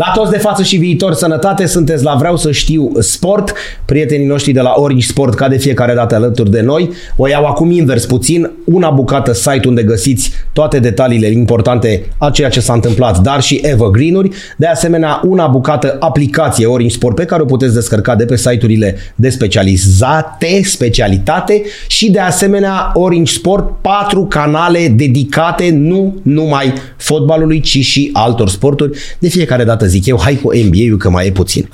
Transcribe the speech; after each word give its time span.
La 0.00 0.12
toți 0.14 0.30
de 0.30 0.38
față 0.38 0.62
și 0.62 0.76
viitor, 0.76 1.14
sănătate, 1.14 1.66
sunteți 1.66 2.04
la 2.04 2.14
Vreau 2.14 2.36
să 2.36 2.50
știu 2.50 2.92
sport, 2.98 3.52
prietenii 3.84 4.26
noștri 4.26 4.52
de 4.52 4.60
la 4.60 4.72
Orange 4.76 5.06
Sport, 5.06 5.34
ca 5.34 5.48
de 5.48 5.56
fiecare 5.56 5.94
dată 5.94 6.14
alături 6.14 6.50
de 6.50 6.60
noi. 6.60 6.90
O 7.16 7.28
iau 7.28 7.44
acum 7.44 7.70
invers 7.70 8.06
puțin, 8.06 8.50
una 8.64 8.90
bucată 8.90 9.32
site 9.32 9.68
unde 9.68 9.82
găsiți 9.82 10.32
toate 10.52 10.78
detaliile 10.78 11.26
importante 11.30 12.06
a 12.18 12.30
ceea 12.30 12.48
ce 12.48 12.60
s-a 12.60 12.72
întâmplat, 12.72 13.18
dar 13.18 13.40
și 13.40 13.60
evergreen-uri. 13.62 14.30
De 14.56 14.66
asemenea, 14.66 15.20
una 15.24 15.46
bucată 15.46 15.96
aplicație 15.98 16.66
Orange 16.66 16.94
Sport 16.94 17.14
pe 17.14 17.24
care 17.24 17.42
o 17.42 17.44
puteți 17.44 17.74
descărca 17.74 18.14
de 18.14 18.24
pe 18.24 18.36
site-urile 18.36 18.96
de 19.14 19.28
specializate, 19.28 20.60
specialitate 20.64 21.62
și 21.88 22.10
de 22.10 22.20
asemenea 22.20 22.90
Orange 22.94 23.32
Sport, 23.32 23.80
patru 23.80 24.26
canale 24.26 24.88
dedicate 24.88 25.70
nu 25.72 26.14
numai 26.22 26.72
fotbalului, 26.96 27.60
ci 27.60 27.78
și 27.78 28.10
altor 28.12 28.48
sporturi. 28.48 28.98
De 29.18 29.28
fiecare 29.28 29.64
dată 29.64 29.88
zic 29.90 30.06
eu, 30.06 30.20
hai 30.20 30.40
cu 30.42 30.50
NBA-ul 30.54 30.96
că 30.98 31.10
mai 31.10 31.26
e 31.26 31.30
puțin. 31.30 31.68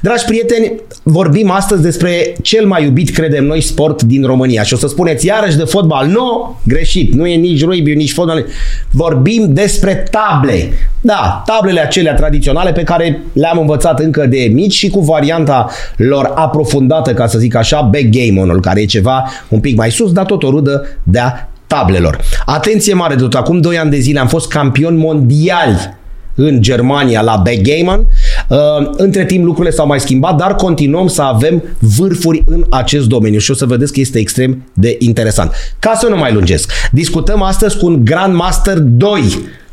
Dragi 0.00 0.24
prieteni, 0.24 0.72
vorbim 1.02 1.50
astăzi 1.50 1.82
despre 1.82 2.36
cel 2.42 2.66
mai 2.66 2.84
iubit, 2.84 3.10
credem 3.10 3.44
noi, 3.44 3.60
sport 3.60 4.02
din 4.02 4.24
România. 4.24 4.62
Și 4.62 4.74
o 4.74 4.76
să 4.76 4.88
spuneți 4.88 5.26
iarăși 5.26 5.56
de 5.56 5.64
fotbal. 5.64 6.06
Nu, 6.06 6.60
greșit, 6.66 7.12
nu 7.12 7.26
e 7.26 7.34
nici 7.34 7.64
rugby, 7.64 7.94
nici 7.94 8.12
fotbal. 8.12 8.44
Vorbim 8.90 9.52
despre 9.52 10.04
table. 10.10 10.72
Da, 11.00 11.42
tablele 11.46 11.80
acelea 11.80 12.14
tradiționale 12.14 12.72
pe 12.72 12.82
care 12.82 13.22
le-am 13.32 13.58
învățat 13.58 14.00
încă 14.00 14.26
de 14.26 14.50
mici 14.52 14.72
și 14.72 14.88
cu 14.88 15.00
varianta 15.00 15.70
lor 15.96 16.32
aprofundată, 16.34 17.14
ca 17.14 17.26
să 17.26 17.38
zic 17.38 17.54
așa, 17.54 17.80
backgammon-ul, 17.80 18.60
care 18.60 18.80
e 18.80 18.84
ceva 18.84 19.24
un 19.48 19.60
pic 19.60 19.76
mai 19.76 19.90
sus, 19.90 20.12
dar 20.12 20.24
tot 20.24 20.42
o 20.42 20.50
rudă 20.50 20.86
de-a 21.02 21.48
tablelor. 21.66 22.20
Atenție 22.44 22.94
mare 22.94 23.14
de 23.14 23.22
tot, 23.22 23.34
acum 23.34 23.60
2 23.60 23.78
ani 23.78 23.90
de 23.90 23.98
zile 23.98 24.20
am 24.20 24.28
fost 24.28 24.48
campion 24.48 24.96
mondial 24.96 26.00
în 26.34 26.62
Germania 26.62 27.22
la 27.22 27.42
backgammon. 27.44 28.06
Uh, 28.48 28.58
între 28.96 29.24
timp 29.24 29.44
lucrurile 29.44 29.74
s-au 29.74 29.86
mai 29.86 30.00
schimbat, 30.00 30.36
dar 30.36 30.54
continuăm 30.54 31.06
să 31.06 31.22
avem 31.22 31.62
vârfuri 31.78 32.42
în 32.46 32.64
acest 32.70 33.06
domeniu 33.06 33.38
și 33.38 33.50
o 33.50 33.54
să 33.54 33.66
vedeți 33.66 33.92
că 33.92 34.00
este 34.00 34.18
extrem 34.18 34.62
de 34.72 34.96
interesant. 34.98 35.52
Ca 35.78 35.92
să 35.94 36.08
nu 36.08 36.16
mai 36.16 36.32
lungesc, 36.32 36.72
discutăm 36.92 37.42
astăzi 37.42 37.78
cu 37.78 37.86
un 37.86 38.04
Grandmaster 38.04 38.78
2 38.78 39.22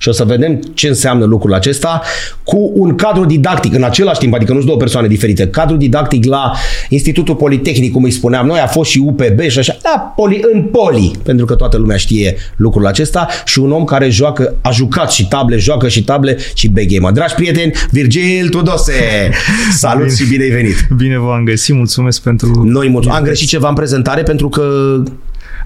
și 0.01 0.09
o 0.09 0.11
să 0.11 0.23
vedem 0.23 0.59
ce 0.73 0.87
înseamnă 0.87 1.25
lucrul 1.25 1.53
acesta 1.53 2.01
cu 2.43 2.71
un 2.75 2.95
cadru 2.95 3.25
didactic 3.25 3.73
în 3.73 3.83
același 3.83 4.19
timp, 4.19 4.33
adică 4.33 4.49
nu 4.49 4.55
sunt 4.55 4.67
două 4.67 4.79
persoane 4.79 5.07
diferite. 5.07 5.47
Cadru 5.47 5.75
didactic 5.75 6.25
la 6.25 6.51
Institutul 6.89 7.35
Politehnic, 7.35 7.91
cum 7.91 8.03
îi 8.03 8.11
spuneam 8.11 8.45
noi, 8.45 8.59
a 8.59 8.67
fost 8.67 8.89
și 8.89 9.01
UPB 9.05 9.39
și 9.47 9.59
așa, 9.59 9.77
da, 9.81 10.13
poli, 10.15 10.41
în 10.53 10.63
poli, 10.63 11.11
pentru 11.23 11.45
că 11.45 11.55
toată 11.55 11.77
lumea 11.77 11.97
știe 11.97 12.35
lucrul 12.55 12.85
acesta 12.85 13.27
și 13.45 13.59
un 13.59 13.71
om 13.71 13.83
care 13.83 14.09
joacă, 14.09 14.55
a 14.61 14.71
jucat 14.71 15.11
și 15.11 15.27
table, 15.27 15.57
joacă 15.57 15.87
și 15.87 16.03
table 16.03 16.37
și 16.53 16.69
B-game. 16.69 17.11
Dragi 17.13 17.33
prieteni, 17.33 17.71
Virgil 17.91 18.49
Tudose, 18.49 19.29
salut 19.77 20.03
bine, 20.03 20.15
și 20.15 20.27
bine 20.27 20.43
ai 20.43 20.49
venit! 20.49 20.87
Bine 20.97 21.19
v-am 21.19 21.43
găsit, 21.43 21.75
mulțumesc 21.75 22.21
pentru... 22.21 22.63
Noi 22.65 22.89
mulțumim. 22.89 23.17
Am 23.17 23.23
greșit 23.23 23.47
ceva 23.47 23.69
în 23.69 23.75
prezentare 23.75 24.23
pentru 24.23 24.49
că 24.49 24.63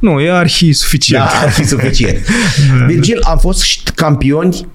nu, 0.03 0.19
e 0.19 0.31
arhi 0.31 0.73
suficient. 0.73 1.23
Da, 1.23 1.29
arhi 1.29 1.63
suficient. 1.63 2.17
Virgil, 2.87 3.19
am 3.21 3.37
fost 3.37 3.89
campioni 3.89 4.67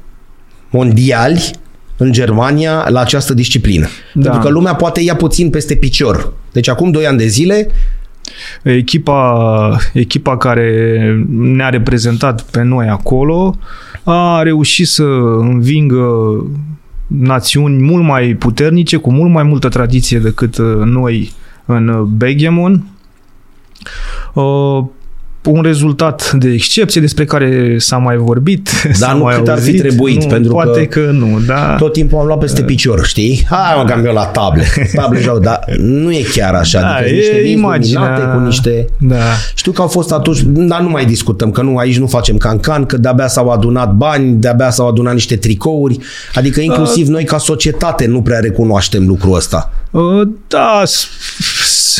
mondiali 0.70 1.50
în 1.96 2.12
Germania 2.12 2.86
la 2.88 3.00
această 3.00 3.34
disciplină. 3.34 3.88
Da. 4.14 4.22
Pentru 4.22 4.40
că 4.40 4.48
lumea 4.48 4.74
poate 4.74 5.00
ia 5.00 5.16
puțin 5.16 5.50
peste 5.50 5.74
picior. 5.74 6.32
Deci 6.52 6.68
acum 6.68 6.90
2 6.90 7.06
ani 7.06 7.18
de 7.18 7.26
zile 7.26 7.68
Echipa, 8.62 9.78
echipa 9.92 10.36
care 10.36 11.26
ne-a 11.28 11.68
reprezentat 11.68 12.42
pe 12.42 12.62
noi 12.62 12.88
acolo 12.88 13.58
a 14.04 14.42
reușit 14.42 14.86
să 14.86 15.04
învingă 15.40 16.06
națiuni 17.06 17.82
mult 17.82 18.04
mai 18.04 18.34
puternice, 18.34 18.96
cu 18.96 19.12
mult 19.12 19.32
mai 19.32 19.42
multă 19.42 19.68
tradiție 19.68 20.18
decât 20.18 20.58
noi 20.84 21.32
în 21.64 22.04
Begemon. 22.16 22.84
Uh, 25.44 25.52
un 25.52 25.62
rezultat 25.62 26.32
de 26.32 26.48
excepție 26.48 27.00
despre 27.00 27.24
care 27.24 27.74
s-a 27.78 27.96
mai 27.96 28.16
vorbit. 28.16 28.70
Dar 28.98 29.14
nu 29.14 29.22
mai 29.22 29.36
cât 29.36 29.48
ar 29.48 29.58
fi 29.58 29.76
trebuit, 29.76 30.22
nu, 30.22 30.28
pentru 30.28 30.52
poate 30.52 30.86
că, 30.86 31.00
că 31.00 31.10
nu, 31.10 31.40
da. 31.46 31.74
tot 31.78 31.92
timpul 31.92 32.18
am 32.18 32.26
luat 32.26 32.38
peste 32.38 32.62
picior, 32.62 33.06
știi? 33.06 33.46
Hai 33.50 33.74
mă, 33.76 33.84
cam 33.84 34.04
eu 34.04 34.12
la 34.12 34.24
table. 34.24 34.64
Table 34.94 35.20
joc, 35.20 35.38
dar 35.38 35.64
nu 35.78 36.12
e 36.12 36.22
chiar 36.32 36.54
așa. 36.54 36.80
Da, 36.80 36.94
adică 36.94 37.10
e 37.10 37.16
niște 37.16 37.48
imaginea... 37.48 38.32
cu 38.34 38.38
niște... 38.38 38.86
Da. 38.98 39.16
Știu 39.54 39.72
că 39.72 39.80
au 39.80 39.88
fost 39.88 40.12
atunci, 40.12 40.40
dar 40.44 40.80
nu 40.80 40.88
mai 40.88 41.04
discutăm, 41.04 41.50
că 41.50 41.62
nu, 41.62 41.76
aici 41.76 41.98
nu 41.98 42.06
facem 42.06 42.36
cancan, 42.36 42.84
că 42.86 42.96
de-abia 42.96 43.28
s-au 43.28 43.48
adunat 43.48 43.92
bani, 43.92 44.34
de-abia 44.34 44.70
s-au 44.70 44.88
adunat 44.88 45.12
niște 45.12 45.36
tricouri, 45.36 45.98
adică 46.34 46.60
inclusiv 46.60 47.06
uh, 47.06 47.12
noi 47.12 47.24
ca 47.24 47.38
societate 47.38 48.06
nu 48.06 48.22
prea 48.22 48.38
recunoaștem 48.38 49.06
lucrul 49.06 49.34
ăsta. 49.34 49.72
Uh, 49.90 50.28
da, 50.48 50.82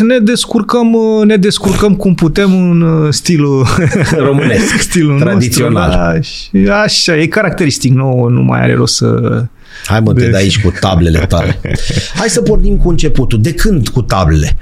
ne 0.05 0.19
descurcăm, 0.19 0.97
ne 1.25 1.37
descurcăm 1.37 1.95
cum 1.95 2.15
putem 2.15 2.53
în 2.53 3.11
stilul 3.13 3.67
românesc, 4.29 4.79
stilul 4.89 5.21
tradițional. 5.21 6.15
Nostru, 6.17 6.59
da, 6.65 6.87
și 6.87 7.11
așa, 7.11 7.17
e 7.17 7.27
caracteristic, 7.27 7.93
nu, 7.93 8.29
nu 8.29 8.43
mai 8.43 8.61
are 8.61 8.75
rost 8.75 8.95
să... 8.95 9.43
Hai 9.85 10.01
mă, 10.01 10.13
de... 10.13 10.29
te 10.29 10.37
aici 10.37 10.61
cu 10.61 10.73
tablele 10.81 11.19
tale. 11.19 11.61
Hai 12.19 12.29
să 12.29 12.43
pornim 12.43 12.77
cu 12.77 12.89
începutul. 12.89 13.41
De 13.41 13.55
când 13.55 13.89
cu 13.89 14.03
tablele? 14.03 14.57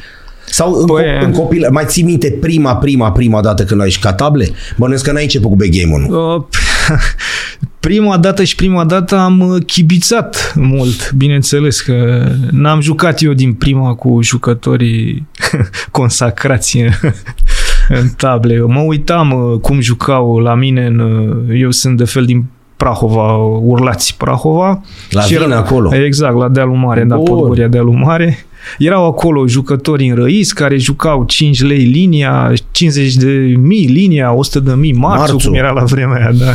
Sau 0.51 0.75
în, 0.75 0.87
păi, 0.87 1.05
în 1.25 1.33
copil, 1.33 1.69
mai 1.71 1.85
ții 1.87 2.03
minte 2.03 2.31
prima, 2.41 2.77
prima, 2.77 3.13
prima 3.13 3.41
dată 3.41 3.65
când 3.65 3.81
ai 3.81 3.91
jucat 3.91 4.17
table? 4.17 4.49
Bănuiesc 4.77 5.05
că 5.05 5.13
n-ai 5.13 5.23
început 5.23 5.51
cu 5.51 5.57
backgammon 5.57 6.03
uh, 6.03 6.43
Prima 7.87 8.17
dată 8.17 8.45
și 8.45 8.55
prima 8.55 8.85
dată 8.85 9.17
am 9.17 9.59
chibițat 9.67 10.53
mult, 10.57 11.13
bineînțeles 11.13 11.81
că 11.81 12.27
n-am 12.51 12.81
jucat 12.81 13.23
eu 13.23 13.33
din 13.33 13.53
prima 13.53 13.95
cu 13.95 14.19
jucătorii 14.23 15.27
consacrați 15.91 16.79
în 18.01 18.09
table. 18.17 18.61
Mă 18.61 18.81
uitam 18.81 19.31
uh, 19.31 19.61
cum 19.61 19.81
jucau 19.81 20.39
la 20.39 20.55
mine, 20.55 20.87
în, 20.87 20.99
uh, 20.99 21.61
eu 21.61 21.71
sunt 21.71 21.97
de 21.97 22.05
fel 22.05 22.25
din 22.25 22.45
Prahova, 22.77 23.37
urlați 23.37 24.17
Prahova. 24.17 24.83
La 25.11 25.21
și 25.21 25.35
era, 25.35 25.57
acolo. 25.57 25.95
Exact, 25.95 26.37
la 26.37 26.49
dealul 26.49 26.77
mare, 26.77 27.05
da, 27.05 27.17
Podgoria 27.17 27.69
dealul 27.69 27.95
mare. 27.95 28.47
Erau 28.79 29.07
acolo 29.07 29.47
jucători 29.47 30.09
înrăiți 30.09 30.55
care 30.55 30.77
jucau 30.77 31.25
5 31.25 31.63
lei 31.63 31.85
linia, 31.85 32.53
50 32.71 33.15
de 33.15 33.55
mii 33.59 33.87
linia, 33.87 34.33
100 34.33 34.61
de 34.61 34.73
mii 34.75 34.93
marțul, 34.93 35.19
marțul, 35.19 35.51
cum 35.51 35.59
era 35.59 35.71
la 35.71 35.85
vremea 35.85 36.17
aia, 36.17 36.33
da. 36.33 36.53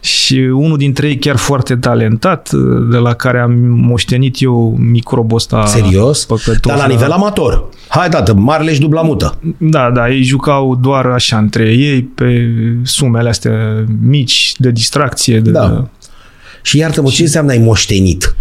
Și 0.00 0.34
unul 0.34 0.76
dintre 0.76 1.06
ei 1.06 1.18
chiar 1.18 1.36
foarte 1.36 1.76
talentat, 1.76 2.50
de 2.90 2.96
la 2.96 3.14
care 3.14 3.38
am 3.38 3.52
moștenit 3.64 4.40
eu 4.40 4.76
microbul 4.78 5.36
ăsta 5.36 5.66
Serios? 5.66 6.24
Păcătos, 6.24 6.72
Dar 6.72 6.76
la 6.76 6.86
nivel 6.86 7.10
amator. 7.10 7.68
Hai, 7.88 8.08
dată, 8.08 8.34
marele 8.34 8.72
și 8.72 8.80
dubla 8.80 9.02
mută. 9.02 9.38
Da, 9.58 9.90
da, 9.90 10.10
ei 10.10 10.22
jucau 10.22 10.76
doar 10.76 11.06
așa 11.06 11.38
între 11.38 11.64
ei 11.68 12.02
pe 12.02 12.50
sumele 12.82 13.28
astea 13.28 13.84
mici 14.00 14.54
de 14.58 14.70
distracție. 14.70 15.40
De, 15.40 15.50
da. 15.50 15.88
Și 16.62 16.78
iartă-mă, 16.78 17.08
și... 17.08 17.16
ce 17.16 17.22
înseamnă 17.22 17.52
ai 17.52 17.58
moștenit? 17.58 18.36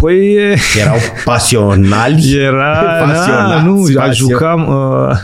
Păi... 0.00 0.34
Erau 0.80 0.96
pasionali? 1.24 2.36
Era, 2.40 2.72
pasionați, 3.06 3.48
da, 3.48 3.62
nu, 3.62 3.86
jucam... 4.12 4.68
Uh, 4.68 5.10
Uh, 5.10 5.18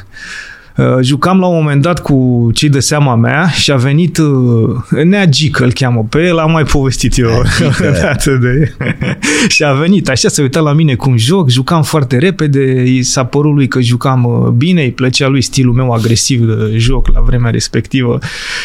jucam 1.00 1.40
la 1.40 1.46
un 1.46 1.54
moment 1.54 1.82
dat 1.82 1.98
cu 1.98 2.50
cei 2.54 2.68
de 2.68 2.80
seama 2.80 3.14
mea 3.14 3.48
și 3.48 3.70
a 3.70 3.76
venit 3.76 4.18
uh, 4.18 5.04
Nea 5.04 5.26
Gică 5.26 5.64
îl 5.64 5.72
cheamă 5.72 6.06
pe 6.08 6.26
el, 6.26 6.38
am 6.38 6.50
mai 6.50 6.62
povestit 6.62 7.18
eu 7.18 7.42
de... 8.40 8.74
și 9.48 9.64
a 9.64 9.72
venit 9.72 10.08
așa 10.08 10.28
să 10.28 10.42
uita 10.42 10.60
la 10.60 10.72
mine 10.72 10.94
cum 10.94 11.16
joc, 11.16 11.50
jucam 11.50 11.82
foarte 11.82 12.18
repede, 12.18 12.82
i 12.82 13.02
s-a 13.02 13.24
părut 13.24 13.54
lui 13.54 13.68
că 13.68 13.80
jucam 13.80 14.24
uh, 14.24 14.48
bine, 14.48 14.82
îi 14.82 14.90
plăcea 14.90 15.28
lui 15.28 15.42
stilul 15.42 15.74
meu 15.74 15.92
agresiv 15.92 16.40
de 16.40 16.76
joc 16.76 17.08
la 17.14 17.20
vremea 17.20 17.50
respectivă 17.50 18.18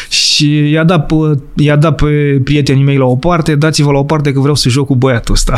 și 0.08 0.70
i-a 0.70 0.84
dat, 0.84 1.06
pe, 1.06 1.14
i-a 1.54 1.76
dat 1.76 1.94
pe 1.94 2.40
prietenii 2.44 2.84
mei 2.84 2.96
la 2.96 3.04
o 3.04 3.16
parte, 3.16 3.54
dați-vă 3.54 3.92
la 3.92 3.98
o 3.98 4.04
parte 4.04 4.32
că 4.32 4.40
vreau 4.40 4.54
să 4.54 4.68
joc 4.68 4.86
cu 4.86 4.96
băiatul 4.96 5.34
ăsta. 5.34 5.54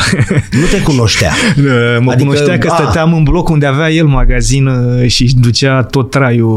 Nu 0.50 0.66
te 0.70 0.82
cunoștea. 0.82 1.32
mă 2.00 2.10
adică, 2.10 2.16
cunoștea 2.16 2.58
că 2.58 2.68
a. 2.70 2.74
stăteam 2.74 3.14
în 3.14 3.22
bloc 3.22 3.48
unde 3.48 3.66
avea 3.66 3.90
el 3.90 4.06
magazin 4.06 4.70
și 5.06 5.34
ducea 5.40 5.82
tot 5.82 6.10
traiul 6.10 6.47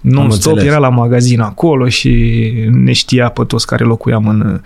non-stop, 0.00 0.58
era 0.58 0.78
la 0.78 0.88
magazin 0.88 1.40
acolo 1.40 1.88
și 1.88 2.52
ne 2.70 2.92
știa 2.92 3.28
pe 3.28 3.44
toți 3.44 3.66
care 3.66 3.84
locuiam 3.84 4.28
în, 4.28 4.60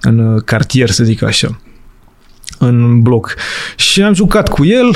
în 0.00 0.40
cartier, 0.44 0.90
să 0.90 1.04
zic 1.04 1.22
așa 1.22 1.60
în 2.58 3.00
bloc. 3.00 3.34
Și 3.76 4.02
am 4.02 4.14
jucat 4.14 4.48
cu 4.48 4.64
el 4.64 4.94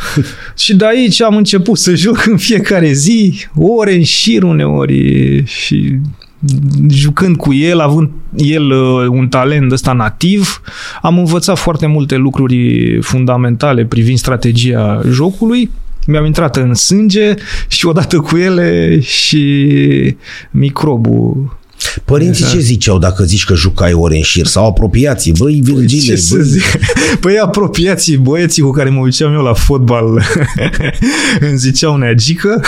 și 0.62 0.76
de 0.76 0.86
aici 0.86 1.22
am 1.22 1.36
început 1.36 1.78
să 1.78 1.94
joc 1.94 2.26
în 2.26 2.36
fiecare 2.36 2.92
zi, 2.92 3.46
ore 3.54 3.94
în 3.94 4.02
șir 4.02 4.42
uneori 4.42 5.44
și 5.46 5.98
jucând 6.88 7.36
cu 7.36 7.52
el, 7.52 7.80
având 7.80 8.10
el 8.36 8.70
uh, 8.70 9.06
un 9.08 9.28
talent 9.28 9.72
ăsta 9.72 9.92
nativ, 9.92 10.60
am 11.02 11.18
învățat 11.18 11.58
foarte 11.58 11.86
multe 11.86 12.16
lucruri 12.16 12.98
fundamentale 13.00 13.84
privind 13.84 14.18
strategia 14.18 15.00
jocului 15.10 15.70
mi-am 16.06 16.24
intrat 16.24 16.56
în 16.56 16.74
sânge 16.74 17.34
și 17.68 17.86
odată 17.86 18.16
cu 18.16 18.36
ele 18.36 19.00
și 19.00 19.66
microbul 20.50 21.60
Părinții 22.04 22.46
ce 22.46 22.58
ziceau 22.58 22.98
dacă 22.98 23.24
zici 23.24 23.44
că 23.44 23.54
jucai 23.54 23.92
ore 23.92 24.16
în 24.16 24.22
șir? 24.22 24.46
Sau 24.46 24.66
apropiații? 24.66 25.32
Băi, 25.32 25.60
Virgile, 25.62 26.02
Ce 26.02 26.08
băi, 26.08 26.20
să 26.20 26.36
zic? 26.38 26.62
Păi 27.20 27.38
apropiații, 27.38 28.16
băieții 28.16 28.62
cu 28.62 28.70
care 28.70 28.90
mă 28.90 29.00
uitam 29.00 29.32
eu 29.32 29.42
la 29.42 29.52
fotbal 29.52 30.22
îmi 31.48 31.56
ziceau 31.56 31.96
neagică. 31.96 32.60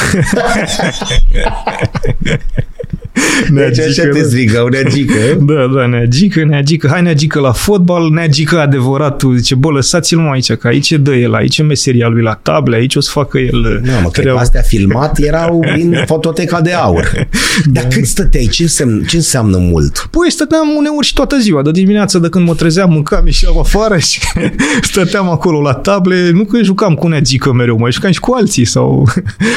deci 3.51 3.79
așa 3.79 4.03
te 4.13 4.23
strigau, 4.23 4.67
neagică. 4.67 5.13
Da, 5.55 5.67
da, 5.75 5.87
neagică, 5.87 6.45
neagică. 6.45 6.89
Hai 6.91 7.03
neagică 7.03 7.41
la 7.41 7.53
fotbal, 7.53 8.11
neagică 8.11 8.59
adevăratul. 8.61 9.37
Zice, 9.37 9.55
bă, 9.55 9.71
lăsați-l 9.71 10.19
mai 10.19 10.31
aici, 10.33 10.53
că 10.53 10.67
aici 10.67 10.93
dă 10.93 11.15
el, 11.15 11.35
aici 11.35 11.59
e 11.59 11.63
meseria 11.63 12.09
lui 12.09 12.23
la 12.23 12.39
table, 12.43 12.77
aici 12.77 12.95
o 12.95 13.01
să 13.01 13.11
facă 13.13 13.39
el 13.39 13.81
Nu, 13.85 13.91
mă, 13.93 13.99
cred 13.99 14.11
că 14.11 14.21
treaba. 14.21 14.41
astea 14.41 14.61
filmat 14.61 15.19
erau 15.19 15.65
din 15.77 15.97
fototeca 16.07 16.61
de 16.61 16.73
aur. 16.73 17.29
Dar 17.65 17.85
cât 17.87 18.07
stăteai? 18.07 18.49
Ce 18.53 18.63
înseamnă, 18.63 19.03
ce 19.09 19.17
înseamnă 19.17 19.57
mult? 19.57 20.09
Păi 20.11 20.31
stăteam 20.31 20.69
uneori 20.77 21.07
și 21.07 21.13
toată 21.13 21.39
ziua, 21.39 21.63
de 21.63 21.71
dimineață 21.71 22.19
de 22.19 22.29
când 22.29 22.47
mă 22.47 22.55
trezeam, 22.55 22.91
mâncam, 22.91 23.27
ieșeam 23.27 23.59
afară 23.59 23.99
și 23.99 24.21
stăteam 24.91 25.29
acolo 25.29 25.61
la 25.61 25.73
table. 25.75 26.31
Nu 26.31 26.45
că 26.45 26.63
jucam 26.63 26.95
cu 26.95 27.07
neagică 27.09 27.53
mereu, 27.53 27.79
mai 27.79 27.93
jucam 27.93 28.11
și 28.11 28.21
cu 28.21 28.33
alții 28.35 28.65
sau 28.65 29.09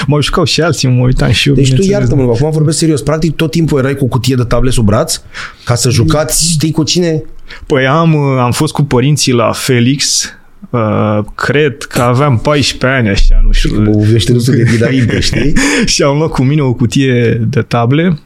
mai 0.08 0.22
jucau 0.22 0.44
și 0.44 0.62
alții, 0.62 0.88
mă 0.90 1.04
uitam 1.06 1.32
și 1.32 1.48
eu. 1.50 1.56
Deci 1.56 1.70
tu 1.70 1.76
bineînțeles. 1.76 2.10
iartă-mă, 2.10 2.32
acum 2.36 2.50
vorbesc 2.52 2.78
serios. 2.78 3.02
Practic 3.02 3.36
tot 3.36 3.47
timpul 3.48 3.80
erai 3.80 3.96
cu 3.96 4.04
o 4.04 4.08
cutie 4.08 4.36
de 4.36 4.44
table 4.44 4.70
sub 4.70 4.86
braț 4.86 5.22
ca 5.64 5.76
să 5.76 5.90
jucați, 5.90 6.52
știi 6.52 6.72
cu 6.72 6.84
cine? 6.84 7.24
Păi 7.66 7.88
am, 7.88 8.16
am 8.18 8.52
fost 8.52 8.74
cu 8.74 8.84
părinții 8.84 9.34
la 9.34 9.52
Felix, 9.52 10.32
Uh, 10.70 11.20
cred 11.36 11.84
că 11.84 12.02
aveam 12.02 12.40
14 12.40 13.00
ani 13.00 13.10
așa, 13.10 13.42
nu 13.44 13.52
știu. 13.52 13.82
Bă, 13.82 14.08
ești 14.14 14.32
râsul 14.32 14.56
de 14.56 14.64
dinainte, 14.78 15.20
știi? 15.20 15.54
și 15.86 16.04
am 16.04 16.18
luat 16.18 16.30
cu 16.30 16.44
mine 16.44 16.62
o 16.62 16.74
cutie 16.74 17.42
de 17.48 17.62
table. 17.62 18.20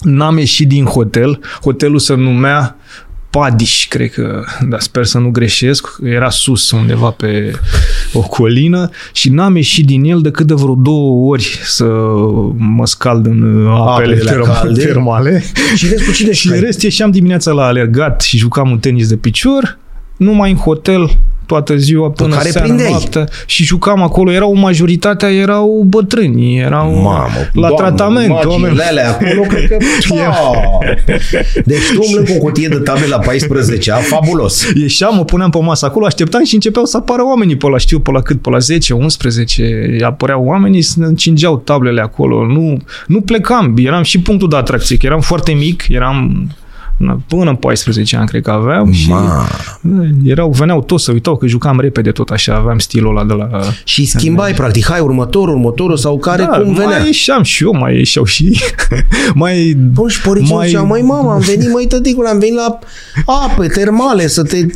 N-am 0.00 0.38
ieșit 0.38 0.68
din 0.68 0.84
hotel. 0.84 1.40
Hotelul 1.62 1.98
se 1.98 2.14
numea 2.14 2.76
Padiș, 3.30 3.88
cred 3.88 4.10
că, 4.10 4.44
dar 4.68 4.80
sper 4.80 5.04
să 5.04 5.18
nu 5.18 5.30
greșesc, 5.30 5.86
era 6.02 6.30
sus 6.30 6.70
undeva 6.70 7.10
pe 7.10 7.52
o 8.14 8.20
colină 8.20 8.90
și 9.12 9.30
n-am 9.30 9.56
ieșit 9.56 9.86
din 9.86 10.04
el 10.04 10.20
decât 10.20 10.46
de 10.46 10.54
vreo 10.54 10.74
două 10.74 11.30
ori 11.32 11.58
să 11.64 11.84
mă 12.56 12.86
scald 12.86 13.26
în 13.26 13.66
apele 13.70 14.14
Apele 14.14 14.30
term- 14.32 14.44
calde. 14.60 14.84
termale. 14.84 15.42
Și 15.74 15.86
vezi 15.86 16.04
cu 16.04 16.12
cine 16.12 16.32
Și 16.32 16.46
în 16.46 16.54
jucai? 16.54 16.66
rest 16.66 16.82
ieșeam 16.82 17.10
dimineața 17.10 17.52
la 17.52 17.64
alergat 17.64 18.20
și 18.20 18.36
jucam 18.38 18.70
un 18.70 18.78
tenis 18.78 19.08
de 19.08 19.16
picior, 19.16 19.78
numai 20.16 20.50
în 20.50 20.56
hotel 20.56 21.10
toată 21.46 21.76
ziua 21.76 22.10
până 22.10 22.34
care 22.34 22.48
seara 22.48 22.66
prindeai. 22.66 22.90
noaptea 22.90 23.28
și 23.46 23.64
jucam 23.64 24.02
acolo. 24.02 24.32
Erau 24.32 24.54
majoritatea 24.54 25.32
erau 25.32 25.84
bătrâni, 25.86 26.58
erau 26.58 26.90
Mamă, 26.94 27.28
la 27.52 27.68
doamnă, 27.68 27.76
tratament. 27.76 28.30
oameni. 28.30 28.52
Imaginile 28.54 28.84
alea 28.84 29.10
acolo, 29.10 29.40
cred 29.42 29.68
că... 29.68 29.76
Wow! 30.14 30.82
Deci 31.64 31.92
tu 31.94 32.02
umblând 32.06 32.28
cu 32.28 32.34
o 32.36 32.38
cutie 32.38 32.68
de 32.68 32.76
table 32.78 33.06
la 33.06 33.18
14 33.18 33.92
a 33.92 33.96
fabulos. 33.96 34.66
Ieșeam, 34.74 35.16
mă 35.16 35.24
puneam 35.24 35.50
pe 35.50 35.58
masă 35.58 35.86
acolo, 35.86 36.06
așteptam 36.06 36.44
și 36.44 36.54
începeau 36.54 36.84
să 36.84 36.96
apară 36.96 37.24
oamenii 37.24 37.56
pe 37.56 37.68
la 37.68 37.78
știu 37.78 37.98
pe 38.00 38.10
la 38.10 38.20
cât, 38.20 38.42
pe 38.42 38.50
la 38.50 38.58
10, 38.58 38.92
11, 38.94 39.96
apăreau 40.02 40.44
oamenii, 40.44 40.82
să 40.82 40.94
ne 40.98 41.06
încingeau 41.06 41.56
tablele 41.56 42.00
acolo. 42.00 42.46
Nu, 42.46 42.76
nu 43.06 43.20
plecam, 43.20 43.74
eram 43.76 44.02
și 44.02 44.20
punctul 44.20 44.48
de 44.48 44.56
atracție, 44.56 44.96
că 44.96 45.06
eram 45.06 45.20
foarte 45.20 45.52
mic, 45.52 45.84
eram 45.88 46.14
na, 46.14 46.63
până 47.28 47.50
în 47.50 47.56
14 47.56 48.16
ani, 48.16 48.26
cred 48.28 48.42
că 48.42 48.50
aveam 48.50 48.92
și 48.92 49.08
Ma. 49.08 49.46
Da, 49.80 50.02
erau, 50.24 50.50
veneau 50.50 50.82
toți 50.82 51.04
să 51.04 51.12
uitau 51.12 51.36
că 51.36 51.46
jucam 51.46 51.80
repede 51.80 52.10
tot 52.10 52.28
așa, 52.28 52.54
aveam 52.54 52.78
stilul 52.78 53.16
ăla 53.16 53.24
de 53.26 53.32
la... 53.32 53.60
Și 53.84 54.04
schimbai, 54.06 54.52
practic, 54.52 54.84
hai 54.86 55.00
următorul, 55.00 55.54
următorul 55.54 55.96
sau 55.96 56.18
care, 56.18 56.42
da, 56.42 56.48
cum 56.58 56.72
venea. 56.72 56.98
mai 56.98 57.06
ieșeam 57.06 57.42
și 57.42 57.64
eu, 57.64 57.76
mai 57.78 57.96
ieșeau 57.96 58.24
și 58.24 58.60
mai... 59.34 59.76
Bun, 59.92 60.08
și 60.08 60.20
părinții 60.20 60.54
mai... 60.54 60.66
ziceau, 60.66 60.86
mai 60.86 61.00
mama, 61.00 61.32
am 61.32 61.40
venit, 61.40 61.72
măi 61.72 61.86
tăticule, 61.86 62.28
am 62.28 62.38
venit 62.38 62.54
la 62.54 62.78
ape 63.26 63.66
termale 63.66 64.26
să 64.26 64.42
te... 64.42 64.56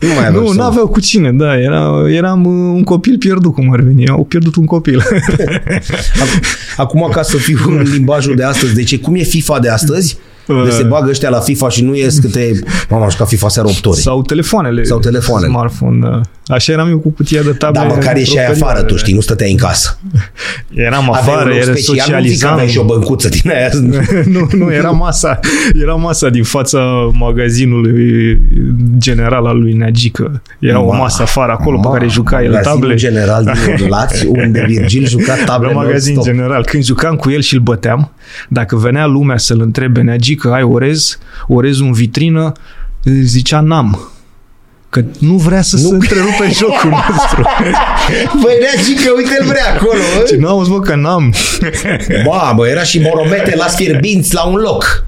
Nu 0.00 0.08
mai 0.16 0.26
aveam 0.26 0.42
Nu, 0.42 0.48
să- 0.48 0.54
nu 0.54 0.62
aveau 0.62 0.86
cu 0.88 1.00
cine, 1.00 1.32
da, 1.32 1.58
era, 1.60 2.10
eram 2.10 2.44
uh, 2.44 2.52
un 2.52 2.82
copil 2.82 3.16
pierdut, 3.18 3.52
cum 3.52 3.72
ar 3.72 3.80
veni, 3.80 4.08
au 4.08 4.24
pierdut 4.24 4.54
un 4.56 4.64
copil. 4.66 5.02
Ac- 6.24 6.40
Acum, 6.76 7.08
ca 7.12 7.22
să 7.22 7.36
fiu 7.36 7.58
în 7.66 7.82
limbajul 7.92 8.34
de 8.34 8.44
astăzi, 8.44 8.74
deci 8.74 8.98
cum 8.98 9.14
e 9.14 9.22
FIFA 9.22 9.58
de 9.58 9.68
astăzi? 9.68 10.16
De 10.46 10.70
se 10.70 10.82
bagă 10.82 11.10
ăștia 11.10 11.28
la 11.28 11.38
FIFA 11.38 11.68
și 11.68 11.84
nu 11.84 11.94
ies 11.94 12.18
câte... 12.18 12.58
Mama, 12.88 13.04
am 13.04 13.10
jucat 13.10 13.28
FIFA 13.28 13.48
seara 13.48 13.68
8 13.68 13.86
ore. 13.86 14.00
Sau 14.00 14.22
telefoanele. 14.22 14.82
Sau 14.84 14.98
telefoanele. 14.98 15.52
Smartphone, 15.52 15.98
da. 16.08 16.20
Așa 16.52 16.72
eram 16.72 16.88
eu 16.88 16.98
cu 16.98 17.10
cutia 17.10 17.42
de 17.42 17.50
table. 17.52 17.80
Dar 17.80 17.88
măcar 17.88 18.16
ieșeai 18.16 18.46
într-o 18.48 18.64
afară, 18.64 18.78
tu 18.78 18.80
perioadă. 18.84 19.02
știi, 19.02 19.14
nu 19.14 19.20
stăteai 19.20 19.50
în 19.50 19.56
casă. 19.56 19.98
Eram 20.74 21.10
Aveai 21.12 21.20
afară, 21.20 21.50
un 21.50 21.56
loc 21.56 21.62
era 21.66 21.74
special, 21.74 21.74
nu 21.74 21.82
zic 21.82 21.94
că 21.94 22.02
socializam. 22.12 22.52
aveai 22.52 22.68
și 22.68 22.78
o 22.78 22.84
băncuță 22.84 23.28
din 23.28 23.50
aia. 23.50 23.68
nu, 24.34 24.48
nu, 24.52 24.72
era 24.72 24.90
masa, 24.90 25.40
era 25.82 25.94
masa 25.94 26.28
din 26.28 26.42
fața 26.42 26.80
magazinului 27.12 28.38
general 28.98 29.46
al 29.46 29.58
lui 29.60 29.72
Neagică. 29.72 30.42
Era 30.58 30.80
o 30.80 30.90
Ma, 30.90 30.96
masă 30.96 31.22
afară 31.22 31.52
acolo 31.52 31.76
ma, 31.76 31.90
pe 31.90 31.96
care 31.98 32.10
juca 32.10 32.42
el 32.42 32.50
magazinul 32.50 32.80
table. 32.80 32.94
general 32.96 33.44
din 33.76 33.88
Lați, 33.88 34.26
unde 34.26 34.64
Virgil 34.68 35.06
juca 35.06 35.34
table 35.34 35.68
Avea 35.68 35.82
magazin 35.82 36.14
non-stop. 36.14 36.34
general. 36.34 36.64
Când 36.64 36.84
jucam 36.84 37.16
cu 37.16 37.30
el 37.30 37.40
și 37.40 37.54
îl 37.54 37.60
băteam, 37.60 38.12
dacă 38.48 38.76
venea 38.76 39.06
lumea 39.06 39.36
să-l 39.38 39.60
întrebe 39.60 40.00
Neagică, 40.00 40.52
ai 40.52 40.62
orez? 40.62 41.18
Orezul 41.48 41.86
în 41.86 41.92
vitrină? 41.92 42.52
Zicea 43.22 43.60
n-am. 43.60 44.11
Că 44.92 45.02
nu 45.18 45.34
vrea 45.36 45.62
să 45.62 45.76
nu. 45.76 45.82
se 45.88 45.94
întrerupe 45.94 46.50
jocul 46.58 46.90
nostru. 46.90 47.42
Băi, 48.42 48.54
Neagică, 48.60 49.12
uite-l 49.16 49.46
vrea 49.46 49.74
acolo. 49.74 49.98
Ce 50.28 50.34
bă. 50.36 50.40
nu 50.40 50.48
auzi, 50.48 50.70
bă, 50.70 50.80
că 50.80 50.94
n-am. 50.94 51.34
Mamă, 52.30 52.66
era 52.68 52.82
și 52.82 53.00
moromete 53.00 53.56
la 53.56 53.64
fierbinți 53.64 54.34
la 54.34 54.42
un 54.42 54.54
loc. 54.54 55.04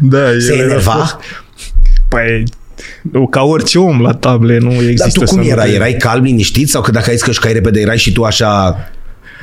Da, 0.00 0.18
Se 0.38 0.52
el 0.52 0.58
era 0.58 0.62
enerva? 0.64 0.90
fost- 0.92 1.16
Păi, 2.08 2.42
ca 3.30 3.42
orice 3.42 3.78
om 3.78 4.00
la 4.00 4.12
table, 4.12 4.58
nu 4.58 4.70
există 4.72 4.96
Dar 5.02 5.10
tu 5.12 5.18
să 5.26 5.34
cum 5.34 5.42
nu 5.42 5.48
erai? 5.50 5.68
te- 5.68 5.74
Erai 5.74 5.92
calm, 5.92 6.22
liniștit? 6.22 6.68
Sau 6.68 6.82
că 6.82 6.90
dacă 6.90 7.06
ai 7.10 7.14
zis 7.14 7.24
că 7.24 7.32
jucai 7.32 7.52
repede, 7.52 7.80
erai 7.80 7.98
și 7.98 8.12
tu 8.12 8.22
așa 8.24 8.76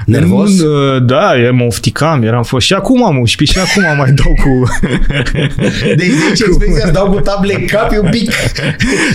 nervos? 0.10 0.62
Nu, 0.62 1.00
Da, 1.00 1.40
eu 1.40 1.54
mă 1.54 1.64
ofticam, 1.64 2.24
eram 2.24 2.44
fost 2.44 2.66
și 2.66 2.74
acum 2.74 3.06
am 3.06 3.26
și 3.26 3.46
și 3.46 3.60
acum 3.60 3.98
mai 3.98 4.12
dau 4.12 4.34
cu... 4.44 4.70
Deci 6.00 6.12
zice 6.28 6.44
expresia, 6.48 6.82
îți 6.84 6.94
dau 6.94 7.10
cu 7.12 7.20
table 7.20 7.54
în 7.60 7.66
cap, 7.66 7.92
e 7.94 8.00
un 8.00 8.10
pic... 8.12 8.32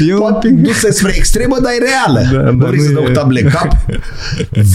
E 0.09 0.13
un 0.13 0.19
Poate 0.19 0.49
pic- 0.49 0.57
dusă 0.63 0.89
spre 0.91 1.13
extremă, 1.17 1.57
dar 1.63 1.73
e 1.73 1.85
reală. 1.85 2.29
Da, 2.45 2.51
nu 2.51 2.57
da, 2.57 2.67
vrei 2.67 2.79
nu 2.79 2.85
să 2.85 2.91
e- 2.91 2.95
dau 2.95 3.03
cu 3.03 3.11
table 3.11 3.41
în 3.41 3.49
cap? 3.49 3.77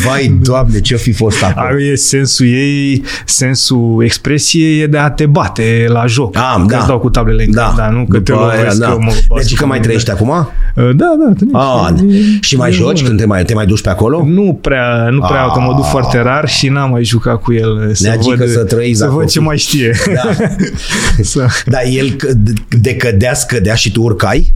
Vai, 0.05 0.37
doamne, 0.41 0.79
ce-o 0.79 0.97
fi 0.97 1.11
fost 1.11 1.43
acolo? 1.43 1.65
Are 1.65 1.83
e 1.83 1.95
sensul 1.95 2.45
ei, 2.45 3.03
sensul 3.25 4.01
expresiei 4.03 4.81
e 4.81 4.87
de 4.87 4.97
a 4.97 5.09
te 5.09 5.25
bate 5.25 5.85
la 5.87 6.05
joc. 6.05 6.37
Am, 6.37 6.65
că 6.65 6.71
da. 6.73 6.77
îți 6.77 6.87
dau 6.87 6.99
cu 6.99 7.09
tablele 7.09 7.43
în 7.43 7.51
cap, 7.51 7.75
dar 7.75 7.89
nu 7.89 8.05
că 8.09 8.19
te 8.19 8.31
După 8.31 8.43
aia, 8.43 8.57
lovesc, 8.57 8.79
da. 8.79 8.87
că 8.89 8.97
mă 8.99 9.11
Deci 9.41 9.55
că 9.55 9.65
mai 9.65 9.79
trăiești 9.79 10.11
acum? 10.11 10.27
Da, 10.75 10.91
da, 10.93 11.33
trăiești. 11.35 11.53
Ah, 11.53 11.89
E- 12.09 12.37
și 12.41 12.55
mai 12.55 12.69
e 12.69 12.71
joci 12.71 12.95
bună. 12.97 13.07
când 13.07 13.19
te 13.19 13.25
mai, 13.25 13.43
te 13.45 13.53
mai 13.53 13.65
duci 13.65 13.81
pe 13.81 13.89
acolo? 13.89 14.23
Nu 14.25 14.57
prea, 14.61 15.07
nu 15.11 15.19
prea, 15.27 15.43
Ah. 15.43 15.51
că 15.53 15.59
mă 15.59 15.73
duc 15.75 15.85
foarte 15.85 16.08
rar 16.17 16.47
și 16.49 16.67
n-am 16.67 16.89
mai 16.89 17.03
jucat 17.03 17.41
cu 17.41 17.53
el. 17.53 17.93
Să 17.93 18.03
Neagică 18.07 18.35
văd, 18.37 18.49
să 18.51 18.63
trăiți 18.63 18.97
să 18.97 19.03
acolo. 19.03 19.19
văd 19.19 19.29
ce 19.29 19.39
mai 19.39 19.57
știe. 19.57 19.95
Da. 20.13 20.29
să... 21.21 21.45
Dar 21.65 21.81
el 21.89 22.11
că- 22.11 22.33
de 22.69 22.95
cădea, 22.95 23.33
scădea 23.33 23.75
și 23.75 23.91
tu 23.91 24.01
urcai? 24.01 24.53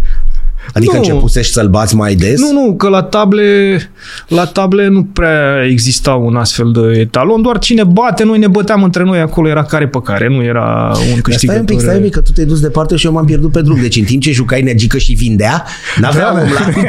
Adică 0.74 0.92
Nu. 0.92 0.98
începusești 0.98 1.54
să-l 1.54 1.68
bați 1.68 1.96
mai 1.96 2.16
des? 2.16 2.40
Nu, 2.40 2.52
nu, 2.52 2.76
că 2.76 2.88
la 2.90 3.02
table, 3.04 3.80
la 4.28 4.46
table 4.46 4.88
nu 4.88 5.04
prea 5.04 5.64
exista 5.70 6.12
un 6.14 6.36
astfel 6.36 6.72
de 6.72 7.00
etalon, 7.00 7.42
doar 7.42 7.60
cine 7.60 7.84
bate, 7.84 8.24
noi 8.24 8.38
ne 8.38 8.48
băteam 8.48 8.84
între 8.84 9.04
noi 9.04 9.20
acolo, 9.20 9.48
era 9.48 9.64
care 9.64 9.88
pe 9.88 10.00
care, 10.04 10.28
nu 10.28 10.44
era 10.44 10.92
un 10.96 11.10
Dar 11.12 11.22
câștigător. 11.22 11.36
Stai 11.38 11.60
un 11.60 11.66
pic, 11.66 11.80
stai 11.80 11.96
un 11.96 12.02
pic, 12.02 12.12
că 12.14 12.20
tu 12.20 12.32
te-ai 12.32 12.48
dus 12.48 12.60
departe 12.60 12.96
și 12.96 13.06
eu 13.06 13.12
m-am 13.12 13.26
pierdut 13.26 13.52
pe 13.52 13.62
drum. 13.62 13.82
Deci 13.82 13.96
în 13.96 14.04
timp 14.04 14.22
ce 14.22 14.32
jucai 14.32 14.62
negică 14.62 14.98
și 14.98 15.14
vindea, 15.14 15.64
n-avea 16.00 16.22
Da, 16.22 16.32
om 16.32 16.48
da. 16.48 16.54
la... 16.54 16.84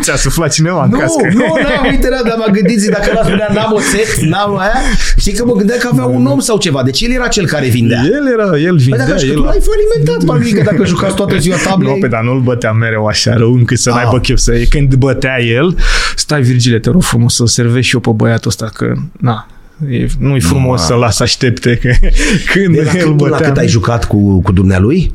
Ți-a 0.00 0.16
suflat 0.16 0.52
cineva 0.52 0.84
în 0.84 0.90
Nu, 0.90 0.98
cască. 0.98 1.28
nu, 1.32 1.38
nu, 1.38 1.88
uite, 1.90 2.08
dar 2.08 2.36
m-am 2.38 2.50
gândit, 2.52 2.78
zic, 2.78 2.90
dacă 2.90 3.10
l-a 3.14 3.22
spunea 3.24 3.48
n-am 3.54 3.72
oțet, 3.72 4.20
n-am 4.20 4.58
aia, 4.58 4.78
știi 5.18 5.32
că 5.32 5.44
mă 5.44 5.52
gândeam 5.52 5.78
că 5.78 5.88
avea 5.92 6.04
un 6.04 6.26
om 6.26 6.38
sau 6.40 6.58
ceva. 6.58 6.82
Deci 6.82 7.00
el 7.00 7.10
era 7.12 7.26
cel 7.28 7.46
care 7.46 7.66
vindea. 7.66 8.00
El 8.04 8.24
era, 8.32 8.58
el 8.58 8.74
Păi 8.74 8.84
vindea, 8.84 9.06
dacă 9.06 9.18
și 9.18 9.24
că 9.26 9.30
el 9.32 9.36
tu 9.38 9.44
l-ai 9.44 9.60
falimentat, 9.70 10.24
Palmică, 10.24 10.62
dacă 10.70 10.84
jucați 10.84 11.14
toată 11.14 11.36
ziua 11.38 11.56
table. 11.64 11.86
Nu, 11.92 11.96
pe 12.00 12.06
dar 12.08 12.22
nu-l 12.22 12.40
bătea 12.58 12.72
mereu 12.72 13.06
așa 13.06 13.34
rău 13.34 13.54
încât 13.54 13.78
să 13.78 13.90
Ah. 13.90 13.96
n-aibă 13.96 14.18
chef 14.20 14.38
să... 14.38 14.52
Când 14.70 14.94
bătea 14.94 15.42
el, 15.42 15.76
stai 16.14 16.42
Virgile, 16.42 16.78
te 16.78 16.90
rog 16.90 17.02
frumos 17.02 17.34
să-l 17.34 17.46
servești 17.46 17.88
și 17.88 17.94
eu 17.94 18.00
pe 18.00 18.10
băiatul 18.10 18.50
ăsta, 18.50 18.70
că 18.74 18.92
na, 19.20 19.46
e, 19.90 20.06
nu-i 20.18 20.40
frumos 20.40 20.80
Ma. 20.80 20.86
să 20.86 20.94
las 20.94 21.20
aștepte 21.20 21.76
că 21.76 21.88
când 22.52 22.74
De 22.74 22.82
la, 22.82 22.98
el 22.98 23.06
cât, 23.06 23.16
până 23.16 23.30
la 23.30 23.36
bătea... 23.36 23.48
cât 23.48 23.56
ai 23.56 23.68
jucat 23.68 24.04
cu, 24.04 24.40
cu 24.42 24.52
dumnealui? 24.52 25.14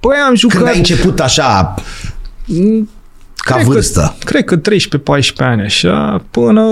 Păi 0.00 0.16
am 0.28 0.34
jucat... 0.34 0.56
Când 0.56 0.68
ai 0.68 0.76
început 0.76 1.20
așa, 1.20 1.74
ca 3.36 3.54
Cred 3.54 3.66
vârstă? 3.66 4.16
Că, 4.18 4.24
cred 4.24 4.44
că 4.44 4.60
13-14 4.60 5.36
ani 5.36 5.62
așa, 5.62 6.24
până 6.30 6.62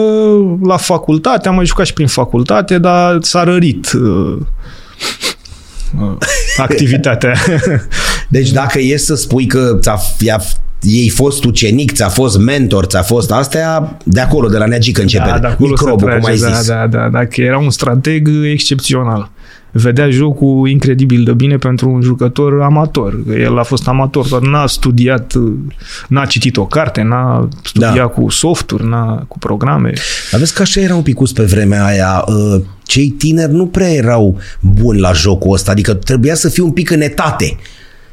la 0.63 0.77
facultate, 0.77 1.49
am 1.49 1.55
mai 1.55 1.67
jucat 1.67 1.87
și 1.87 1.93
prin 1.93 2.07
facultate, 2.07 2.79
dar 2.79 3.19
s-a 3.21 3.45
rărit 3.45 3.93
uh, 3.93 4.03
uh, 4.03 4.39
activitatea. 6.57 7.35
Deci 8.29 8.51
dacă 8.51 8.79
e 8.79 8.97
să 8.97 9.15
spui 9.15 9.47
că 9.47 9.79
ți-a, 9.81 9.99
i-a, 10.19 10.41
ei 10.83 11.09
fost 11.09 11.45
ucenic, 11.45 11.93
ți-a 11.93 12.09
fost 12.09 12.39
mentor, 12.39 12.85
ți-a 12.85 13.03
fost 13.03 13.31
astea, 13.31 13.97
de 14.05 14.21
acolo, 14.21 14.49
de 14.49 14.57
la 14.57 14.67
Neagică 14.67 15.01
începe. 15.01 15.29
da, 15.29 15.39
de 15.39 15.47
acolo 15.47 15.71
Microbul, 15.71 15.99
se 15.99 16.05
trage, 16.05 16.21
cum 16.21 16.31
ai 16.31 16.39
da, 16.39 16.57
zis. 16.59 16.67
da, 16.67 16.87
da, 16.87 17.09
da, 17.09 17.27
că 17.27 17.41
era 17.41 17.59
un 17.59 17.71
strateg 17.71 18.29
excepțional. 18.45 19.31
Vedea 19.77 20.11
jocul 20.11 20.69
incredibil 20.69 21.25
de 21.25 21.33
bine 21.33 21.57
pentru 21.57 21.91
un 21.91 22.01
jucător 22.01 22.63
amator. 22.63 23.19
El 23.39 23.59
a 23.59 23.63
fost 23.63 23.89
amator, 23.89 24.27
dar 24.29 24.41
n-a 24.41 24.67
studiat, 24.67 25.33
n-a 26.09 26.25
citit 26.25 26.57
o 26.57 26.67
carte, 26.67 27.03
n-a 27.03 27.49
studiat 27.63 27.95
da. 27.95 28.07
cu 28.07 28.31
softuri, 28.31 28.89
n-a 28.89 29.25
cu 29.29 29.39
programe. 29.39 29.93
Dar 30.31 30.41
vezi 30.41 30.55
că 30.55 30.63
așa 30.63 30.81
era 30.81 30.95
un 30.95 31.03
picus 31.03 31.33
pe 31.33 31.43
vremea 31.43 31.85
aia. 31.85 32.25
Uh, 32.27 32.63
cei 32.83 33.09
tineri 33.09 33.53
nu 33.53 33.67
prea 33.67 33.93
erau 33.93 34.39
buni 34.61 35.01
la 35.01 35.13
jocul 35.13 35.53
ăsta, 35.53 35.71
adică 35.71 35.95
trebuia 35.95 36.35
să 36.35 36.49
fie 36.49 36.63
un 36.63 36.73
pic 36.73 36.91
în 36.91 37.01
etate. 37.01 37.57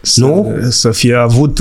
Să, 0.05 0.19
nu? 0.19 0.55
Să 0.69 0.91
fie 0.91 1.15
avut 1.15 1.59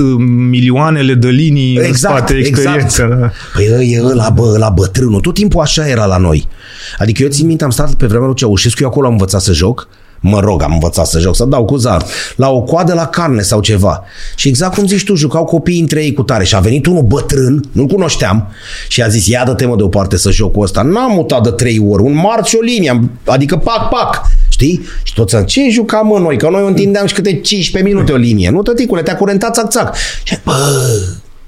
milioanele 0.49 1.15
de 1.15 1.29
linii 1.29 1.77
exact, 1.77 1.91
în 1.91 1.95
spate 1.95 2.35
experiență. 2.35 3.03
Exact. 3.03 3.21
Da. 3.21 3.31
Păi 3.55 3.93
e 3.93 4.03
ăla, 4.05 4.31
bă, 4.31 4.43
ăla 4.55 4.69
bătrânul. 4.69 5.21
Tot 5.21 5.35
timpul 5.35 5.61
așa 5.61 5.89
era 5.89 6.05
la 6.05 6.17
noi. 6.17 6.49
Adică 6.99 7.23
eu 7.23 7.29
țin 7.29 7.47
minte, 7.47 7.65
am 7.65 7.71
stat 7.71 7.95
pe 7.95 8.07
vremea 8.07 8.27
lui 8.27 8.37
Ceaușescu, 8.37 8.83
eu 8.83 8.89
acolo 8.89 9.07
am 9.07 9.13
învățat 9.13 9.41
să 9.41 9.53
joc 9.53 9.89
mă 10.23 10.41
rog, 10.41 10.63
am 10.63 10.73
învățat 10.73 11.07
să 11.07 11.19
joc, 11.19 11.37
să 11.37 11.45
dau 11.45 11.65
cu 11.65 11.77
zar, 11.77 12.05
la 12.37 12.51
o 12.51 12.61
coadă 12.61 12.95
la 12.95 13.07
carne 13.07 13.43
sau 13.43 13.61
ceva. 13.61 14.05
Și 14.35 14.49
exact 14.49 14.75
cum 14.75 14.87
zici 14.87 15.05
tu, 15.05 15.15
jucau 15.15 15.45
copiii 15.45 15.81
între 15.81 16.03
ei 16.03 16.13
cu 16.13 16.23
tare 16.23 16.45
și 16.45 16.55
a 16.55 16.61
venit 16.61 16.87
unul 16.87 17.03
bătrân, 17.03 17.65
nu-l 17.73 17.87
cunoșteam, 17.87 18.49
și 18.89 19.03
a 19.03 19.09
zis, 19.09 19.27
ia 19.27 19.45
dă-te 19.45 19.67
mă 19.67 19.77
deoparte 19.77 20.17
să 20.17 20.31
joc 20.31 20.53
cu 20.53 20.61
ăsta. 20.61 20.83
N-am 20.83 21.13
mutat 21.13 21.43
de 21.43 21.51
trei 21.51 21.85
ori, 21.89 22.03
un 22.03 22.15
marț 22.15 22.47
și 22.47 22.57
o 22.57 22.63
linie, 22.63 23.11
adică 23.25 23.57
pac, 23.57 23.89
pac. 23.89 24.21
Știi? 24.49 24.85
Și 25.03 25.15
toți 25.15 25.45
ce 25.45 25.69
jucam 25.71 26.07
mă 26.07 26.19
noi? 26.19 26.37
Că 26.37 26.49
noi 26.51 26.67
întindeam 26.67 27.07
și 27.07 27.15
câte 27.15 27.41
15 27.41 27.93
minute 27.93 28.13
o 28.13 28.17
linie. 28.17 28.51
Nu, 28.51 28.63
tăticule, 28.63 29.03
te-a 29.03 29.17
curentat 29.17 29.55
țac-țac. 29.55 29.97
Și 30.23 30.37
bă, 30.45 30.53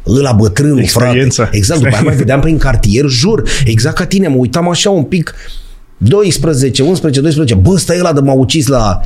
ăla 0.06 0.32
bătrân, 0.32 0.84
frate. 0.84 1.28
Exact, 1.50 1.80
după 1.80 1.94
aia 1.94 2.02
mai 2.04 2.16
vedeam 2.16 2.40
prin 2.40 2.58
cartier, 2.58 3.04
jur, 3.08 3.42
exact 3.64 3.96
ca 3.96 4.06
tine, 4.06 4.28
mă 4.28 4.36
uitam 4.36 4.68
așa 4.68 4.90
un 4.90 5.02
pic, 5.02 5.34
12, 5.96 6.82
11, 6.82 7.20
12, 7.20 7.54
bă, 7.54 7.78
stai 7.78 7.98
ăla 7.98 8.12
de 8.12 8.20
m-a 8.20 8.32
ucis 8.32 8.66
la 8.66 9.00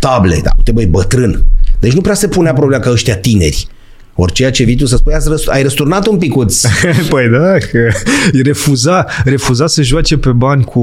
table, 0.00 0.40
da, 0.42 0.50
uite 0.56 0.72
băi, 0.72 0.86
bătrân. 0.86 1.44
Deci 1.80 1.92
nu 1.92 2.00
prea 2.00 2.14
se 2.14 2.28
punea 2.28 2.52
problema 2.52 2.82
că 2.82 2.90
ăștia 2.90 3.16
tineri. 3.16 3.66
Orice 4.16 4.50
ce 4.50 4.64
vii 4.64 4.76
tu 4.76 4.86
să 4.86 4.96
spui, 4.96 5.14
ați 5.14 5.62
răsturnat 5.62 6.06
un 6.06 6.18
picuț. 6.18 6.60
păi 7.10 7.28
da, 7.28 7.52
că 7.70 7.90
refuza, 8.42 9.06
refuza 9.24 9.66
să 9.66 9.82
joace 9.82 10.16
pe 10.16 10.30
bani 10.30 10.64
cu, 10.64 10.80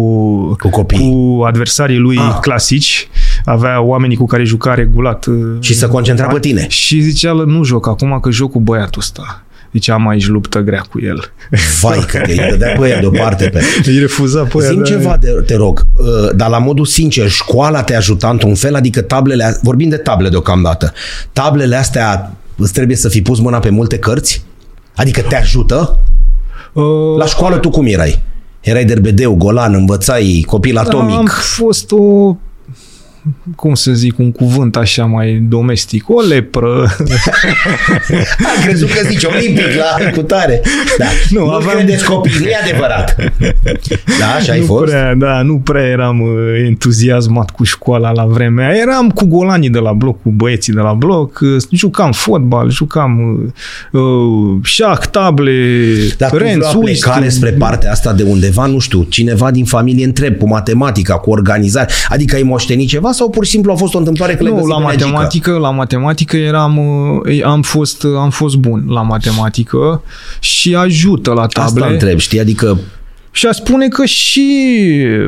cu, 0.60 0.70
copii. 0.70 1.12
cu 1.12 1.44
adversarii 1.44 1.98
lui 1.98 2.18
ah. 2.18 2.38
clasici. 2.42 3.08
Avea 3.46 3.82
oamenii 3.82 4.18
cu 4.18 4.26
care 4.26 4.44
juca 4.44 4.74
regulat. 4.74 5.26
Și 5.60 5.74
să 5.74 5.88
concentra 5.88 6.28
pe 6.28 6.40
tine. 6.40 6.66
Și 6.68 7.00
zicea, 7.00 7.32
nu 7.32 7.64
joc 7.64 7.88
acum 7.88 8.20
că 8.22 8.30
joc 8.30 8.52
cu 8.52 8.60
băiatul 8.60 9.02
ăsta. 9.02 9.46
Deci 9.72 9.90
am 9.90 10.08
aici 10.08 10.28
luptă 10.28 10.60
grea 10.60 10.86
cu 10.90 11.00
el. 11.02 11.32
Vai 11.82 12.06
că 12.08 12.18
te 12.18 12.48
dădea 12.50 12.76
pe 12.80 12.88
ea 12.88 13.00
deoparte. 13.00 13.50
Pe... 13.50 13.64
Îi 13.86 14.00
refuza 14.00 14.44
pe 14.44 14.60
Zim 14.60 14.78
da. 14.78 14.84
ceva, 14.84 15.18
de, 15.22 15.30
te 15.46 15.56
rog, 15.56 15.86
uh, 15.94 16.06
dar 16.36 16.50
la 16.50 16.58
modul 16.58 16.86
sincer, 16.86 17.30
școala 17.30 17.84
te 17.84 17.96
ajuta 17.96 18.30
într-un 18.30 18.56
fel? 18.56 18.76
Adică 18.76 19.02
tablele, 19.02 19.60
vorbim 19.62 19.90
de 19.90 19.98
table 19.98 20.30
deocamdată, 20.30 20.94
tablele 21.34 21.76
astea 21.76 22.32
îți 22.56 22.74
trebuie 22.74 22.96
să 22.96 23.10
fi 23.10 23.22
pus 23.22 23.40
mâna 23.40 23.60
pe 23.60 23.70
multe 23.70 23.98
cărți? 23.98 24.44
Adică 24.96 25.22
te 25.22 25.36
ajută? 25.36 26.00
Uh, 26.74 26.84
la 27.18 27.26
școală 27.26 27.58
tu 27.58 27.70
cum 27.70 27.86
erai? 27.86 28.24
Erai 28.62 28.86
derbedeu, 28.86 29.36
golan, 29.36 29.74
învățai 29.74 30.44
copil 30.48 30.78
atomic? 30.78 31.18
Am 31.18 31.30
fost 31.42 31.92
o 31.92 32.36
cum 33.56 33.74
să 33.74 33.92
zic, 33.92 34.18
un 34.18 34.32
cuvânt 34.32 34.76
așa 34.76 35.06
mai 35.06 35.34
domestic, 35.50 36.10
o 36.10 36.22
lepră. 36.22 36.70
Am 38.50 38.64
crezut 38.64 38.90
că 38.90 39.08
zici 39.08 39.24
olimpic 39.24 39.66
la 39.78 40.12
cutare. 40.12 40.62
Da. 40.98 41.06
Nu, 41.30 41.46
nu 41.46 41.52
aveam... 41.52 41.76
credeți 41.76 42.06
copii, 42.06 42.40
nu 42.40 42.46
e 42.46 42.56
adevărat. 42.64 43.16
Da, 44.20 44.26
așa 44.38 44.52
ai 44.52 44.60
nu 44.60 44.66
fost? 44.66 44.84
Prea, 44.84 45.16
da, 45.16 45.42
nu 45.42 45.58
prea 45.58 45.86
eram 45.86 46.22
uh, 46.22 46.30
entuziasmat 46.66 47.50
cu 47.50 47.64
școala 47.64 48.12
la 48.12 48.26
vremea. 48.26 48.76
Eram 48.76 49.10
cu 49.10 49.26
golanii 49.26 49.70
de 49.70 49.80
la 49.80 49.94
bloc, 49.94 50.22
cu 50.22 50.30
băieții 50.30 50.74
de 50.74 50.80
la 50.80 50.94
bloc, 50.94 51.40
uh, 51.42 51.64
jucam 51.72 52.12
fotbal, 52.12 52.70
jucam 52.70 53.44
uh, 53.92 54.02
uh 54.02 54.60
șac, 54.64 55.06
table, 55.06 55.54
Dar 56.18 56.32
renț, 56.32 56.66
tu 56.66 56.82
care 57.00 57.30
spre 57.30 57.50
partea 57.50 57.92
asta 57.92 58.14
de 58.14 58.24
undeva, 58.24 58.66
nu 58.66 58.80
știu, 58.80 59.04
cineva 59.04 59.52
din 59.52 59.66
familie 59.66 60.06
întreb 60.06 60.38
cu 60.38 60.48
matematica, 60.48 61.18
cu 61.18 61.30
organizare, 61.30 61.90
adică 62.10 62.36
ai 62.36 62.44
moștenit 62.44 62.88
ceva 62.88 63.11
sau 63.12 63.30
pur 63.30 63.46
și 63.46 63.52
simplu 63.52 63.72
a 63.72 63.76
fost 63.76 63.94
o 63.94 63.98
întâmplare 63.98 64.36
că 64.36 64.44
Nu, 64.44 64.66
la 64.66 64.78
matematică, 64.78 65.52
la 65.52 65.72
matematică 65.72 66.38
eram, 66.38 66.78
uh, 66.78 67.44
am 67.44 67.62
fost, 67.62 68.04
uh, 68.04 68.12
am 68.18 68.30
fost 68.30 68.56
bun 68.56 68.86
la 68.88 69.02
matematică 69.02 70.04
și 70.40 70.76
ajută 70.76 71.34
la 71.34 71.46
table. 71.46 71.82
Asta 71.82 71.94
întreb, 71.94 72.18
știi? 72.18 72.40
Adică 72.40 72.80
și 73.32 73.46
a 73.46 73.52
spune 73.52 73.88
că 73.88 74.06
și 74.06 74.78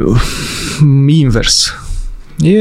uh, 0.05 0.21
invers. 1.07 1.73
E... 2.39 2.57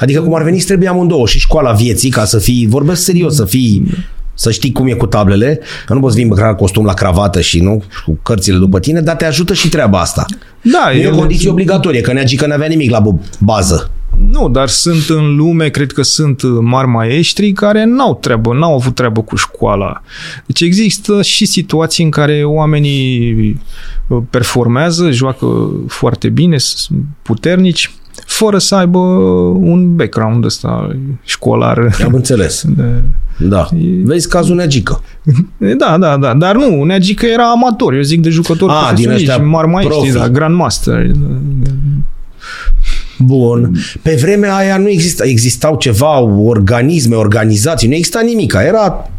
Adică 0.00 0.20
cum 0.20 0.34
ar 0.34 0.42
veni, 0.42 0.58
trebuie 0.58 0.88
amândouă 0.88 1.26
și 1.26 1.38
școala 1.38 1.72
vieții 1.72 2.10
ca 2.10 2.24
să 2.24 2.38
fii, 2.38 2.66
vorbesc 2.66 3.02
serios, 3.02 3.34
să 3.34 3.44
fii 3.44 3.86
să 4.34 4.50
știi 4.50 4.72
cum 4.72 4.86
e 4.86 4.92
cu 4.92 5.06
tablele, 5.06 5.60
că 5.86 5.94
nu 5.94 6.00
poți 6.00 6.16
veni 6.16 6.28
măcar 6.28 6.54
costum 6.54 6.84
la 6.84 6.94
cravată 6.94 7.40
și 7.40 7.60
nu 7.60 7.82
cu 8.04 8.18
cărțile 8.22 8.56
după 8.56 8.80
tine, 8.80 9.00
dar 9.00 9.16
te 9.16 9.24
ajută 9.24 9.54
și 9.54 9.68
treaba 9.68 10.00
asta. 10.00 10.24
Da, 10.62 10.90
nu 10.92 10.98
e 10.98 11.08
o 11.08 11.16
condiție 11.16 11.50
obligatorie, 11.50 12.00
că 12.00 12.12
Neagică 12.12 12.46
n-avea 12.46 12.68
nimic 12.68 12.90
la 12.90 13.02
bază. 13.38 13.90
Nu, 14.30 14.48
dar 14.48 14.68
sunt 14.68 15.08
în 15.08 15.36
lume, 15.36 15.68
cred 15.68 15.92
că 15.92 16.02
sunt 16.02 16.42
mari 16.60 16.88
maestri 16.88 17.52
care 17.52 17.84
n-au 17.84 18.14
treabă, 18.14 18.54
n-au 18.54 18.74
avut 18.74 18.94
treabă 18.94 19.22
cu 19.22 19.36
școala. 19.36 20.02
Deci 20.46 20.60
există 20.60 21.22
și 21.22 21.46
situații 21.46 22.04
în 22.04 22.10
care 22.10 22.44
oamenii 22.44 23.32
uh, 24.06 24.22
performează, 24.30 25.10
joacă 25.10 25.70
foarte 25.86 26.28
bine, 26.28 26.58
sunt 26.58 26.98
puternici, 27.22 27.90
fără 28.26 28.58
să 28.58 28.74
aibă 28.74 28.98
un 28.98 29.96
background 29.96 30.44
ăsta 30.44 30.96
școlar. 31.24 31.96
Am 32.04 32.14
înțeles. 32.14 32.64
De... 32.76 33.02
Da. 33.38 33.68
Vezi 34.02 34.28
cazul 34.28 34.56
Neagică. 34.56 35.02
Da, 35.78 35.98
da, 35.98 36.16
da. 36.16 36.34
Dar 36.34 36.56
nu, 36.56 36.82
Neagică 36.82 37.26
era 37.26 37.50
amator. 37.50 37.94
Eu 37.94 38.02
zic 38.02 38.20
de 38.20 38.30
jucători 38.30 38.72
A, 38.72 38.74
profesioniști, 38.74 39.40
mari 39.40 39.68
maestri, 39.68 40.12
da, 40.12 40.28
grandmaster. 40.28 41.10
Bun. 43.18 43.78
Pe 44.02 44.14
vremea 44.14 44.56
aia 44.56 44.76
nu 44.76 44.88
exista, 44.88 45.24
existau 45.24 45.76
ceva 45.76 46.20
organisme, 46.20 47.16
organizații, 47.16 47.88
nu 47.88 47.94
exista 47.94 48.20
nimic. 48.20 48.52
Era 48.52 49.10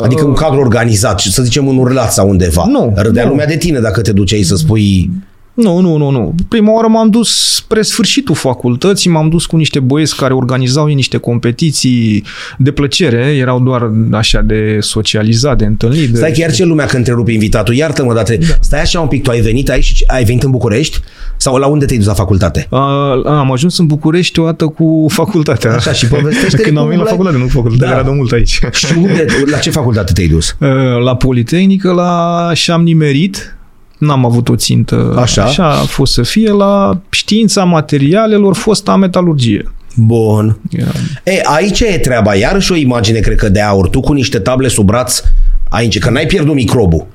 Adică 0.00 0.24
un 0.24 0.32
cadru 0.32 0.60
organizat, 0.60 1.20
să 1.20 1.42
zicem 1.42 1.66
un 1.66 1.76
urlat 1.76 2.12
sau 2.12 2.28
undeva. 2.28 2.64
Nu. 2.66 2.92
Râdea 2.96 3.24
nu. 3.24 3.28
lumea 3.28 3.46
de 3.46 3.56
tine 3.56 3.78
dacă 3.78 4.00
te 4.00 4.12
duceai 4.12 4.42
să 4.42 4.56
spui 4.56 5.10
nu, 5.54 5.80
nu, 5.80 5.96
nu, 5.96 6.10
nu. 6.10 6.34
Prima 6.48 6.72
oară 6.72 6.86
m-am 6.86 7.10
dus 7.10 7.54
spre 7.54 7.82
sfârșitul 7.82 8.34
facultății, 8.34 9.10
m-am 9.10 9.28
dus 9.28 9.46
cu 9.46 9.56
niște 9.56 9.80
băieți 9.80 10.16
care 10.16 10.34
organizau 10.34 10.86
niște 10.86 11.16
competiții 11.16 12.24
de 12.58 12.70
plăcere, 12.70 13.36
erau 13.36 13.60
doar 13.60 13.90
așa 14.12 14.40
de 14.40 14.78
socializat, 14.80 15.58
de 15.58 15.64
întâlnit. 15.64 16.08
De... 16.08 16.16
Stai 16.16 16.32
chiar 16.32 16.52
ce 16.52 16.64
lumea 16.64 16.86
când 16.86 17.04
te 17.04 17.10
rupi 17.10 17.32
invitatul, 17.32 17.74
iartă-mă, 17.74 18.14
dar 18.14 18.22
te... 18.22 18.36
da. 18.36 18.46
stai 18.60 18.80
așa 18.80 19.00
un 19.00 19.08
pic, 19.08 19.22
tu 19.22 19.30
ai 19.30 19.40
venit 19.40 19.70
aici, 19.70 20.04
ai 20.06 20.24
venit 20.24 20.42
în 20.42 20.50
București? 20.50 20.98
Sau 21.36 21.56
la 21.56 21.66
unde 21.66 21.84
te-ai 21.84 21.98
dus 21.98 22.06
la 22.06 22.14
facultate? 22.14 22.66
A, 22.70 23.12
am 23.24 23.52
ajuns 23.52 23.78
în 23.78 23.86
București 23.86 24.40
o 24.40 24.44
dată 24.44 24.66
cu 24.66 25.06
facultatea. 25.08 25.74
Așa, 25.74 25.92
și 25.92 26.06
povestește 26.06 26.62
Când 26.62 26.78
am 26.78 26.86
venit 26.86 27.02
la 27.02 27.10
facultate, 27.10 27.36
nu 27.36 27.46
facultate, 27.46 27.84
da. 27.84 27.90
era 27.90 28.02
de 28.02 28.10
mult 28.10 28.32
aici. 28.32 28.60
Și 28.72 28.94
unde, 28.96 29.26
la 29.50 29.58
ce 29.58 29.70
facultate 29.70 30.12
te-ai 30.12 30.28
dus? 30.28 30.56
La 31.06 31.16
Politehnică, 31.16 31.92
la 31.92 32.50
și-am 32.54 32.82
nimerit, 32.82 33.56
N-am 34.02 34.24
avut 34.24 34.48
o 34.48 34.56
țintă. 34.56 35.14
Așa. 35.18 35.42
Așa 35.44 35.68
a 35.68 35.84
fost 35.84 36.12
să 36.12 36.22
fie 36.22 36.50
la 36.50 37.00
știința 37.10 37.64
materialelor, 37.64 38.54
fosta 38.54 38.96
metalurgie. 38.96 39.72
Bun. 39.96 40.58
Yeah. 40.70 40.94
E, 41.24 41.40
aici 41.44 41.80
e 41.80 41.98
treaba. 41.98 42.34
Iarăși 42.34 42.72
o 42.72 42.74
imagine, 42.74 43.18
cred 43.18 43.36
că 43.36 43.48
de 43.48 43.60
aur. 43.60 43.88
Tu 43.88 44.00
cu 44.00 44.12
niște 44.12 44.38
table 44.38 44.68
sub 44.68 44.86
braț, 44.86 45.22
aici, 45.68 45.98
că 45.98 46.10
n-ai 46.10 46.26
pierdut 46.26 46.54
microbul. 46.54 47.06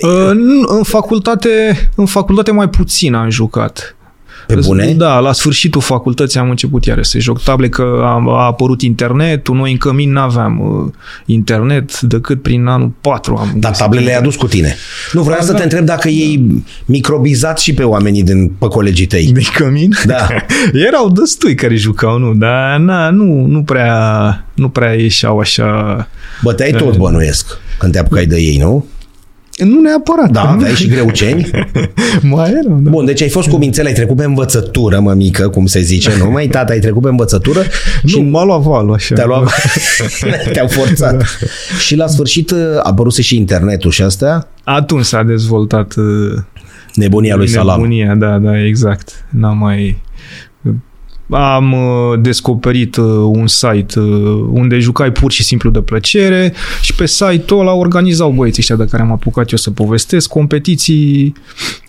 Uh, 0.00 0.30
în 0.66 0.82
facultate, 0.82 1.50
în 1.94 2.06
facultate 2.06 2.52
mai 2.52 2.68
puțin 2.68 3.14
am 3.14 3.30
jucat. 3.30 3.96
Pe 4.46 4.54
bune? 4.54 4.92
Da, 4.92 5.18
la 5.18 5.32
sfârșitul 5.32 5.80
facultății 5.80 6.40
am 6.40 6.50
început 6.50 6.84
iară 6.84 7.02
să 7.02 7.18
joc 7.18 7.42
table, 7.42 7.68
că 7.68 8.00
a, 8.02 8.22
a 8.26 8.44
apărut 8.44 8.82
internetul, 8.82 9.54
noi 9.54 9.70
în 9.70 9.76
cămin 9.76 10.12
n-aveam 10.12 10.60
uh, 10.60 10.92
internet 11.26 12.00
decât 12.00 12.42
prin 12.42 12.66
anul 12.66 12.92
4 13.00 13.36
am 13.36 13.52
Dar 13.56 13.76
tablele 13.76 14.04
le-ai 14.04 14.18
adus 14.18 14.36
cu 14.36 14.46
tine. 14.46 14.76
Nu, 15.12 15.22
vreau 15.22 15.38
da, 15.38 15.44
să 15.44 15.52
te 15.52 15.62
întreb 15.62 15.84
dacă 15.84 16.08
da. 16.08 16.14
ei 16.14 16.62
microbizat 16.84 17.58
și 17.58 17.74
pe 17.74 17.82
oamenii 17.82 18.22
din, 18.22 18.48
pe 18.48 18.66
colegii 18.66 19.06
tăi. 19.06 19.32
Din 19.32 19.46
cămin? 19.54 19.94
Da. 20.04 20.26
Erau 20.86 21.10
destui 21.10 21.54
care 21.54 21.74
jucau, 21.74 22.18
nu, 22.18 22.34
dar 22.34 22.78
na, 22.78 23.10
nu, 23.10 23.46
nu 23.46 23.62
prea, 23.62 24.44
nu 24.54 24.68
prea 24.68 24.92
ieșeau 24.92 25.38
așa... 25.38 26.08
Băteai 26.42 26.70
tot, 26.70 26.96
bănuiesc, 26.96 27.58
când 27.78 27.92
te 27.92 27.98
apucai 27.98 28.26
de 28.26 28.40
ei, 28.40 28.56
nu? 28.56 28.86
Nu 29.56 29.80
neapărat. 29.80 30.30
Da, 30.30 30.50
aveai 30.50 30.74
și 30.74 30.88
greuceni? 30.88 31.50
mai 32.22 32.50
era, 32.50 32.74
da. 32.78 32.90
Bun, 32.90 33.04
deci 33.04 33.22
ai 33.22 33.28
fost 33.28 33.48
cu 33.48 33.56
mințele, 33.56 33.88
ai 33.88 33.94
trecut 33.94 34.16
pe 34.16 34.24
învățătură, 34.24 35.14
mică, 35.16 35.48
cum 35.48 35.66
se 35.66 35.80
zice, 35.80 36.10
nu? 36.18 36.30
Mai 36.30 36.46
tata, 36.46 36.72
ai 36.72 36.78
trecut 36.78 37.02
pe 37.02 37.08
învățătură 37.08 37.62
și... 38.06 38.20
Nu, 38.20 38.30
m-a 38.30 38.44
luat 38.44 38.60
valul, 38.60 38.94
așa. 38.94 39.14
Te-a 39.14 39.26
luat... 39.26 39.50
Te-au 40.52 40.68
forțat. 40.68 41.16
Da. 41.16 41.24
Și 41.78 41.96
la 41.96 42.06
sfârșit 42.06 42.50
uh, 42.50 42.58
a 42.76 42.80
apărut 42.82 43.14
și 43.14 43.36
internetul 43.36 43.90
și 43.90 44.02
astea? 44.02 44.48
Atunci 44.64 45.04
s-a 45.04 45.22
dezvoltat 45.22 45.94
uh, 45.96 46.38
Nebunia 46.94 47.36
lui 47.36 47.48
Salam. 47.48 47.80
Nebunia, 47.80 48.14
da, 48.14 48.38
da, 48.38 48.64
exact. 48.64 49.24
N-am 49.30 49.58
mai 49.58 50.02
am 51.30 51.72
uh, 51.72 52.20
descoperit 52.20 52.96
uh, 52.96 53.04
un 53.22 53.46
site 53.46 54.00
uh, 54.00 54.46
unde 54.50 54.78
jucai 54.78 55.12
pur 55.12 55.32
și 55.32 55.42
simplu 55.42 55.70
de 55.70 55.80
plăcere 55.80 56.54
și 56.80 56.94
pe 56.94 57.06
site-ul 57.06 57.60
ăla 57.60 57.72
organizau 57.72 58.30
băieții 58.30 58.60
ăștia 58.60 58.76
de 58.76 58.90
care 58.90 59.02
am 59.02 59.12
apucat 59.12 59.50
eu 59.50 59.58
să 59.58 59.70
povestesc, 59.70 60.28
competiții, 60.28 61.34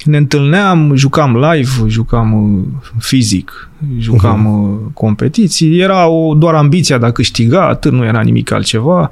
ne 0.04 0.18
întâlneam, 0.18 0.96
jucam 0.96 1.38
live, 1.38 1.70
jucam 1.88 2.66
fizic, 3.00 3.70
jucam 3.98 4.48
uh-huh. 4.48 4.94
competiții, 4.94 5.80
era 5.80 6.08
o, 6.08 6.34
doar 6.34 6.54
ambiția 6.54 6.98
de 6.98 7.06
a 7.06 7.12
câștiga, 7.12 7.68
atât 7.68 7.92
nu 7.92 8.06
era 8.06 8.22
nimic 8.22 8.52
altceva. 8.52 9.10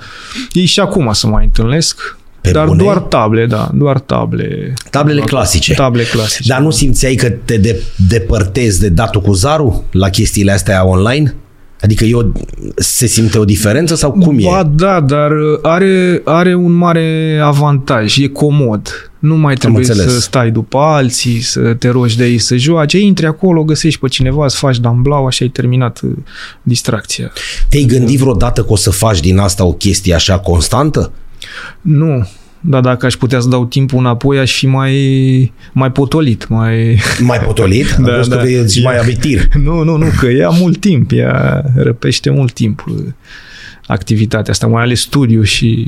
Ei 0.51 0.65
și 0.65 0.79
acum 0.79 1.11
să 1.11 1.27
mai 1.27 1.43
întâlnesc, 1.43 2.17
pe 2.41 2.51
Dar 2.51 2.65
bune? 2.65 2.83
doar 2.83 2.97
table, 2.97 3.45
da, 3.45 3.69
doar 3.73 3.99
table. 3.99 4.73
Tablele 4.89 5.17
doar 5.17 5.29
clasice. 5.29 5.73
Table 5.73 6.03
clasice. 6.03 6.49
Dar 6.49 6.61
nu 6.61 6.69
simțeai 6.69 7.15
că 7.15 7.29
te 7.29 7.57
de, 7.57 7.81
depărtezi 8.07 8.79
de 8.79 8.89
datul 8.89 9.21
cu 9.21 9.33
zarul 9.33 9.83
la 9.91 10.09
chestiile 10.09 10.51
astea 10.51 10.87
online? 10.87 11.35
Adică 11.81 12.03
eu, 12.03 12.33
se 12.75 13.05
simte 13.05 13.37
o 13.37 13.45
diferență 13.45 13.95
sau 13.95 14.11
cum 14.11 14.39
ba, 14.43 14.59
e? 14.59 14.69
da, 14.75 14.99
dar 14.99 15.31
are, 15.61 16.21
are 16.25 16.55
un 16.55 16.71
mare 16.71 17.39
avantaj, 17.43 18.17
e 18.17 18.27
comod. 18.27 19.11
Nu 19.19 19.35
mai 19.35 19.55
trebuie 19.55 19.85
să 19.85 20.19
stai 20.19 20.51
după 20.51 20.77
alții, 20.77 21.41
să 21.41 21.59
te 21.59 21.89
rogi 21.89 22.17
de 22.17 22.25
ei 22.25 22.37
să 22.37 22.55
joace. 22.55 22.99
Intri 22.99 23.25
acolo, 23.25 23.63
găsești 23.63 23.99
pe 23.99 24.07
cineva, 24.07 24.43
îți 24.43 24.57
faci 24.57 24.79
damblau, 24.79 25.25
așa 25.25 25.43
ai 25.43 25.49
terminat 25.49 25.99
uh, 26.03 26.11
distracția. 26.61 27.31
Te-ai 27.69 27.83
gândit 27.83 28.19
vreodată 28.19 28.63
că 28.63 28.71
o 28.71 28.75
să 28.75 28.89
faci 28.89 29.19
din 29.19 29.37
asta 29.37 29.65
o 29.65 29.73
chestie 29.73 30.13
așa 30.13 30.39
constantă? 30.39 31.11
Nu, 31.81 32.27
dar 32.59 32.81
dacă 32.81 33.05
aș 33.05 33.15
putea 33.15 33.39
să 33.39 33.47
dau 33.47 33.65
timpul 33.65 33.99
înapoi, 33.99 34.39
aș 34.39 34.57
fi 34.57 34.67
mai, 34.67 35.53
mai 35.73 35.91
potolit. 35.91 36.47
Mai, 36.47 36.99
mai 37.19 37.39
potolit? 37.39 37.91
da, 38.05 38.21
da. 38.27 38.37
că 38.37 38.47
ești 38.47 38.83
mai 38.83 38.97
abitir. 38.97 39.47
Nu, 39.63 39.83
nu, 39.83 39.97
nu, 39.97 40.05
că 40.19 40.29
ia 40.29 40.49
mult 40.49 40.79
timp, 40.79 41.11
ea 41.13 41.63
răpește 41.75 42.29
mult 42.29 42.53
timp 42.53 42.83
uh, 42.87 43.05
activitatea 43.87 44.51
asta, 44.51 44.67
mai 44.67 44.83
ales 44.83 45.01
studiu 45.01 45.43
și 45.43 45.87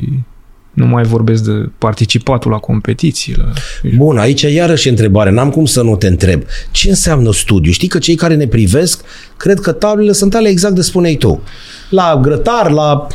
nu 0.72 0.86
mai 0.86 1.02
vorbesc 1.02 1.44
de 1.44 1.70
participatul 1.78 2.50
la 2.50 2.56
competiții. 2.56 3.34
La... 3.36 3.52
Bun, 3.96 4.18
aici 4.18 4.42
iarăși 4.42 4.88
întrebare. 4.88 5.30
N-am 5.30 5.50
cum 5.50 5.64
să 5.64 5.82
nu 5.82 5.96
te 5.96 6.06
întreb. 6.06 6.42
Ce 6.70 6.88
înseamnă 6.88 7.32
studiu? 7.32 7.72
Știi 7.72 7.88
că 7.88 7.98
cei 7.98 8.14
care 8.14 8.34
ne 8.34 8.46
privesc 8.46 9.04
cred 9.36 9.60
că 9.60 9.72
tablele 9.72 10.12
sunt 10.12 10.34
ale 10.34 10.48
exact 10.48 10.74
de 10.74 10.80
spuneai 10.80 11.14
tu. 11.14 11.42
La 11.90 12.18
grătar, 12.22 12.70
la 12.70 13.06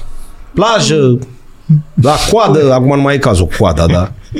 plajă, 0.53 1.19
la 2.01 2.15
coadă, 2.31 2.73
acum 2.73 2.95
nu 2.95 3.01
mai 3.01 3.15
e 3.15 3.17
cazul 3.17 3.47
coada, 3.57 3.85
da. 3.85 4.11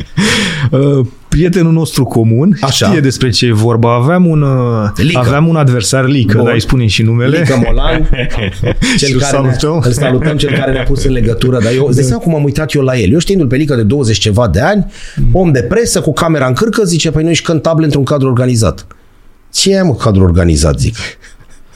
Uh, 0.72 1.06
prietenul 1.28 1.72
nostru 1.72 2.04
comun 2.04 2.58
Așa. 2.62 2.86
știe 2.86 3.00
despre 3.00 3.30
ce 3.30 3.46
e 3.46 3.52
vorba. 3.52 3.94
Aveam 3.94 4.26
un, 4.26 4.42
uh, 4.42 4.90
Lică. 4.96 5.20
aveam 5.20 5.48
un 5.48 5.56
adversar, 5.56 6.06
Lică, 6.06 6.36
Bun. 6.36 6.46
dar 6.46 6.54
îi 6.54 6.62
spunem 6.62 6.88
și 6.88 7.02
numele. 7.02 7.38
Lică 7.38 7.62
Molan. 7.66 8.10
cel 8.98 9.20
care 9.20 9.32
salutăm. 9.32 9.74
Ne, 9.74 9.88
îl 9.88 9.92
salutăm, 9.92 10.38
cel 10.38 10.58
care 10.58 10.72
ne-a 10.72 10.84
pus 10.84 11.04
în 11.04 11.12
legătură. 11.12 11.60
Dar 11.60 11.72
eu, 11.74 11.90
da. 12.10 12.16
cum 12.16 12.36
am 12.36 12.44
uitat 12.44 12.74
eu 12.74 12.82
la 12.82 12.98
el. 12.98 13.12
Eu 13.12 13.20
știindu-l 13.20 13.48
pe 13.48 13.56
Lică 13.56 13.76
de 13.76 13.84
20 13.84 14.18
ceva 14.18 14.48
de 14.48 14.60
ani, 14.60 14.86
om 15.32 15.52
de 15.52 15.62
presă, 15.62 16.02
cu 16.02 16.14
camera 16.14 16.48
în 16.48 16.54
cârcă, 16.54 16.84
zice, 16.84 17.12
păi 17.12 17.24
noi 17.24 17.34
și 17.34 17.42
cântable 17.42 17.86
într-un 17.86 18.04
cadru 18.04 18.28
organizat. 18.28 18.88
Ce 19.54 19.72
e, 19.72 19.82
mă, 19.82 19.96
cadru 19.96 20.24
organizat, 20.24 20.80
zic. 20.80 20.96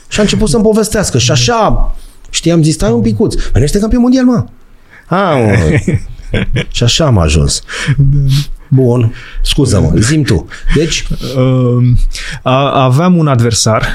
Și 0.07 0.19
a 0.19 0.21
început 0.21 0.49
să-mi 0.49 0.63
povestească. 0.63 1.17
Și 1.17 1.31
așa, 1.31 1.95
știam, 2.29 2.63
zis, 2.63 2.73
stai 2.73 2.91
un 2.91 3.01
picuț. 3.01 3.33
Păi 3.35 3.51
nu 3.53 3.63
este 3.63 3.79
campion 3.79 4.01
mondial, 4.01 4.25
mă. 4.25 4.45
A, 5.13 5.37
și 6.75 6.83
așa 6.83 7.05
am 7.05 7.17
ajuns. 7.17 7.63
Bun, 8.67 9.13
scuză-mă, 9.41 9.91
zim 9.95 10.23
tu. 10.23 10.47
Deci... 10.75 11.07
Uh, 11.37 12.63
aveam 12.73 13.17
un 13.17 13.27
adversar 13.27 13.85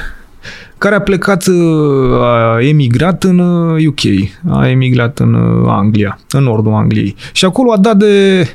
care 0.77 0.95
a 0.95 1.01
plecat, 1.01 1.47
uh, 1.47 2.21
a 2.21 2.57
emigrat 2.61 3.23
în 3.23 3.39
UK, 3.87 4.03
uh, 4.03 4.29
a 4.49 4.69
emigrat 4.69 5.19
în 5.19 5.33
uh, 5.33 5.67
Anglia, 5.67 6.19
în 6.29 6.43
nordul 6.43 6.73
Angliei. 6.73 7.15
Și 7.31 7.45
acolo 7.45 7.71
a 7.71 7.77
dat 7.77 7.97
de 7.97 8.39
uh, 8.41 8.47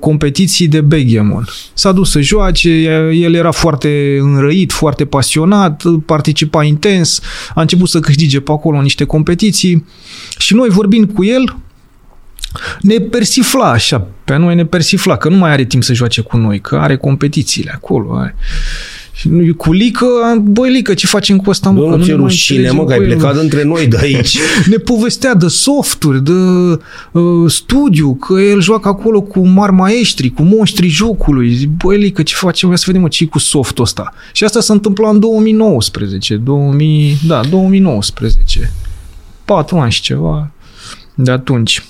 competiții 0.00 0.68
de 0.68 0.80
Begemon. 0.80 1.44
S-a 1.74 1.92
dus 1.92 2.10
să 2.10 2.20
joace, 2.20 2.70
el 3.12 3.34
era 3.34 3.50
foarte 3.50 4.18
înrăit, 4.20 4.72
foarte 4.72 5.04
pasionat, 5.04 5.82
participa 6.06 6.64
intens, 6.64 7.20
a 7.54 7.60
început 7.60 7.88
să 7.88 8.00
câștige 8.00 8.40
pe 8.40 8.52
acolo 8.52 8.80
niște 8.80 9.04
competiții 9.04 9.86
și 10.38 10.54
noi 10.54 10.68
vorbind 10.68 11.12
cu 11.12 11.24
el, 11.24 11.56
ne 12.80 12.98
persifla 12.98 13.70
așa, 13.70 14.06
pe 14.24 14.36
noi 14.36 14.54
ne 14.54 14.64
persifla, 14.64 15.16
că 15.16 15.28
nu 15.28 15.36
mai 15.36 15.50
are 15.50 15.64
timp 15.64 15.82
să 15.82 15.92
joace 15.92 16.20
cu 16.20 16.36
noi, 16.36 16.60
că 16.60 16.76
are 16.76 16.96
competițiile 16.96 17.72
acolo. 17.74 18.16
Are. 18.16 18.36
Și 19.18 19.54
cu 19.56 19.72
Lică, 19.72 20.06
băi 20.42 20.70
Lică, 20.70 20.94
ce 20.94 21.06
facem 21.06 21.38
cu 21.38 21.50
ăsta? 21.50 21.70
Mă, 21.70 21.96
nu 21.96 22.04
ce 22.04 22.14
rușine, 22.14 22.70
mă, 22.70 22.84
că 22.84 22.92
ai 22.92 22.98
plecat 22.98 23.34
el. 23.34 23.40
între 23.40 23.62
noi 23.64 23.86
de 23.86 23.98
aici. 24.02 24.38
ne 24.66 24.76
povestea 24.76 25.34
de 25.34 25.48
softuri, 25.48 26.24
de 26.24 26.32
uh, 27.12 27.50
studiu, 27.50 28.14
că 28.14 28.40
el 28.40 28.60
joacă 28.60 28.88
acolo 28.88 29.20
cu 29.20 29.46
mari 29.46 29.72
maestri, 29.72 30.30
cu 30.30 30.42
monștrii 30.42 30.88
jocului. 30.88 31.54
Zic, 31.54 31.68
băi 31.68 31.98
Lică, 31.98 32.22
ce 32.22 32.34
facem? 32.34 32.74
Să 32.74 32.82
vedem, 32.86 33.00
mă, 33.00 33.08
ce 33.08 33.24
cu 33.24 33.38
softul 33.38 33.84
ăsta. 33.84 34.14
Și 34.32 34.44
asta 34.44 34.60
s-a 34.60 34.72
întâmplat 34.72 35.12
în 35.12 35.20
2019, 35.20 36.34
2000, 36.34 37.18
da, 37.26 37.40
2019. 37.50 38.72
Patru 39.44 39.76
ani 39.78 39.92
și 39.92 40.00
ceva 40.00 40.50
de 41.14 41.30
atunci. 41.30 41.82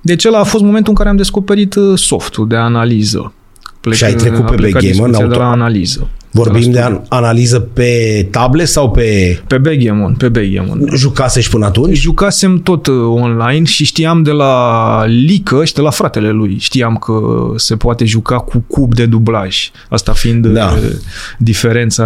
Deci 0.00 0.24
ăla 0.24 0.38
a 0.38 0.44
fost 0.44 0.62
momentul 0.62 0.90
în 0.90 0.96
care 0.96 1.08
am 1.08 1.16
descoperit 1.16 1.74
uh, 1.74 1.98
softul 1.98 2.48
de 2.48 2.56
analiză. 2.56 3.32
Plec, 3.80 3.94
și 3.94 4.04
ai 4.04 4.14
trecut 4.14 4.44
pe 4.46 4.70
Backgammon? 4.70 5.28
De 5.28 5.34
la 5.34 5.50
analiză. 5.50 6.08
Vorbim 6.36 6.70
de 6.70 6.80
an- 6.80 7.00
analiză 7.08 7.60
pe 7.60 8.28
table 8.30 8.64
sau 8.64 8.90
pe... 8.90 9.40
Pe 9.46 9.58
Backgammon, 9.58 10.14
pe 10.14 10.28
Backgammon. 10.28 10.84
Da. 10.84 10.94
Jucase 10.96 11.40
și 11.40 11.48
până 11.48 11.66
atunci? 11.66 11.96
Jucasem 11.96 12.62
tot 12.62 12.86
uh, 12.86 12.94
online 13.06 13.64
și 13.64 13.84
știam 13.84 14.22
de 14.22 14.30
la 14.30 15.04
Lică 15.06 15.64
și 15.64 15.74
de 15.74 15.80
la 15.80 15.90
fratele 15.90 16.30
lui. 16.30 16.56
Știam 16.58 16.96
că 16.96 17.20
se 17.56 17.76
poate 17.76 18.04
juca 18.04 18.38
cu 18.38 18.64
cub 18.66 18.94
de 18.94 19.06
dublaj. 19.06 19.70
Asta 19.88 20.12
fiind 20.12 20.46
da. 20.46 20.72
Uh, 20.72 20.90
diferența 21.38 22.04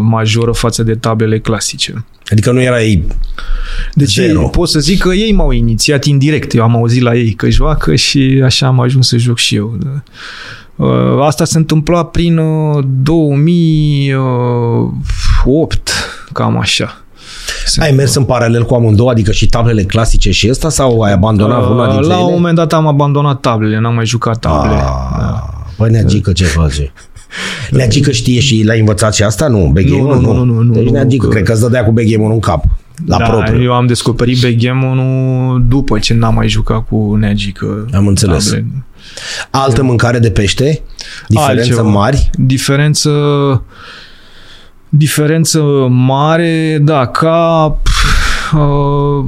majoră 0.00 0.52
față 0.52 0.82
de 0.82 0.94
tablele 0.94 1.38
clasice. 1.38 2.04
Adică 2.30 2.50
nu 2.52 2.60
era 2.60 2.82
ei 2.82 3.04
deci 3.94 4.14
zero. 4.14 4.48
pot 4.48 4.68
să 4.68 4.80
zic 4.80 4.98
că 4.98 5.08
ei 5.08 5.32
m-au 5.32 5.50
inițiat 5.50 6.04
indirect. 6.04 6.54
Eu 6.54 6.62
am 6.62 6.76
auzit 6.76 7.02
la 7.02 7.14
ei 7.14 7.32
că 7.32 7.48
joacă 7.48 7.94
și 7.94 8.40
așa 8.44 8.66
am 8.66 8.80
ajuns 8.80 9.08
să 9.08 9.16
joc 9.16 9.38
și 9.38 9.54
eu. 9.54 9.78
Da. 10.80 10.86
Uh, 10.86 11.24
asta 11.26 11.44
se 11.44 11.58
întâmpla 11.58 12.04
prin 12.04 12.40
2008, 13.02 15.88
uh, 15.88 15.94
cam 16.32 16.58
așa. 16.58 16.94
Se 17.66 17.82
ai 17.82 17.92
mers 17.92 18.14
în 18.14 18.24
paralel 18.24 18.64
cu 18.64 18.74
amândouă, 18.74 19.10
adică 19.10 19.32
și 19.32 19.48
tablele 19.48 19.82
clasice 19.82 20.30
și 20.30 20.48
ăsta 20.50 20.68
sau 20.68 21.00
ai 21.00 21.12
abandonat 21.12 21.62
uh, 21.62 21.68
una 21.70 21.90
dintre 21.90 22.06
La 22.06 22.14
ele? 22.14 22.24
un 22.24 22.32
moment 22.32 22.56
dat 22.56 22.72
am 22.72 22.86
abandonat 22.86 23.40
tablele, 23.40 23.78
n-am 23.78 23.94
mai 23.94 24.06
jucat 24.06 24.38
table. 24.38 24.70
Ah, 24.70 24.78
da. 25.18 25.48
Păi 25.76 25.90
neagică 25.90 26.32
ce 26.32 26.44
face? 26.44 26.92
Neagică 27.70 28.10
știe 28.10 28.40
și 28.40 28.62
l-ai 28.64 28.78
învățat 28.78 29.14
și 29.14 29.22
asta? 29.22 29.48
Nu, 29.48 29.72
nu, 29.74 30.20
nu, 30.20 30.20
nu, 30.20 30.44
nu, 30.44 30.62
nu. 30.62 30.72
Deci 30.72 30.88
neagică, 30.88 31.28
cred 31.28 31.42
că 31.42 31.52
îți 31.52 31.60
dădea 31.60 31.84
cu 31.84 31.90
Begemon 31.90 32.30
în 32.30 32.40
cap. 32.40 32.64
La 33.06 33.18
da, 33.18 33.24
propriu. 33.24 33.62
eu 33.62 33.72
am 33.72 33.86
descoperit 33.86 34.40
Begemon 34.40 34.98
după 35.68 35.98
ce 35.98 36.14
n-am 36.14 36.34
mai 36.34 36.48
jucat 36.48 36.86
cu 36.88 37.14
Neagică. 37.14 37.86
Am 37.92 38.06
înțeles. 38.06 38.48
Table. 38.48 38.84
Altă 39.50 39.82
mâncare 39.82 40.18
de 40.18 40.30
pește? 40.30 40.82
Diferență 41.28 41.60
Altceva. 41.60 41.88
mari? 41.88 42.30
Diferență 42.34 43.10
diferență 44.92 45.60
mare, 45.90 46.78
da, 46.82 47.06
ca 47.06 47.76
uh, 48.52 49.24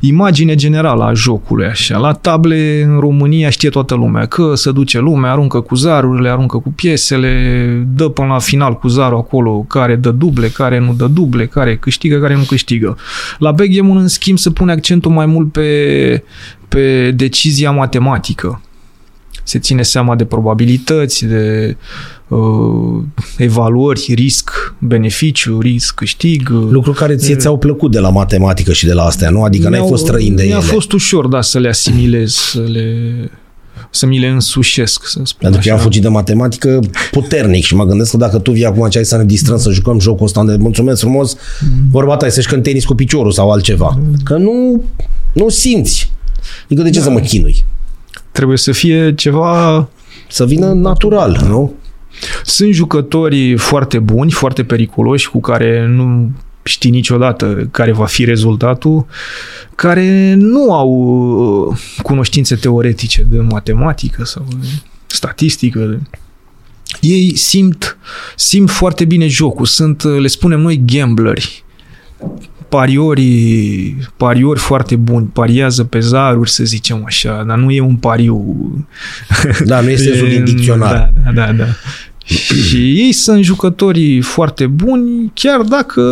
imagine 0.00 0.54
generală 0.54 1.04
a 1.04 1.12
jocului, 1.12 1.66
așa. 1.66 1.98
La 1.98 2.12
table 2.12 2.82
în 2.82 2.98
România 2.98 3.50
știe 3.50 3.68
toată 3.68 3.94
lumea 3.94 4.26
că 4.26 4.54
se 4.54 4.72
duce 4.72 4.98
lumea, 4.98 5.30
aruncă 5.30 5.60
cu 5.60 5.74
zarurile, 5.74 6.28
aruncă 6.28 6.56
cu 6.56 6.72
piesele, 6.72 7.86
dă 7.94 8.08
până 8.08 8.26
la 8.26 8.38
final 8.38 8.78
cu 8.78 8.88
zarul 8.88 9.18
acolo 9.18 9.64
care 9.68 9.96
dă 9.96 10.10
duble, 10.10 10.48
care 10.48 10.78
nu 10.78 10.92
dă 10.92 11.06
duble, 11.06 11.46
care 11.46 11.76
câștigă, 11.76 12.18
care 12.18 12.34
nu 12.34 12.42
câștigă. 12.42 12.96
La 13.38 13.52
Backgammon, 13.52 13.96
în 13.96 14.08
schimb, 14.08 14.38
se 14.38 14.50
pune 14.50 14.72
accentul 14.72 15.10
mai 15.10 15.26
mult 15.26 15.52
pe, 15.52 16.22
pe 16.68 17.10
decizia 17.10 17.70
matematică 17.70 18.60
se 19.44 19.58
ține 19.58 19.82
seama 19.82 20.16
de 20.16 20.24
probabilități, 20.24 21.24
de 21.24 21.76
uh, 22.28 23.02
evaluări, 23.36 24.12
risc, 24.14 24.74
beneficiu, 24.78 25.60
risc, 25.60 25.94
câștig. 25.94 26.48
Lucruri 26.48 26.96
care 26.96 27.16
ție 27.16 27.36
ți-au 27.36 27.58
plăcut 27.58 27.90
de 27.90 27.98
la 27.98 28.08
matematică 28.08 28.72
și 28.72 28.86
de 28.86 28.92
la 28.92 29.02
astea, 29.02 29.30
nu? 29.30 29.42
Adică 29.42 29.68
n-ai 29.68 29.84
fost 29.88 30.04
străin 30.04 30.34
de 30.34 30.42
ele. 30.42 30.52
Mi-a 30.52 30.60
fost 30.60 30.92
ușor, 30.92 31.26
da, 31.26 31.40
să 31.40 31.58
le 31.58 31.68
asimilez, 31.68 32.32
să 32.52 32.60
le 32.60 32.90
să 33.90 34.06
mi 34.06 34.18
le 34.18 34.26
însușesc, 34.26 35.06
să 35.06 35.20
spun 35.24 35.38
Pentru 35.40 35.60
că 35.60 35.68
eu 35.68 35.74
am 35.74 35.80
fugit 35.80 36.02
de 36.02 36.08
matematică 36.08 36.80
puternic 37.10 37.64
și 37.64 37.74
mă 37.74 37.84
gândesc 37.84 38.10
că 38.10 38.16
dacă 38.16 38.38
tu 38.38 38.50
vii 38.50 38.64
acum 38.64 38.88
ce 38.88 38.98
ai 38.98 39.04
să 39.04 39.16
ne 39.16 39.24
distrăm 39.24 39.58
să 39.58 39.70
jucăm 39.70 40.00
jocul 40.00 40.24
ăsta 40.24 40.40
unde 40.40 40.56
mulțumesc 40.56 41.00
frumos, 41.00 41.34
mm. 41.34 41.68
vorba 41.90 42.16
ta 42.16 42.28
să-și 42.28 42.54
tenis 42.54 42.84
cu 42.84 42.94
piciorul 42.94 43.32
sau 43.32 43.50
altceva. 43.50 43.98
Mm. 43.98 44.16
Că 44.24 44.36
nu, 44.36 44.82
nu 45.32 45.48
simți. 45.48 46.12
Adică 46.64 46.82
de 46.82 46.90
ce 46.90 46.98
da. 46.98 47.04
să 47.04 47.10
mă 47.10 47.20
chinui? 47.20 47.64
Trebuie 48.34 48.56
să 48.56 48.72
fie 48.72 49.14
ceva... 49.14 49.88
Să 50.28 50.44
vină 50.44 50.72
natural, 50.72 51.44
nu? 51.46 51.74
Sunt 52.44 52.72
jucători 52.72 53.56
foarte 53.56 53.98
buni, 53.98 54.30
foarte 54.30 54.64
periculoși, 54.64 55.30
cu 55.30 55.40
care 55.40 55.86
nu 55.86 56.30
știi 56.62 56.90
niciodată 56.90 57.68
care 57.70 57.92
va 57.92 58.04
fi 58.04 58.24
rezultatul, 58.24 59.06
care 59.74 60.34
nu 60.34 60.72
au 60.72 60.90
uh, 60.90 61.78
cunoștințe 62.02 62.54
teoretice 62.54 63.26
de 63.30 63.38
matematică 63.38 64.24
sau 64.24 64.46
de 64.60 64.66
statistică. 65.06 66.00
Ei 67.00 67.36
simt, 67.36 67.96
simt 68.36 68.70
foarte 68.70 69.04
bine 69.04 69.26
jocul, 69.26 69.66
sunt, 69.66 70.02
le 70.02 70.26
spunem 70.26 70.60
noi, 70.60 70.82
gambleri 70.86 71.64
pariori, 72.74 73.96
pariori 74.16 74.58
foarte 74.58 74.96
buni, 74.96 75.30
pariază 75.32 75.84
pe 75.84 75.98
zaruri, 75.98 76.50
să 76.50 76.64
zicem 76.64 77.02
așa, 77.06 77.44
dar 77.46 77.58
nu 77.58 77.70
e 77.70 77.80
un 77.80 77.96
pariu. 77.96 78.44
Da, 79.64 79.80
nu 79.80 79.88
este 79.88 80.08
sensul 80.08 80.28
din 80.28 80.44
dicționar. 80.44 81.12
Da, 81.24 81.30
da, 81.32 81.44
da. 81.44 81.52
da. 81.52 81.64
și 82.24 82.76
ei 82.76 83.12
sunt 83.12 83.44
jucătorii 83.44 84.20
foarte 84.20 84.66
buni, 84.66 85.30
chiar 85.34 85.60
dacă 85.60 86.02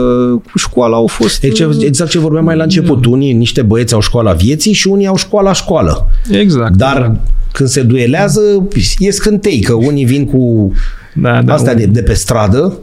cu 0.51 0.59
școala 0.59 0.97
au 0.97 1.07
fost... 1.07 1.43
Exact, 1.43 1.83
exact 1.83 2.11
ce 2.11 2.19
vorbeam 2.19 2.45
mai 2.45 2.57
la 2.57 2.63
început. 2.63 3.03
Da. 3.03 3.09
Unii, 3.09 3.33
niște 3.33 3.63
băieți 3.63 3.95
au 3.95 4.01
școala 4.01 4.33
vieții 4.33 4.73
și 4.73 4.89
unii 4.89 5.07
au 5.07 5.17
școala 5.17 5.53
școală. 5.53 6.11
Exact. 6.31 6.77
Dar 6.77 7.01
da. 7.01 7.21
când 7.53 7.69
se 7.69 7.83
duelează, 7.83 8.69
e 8.99 9.11
scântei, 9.11 9.61
că 9.61 9.73
unii 9.73 10.05
vin 10.05 10.25
cu 10.25 10.73
da, 11.15 11.43
da, 11.43 11.53
astea 11.53 11.73
un... 11.73 11.79
de, 11.79 11.87
de 11.87 12.03
pe 12.03 12.15
stradă, 12.15 12.79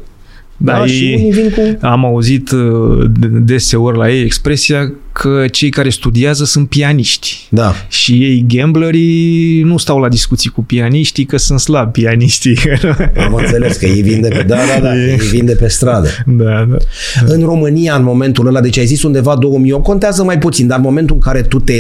da, 0.61 0.77
da 0.77 0.85
și 0.85 1.15
unii 1.17 1.31
vin 1.31 1.49
cu... 1.49 1.85
Am 1.85 2.05
auzit 2.05 2.51
uh, 2.51 3.05
deseori 3.41 3.97
la 3.97 4.11
ei 4.11 4.21
expresia 4.23 4.93
că 5.11 5.45
cei 5.51 5.69
care 5.69 5.89
studiază 5.89 6.45
sunt 6.45 6.69
pianiști. 6.69 7.47
Da. 7.49 7.73
Și 7.87 8.13
ei, 8.13 8.45
gamblerii, 8.47 9.61
nu 9.61 9.77
stau 9.77 9.99
la 9.99 10.09
discuții 10.09 10.49
cu 10.49 10.63
pianiștii 10.63 11.25
că 11.25 11.37
sunt 11.37 11.59
slabi 11.59 12.01
pianiștii. 12.01 12.57
Am 13.25 13.33
înțeles 13.33 13.77
că 13.77 13.85
ei 13.85 14.01
vin 14.01 14.21
de 14.21 14.27
pe, 14.27 14.43
da, 14.47 14.55
da, 14.55 14.79
da, 14.81 14.95
ei 14.95 15.15
vin 15.15 15.45
de 15.45 15.55
pe 15.55 15.67
stradă. 15.67 16.09
Da, 16.25 16.67
da. 16.69 16.77
În 17.25 17.41
România, 17.41 17.95
în 17.95 18.03
momentul 18.03 18.47
ăla, 18.47 18.61
deci 18.61 18.77
ai 18.77 18.85
zis 18.85 19.03
undeva 19.03 19.35
2008, 19.35 19.83
contează 19.83 20.23
mai 20.23 20.37
puțin, 20.37 20.67
dar 20.67 20.77
în 20.77 20.83
momentul 20.83 21.15
în 21.15 21.21
care 21.21 21.41
tu 21.41 21.59
te 21.59 21.77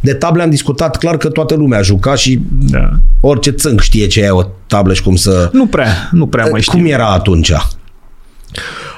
De 0.00 0.12
table 0.12 0.42
am 0.42 0.50
discutat 0.50 0.96
clar 0.96 1.16
că 1.16 1.28
toată 1.28 1.54
lumea 1.54 1.82
juca 1.82 2.14
și 2.14 2.40
da. 2.70 2.88
orice 3.20 3.50
țânc 3.50 3.80
știe 3.80 4.06
ce 4.06 4.20
e 4.20 4.30
o 4.30 4.42
tablă 4.66 4.92
și 4.92 5.02
cum 5.02 5.16
să... 5.16 5.50
Nu 5.52 5.66
prea, 5.66 6.08
nu 6.12 6.26
prea 6.26 6.46
mai 6.50 6.60
știu. 6.60 6.78
Cum 6.78 6.86
era 6.86 7.06
atunci? 7.06 7.52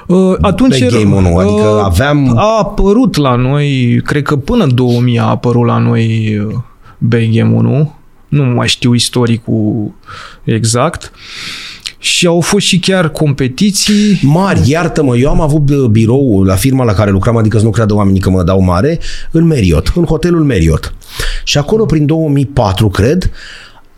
Uh, 0.07 0.37
atunci 0.41 0.87
Game 0.87 1.15
1, 1.15 1.37
adică 1.37 1.67
uh, 1.67 1.83
aveam... 1.85 2.37
A 2.37 2.59
apărut 2.59 3.17
la 3.17 3.35
noi, 3.35 4.01
cred 4.05 4.23
că 4.23 4.37
până 4.37 4.65
în 4.65 4.75
2000 4.75 5.19
a 5.19 5.25
apărut 5.25 5.67
la 5.67 5.79
noi 5.79 6.37
uh, 6.39 6.55
Game 6.99 7.55
1, 7.55 7.95
nu 8.29 8.45
mai 8.45 8.69
știu 8.69 8.95
istoricul 8.95 9.95
exact. 10.45 11.13
Și 11.99 12.27
au 12.27 12.41
fost 12.41 12.67
și 12.67 12.79
chiar 12.79 13.09
competiții. 13.09 14.21
Mari, 14.23 14.71
iartă-mă, 14.71 15.17
eu 15.17 15.31
am 15.31 15.41
avut 15.41 15.87
birou 15.87 16.43
la 16.43 16.55
firma 16.55 16.85
la 16.85 16.93
care 16.93 17.11
lucram, 17.11 17.37
adică 17.37 17.59
să 17.59 17.65
nu 17.65 17.71
creadă 17.71 17.95
oamenii 17.95 18.21
că 18.21 18.31
mă 18.31 18.43
dau 18.43 18.61
mare, 18.61 18.99
în 19.31 19.47
Marriott, 19.47 19.93
în 19.95 20.05
hotelul 20.05 20.45
Marriott. 20.45 20.95
Și 21.45 21.59
acolo, 21.59 21.85
prin 21.85 22.07
2004, 22.07 22.89
cred, 22.89 23.31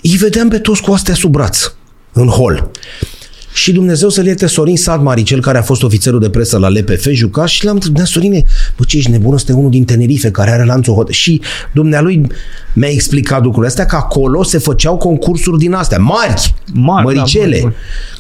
îi 0.03 0.17
vedeam 0.17 0.49
pe 0.49 0.59
toți 0.59 0.83
cu 0.83 0.93
astea 0.93 1.15
sub 1.15 1.31
braț, 1.31 1.73
în 2.13 2.27
hol. 2.27 2.71
Și 3.53 3.73
Dumnezeu 3.73 4.09
să-l 4.09 4.27
ierte 4.27 4.47
Sorin 4.47 4.77
Sadmari, 4.77 5.23
cel 5.23 5.41
care 5.41 5.59
a 5.59 5.63
fost 5.63 5.83
ofițerul 5.83 6.21
de 6.21 6.31
presă 6.31 6.59
la 6.59 6.69
LPF, 6.69 7.09
juca 7.11 7.47
și 7.47 7.65
l-am 7.65 7.75
întrebat, 7.75 8.07
Sorine, 8.07 8.43
bă, 8.77 8.85
ce 8.87 8.97
ești 8.97 9.11
nebun, 9.11 9.35
ăsta 9.35 9.53
e 9.53 9.55
unul 9.55 9.71
din 9.71 9.85
Tenerife 9.85 10.31
care 10.31 10.51
are 10.51 10.65
lanțul 10.65 10.95
hot. 10.95 11.09
Și 11.09 11.41
dumnealui 11.73 12.27
mi-a 12.73 12.89
explicat 12.89 13.43
lucrurile 13.43 13.67
astea, 13.67 13.87
că 13.87 13.97
acolo 13.97 14.43
se 14.43 14.59
făceau 14.59 14.97
concursuri 14.97 15.59
din 15.59 15.73
astea, 15.73 15.99
mari, 15.99 16.55
mari 16.73 17.05
măricele. 17.05 17.57
Da, 17.57 17.63
mari, 17.63 17.75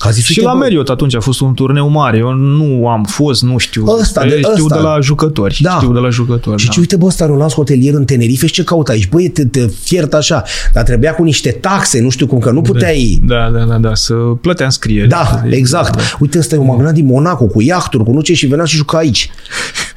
mari. 0.04 0.14
Zis, 0.14 0.24
și 0.24 0.42
la 0.42 0.52
Marriott 0.52 0.88
atunci 0.88 1.14
a 1.14 1.20
fost 1.20 1.40
un 1.40 1.54
turneu 1.54 1.88
mare. 1.88 2.18
Eu 2.18 2.32
nu 2.32 2.88
am 2.88 3.04
fost, 3.04 3.42
nu 3.42 3.58
știu. 3.58 3.84
Ăsta, 4.00 4.22
de, 4.22 4.36
știu 4.36 4.64
ăsta. 4.64 4.76
de 4.76 4.82
la 4.82 4.98
jucători. 5.00 5.58
Da. 5.62 5.70
Știu 5.70 5.92
de 5.92 5.98
la 5.98 6.08
jucători. 6.08 6.60
Și 6.60 6.66
da. 6.66 6.72
ce, 6.72 6.80
uite, 6.80 6.96
bă, 6.96 7.06
ăsta 7.06 7.24
are 7.24 7.32
un 7.32 7.38
lans 7.38 7.52
hotelier 7.52 7.94
în 7.94 8.04
Tenerife 8.04 8.46
și 8.46 8.52
ce 8.52 8.64
caută 8.64 8.92
aici? 8.92 9.08
Băi, 9.08 9.28
te, 9.28 9.44
te 9.44 9.66
fiert 9.82 10.14
așa. 10.14 10.42
Dar 10.72 10.82
trebuia 10.82 11.14
cu 11.14 11.22
niște 11.22 11.50
taxe, 11.50 12.00
nu 12.00 12.08
știu 12.08 12.26
cum, 12.26 12.38
că 12.38 12.50
nu 12.50 12.60
puteai... 12.60 13.20
Da, 13.26 13.50
da, 13.50 13.64
da, 13.64 13.76
da, 13.76 13.94
să 13.94 14.14
plătea 14.14 14.64
înscriere. 14.64 15.06
Da, 15.06 15.19
exact. 15.50 15.96
Da. 15.96 16.02
Uite, 16.18 16.38
ăsta 16.38 16.54
e 16.54 16.58
un 16.58 16.66
magnat 16.66 16.92
din 16.92 17.06
Monaco, 17.06 17.44
cu 17.44 17.60
iahturi, 17.60 18.04
cu 18.04 18.10
nu 18.10 18.20
ce, 18.20 18.34
și 18.34 18.46
venea 18.46 18.64
și 18.64 18.76
juca 18.76 18.98
aici. 18.98 19.30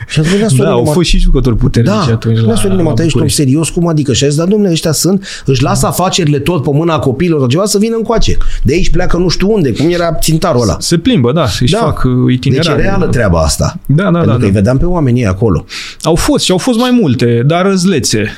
Și 0.08 0.20
atunci 0.20 0.54
da, 0.58 0.70
au 0.70 0.86
fost 0.86 1.10
și 1.10 1.18
jucători 1.18 1.56
puternici 1.56 1.92
da, 1.92 2.14
atunci 2.14 2.40
la, 2.40 2.54
la, 2.64 2.84
la 2.96 3.04
ești 3.04 3.18
om 3.18 3.28
serios, 3.28 3.70
cum 3.70 3.88
adică? 3.88 4.14
Și 4.14 4.24
a 4.24 4.28
zis, 4.28 4.38
da, 4.38 4.46
domnule, 4.46 4.72
ăștia 4.72 4.92
sunt, 4.92 5.44
își 5.46 5.64
lasă 5.64 5.88
afacerile 5.88 6.40
tot 6.40 6.64
pe 6.64 6.70
mâna 6.74 7.00
copiilor 7.00 7.40
sau 7.40 7.48
ceva 7.48 7.66
să 7.66 7.78
vină 7.78 7.96
încoace. 7.96 8.38
De 8.64 8.74
aici 8.74 8.90
pleacă 8.90 9.18
nu 9.18 9.28
știu 9.28 9.54
unde, 9.54 9.74
cum 9.74 9.90
era 9.90 10.14
țintarul 10.14 10.62
ăla. 10.62 10.76
Se 10.80 10.98
plimbă, 10.98 11.32
da, 11.32 11.48
și 11.48 11.66
da. 11.66 11.78
fac 11.78 12.08
itinerare. 12.30 12.76
Deci 12.76 12.86
e 12.86 12.88
reală 12.88 13.08
treaba 13.08 13.40
asta. 13.40 13.80
Da, 13.86 14.04
da, 14.04 14.10
Pentru 14.10 14.26
da. 14.26 14.34
că 14.34 14.40
da. 14.40 14.46
îi 14.46 14.52
vedeam 14.52 14.78
pe 14.78 14.86
oamenii 14.86 15.26
acolo. 15.26 15.66
Au 16.02 16.16
fost 16.16 16.44
și 16.44 16.52
au 16.52 16.58
fost 16.58 16.80
mai 16.80 16.98
multe, 17.02 17.44
dar 17.46 17.66
răzlețe 17.66 18.30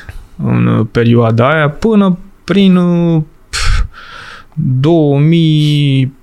în 0.44 0.88
perioada 0.92 1.50
aia 1.50 1.70
până 1.70 2.18
prin 2.44 2.80
pf, 3.50 3.84
2000 4.80 6.14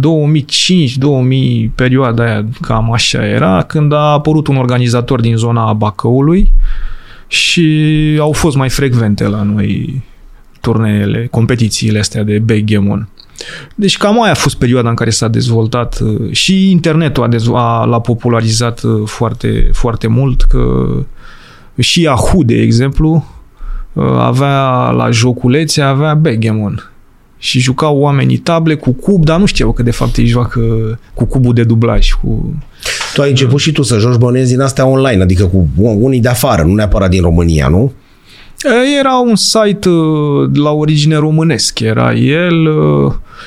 2005-2000, 0.00 1.70
perioada 1.74 2.24
aia, 2.24 2.44
cam 2.60 2.92
așa 2.92 3.26
era, 3.26 3.62
când 3.62 3.92
a 3.92 4.12
apărut 4.12 4.46
un 4.46 4.56
organizator 4.56 5.20
din 5.20 5.36
zona 5.36 5.72
Bacăului 5.72 6.52
și 7.26 8.16
au 8.20 8.32
fost 8.32 8.56
mai 8.56 8.68
frecvente 8.68 9.28
la 9.28 9.42
noi 9.42 10.02
turneele, 10.60 11.28
competițiile 11.30 11.98
astea 11.98 12.22
de 12.22 12.38
backgammon. 12.38 13.08
Deci 13.74 13.96
cam 13.96 14.22
aia 14.22 14.32
a 14.32 14.34
fost 14.34 14.58
perioada 14.58 14.88
în 14.88 14.94
care 14.94 15.10
s-a 15.10 15.28
dezvoltat 15.28 16.00
și 16.30 16.70
internetul 16.70 17.22
a, 17.22 17.28
dezv- 17.28 17.54
a, 17.54 17.84
l-a 17.84 18.00
popularizat 18.00 18.80
foarte, 19.04 19.70
foarte 19.72 20.06
mult, 20.06 20.42
că 20.42 20.88
și 21.78 22.02
Yahoo, 22.02 22.42
de 22.42 22.54
exemplu, 22.54 23.24
avea 24.18 24.90
la 24.90 25.10
joculețe, 25.10 25.82
avea 25.82 26.14
backgammon 26.14 26.93
și 27.38 27.60
jucau 27.60 27.98
oamenii 27.98 28.36
table 28.36 28.74
cu 28.74 28.92
cub, 28.92 29.24
dar 29.24 29.38
nu 29.38 29.46
știau 29.46 29.72
că 29.72 29.82
de 29.82 29.90
fapt 29.90 30.16
ei 30.16 30.26
joacă 30.26 30.60
cu 31.14 31.24
cubul 31.24 31.54
de 31.54 31.64
dublaj. 31.64 32.12
Cu... 32.12 32.54
Tu 33.14 33.22
ai 33.22 33.28
început 33.28 33.60
și 33.60 33.72
tu 33.72 33.82
să 33.82 33.98
joci 33.98 34.16
bănezi 34.16 34.50
din 34.50 34.60
astea 34.60 34.86
online, 34.86 35.22
adică 35.22 35.44
cu 35.46 35.68
unii 35.76 36.20
de 36.20 36.28
afară, 36.28 36.62
nu 36.62 36.74
neapărat 36.74 37.10
din 37.10 37.22
România, 37.22 37.68
nu? 37.68 37.92
Era 38.98 39.16
un 39.16 39.36
site 39.36 39.88
la 40.54 40.70
origine 40.70 41.16
românesc, 41.16 41.80
era 41.80 42.14
el 42.14 42.68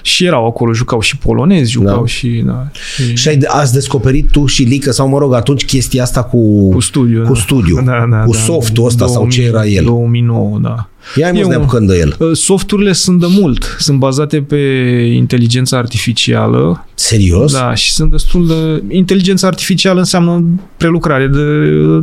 și 0.02 0.26
erau 0.26 0.46
acolo, 0.46 0.74
jucau 0.74 1.00
și 1.00 1.18
polonezi, 1.18 1.72
jucau 1.72 2.00
da. 2.00 2.06
și... 2.06 2.44
Da, 2.46 2.68
și... 2.96 3.16
și 3.16 3.28
ai, 3.28 3.40
ați 3.48 3.74
descoperit 3.74 4.32
tu 4.32 4.46
și 4.46 4.64
Lică, 4.64 4.92
sau 4.92 5.08
mă 5.08 5.18
rog, 5.18 5.34
atunci 5.34 5.66
chestia 5.66 6.04
asta 6.04 6.24
cu... 6.24 6.70
Cu 6.70 6.80
studiu. 6.80 7.24
Cu 7.24 7.34
studiu. 7.34 7.82
Da, 7.86 8.06
da, 8.10 8.18
cu 8.18 8.32
da, 8.32 8.40
softul 8.40 8.86
ăsta 8.86 9.06
2000, 9.06 9.16
sau 9.16 9.30
ce 9.30 9.48
era 9.48 9.66
el. 9.66 9.84
2009, 9.84 10.60
da. 10.62 10.90
Ia 11.16 11.32
mai 11.32 11.56
un, 11.56 11.66
când 11.66 11.88
de 11.88 11.98
el. 11.98 12.36
Softurile 12.36 12.94
sunt 12.94 13.20
de 13.20 13.26
mult. 13.30 13.76
Sunt 13.80 14.00
bazate 14.00 14.42
pe 14.42 14.58
inteligența 15.14 15.78
artificială. 15.78 16.86
Serios? 16.94 17.54
Da, 17.54 17.74
și 17.74 17.92
sunt 17.92 18.12
destul 18.12 18.48
de... 18.48 18.84
Inteligența 18.96 19.48
artificială 19.48 20.00
înseamnă 20.00 20.44
prelucrare 20.78 21.28
de 21.28 21.40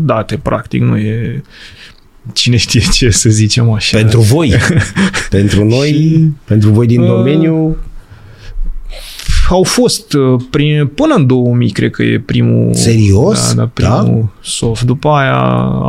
date, 0.00 0.40
practic, 0.42 0.82
nu 0.82 0.96
e 0.96 1.42
cine 2.32 2.56
știe 2.56 2.80
ce 2.92 3.10
să 3.10 3.28
zicem 3.28 3.70
așa. 3.70 3.96
Pentru 3.96 4.20
voi. 4.20 4.54
pentru 5.30 5.64
noi, 5.64 5.88
și, 5.88 6.28
pentru 6.44 6.70
voi 6.70 6.86
din 6.86 7.00
uh, 7.00 7.06
domeniu. 7.06 7.76
Au 9.48 9.62
fost 9.62 10.12
uh, 10.12 10.40
prin, 10.50 10.86
până 10.86 11.14
în 11.14 11.26
2000, 11.26 11.70
cred 11.70 11.90
că 11.90 12.02
e 12.02 12.20
primul. 12.20 12.74
Serios? 12.74 13.54
Da, 13.54 13.62
da 13.62 13.70
primul 13.72 14.20
da? 14.20 14.32
soft. 14.40 14.82
După 14.82 15.08
aia 15.08 15.38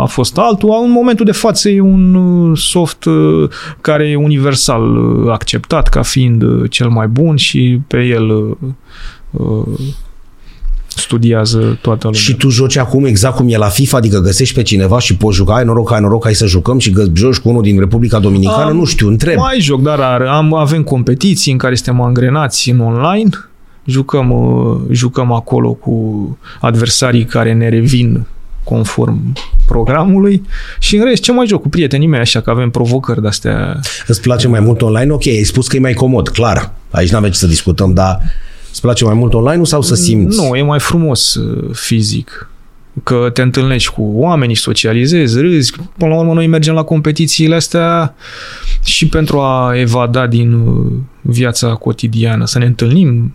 a 0.02 0.06
fost 0.06 0.38
altul. 0.38 0.70
În 0.84 0.92
momentul 0.92 1.26
de 1.26 1.32
față 1.32 1.70
e 1.70 1.80
un 1.80 2.16
uh, 2.16 2.58
soft 2.58 3.04
uh, 3.06 3.50
care 3.82 4.10
e 4.10 4.16
universal 4.16 4.98
acceptat 5.30 5.88
ca 5.88 6.02
fiind 6.02 6.68
cel 6.70 6.90
mai 6.90 7.08
bun 7.08 7.36
și 7.36 7.80
pe 7.88 7.98
el 8.04 8.30
uh, 9.32 9.68
studiază 10.96 11.78
toată 11.82 12.06
lumea. 12.06 12.20
Și 12.20 12.36
tu 12.36 12.50
joci 12.50 12.78
acum 12.78 13.06
exact 13.06 13.36
cum 13.36 13.50
e 13.50 13.58
la 13.58 13.68
FIFA, 13.68 13.98
adică 13.98 14.20
găsești 14.20 14.56
pe 14.56 14.62
cineva 14.62 15.00
și 15.00 15.16
poți 15.18 15.36
juca, 15.36 15.56
ai 15.56 15.64
noroc, 15.64 15.92
ai 15.92 16.02
noroc, 16.02 16.24
hai 16.24 16.34
să 16.34 16.46
jucăm 16.46 16.80
și 16.80 16.94
joci 17.14 17.38
cu 17.38 17.50
unul 17.50 17.62
din 17.62 17.80
Republica 17.80 18.20
Dominicană, 18.20 18.70
am, 18.70 18.76
nu 18.76 18.86
știu, 18.86 19.08
întreb. 19.08 19.38
Mai 19.38 19.60
joc, 19.60 19.82
dar 19.82 20.22
am, 20.22 20.54
avem 20.54 20.84
competiții 20.84 21.52
în 21.52 21.58
care 21.58 21.76
suntem 21.76 22.02
angrenați 22.02 22.70
în 22.70 22.80
online, 22.80 23.30
jucăm, 23.86 24.30
uh, 24.32 24.78
jucăm 24.92 25.32
acolo 25.32 25.72
cu 25.72 26.38
adversarii 26.60 27.26
care 27.26 27.54
ne 27.54 27.70
revin 27.70 28.26
conform 28.64 29.34
programului 29.66 30.42
și 30.80 30.96
în 30.96 31.04
rest 31.04 31.22
ce 31.22 31.32
mai 31.32 31.48
joc 31.48 31.62
cu 31.62 31.70
prietenii 31.70 32.08
mei 32.08 32.20
așa 32.20 32.42
că 32.42 32.50
avem 32.50 32.70
provocări 32.70 33.22
de-astea. 33.22 33.80
Îți 34.08 34.22
place 34.22 34.48
mai 34.48 34.60
mult 34.60 34.82
online? 34.82 35.14
Ok, 35.14 35.28
ai 35.28 35.44
spus 35.44 35.68
că 35.68 35.76
e 35.76 35.80
mai 35.80 35.94
comod, 35.94 36.30
clar. 36.30 36.72
Aici 36.92 37.12
n-avem 37.12 37.30
ce 37.30 37.38
să 37.38 37.48
discutăm, 37.48 37.94
dar 37.94 38.20
Îți 38.20 38.24
place 38.86 39.04
mai 39.04 39.14
mult 39.14 39.34
online 39.34 39.64
sau 39.64 39.82
să 39.82 39.96
simți? 39.96 40.38
Nu, 40.38 40.56
e 40.56 40.62
mai 40.62 40.80
frumos 40.80 41.36
uh, 41.36 41.70
fizic. 41.74 42.50
că 43.04 43.30
te 43.34 43.42
întâlnești 43.42 43.94
cu 43.94 44.12
oamenii, 44.14 44.56
socializezi, 44.56 45.40
râzi. 45.40 45.74
Până 45.98 46.14
la 46.14 46.20
urmă, 46.20 46.34
noi 46.34 46.48
mergem 46.48 46.74
la 46.74 46.84
competițiile 46.84 47.56
astea 47.56 48.16
și 48.84 49.08
pentru 49.08 49.40
a 49.40 49.72
evada 49.76 50.28
din 50.28 50.54
uh, 50.54 50.92
viața 51.22 51.74
cotidiană, 51.74 52.46
să 52.46 52.60
ne 52.60 52.66
întâlnim, 52.66 53.34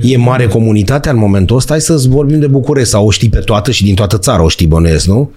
E 0.00 0.16
mare 0.16 0.46
comunitatea 0.46 1.12
în 1.12 1.18
momentul 1.18 1.56
ăsta? 1.56 1.72
Hai 1.72 1.80
să 1.80 2.04
vorbim 2.08 2.40
de 2.40 2.46
București 2.46 2.90
sau 2.90 3.06
o 3.06 3.10
știi 3.10 3.28
pe 3.28 3.38
toată 3.38 3.70
și 3.70 3.84
din 3.84 3.94
toată 3.94 4.18
țara 4.18 4.42
o 4.42 4.48
știi 4.48 4.66
bănuiesc, 4.66 5.06
nu? 5.06 5.30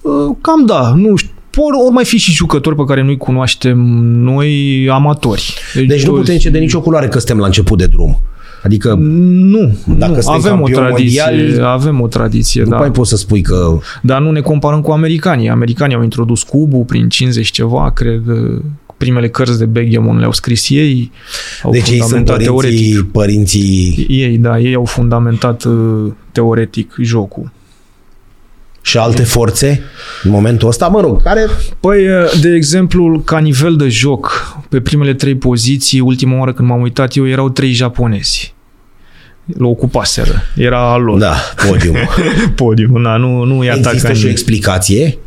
Uh, 0.00 0.36
cam 0.40 0.66
da, 0.66 0.92
nu 0.96 1.16
știu. 1.16 1.32
Ori, 1.56 1.76
ori 1.84 1.94
mai 1.94 2.04
fi 2.04 2.16
și 2.16 2.32
jucători 2.32 2.76
pe 2.76 2.84
care 2.86 3.02
nu-i 3.02 3.16
cunoaștem 3.16 3.78
noi 4.04 4.88
amatori. 4.90 5.54
Deci, 5.74 5.86
deci 5.86 6.06
nu 6.06 6.12
putem 6.12 6.36
ce 6.36 6.50
de 6.50 6.58
nicio 6.58 6.80
culoare 6.80 7.08
că 7.08 7.18
suntem 7.18 7.38
la 7.38 7.46
început 7.46 7.78
de 7.78 7.86
drum. 7.86 8.20
Adică 8.62 8.94
nu, 8.98 9.76
dacă 9.98 10.20
nu. 10.24 10.30
avem 10.30 10.60
o 10.60 10.68
tradiție, 10.68 11.22
mondial, 11.30 11.64
avem 11.64 12.00
o 12.00 12.06
tradiție, 12.06 12.62
nu 12.62 12.68
da. 12.68 12.76
mai 12.76 12.90
poți 12.90 13.10
să 13.10 13.16
spui 13.16 13.40
că 13.40 13.78
Dar 14.02 14.20
nu 14.20 14.30
ne 14.30 14.40
comparăm 14.40 14.80
cu 14.80 14.90
americanii. 14.90 15.48
Americanii 15.48 15.96
au 15.96 16.02
introdus 16.02 16.42
cubul 16.42 16.84
prin 16.84 17.08
50 17.08 17.50
ceva, 17.50 17.90
cred, 17.90 18.22
primele 18.96 19.28
cărți 19.28 19.58
de 19.58 19.64
Begemon 19.64 20.18
le-au 20.18 20.32
scris 20.32 20.68
ei. 20.68 21.12
Au 21.62 21.70
deci 21.70 21.88
ei 21.88 22.02
sunt 22.02 22.24
părinții, 22.24 22.46
teoretic. 22.46 23.10
părinții... 23.12 24.06
Ei, 24.08 24.38
da, 24.38 24.58
ei 24.58 24.74
au 24.74 24.84
fundamentat 24.84 25.64
uh, 25.64 26.12
teoretic 26.32 26.94
jocul. 27.00 27.52
Și 28.90 28.98
alte 28.98 29.22
forțe 29.22 29.82
în 30.22 30.30
momentul 30.30 30.68
ăsta, 30.68 30.86
mă 30.86 31.00
rog, 31.00 31.22
care... 31.22 31.46
Păi, 31.80 32.08
uh, 32.08 32.40
de 32.40 32.54
exemplu, 32.54 33.22
ca 33.24 33.38
nivel 33.38 33.76
de 33.76 33.88
joc, 33.88 34.56
pe 34.68 34.80
primele 34.80 35.14
trei 35.14 35.36
poziții, 35.36 36.00
ultima 36.00 36.38
oară 36.38 36.52
când 36.52 36.68
m-am 36.68 36.80
uitat 36.80 37.16
eu, 37.16 37.28
erau 37.28 37.48
trei 37.48 37.72
japonezi. 37.72 38.54
L 39.44 39.64
ocupaseră. 39.64 40.42
Era 40.56 40.92
al 40.92 41.02
lor. 41.02 41.18
Da, 41.18 41.34
podium. 41.66 41.96
podium, 42.54 43.02
da, 43.02 43.16
nu, 43.16 43.44
nu 43.44 43.64
e 43.64 43.74
Există 43.76 44.12
și 44.12 44.26
o 44.26 44.28
explicație? 44.28 45.18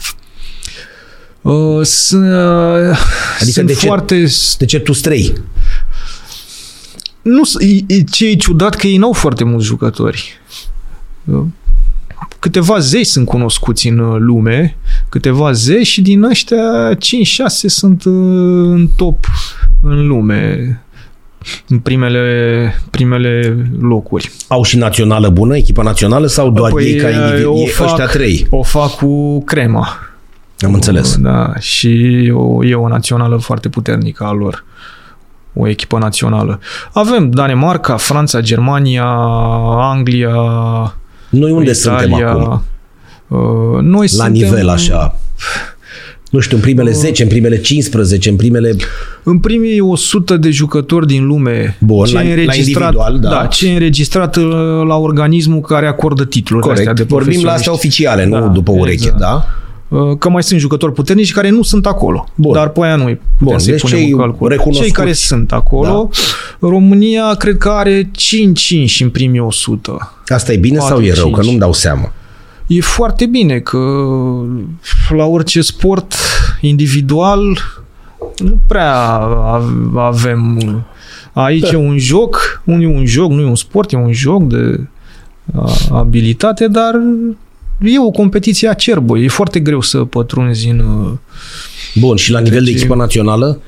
Uh, 1.42 1.86
sunt, 1.86 2.24
uh, 2.24 2.98
adică 3.40 3.52
sunt 3.52 3.68
de 3.68 3.74
ce, 3.74 3.86
foarte... 3.86 4.28
De 4.58 4.66
ce 4.66 4.80
tu 4.80 4.94
străi? 4.94 5.34
Nu, 7.22 7.42
ce 8.12 8.28
e 8.28 8.36
ciudat 8.36 8.76
că 8.76 8.88
ei 8.88 8.98
n-au 8.98 9.14
foarte 9.14 9.44
mulți 9.44 9.66
jucători. 9.66 10.40
Uh, 12.44 12.50
câteva 12.50 12.80
zeci 12.80 13.06
sunt 13.06 13.26
cunoscuți 13.26 13.88
în 13.88 14.00
uh, 14.00 14.16
lume, 14.20 14.78
câteva 15.10 15.52
zeci 15.52 15.88
și 15.88 16.02
din 16.02 16.24
ăștia 16.24 16.94
5-6 16.94 16.98
sunt 17.66 18.04
uh, 18.04 18.14
în 18.70 18.88
top 18.96 19.26
în 19.82 20.08
lume 20.08 20.78
în 21.68 21.80
primele, 21.80 22.76
primele 22.90 23.58
locuri. 23.80 24.32
Au 24.48 24.64
și 24.64 24.78
națională 24.78 25.30
bună, 25.30 25.56
echipa 25.56 25.84
națională 25.84 26.28
sau 26.28 26.50
doar 26.50 26.72
păi, 26.72 26.86
ei 26.86 26.96
ca 26.96 27.10
individ? 27.10 27.72
Fac, 27.72 27.86
ăștia 27.86 28.06
trei? 28.06 28.48
O 28.50 28.64
fac 28.64 28.96
cu 28.96 29.44
crema. 29.44 29.88
Am 30.60 30.74
înțeles. 30.74 31.18
Da, 31.18 31.54
și 31.60 32.32
o, 32.36 32.66
e 32.66 32.76
o 32.76 32.88
națională 32.88 33.38
foarte 33.38 33.70
puternică 33.70 34.24
a 34.24 34.32
lor. 34.32 34.66
O 35.54 35.68
echipă 35.68 35.98
națională. 35.98 36.60
Avem 36.94 37.30
Danemarca, 37.30 37.98
Franța, 37.98 38.42
Germania, 38.42 39.06
Anglia, 39.78 40.36
Noi 41.34 41.52
unde 41.52 41.72
Italia, 41.72 42.00
suntem 42.00 42.14
acum? 42.14 42.64
Uh, 43.28 43.82
noi 43.82 44.08
La 44.18 44.24
suntem, 44.24 44.32
nivel 44.32 44.70
așa 44.70 45.18
nu 46.34 46.40
știu, 46.40 46.58
în 46.58 46.64
primele 46.64 46.92
10, 46.92 47.24
în 47.24 47.30
primele 47.30 47.62
15, 47.62 48.30
în 48.30 48.36
primele... 48.36 48.76
În 49.24 49.40
primii 49.40 49.80
100 49.80 50.38
de 50.38 50.50
jucători 50.50 51.08
din 51.08 51.26
lume, 51.26 51.78
Bun, 51.80 52.06
ce 52.06 52.14
la, 52.14 52.20
înregistrat, 52.20 52.94
la 52.94 53.12
da. 53.22 53.30
da. 53.30 53.46
ce 53.46 53.68
e 53.68 53.74
înregistrat 53.74 54.36
uh, 54.36 54.44
la 54.88 54.96
organismul 54.96 55.62
care 55.62 55.88
acordă 55.88 56.26
titlurile 56.26 56.68
Corect. 56.68 56.88
astea 56.88 57.06
de 57.06 57.14
Vorbim 57.14 57.44
la 57.44 57.52
astea 57.52 57.72
oficiale, 57.72 58.26
da, 58.26 58.40
nu 58.40 58.50
după 58.50 58.72
ureche, 58.72 58.94
exact. 58.94 59.20
da? 59.20 59.46
Uh, 59.94 60.18
că 60.18 60.30
mai 60.30 60.44
sunt 60.44 60.60
jucători 60.60 60.94
puternici 60.94 61.32
care 61.32 61.50
nu 61.50 61.62
sunt 61.62 61.86
acolo. 61.86 62.28
Bun. 62.36 62.54
Dar 62.54 62.70
pe 62.70 62.80
aia 62.84 62.96
nu 62.96 63.18
Bun, 63.40 63.60
să-i 63.60 63.72
deci 63.72 63.82
punem 63.82 63.98
cei, 63.98 64.12
calcul. 64.12 64.72
Cei 64.72 64.92
care 64.92 65.14
sunt 65.14 65.52
acolo, 65.52 66.10
da. 66.12 66.68
România 66.68 67.34
cred 67.34 67.58
că 67.58 67.70
are 67.70 68.04
5-5 68.04 68.08
în 69.00 69.10
primii 69.10 69.40
100. 69.40 70.14
Asta 70.28 70.54
e 70.54 70.58
bine 70.58 70.78
4, 70.78 70.94
sau 70.96 71.04
e 71.04 71.14
rău? 71.14 71.24
5. 71.24 71.36
Că 71.36 71.44
nu-mi 71.44 71.60
dau 71.60 71.74
seama. 71.74 72.12
E 72.68 72.82
foarte 72.82 73.26
bine 73.26 73.60
că 73.60 73.78
la 75.16 75.26
orice 75.26 75.62
sport 75.62 76.14
individual 76.62 77.42
nu 78.38 78.60
prea 78.68 78.96
avem... 79.96 80.60
Aici 81.34 81.72
e 81.72 81.76
un 81.76 81.98
joc, 81.98 82.62
un 82.64 82.82
e 82.82 82.88
un 82.88 83.06
joc, 83.06 83.32
nu 83.32 83.42
e 83.42 83.46
un 83.46 83.56
sport, 83.56 83.92
e 83.92 83.98
un 83.98 84.12
joc 84.12 84.44
de 84.44 84.88
abilitate, 85.92 86.68
dar 86.68 86.94
e 87.82 88.00
o 88.00 88.10
competiție 88.10 88.70
acerbă. 88.70 89.18
E 89.18 89.28
foarte 89.28 89.60
greu 89.60 89.82
să 89.82 89.98
pătrunzi 89.98 90.68
în... 90.68 90.80
Uh, 90.80 91.12
Bun, 91.96 92.16
și 92.16 92.32
la 92.32 92.40
nivel 92.40 92.64
de 92.64 92.70
echipă 92.70 92.96
națională? 92.96 93.62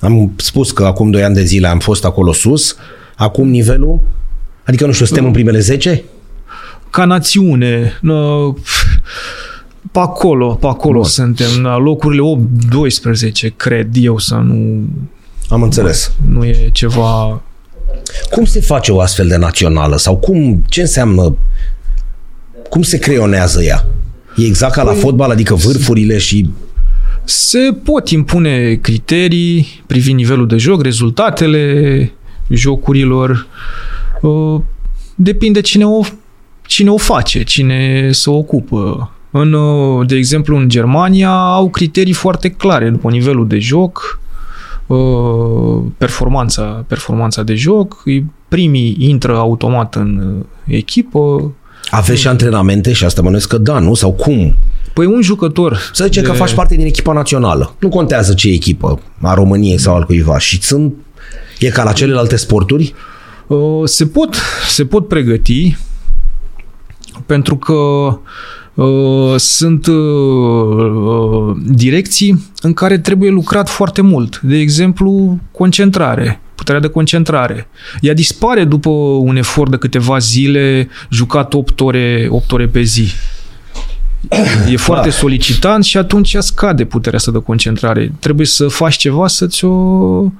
Am 0.00 0.32
spus 0.36 0.70
că 0.70 0.84
acum 0.84 1.10
2 1.10 1.24
ani 1.24 1.34
de 1.34 1.42
zile 1.42 1.66
am 1.66 1.78
fost 1.78 2.04
acolo 2.04 2.32
sus. 2.32 2.76
Acum 3.16 3.48
nivelul? 3.48 4.00
Adică, 4.64 4.86
nu 4.86 4.92
știu, 4.92 5.06
suntem 5.06 5.24
în 5.24 5.32
primele 5.32 5.58
10? 5.58 6.02
Ca 6.90 7.04
națiune, 7.04 8.00
pe 9.92 9.98
acolo, 9.98 10.54
pe 10.54 10.66
acolo 10.66 11.00
Bun. 11.00 11.08
suntem, 11.08 11.62
la 11.62 11.76
locurile 11.76 12.22
8-12, 13.52 13.56
cred 13.56 13.88
eu 13.92 14.18
să 14.18 14.34
nu... 14.34 14.88
Am 15.48 15.62
înțeles. 15.62 16.12
Nu 16.28 16.44
e 16.44 16.68
ceva... 16.72 17.42
Cum 18.30 18.44
se 18.44 18.60
face 18.60 18.92
o 18.92 19.00
astfel 19.00 19.28
de 19.28 19.36
națională? 19.36 19.96
Sau 19.96 20.16
cum, 20.16 20.64
ce 20.68 20.80
înseamnă 20.80 21.36
cum 22.72 22.82
se 22.82 22.98
creionează 22.98 23.62
ea? 23.62 23.86
E 24.36 24.44
exact 24.44 24.74
ca 24.74 24.82
la 24.82 24.90
păi, 24.90 25.00
fotbal, 25.00 25.30
adică 25.30 25.54
vârfurile 25.54 26.18
și... 26.18 26.48
Se 27.24 27.58
pot 27.84 28.08
impune 28.08 28.74
criterii 28.74 29.82
privind 29.86 30.18
nivelul 30.18 30.46
de 30.46 30.56
joc, 30.56 30.82
rezultatele 30.82 32.12
jocurilor. 32.48 33.46
Uh, 34.20 34.60
depinde 35.14 35.60
cine 35.60 35.86
o, 35.86 36.00
cine 36.66 36.90
o 36.90 36.96
face, 36.96 37.42
cine 37.42 38.08
se 38.12 38.30
ocupă. 38.30 39.10
În, 39.30 39.52
uh, 39.52 40.06
de 40.06 40.16
exemplu, 40.16 40.56
în 40.56 40.68
Germania 40.68 41.30
au 41.30 41.70
criterii 41.70 42.12
foarte 42.12 42.48
clare 42.50 42.88
după 42.88 43.10
nivelul 43.10 43.48
de 43.48 43.58
joc, 43.58 44.20
uh, 44.86 45.82
performanța, 45.98 46.84
performanța 46.88 47.42
de 47.42 47.54
joc, 47.54 48.02
primii 48.48 48.96
intră 48.98 49.36
automat 49.36 49.94
în 49.94 50.42
echipă, 50.66 51.52
aveți 51.94 52.20
și 52.20 52.28
antrenamente 52.28 52.92
și 52.92 53.04
asta 53.04 53.22
mănesc 53.22 53.48
că 53.48 53.58
da, 53.58 53.78
nu? 53.78 53.94
Sau 53.94 54.12
cum? 54.12 54.54
Păi 54.94 55.06
un 55.06 55.22
jucător... 55.22 55.90
Să 55.92 56.04
zicem 56.04 56.22
de... 56.22 56.28
că 56.28 56.34
faci 56.34 56.54
parte 56.54 56.76
din 56.76 56.86
echipa 56.86 57.12
națională. 57.12 57.74
Nu 57.78 57.88
contează 57.88 58.34
ce 58.34 58.48
echipă, 58.48 59.00
a 59.20 59.34
României 59.34 59.78
sau 59.78 59.94
al 59.94 60.04
cuiva. 60.04 60.38
Și 60.38 60.62
sunt... 60.62 60.94
E 61.58 61.68
ca 61.68 61.82
la 61.82 61.92
celelalte 61.92 62.36
sporturi? 62.36 62.94
Uh, 63.46 63.58
se 63.84 64.06
pot, 64.06 64.36
se 64.68 64.84
pot 64.84 65.08
pregăti 65.08 65.76
pentru 67.26 67.56
că 67.56 67.72
uh, 68.82 69.34
sunt 69.36 69.86
uh, 69.86 71.56
direcții 71.66 72.50
în 72.60 72.72
care 72.72 72.98
trebuie 72.98 73.30
lucrat 73.30 73.68
foarte 73.68 74.00
mult. 74.00 74.40
De 74.40 74.56
exemplu, 74.56 75.38
concentrare 75.50 76.40
puterea 76.54 76.80
de 76.80 76.88
concentrare. 76.88 77.68
Ea 78.00 78.14
dispare 78.14 78.64
după 78.64 78.90
un 79.18 79.36
efort 79.36 79.70
de 79.70 79.76
câteva 79.76 80.18
zile, 80.18 80.88
jucat 81.10 81.54
8 81.54 81.80
ore, 81.80 82.26
8 82.30 82.52
ore 82.52 82.66
pe 82.66 82.82
zi. 82.82 83.12
E 84.68 84.76
foarte 84.76 85.08
da. 85.08 85.14
solicitant 85.14 85.84
și 85.84 85.96
atunci 85.96 86.36
scade 86.38 86.84
puterea 86.84 87.18
asta 87.18 87.30
de 87.30 87.38
concentrare. 87.38 88.12
Trebuie 88.18 88.46
să 88.46 88.68
faci 88.68 88.96
ceva 88.96 89.26
să 89.28 89.46
ți-o, 89.46 90.32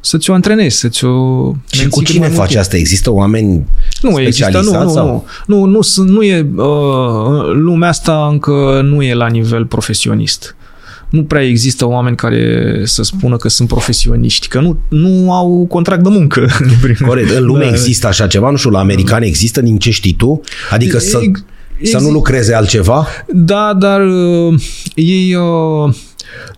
să 0.00 0.18
ți-o 0.18 0.34
antrenezi, 0.34 0.78
să 0.78 0.88
ți-o 0.88 1.52
Și 1.70 1.88
cu 1.88 2.02
cine 2.02 2.28
faci 2.28 2.54
asta? 2.54 2.76
Există 2.76 3.10
oameni 3.10 3.66
nu 4.00 4.20
există, 4.20 4.60
nu, 4.60 4.82
nu, 4.82 4.90
sau? 4.90 5.26
nu, 5.46 5.64
nu, 5.64 5.80
nu, 5.96 6.04
nu 6.04 6.22
e, 6.22 6.46
uh, 6.56 7.52
lumea 7.52 7.88
asta 7.88 8.28
încă 8.30 8.80
nu 8.84 9.02
e 9.02 9.14
la 9.14 9.26
nivel 9.26 9.66
profesionist 9.66 10.56
nu 11.08 11.24
prea 11.24 11.42
există 11.44 11.86
oameni 11.86 12.16
care 12.16 12.80
să 12.84 13.02
spună 13.02 13.36
că 13.36 13.48
sunt 13.48 13.68
profesioniști, 13.68 14.48
că 14.48 14.60
nu, 14.60 14.78
nu 14.88 15.32
au 15.32 15.66
contract 15.68 16.02
de 16.02 16.08
muncă. 16.08 16.46
Corect. 17.06 17.30
În 17.30 17.44
lume 17.44 17.64
da. 17.64 17.70
există 17.70 18.06
așa 18.06 18.26
ceva? 18.26 18.50
Nu 18.50 18.56
știu, 18.56 18.70
la 18.70 18.78
americani 18.78 19.26
există 19.26 19.60
din 19.60 19.78
ce 19.78 19.90
știi 19.90 20.14
tu? 20.14 20.40
Adică 20.70 20.96
e, 20.96 21.00
să, 21.00 21.18
e, 21.80 21.86
să 21.86 21.98
nu 21.98 22.10
lucreze 22.10 22.54
altceva? 22.54 23.06
Da, 23.32 23.74
dar 23.78 24.00
uh, 24.06 24.60
ei 24.94 25.34
uh, 25.34 25.94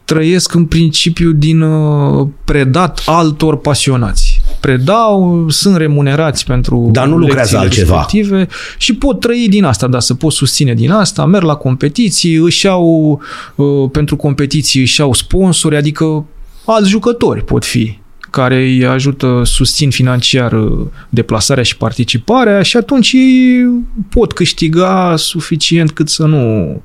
trăiesc 0.05 0.55
în 0.55 0.65
principiu 0.65 1.31
din 1.31 1.61
uh, 1.61 2.29
predat 2.45 3.03
altor 3.07 3.57
pasionați. 3.57 4.41
Predau, 4.61 5.45
sunt 5.49 5.77
remunerați 5.77 6.45
pentru 6.45 6.89
Dar 6.93 7.07
nu 7.07 7.17
lucrează 7.17 7.59
altceva. 7.59 7.95
Respective 7.95 8.49
și 8.79 8.95
pot 8.95 9.21
trăi 9.21 9.47
din 9.49 9.65
asta, 9.65 9.87
da, 9.87 10.01
să 10.01 10.15
pot 10.15 10.33
susține 10.33 10.75
din 10.75 10.91
asta, 10.91 11.25
merg 11.25 11.45
la 11.45 11.55
competiții, 11.55 12.35
își 12.35 12.69
au, 12.69 13.21
uh, 13.55 13.91
pentru 13.93 14.17
competiții 14.17 14.81
își 14.81 15.03
au 15.03 15.13
sponsori, 15.13 15.77
adică 15.77 16.25
alți 16.65 16.89
jucători 16.89 17.45
pot 17.45 17.65
fi 17.65 17.99
care 18.31 18.57
îi 18.57 18.87
ajută, 18.87 19.43
susțin 19.45 19.91
financiar 19.91 20.53
uh, 20.53 20.87
deplasarea 21.09 21.63
și 21.63 21.77
participarea 21.77 22.63
și 22.63 22.77
atunci 22.77 23.13
ei 23.13 23.69
pot 24.09 24.33
câștiga 24.33 25.15
suficient 25.17 25.91
cât 25.91 26.09
să 26.09 26.25
nu 26.25 26.77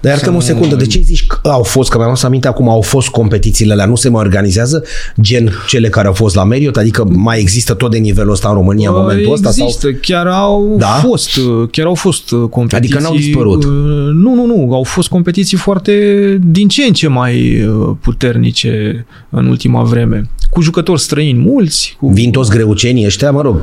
dar 0.00 0.12
iartă 0.12 0.34
o 0.36 0.40
secundă, 0.40 0.74
de 0.74 0.86
ce 0.86 1.00
zici 1.04 1.26
că 1.26 1.48
au 1.48 1.62
fost, 1.62 1.90
că 1.90 1.96
mi-am 1.96 2.08
luat 2.08 2.24
aminte 2.24 2.48
acum, 2.48 2.68
au 2.68 2.80
fost 2.80 3.08
competițiile 3.08 3.72
alea, 3.72 3.86
nu 3.86 3.96
se 3.96 4.08
mai 4.08 4.24
organizează 4.24 4.84
gen 5.20 5.52
cele 5.68 5.88
care 5.88 6.06
au 6.06 6.12
fost 6.12 6.34
la 6.34 6.44
Marriott? 6.44 6.76
Adică 6.76 7.04
mai 7.04 7.40
există 7.40 7.74
tot 7.74 7.90
de 7.90 7.98
nivelul 7.98 8.32
ăsta 8.32 8.48
în 8.48 8.54
România 8.54 8.88
în 8.88 8.96
momentul 8.96 9.32
ăsta? 9.32 9.48
Există, 9.48 9.88
sau? 9.88 9.98
chiar 10.00 10.26
au 10.26 10.74
da? 10.78 10.86
fost, 10.86 11.30
chiar 11.70 11.86
au 11.86 11.94
fost 11.94 12.30
competiții. 12.50 12.76
Adică 12.76 13.00
n-au 13.00 13.16
dispărut? 13.16 13.64
Uh, 13.64 13.70
nu, 14.12 14.34
nu, 14.34 14.46
nu, 14.46 14.74
au 14.74 14.82
fost 14.82 15.08
competiții 15.08 15.56
foarte 15.56 16.38
din 16.42 16.68
ce 16.68 16.82
în 16.82 16.92
ce 16.92 17.08
mai 17.08 17.64
uh, 17.64 17.96
puternice 18.00 19.06
în 19.30 19.46
ultima 19.46 19.82
vreme. 19.82 20.30
Cu 20.50 20.60
jucători 20.60 21.00
străini 21.00 21.38
mulți. 21.38 21.96
Cu... 22.00 22.08
Vin 22.08 22.30
toți 22.30 22.50
greucenii 22.50 23.06
ăștia, 23.06 23.30
mă 23.30 23.40
rog, 23.40 23.60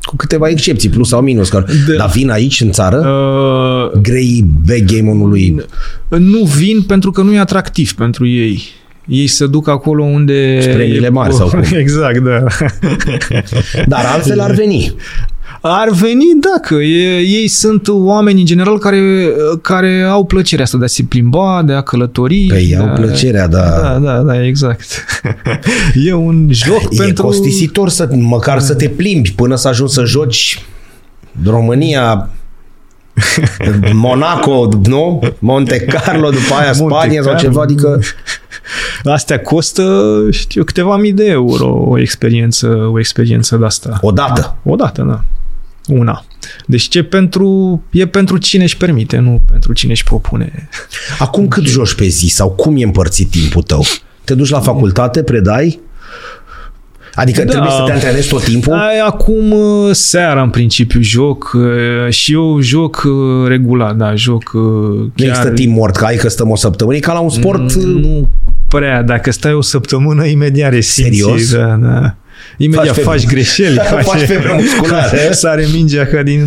cu 0.00 0.16
câteva 0.16 0.48
excepții, 0.48 0.88
plus 0.88 1.08
sau 1.08 1.20
minus. 1.20 1.50
De... 1.50 1.96
Dar 1.96 2.10
vin 2.10 2.30
aici, 2.30 2.60
în 2.60 2.70
țară? 2.72 2.96
Uh... 2.96 4.00
Grei 4.00 4.44
backgammon-ului? 4.66 5.64
Nu 6.08 6.44
vin 6.44 6.82
pentru 6.82 7.10
că 7.10 7.22
nu 7.22 7.32
e 7.32 7.38
atractiv 7.38 7.92
pentru 7.92 8.26
ei. 8.26 8.62
Ei 9.06 9.26
se 9.26 9.46
duc 9.46 9.68
acolo 9.68 10.04
unde... 10.04 10.70
Premiile 10.74 11.08
mari 11.08 11.34
sau 11.34 11.48
cum? 11.48 11.62
Exact, 11.82 12.18
da. 12.18 12.44
Dar 13.86 14.04
altfel 14.04 14.40
ar 14.40 14.50
veni. 14.50 14.94
Ar 15.66 15.90
veni 15.90 16.24
dacă 16.40 16.74
e, 16.74 17.18
ei 17.18 17.48
sunt 17.48 17.88
oameni 17.88 18.40
în 18.40 18.46
general 18.46 18.78
care, 18.78 19.32
care 19.60 20.02
au 20.02 20.24
plăcerea 20.24 20.64
asta 20.64 20.78
de 20.78 20.84
a 20.84 20.86
se 20.86 21.02
plimba, 21.02 21.62
de 21.62 21.72
a 21.72 21.80
călători. 21.80 22.46
Păi 22.48 22.74
da, 22.78 22.80
au 22.80 22.94
plăcerea, 22.94 23.48
da. 23.48 23.80
Da, 23.80 23.98
da, 23.98 24.18
da, 24.18 24.46
exact. 24.46 25.04
e 26.06 26.12
un 26.12 26.48
joc 26.50 26.82
e 26.82 26.96
pentru... 26.96 27.24
E 27.24 27.28
costisitor 27.28 27.88
să, 27.88 28.08
măcar 28.12 28.60
să 28.60 28.74
te 28.74 28.88
plimbi 28.88 29.32
până 29.32 29.56
să 29.56 29.68
ajungi 29.68 29.92
să 29.92 30.04
joci 30.04 30.62
România, 31.44 32.28
Monaco, 33.92 34.68
nu? 34.86 35.20
Monte 35.38 35.78
Carlo, 35.78 36.30
după 36.30 36.54
aia 36.54 36.72
Monte 36.78 36.94
Spania 36.94 37.20
Carlo. 37.20 37.38
sau 37.38 37.48
ceva, 37.48 37.62
adică... 37.62 38.00
Astea 39.04 39.40
costă, 39.40 40.12
știu, 40.30 40.64
câteva 40.64 40.96
mii 40.96 41.12
de 41.12 41.26
euro 41.26 41.84
o 41.86 41.98
experiență, 41.98 42.88
o 42.92 42.98
experiență 42.98 43.56
de 43.56 43.64
asta. 43.64 43.98
Odată? 44.02 44.56
Odată, 44.62 45.02
da 45.08 45.24
una. 45.88 46.24
Deci 46.66 46.88
ce 46.88 47.02
pentru, 47.02 47.82
e 47.90 48.06
pentru 48.06 48.38
cine 48.38 48.62
își 48.62 48.76
permite, 48.76 49.16
nu 49.16 49.42
pentru 49.50 49.72
cine 49.72 49.92
își 49.92 50.04
propune. 50.04 50.68
Acum 51.18 51.48
cât 51.48 51.64
joci 51.64 51.94
pe 51.94 52.06
zi 52.06 52.26
sau 52.26 52.50
cum 52.50 52.76
e 52.76 52.84
împărțit 52.84 53.30
timpul 53.30 53.62
tău? 53.62 53.84
Te 54.24 54.34
duci 54.34 54.48
la 54.48 54.60
facultate, 54.60 55.22
predai? 55.22 55.80
Adică 57.14 57.42
da. 57.42 57.50
trebuie 57.50 57.70
să 57.70 57.82
te 57.86 57.92
antrenezi 57.92 58.28
tot 58.28 58.44
timpul? 58.44 58.72
Ai, 58.72 58.98
acum 58.98 59.50
uh, 59.50 59.90
seara 59.92 60.42
în 60.42 60.50
principiu 60.50 61.00
joc 61.00 61.52
uh, 61.54 62.12
și 62.12 62.32
eu 62.32 62.60
joc 62.60 63.02
uh, 63.06 63.48
regulat, 63.48 63.96
da, 63.96 64.14
joc 64.14 64.42
chiar... 64.42 64.60
Nu 65.14 65.24
există 65.24 65.50
timp 65.50 65.76
mort, 65.76 65.96
că 65.96 66.04
ai 66.04 66.16
că 66.16 66.28
stăm 66.28 66.50
o 66.50 66.56
săptămână, 66.56 66.96
e 66.96 67.00
ca 67.00 67.12
la 67.12 67.18
un 67.18 67.30
sport... 67.30 67.72
Nu 67.72 68.28
prea, 68.68 69.02
dacă 69.02 69.30
stai 69.32 69.52
o 69.52 69.60
săptămână, 69.60 70.24
imediat 70.24 70.72
resimți. 70.72 71.18
Serios? 71.18 71.52
Da, 71.52 71.78
da. 71.80 72.16
Imediat 72.56 72.94
faci, 72.94 73.04
faci 73.04 73.26
greșeli. 73.26 73.76
Faci, 73.90 74.04
faci 74.04 74.20
febră 74.20 74.58
musculară. 74.60 75.32
Sare 75.32 75.66
mingea 75.72 76.06
ca 76.06 76.22
din... 76.22 76.44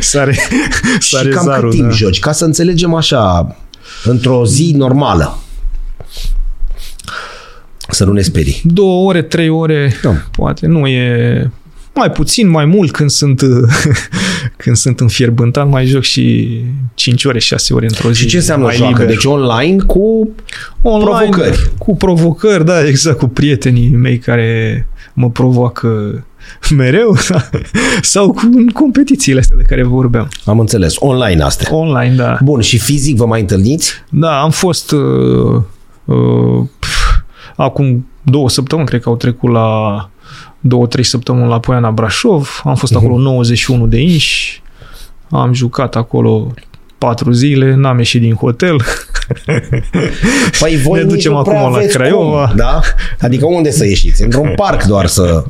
sare, 0.00 0.38
sare 1.00 1.28
Și 1.28 1.28
cam 1.28 1.44
zarul, 1.44 1.70
cât 1.70 1.78
timp 1.78 1.90
da. 1.90 1.96
joci? 1.96 2.18
Ca 2.18 2.32
să 2.32 2.44
înțelegem 2.44 2.94
așa, 2.94 3.56
într-o 4.04 4.46
zi 4.46 4.74
normală. 4.76 5.38
Să 7.90 8.04
nu 8.04 8.12
ne 8.12 8.20
sperii. 8.20 8.60
Două 8.64 9.08
ore, 9.08 9.22
trei 9.22 9.48
ore, 9.48 9.96
da. 10.02 10.14
poate. 10.30 10.66
Nu 10.66 10.86
e 10.86 11.50
mai 11.94 12.10
puțin, 12.10 12.48
mai 12.48 12.64
mult 12.64 12.90
când 12.90 13.10
sunt, 13.10 13.40
când 14.58 14.76
sunt 14.76 15.00
înfierbântat, 15.00 15.68
mai 15.68 15.86
joc 15.86 16.02
și 16.02 16.48
5 16.94 17.24
ore, 17.24 17.38
6 17.38 17.74
ore 17.74 17.86
într-o 17.86 18.12
zi. 18.12 18.20
Și 18.20 18.26
ce 18.26 18.36
înseamnă 18.36 18.64
mai 18.64 18.76
joacă? 18.76 18.92
liber. 18.92 19.14
Deci 19.14 19.24
online 19.24 19.82
cu 19.86 20.30
Online, 20.82 21.28
provocări. 21.28 21.70
Cu 21.78 21.96
provocări, 21.96 22.64
da, 22.64 22.86
exact, 22.86 23.18
cu 23.18 23.26
prietenii 23.26 23.88
mei 23.88 24.18
care 24.18 24.86
mă 25.12 25.30
provoacă 25.30 25.88
mereu 26.76 27.16
sau 28.00 28.32
cu 28.32 28.40
în 28.54 28.66
competițiile 28.66 29.40
astea 29.40 29.56
de 29.56 29.62
care 29.62 29.82
vorbeam. 29.82 30.28
Am 30.44 30.60
înțeles. 30.60 30.94
Online 30.98 31.42
astea. 31.42 31.74
Online, 31.74 32.14
da. 32.14 32.38
Bun, 32.42 32.60
și 32.60 32.78
fizic 32.78 33.16
vă 33.16 33.26
mai 33.26 33.40
întâlniți? 33.40 33.92
Da, 34.10 34.40
am 34.40 34.50
fost 34.50 34.90
uh, 34.90 35.62
uh, 36.04 36.64
pf, 36.78 37.20
acum 37.56 38.06
două 38.22 38.48
săptămâni, 38.48 38.88
cred 38.88 39.00
că 39.00 39.08
au 39.08 39.16
trecut 39.16 39.50
la 39.50 40.10
două, 40.60 40.86
trei 40.86 41.04
săptămâni 41.04 41.48
la 41.48 41.60
Poiana 41.60 41.90
Brașov, 41.90 42.60
am 42.64 42.74
fost 42.74 42.94
acolo 42.94 43.18
91 43.18 43.86
de 43.86 44.00
inși, 44.00 44.62
am 45.30 45.52
jucat 45.52 45.96
acolo 45.96 46.54
patru 46.98 47.32
zile, 47.32 47.74
n-am 47.74 47.98
ieșit 47.98 48.20
din 48.20 48.34
hotel. 48.34 48.76
Păi 50.60 50.76
voi 50.76 50.98
ne 50.98 51.04
ducem 51.04 51.32
nici 51.32 51.38
nu 51.38 51.42
prea 51.42 51.58
acum 51.58 51.72
la 51.72 51.76
aveți 51.76 51.96
Craiova. 51.96 52.46
Cum, 52.46 52.56
da? 52.56 52.80
Adică 53.20 53.46
unde 53.46 53.70
să 53.70 53.86
ieșiți? 53.86 54.22
Într-un 54.22 54.52
parc 54.62 54.84
doar 54.84 55.06
să... 55.06 55.44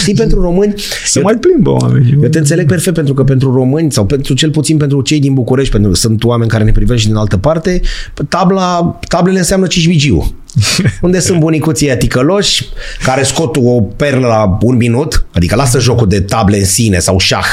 Știi, 0.00 0.14
pentru 0.14 0.40
români... 0.40 0.74
Se 1.04 1.20
mai 1.20 1.34
plimbă 1.34 1.70
oamenii. 1.70 2.18
Eu 2.22 2.28
te 2.28 2.38
înțeleg 2.38 2.66
perfect 2.66 2.94
pentru 2.94 3.14
că 3.14 3.24
pentru 3.24 3.52
români 3.52 3.92
sau 3.92 4.06
pentru 4.06 4.34
cel 4.34 4.50
puțin 4.50 4.76
pentru 4.76 5.00
cei 5.00 5.20
din 5.20 5.34
București, 5.34 5.72
pentru 5.72 5.90
că 5.90 5.96
sunt 5.96 6.24
oameni 6.24 6.50
care 6.50 6.64
ne 6.64 6.72
privesc 6.72 7.00
și 7.00 7.06
din 7.06 7.16
altă 7.16 7.36
parte, 7.36 7.80
tabla, 8.28 8.98
tablele 9.08 9.38
înseamnă 9.38 9.66
cismigiu. 9.66 10.34
Unde 11.00 11.20
sunt 11.20 11.38
bunicuții 11.38 11.96
ticăloși 11.96 12.68
care 13.04 13.22
scot 13.22 13.56
o 13.56 13.80
perlă 13.80 14.26
la 14.26 14.58
un 14.60 14.76
minut, 14.76 15.26
adică 15.32 15.54
lasă 15.54 15.78
jocul 15.78 16.08
de 16.08 16.20
table 16.20 16.58
în 16.58 16.64
sine 16.64 16.98
sau 16.98 17.18
șah. 17.18 17.46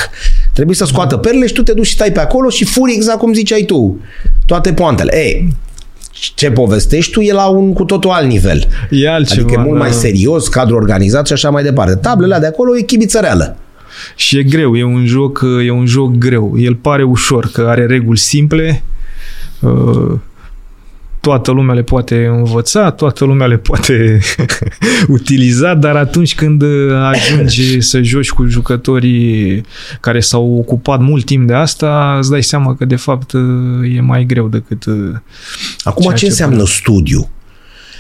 Trebuie 0.56 0.76
să 0.76 0.86
scoată 0.86 1.18
perle 1.18 1.48
și 1.48 1.54
tu 1.54 1.64
te 1.64 1.74
duci 1.74 1.86
și 1.86 1.94
stai 1.94 2.12
pe 2.12 2.20
acolo 2.20 2.50
și 2.50 2.66
furi 2.66 2.94
exact 2.94 3.18
cum 3.18 3.34
ziceai 3.34 3.62
tu. 3.62 4.00
Toate 4.46 4.74
poantele. 4.74 5.18
Ei, 5.18 5.54
ce 6.12 6.52
povestești 6.52 7.12
tu 7.12 7.20
e 7.20 7.34
la 7.34 7.48
un 7.48 7.74
cu 7.74 7.84
totul 7.84 8.10
alt 8.10 8.28
nivel. 8.28 8.68
E 8.90 9.10
altceva, 9.10 9.42
adică 9.42 9.60
e 9.60 9.64
mult 9.64 9.78
da. 9.78 9.84
mai 9.84 9.92
serios, 9.92 10.48
cadru 10.48 10.76
organizat 10.76 11.28
și 11.28 11.34
așa 11.34 11.50
mai 11.50 11.64
departe. 11.64 11.96
Tablele 11.96 12.38
de 12.40 12.46
acolo 12.46 12.78
e 12.78 12.82
chibiță 12.82 13.20
reală. 13.20 13.58
Și 14.16 14.38
e 14.38 14.44
greu, 14.44 14.76
e 14.76 14.84
un 14.84 15.06
joc, 15.06 15.46
e 15.66 15.72
un 15.72 15.86
joc 15.86 16.12
greu. 16.12 16.54
El 16.58 16.76
pare 16.76 17.04
ușor, 17.04 17.50
că 17.54 17.66
are 17.70 17.86
reguli 17.86 18.18
simple, 18.18 18.84
uh, 19.60 20.20
toată 21.26 21.52
lumea 21.52 21.76
le 21.76 21.84
poate 21.84 22.26
învăța, 22.26 22.92
toată 22.92 23.26
lumea 23.26 23.48
le 23.48 23.58
poate 23.58 24.20
utiliza, 25.18 25.74
dar 25.74 25.96
atunci 25.96 26.36
când 26.36 26.64
ajungi 27.04 27.82
să 27.82 28.02
joci 28.02 28.30
cu 28.30 28.46
jucătorii 28.46 29.64
care 30.00 30.20
s-au 30.20 30.58
ocupat 30.58 31.00
mult 31.00 31.26
timp 31.26 31.48
de 31.48 31.54
asta, 31.54 32.16
îți 32.20 32.30
dai 32.30 32.44
seama 32.44 32.76
că 32.76 32.86
de 32.86 32.96
fapt 32.96 33.34
e 33.96 34.02
mai 34.02 34.26
greu 34.26 34.48
decât 34.48 34.84
Acum 35.84 36.04
ceea 36.04 36.16
ce 36.16 36.26
înseamnă 36.26 36.58
pare. 36.58 36.70
studiu? 36.70 37.30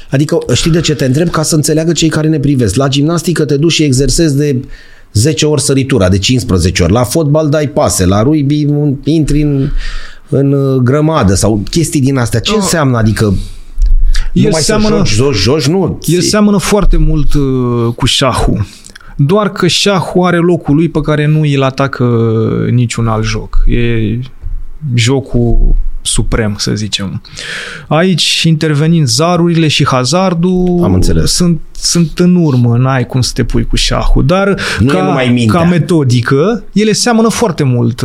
Adică 0.09 0.37
știi 0.53 0.71
de 0.71 0.81
ce 0.81 0.95
te 0.95 1.05
întreb? 1.05 1.29
Ca 1.29 1.43
să 1.43 1.55
înțeleagă 1.55 1.91
cei 1.91 2.09
care 2.09 2.27
ne 2.27 2.39
privesc. 2.39 2.75
La 2.75 2.87
gimnastică 2.87 3.45
te 3.45 3.57
duci 3.57 3.71
și 3.71 3.83
exersezi 3.83 4.37
de 4.37 4.55
10 5.13 5.45
ori 5.45 5.61
săritura, 5.61 6.09
de 6.09 6.17
15 6.17 6.83
ori. 6.83 6.91
La 6.91 7.03
fotbal 7.03 7.49
dai 7.49 7.67
pase, 7.67 8.05
la 8.05 8.21
rugby 8.21 8.65
intri 9.03 9.41
în, 9.41 9.69
în 10.29 10.51
uh, 10.51 10.75
grămadă 10.81 11.33
sau 11.33 11.63
chestii 11.69 12.01
din 12.01 12.17
astea. 12.17 12.39
Ce 12.39 12.51
No. 12.51 12.57
înseamnă? 12.57 12.97
Adică 12.97 13.33
El 14.33 14.43
numai 14.43 14.61
seamănă- 14.61 15.01
să 15.05 15.13
joci, 15.13 15.35
joci, 15.35 15.35
joci, 15.35 15.67
nu. 15.67 15.99
El 16.05 16.21
seamănă 16.21 16.57
foarte 16.57 16.97
mult 16.97 17.33
uh, 17.33 17.93
cu 17.95 18.05
șahul. 18.05 18.65
Doar 19.17 19.49
că 19.49 19.67
șahul 19.67 20.25
are 20.25 20.37
locul 20.37 20.75
lui 20.75 20.89
pe 20.89 21.01
care 21.01 21.25
nu 21.25 21.41
îl 21.41 21.63
atacă 21.63 22.05
niciun 22.71 23.07
alt 23.07 23.23
joc. 23.23 23.63
E 23.67 24.19
jocul 24.93 25.75
suprem, 26.05 26.55
să 26.57 26.75
zicem. 26.75 27.21
Aici, 27.87 28.43
intervenind 28.43 29.07
zarurile 29.07 29.67
și 29.67 29.85
hazardul, 29.85 30.79
Am 30.83 30.93
înțeles. 30.93 31.31
Sunt, 31.31 31.59
sunt 31.71 32.19
în 32.19 32.35
urmă, 32.35 32.77
n-ai 32.77 33.05
cum 33.05 33.21
să 33.21 33.31
te 33.33 33.43
pui 33.43 33.65
cu 33.65 33.75
șahul, 33.75 34.25
dar 34.25 34.47
Nu 34.79 34.91
e 34.91 34.93
ca, 34.95 35.03
numai 35.03 35.27
mintea. 35.29 35.59
ca 35.59 35.65
metodică, 35.65 36.63
ele 36.73 36.91
seamănă 36.91 37.29
foarte 37.29 37.63
mult. 37.63 38.01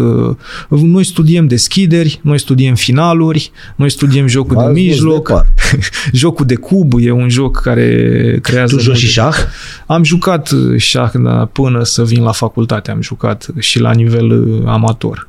Noi 0.68 1.04
studiem 1.04 1.46
deschideri, 1.46 2.20
noi 2.22 2.38
studiem 2.38 2.74
finaluri, 2.74 3.50
noi 3.76 3.90
studiem 3.90 4.26
jocul 4.26 4.54
V-ați 4.54 4.66
de 4.66 4.72
dus 4.72 4.82
mijloc, 4.82 5.26
departe. 5.26 5.50
jocul 6.12 6.46
de 6.46 6.54
cub 6.54 6.92
e 6.98 7.10
un 7.10 7.28
joc 7.28 7.60
care 7.60 8.38
creează... 8.42 8.76
Tu 8.76 8.82
joci 8.82 8.96
și 8.96 9.20
multe- 9.20 9.38
șah? 9.38 9.46
Am 9.86 10.04
jucat 10.04 10.50
uh, 10.50 10.76
șah 10.80 11.10
da, 11.14 11.48
până 11.52 11.84
să 11.84 12.04
vin 12.04 12.22
la 12.22 12.32
facultate, 12.32 12.90
am 12.90 13.02
jucat 13.02 13.46
și 13.58 13.78
la 13.80 13.92
nivel 13.92 14.30
uh, 14.30 14.62
amator. 14.66 15.28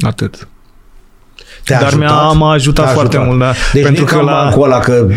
Atât. 0.00 0.48
Te-a 1.64 1.78
Dar 1.78 1.86
ajutat? 1.86 2.08
mi-a, 2.08 2.30
m-a 2.32 2.52
ajutat 2.52 2.84
Te-a 2.84 2.94
foarte 2.94 3.16
ajutat. 3.16 3.34
mult, 3.36 3.44
da. 3.46 3.54
Deci 3.72 3.82
Pentru 3.82 4.00
nu 4.02 4.08
că 4.08 4.16
că 4.16 4.22
la... 4.22 4.32
bancul 4.32 4.62
ăla 4.64 4.78
că 4.78 5.08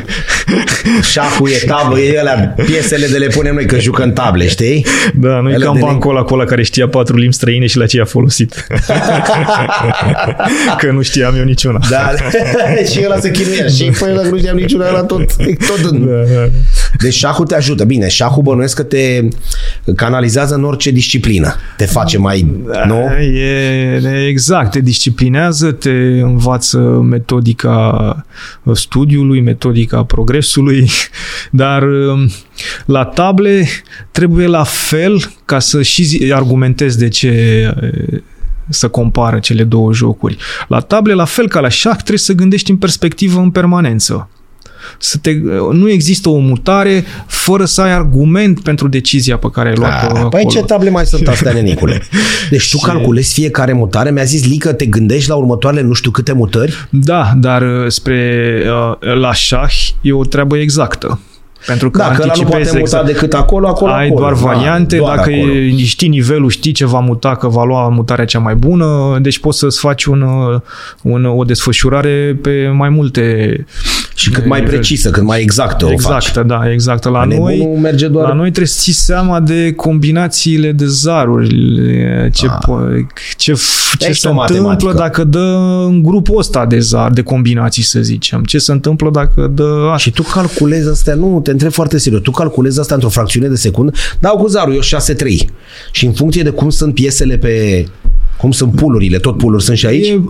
șahul 1.12 1.50
e 1.50 1.66
tablă, 1.66 2.00
e 2.00 2.20
alea, 2.20 2.56
piesele 2.66 3.08
de 3.08 3.18
le 3.18 3.28
punem 3.28 3.54
noi 3.54 3.66
că 3.66 3.80
jucăm 3.80 4.14
table, 4.14 4.48
știi? 4.48 4.86
Da, 5.14 5.40
nu 5.40 5.50
e 5.50 5.54
Ele 5.54 5.66
ca 5.66 5.72
de 5.72 5.80
bancul 5.80 6.10
ăla 6.10 6.24
cu 6.24 6.34
ăla 6.34 6.44
care 6.44 6.64
știa 6.64 6.88
patru 6.88 7.16
limbi 7.18 7.36
străine 7.36 7.66
și 7.66 7.78
la 7.78 7.86
ce 7.86 8.02
a 8.02 8.06
folosit. 8.06 8.68
că 10.80 10.92
nu 10.92 11.02
știam 11.02 11.36
eu 11.36 11.44
niciuna. 11.44 11.80
Da, 11.90 12.12
și 12.92 13.02
ăla 13.06 13.20
se 13.20 13.32
chinuia. 13.32 13.68
Și 13.68 13.84
păi 14.00 14.12
ăla 14.12 14.30
nu 14.30 14.38
știam 14.38 14.56
niciuna, 14.56 14.88
ăla 14.88 15.04
tot, 15.04 15.34
tot 15.68 15.92
în... 15.92 16.06
Da, 16.08 16.34
da. 16.34 16.50
Deci 17.00 17.14
șahul 17.14 17.46
te 17.46 17.56
ajută. 17.56 17.84
Bine, 17.84 18.08
șahul 18.08 18.44
bănuiesc 18.44 18.76
că 18.76 18.84
te 18.84 19.22
canalizează 19.96 20.56
în 20.56 20.64
orice 20.64 20.92
disciplină. 20.92 21.56
Te 21.78 21.86
face 21.86 22.18
mai... 22.18 22.52
Nu? 22.88 23.12
E, 23.24 24.28
exact, 24.28 24.72
te 24.72 24.80
disciplinează, 24.80 25.72
te 25.72 25.90
învață 26.26 26.78
metodica 27.10 28.26
studiului, 28.74 29.42
metodica 29.42 30.04
progresului, 30.04 30.90
dar 31.52 31.84
um, 31.84 32.30
la 32.86 33.06
table 33.06 33.68
trebuie 34.12 34.48
la 34.48 34.64
fel 34.64 35.32
ca 35.46 35.60
să 35.60 35.82
și 35.82 36.04
zi- 36.04 36.34
argumentezi 36.34 36.98
de 36.98 37.08
ce 37.08 37.28
e, 37.28 38.24
să 38.70 38.88
compară 38.88 39.40
cele 39.40 39.64
două 39.64 39.94
jocuri. 39.94 40.38
La 40.68 40.80
table, 40.80 41.14
la 41.14 41.26
fel 41.26 41.48
ca 41.48 41.60
la 41.60 41.70
șah, 41.70 41.96
trebuie 41.96 42.18
să 42.18 42.34
gândești 42.34 42.72
în 42.72 42.78
perspectivă 42.78 43.40
în 43.40 43.52
permanență. 43.52 44.30
Să 45.00 45.18
te, 45.22 45.32
nu 45.72 45.90
există 45.90 46.30
o 46.30 46.38
mutare 46.38 47.04
fără 47.28 47.66
să 47.66 47.82
ai 47.82 47.92
argument 47.94 48.60
pentru 48.62 48.88
decizia 48.88 49.38
pe 49.38 49.48
care 49.54 49.70
ai 49.70 49.76
luat-o 49.76 49.94
Ah, 50.06 50.12
Păi 50.30 50.40
acolo. 50.40 50.50
ce 50.50 50.64
table 50.64 50.90
mai 50.90 51.06
sunt 51.06 51.28
astea, 51.28 51.52
nenicule? 51.62 52.02
Deci 52.50 52.70
tu 52.72 52.78
Și- 52.78 52.84
calculezi 52.86 53.34
fiecare 53.34 53.74
mutare. 53.74 54.12
Mi-a 54.12 54.24
zis 54.24 54.48
Lică, 54.48 54.74
te 54.74 54.86
gândești 54.86 55.30
la 55.30 55.36
următoarele 55.36 55.82
nu 55.82 55.94
știu 55.94 56.12
câte 56.12 56.32
mutări? 56.34 56.88
Da, 56.90 57.34
dar 57.38 57.62
uh, 57.62 57.86
spre 57.88 58.62
uh, 59.02 59.14
la 59.20 59.34
șah 59.34 59.72
e 60.02 60.14
o 60.14 60.24
treabă 60.24 60.58
exactă. 60.58 61.20
Pentru 61.66 61.90
că 61.92 61.98
Da, 61.98 62.04
că 62.06 62.12
ăla 62.14 62.24
nu 62.26 62.30
anticipezi 62.30 62.52
poate 62.52 62.68
muta 62.70 62.80
exact. 62.80 63.06
decât 63.06 63.34
acolo, 63.34 63.68
acolo, 63.68 63.92
ai 63.92 64.06
acolo. 64.06 64.20
doar 64.20 64.34
Da, 64.34 64.40
variante, 64.40 64.98
doar 64.98 65.16
dacă 65.18 65.30
acolo. 65.34 65.52
e, 65.54 65.84
știi 65.84 66.08
nivelul, 66.08 66.50
știi 66.50 66.72
ce 66.72 66.86
va 66.86 67.00
muta, 67.00 67.36
că 67.36 67.48
va 67.48 67.64
lua 67.64 67.90
mutarea 67.90 68.26
cea 68.26 68.40
mai 68.40 68.56
bună, 68.56 69.18
deci 69.22 69.40
poți 69.40 69.60
să-ți 69.60 69.80
faci 69.80 70.06
un, 70.06 70.22
uh, 70.22 70.60
un, 71.02 71.26
o 71.26 71.44
desfășurare 71.44 72.38
pe 72.42 72.68
mai 72.74 72.90
multe 72.90 73.66
Și 74.18 74.30
cât 74.30 74.46
mai 74.46 74.60
nivel. 74.60 74.76
precisă, 74.76 75.10
cât 75.10 75.24
mai 75.24 75.42
exactă 75.42 75.86
o 75.86 75.88
faci. 75.88 75.94
Exactă, 75.94 76.44
da, 76.48 76.72
exactă. 76.72 77.10
La 77.10 77.24
Nebunul 77.24 77.58
noi, 77.58 77.78
merge 77.82 78.08
doar... 78.08 78.28
la 78.28 78.34
noi 78.34 78.46
trebuie 78.48 78.68
să 78.68 78.80
ții 78.82 78.94
seama 78.94 79.40
de 79.40 79.74
combinațiile 79.74 80.72
de 80.72 80.86
zaruri, 80.88 81.50
ce, 82.32 82.46
Ah. 82.48 82.58
po- 82.68 83.06
ce, 83.38 83.54
f- 83.54 83.98
ce 83.98 84.06
Aici 84.06 84.16
se 84.18 84.28
o 84.28 84.34
matematică. 84.34 84.70
întâmplă 84.72 85.00
dacă 85.00 85.24
dă 85.24 85.58
în 85.88 86.04
grupul 86.04 86.38
ăsta 86.38 86.66
de 86.66 86.80
zar, 86.80 87.12
de 87.12 87.22
combinații, 87.22 87.84
să 87.84 88.00
zicem. 88.02 88.44
Ce 88.44 88.58
se 88.58 88.72
întâmplă 88.72 89.10
dacă 89.12 89.52
dă 89.54 89.88
așa. 89.88 89.98
Și 89.98 90.12
tu 90.12 90.24
calculezi 90.24 90.90
astea, 90.90 91.16
nu, 91.16 91.40
te 91.44 91.52
întreb 91.52 91.72
foarte 91.72 91.98
serios, 91.98 92.22
tu 92.22 92.32
calculezi 92.32 92.80
asta 92.80 92.94
într-o 92.94 93.10
fracțiune 93.10 93.48
de 93.48 93.56
secundă, 93.56 93.92
dau 94.20 94.38
cu 94.38 94.48
zarul, 94.48 94.74
eu 94.74 94.82
6-3. 94.82 95.48
Și 95.92 96.06
în 96.06 96.12
funcție 96.14 96.42
de 96.44 96.50
cum 96.50 96.70
sunt 96.70 96.94
piesele 96.94 97.38
pe, 97.38 97.86
cum 98.38 98.52
sunt 98.52 98.76
pulurile, 98.76 99.18
tot 99.18 99.38
puluri 99.38 99.64
sunt 99.64 99.78
și 99.78 99.86
aici? 99.86 100.08
E, 100.08 100.22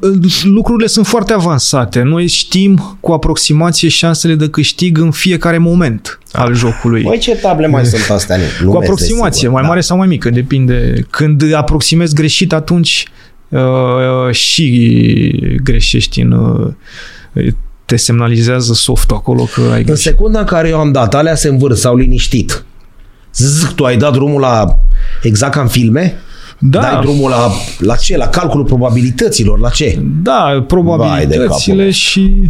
lucrurile 0.43 0.87
sunt 0.87 1.05
foarte 1.07 1.33
avansate. 1.33 2.01
Noi 2.01 2.27
știm 2.27 2.97
cu 2.99 3.11
aproximație 3.11 3.89
șansele 3.89 4.35
de 4.35 4.49
câștig 4.49 4.97
în 4.97 5.11
fiecare 5.11 5.57
moment 5.57 6.19
al 6.31 6.55
jocului. 6.55 7.01
Băi, 7.03 7.17
ce 7.17 7.35
table 7.35 7.67
mai 7.67 7.85
sunt 7.85 8.09
astea? 8.09 8.37
Nu, 8.63 8.71
cu 8.71 8.77
aproximație, 8.77 9.47
mai 9.47 9.63
mare 9.67 9.81
sau 9.81 9.97
mai 9.97 10.07
mică, 10.07 10.29
depinde. 10.29 11.05
Când 11.09 11.53
aproximezi 11.53 12.13
greșit, 12.15 12.53
atunci 12.53 13.07
uh, 13.49 14.31
și 14.31 15.59
greșești 15.63 16.21
în... 16.21 16.31
Uh, 16.31 17.47
te 17.85 17.95
semnalizează 17.95 18.73
softul 18.73 19.15
acolo 19.15 19.43
că 19.53 19.61
ai 19.61 19.79
În 19.79 19.85
greșit. 19.85 20.03
secunda 20.03 20.39
în 20.39 20.45
care 20.45 20.69
eu 20.69 20.79
am 20.79 20.91
dat, 20.91 21.15
alea 21.15 21.35
se 21.35 21.47
învârt, 21.47 21.77
s-au 21.77 21.95
liniștit. 21.95 22.65
Zic, 23.33 23.69
tu 23.69 23.83
ai 23.83 23.97
dat 23.97 24.11
drumul 24.11 24.39
la, 24.39 24.79
exact 25.23 25.53
ca 25.53 25.61
în 25.61 25.67
filme? 25.67 26.15
Da, 26.59 26.79
Dai 26.79 26.99
drumul 27.01 27.29
la, 27.29 27.51
la 27.79 27.95
ce? 27.95 28.17
La 28.17 28.27
calculul 28.27 28.65
probabilităților, 28.65 29.59
la 29.59 29.69
ce? 29.69 29.99
da, 30.21 30.41
Vai 30.43 30.57
de 30.59 30.61
probabilitățile 30.65 31.75
capul. 31.77 31.89
și 31.91 32.41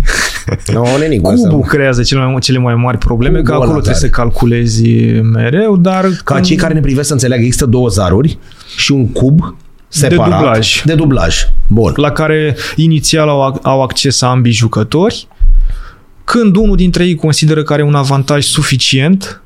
No, 0.74 0.84
nenic, 1.00 1.22
cubul 1.22 1.60
creează 1.62 2.02
cele 2.04 2.26
mai, 2.26 2.40
cele 2.40 2.58
mai 2.58 2.76
mari 2.76 2.98
probleme, 2.98 3.38
Cubul 3.38 3.50
că 3.50 3.56
acolo 3.56 3.72
ăla 3.72 3.80
trebuie 3.82 4.00
tare. 4.02 4.12
să 4.14 4.22
calculezi 4.22 4.90
mereu, 5.22 5.78
dar... 5.78 6.04
Ca 6.24 6.34
când- 6.34 6.46
cei 6.46 6.56
care 6.56 6.74
ne 6.74 6.80
privesc 6.80 7.08
să 7.08 7.14
înțeleagă, 7.14 7.44
există 7.44 7.66
două 7.66 7.88
zaruri 7.88 8.38
și 8.78 8.92
un 8.92 9.08
cub 9.12 9.56
separat. 9.88 10.40
dublaj. 10.40 10.82
De 10.84 10.94
dublaj. 10.94 11.36
Bun. 11.68 11.94
la 11.96 12.12
care 12.12 12.56
inițial 12.76 13.30
au, 13.30 13.60
au 13.62 13.82
acces 13.84 14.22
ambii 14.22 14.52
jucători, 14.52 15.28
când 16.24 16.56
unul 16.56 16.76
dintre 16.76 17.06
ei 17.06 17.16
consideră 17.16 17.64
că 17.64 17.74
are 17.74 17.84
un 17.84 17.96
avantaj 17.96 18.44
suficient 18.44 19.42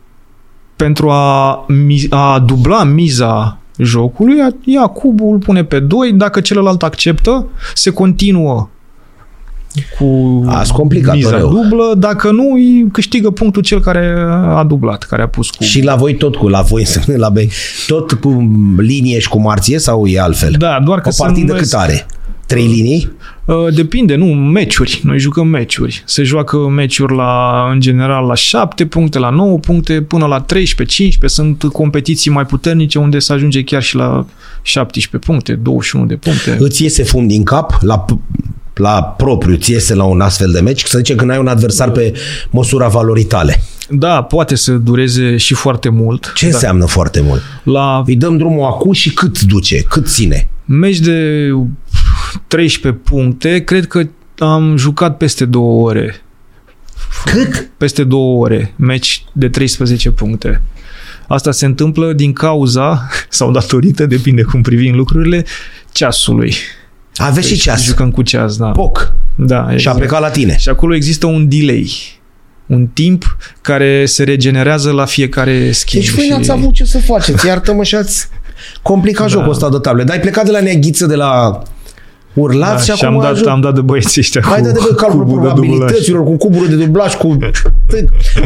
pentru 0.75 1.09
a, 1.09 1.51
mi- 1.67 2.07
a 2.09 2.39
dubla 2.45 2.83
miza 2.83 3.58
jocului, 3.79 4.37
ia- 4.37 4.55
ia 4.63 4.87
cubul, 4.87 5.31
îl 5.33 5.37
pune 5.39 5.63
pe 5.63 5.79
2, 5.79 6.11
dacă 6.13 6.39
celălalt 6.41 6.83
acceptă, 6.83 7.47
se 7.73 7.89
continuă 7.89 8.69
cu 9.99 10.43
Azi 10.47 10.71
complicat, 10.71 11.15
miza 11.15 11.37
rău. 11.37 11.49
dublă, 11.49 11.93
dacă 11.97 12.31
nu, 12.31 12.51
îi 12.53 12.87
câștigă 12.91 13.29
punctul 13.29 13.61
cel 13.61 13.79
care 13.79 14.15
a 14.55 14.63
dublat, 14.63 15.03
care 15.03 15.21
a 15.21 15.27
pus 15.27 15.49
cubul. 15.49 15.65
Și 15.65 15.83
la 15.83 15.95
voi 15.95 16.15
tot 16.15 16.35
cu, 16.35 16.47
la 16.47 16.61
voi, 16.61 16.85
la 17.15 17.29
bei, 17.29 17.51
tot 17.87 18.11
cu 18.11 18.49
linie 18.77 19.19
și 19.19 19.29
cu 19.29 19.39
marție 19.41 19.79
sau 19.79 20.05
e 20.07 20.19
altfel? 20.19 20.55
Da, 20.57 20.79
doar 20.85 21.01
că 21.01 21.07
O 21.07 21.11
se 21.11 21.23
partidă 21.23 21.53
numesc- 21.53 21.71
cât 21.71 21.79
are? 21.79 22.05
Trei 22.45 22.65
linii? 22.65 23.11
Uh, 23.49 23.73
Depinde, 23.73 24.15
nu, 24.15 24.25
meciuri. 24.25 25.01
Noi 25.03 25.19
jucăm 25.19 25.47
meciuri. 25.47 26.03
Se 26.05 26.23
joacă 26.23 26.57
meciuri 26.57 27.15
la, 27.15 27.67
în 27.71 27.79
general 27.79 28.25
la 28.25 28.35
7 28.35 28.85
puncte, 28.85 29.19
la 29.19 29.29
9 29.29 29.59
puncte, 29.59 30.01
până 30.01 30.25
la 30.25 30.39
13, 30.39 30.95
15. 30.95 31.41
Sunt 31.41 31.71
competiții 31.73 32.31
mai 32.31 32.45
puternice 32.45 32.99
unde 32.99 33.19
se 33.19 33.33
ajunge 33.33 33.63
chiar 33.63 33.81
și 33.81 33.95
la 33.95 34.25
17 34.61 35.31
puncte, 35.31 35.53
21 35.53 36.05
de 36.05 36.15
puncte. 36.15 36.57
Îți 36.59 36.83
iese 36.83 37.03
fund 37.03 37.27
din 37.27 37.43
cap 37.43 37.77
la, 37.81 38.05
la 38.73 39.03
propriu, 39.17 39.55
ți 39.55 39.71
iese 39.71 39.95
la 39.95 40.03
un 40.03 40.21
astfel 40.21 40.51
de 40.51 40.59
meci? 40.59 40.83
Să 40.83 40.97
zicem 40.97 41.15
când 41.15 41.31
ai 41.31 41.37
un 41.37 41.47
adversar 41.47 41.91
pe 41.91 42.13
măsura 42.49 42.87
valorii 42.87 43.25
tale. 43.25 43.61
Da, 43.89 44.21
poate 44.21 44.55
să 44.55 44.71
dureze 44.71 45.37
și 45.37 45.53
foarte 45.53 45.89
mult. 45.89 46.31
Ce 46.35 46.47
da. 46.47 46.53
înseamnă 46.53 46.85
foarte 46.85 47.21
mult? 47.21 47.41
La 47.63 48.03
Îi 48.05 48.15
dăm 48.15 48.37
drumul 48.37 48.65
acum 48.65 48.91
și 48.91 49.13
cât 49.13 49.41
duce? 49.41 49.81
Cât 49.81 50.07
ține? 50.07 50.49
meci 50.69 50.99
de 50.99 51.49
13 52.47 53.01
puncte, 53.03 53.63
cred 53.63 53.87
că 53.87 54.07
am 54.37 54.77
jucat 54.77 55.17
peste 55.17 55.45
două 55.45 55.87
ore. 55.89 56.21
Cât? 57.25 57.69
Peste 57.77 58.03
două 58.03 58.43
ore, 58.43 58.73
meci 58.75 59.23
de 59.31 59.49
13 59.49 60.11
puncte. 60.11 60.61
Asta 61.27 61.51
se 61.51 61.65
întâmplă 61.65 62.13
din 62.13 62.33
cauza, 62.33 63.07
sau 63.29 63.51
datorită, 63.51 64.05
depinde 64.05 64.41
cum 64.41 64.61
privim 64.61 64.95
lucrurile, 64.95 65.45
ceasului. 65.91 66.53
Aveți 67.15 67.47
și 67.47 67.57
ceas. 67.57 67.83
Jucăm 67.83 68.11
cu 68.11 68.21
ceas, 68.21 68.57
da. 68.57 68.67
Poc. 68.71 69.13
da 69.35 69.63
Și 69.63 69.69
a 69.69 69.73
exact. 69.73 69.97
plecat 69.97 70.21
la 70.21 70.29
tine. 70.29 70.57
Și 70.57 70.69
acolo 70.69 70.95
există 70.95 71.25
un 71.25 71.49
delay. 71.49 71.91
Un 72.65 72.87
timp 72.87 73.37
care 73.61 74.05
se 74.05 74.23
regenerează 74.23 74.91
la 74.91 75.05
fiecare 75.05 75.71
schimb. 75.71 76.03
Deci 76.03 76.13
voi 76.13 76.23
și... 76.23 76.29
n-ați 76.29 76.51
avut 76.51 76.73
ce 76.73 76.85
să 76.85 76.97
faceți. 76.97 77.45
Iartă-mă 77.47 77.83
și 77.83 77.95
ați 77.95 78.27
complicat 78.81 79.27
Da. 79.27 79.31
jocul 79.31 79.49
ăsta 79.49 79.69
de 79.69 79.77
table. 79.77 80.03
Dar 80.03 80.15
ai 80.15 80.21
plecat 80.21 80.45
de 80.45 80.51
la 80.51 80.59
neaghiță 80.61 81.05
de 81.05 81.15
la 81.15 81.61
urlați 82.33 82.87
da, 82.87 82.93
și, 82.93 82.99
și 82.99 83.05
acum 83.05 83.15
am 83.15 83.21
dat, 83.23 83.31
ajung... 83.31 83.47
am 83.47 83.61
dat 83.61 83.75
de 83.75 83.81
băieții 83.81 84.21
ăștia 84.21 84.41
Hai 84.43 84.59
cu, 84.59 84.65
da 84.65 84.71
de 84.71 84.79
bă, 84.89 84.95
calculul 84.95 85.25
cubul 85.25 85.41
de 85.41 85.47
dublaj. 85.47 85.67
probabilităților, 85.67 86.23
cu 86.23 86.37
cuburile 86.37 86.75
de 86.75 86.85
dublaj, 86.85 87.15
cu... 87.15 87.37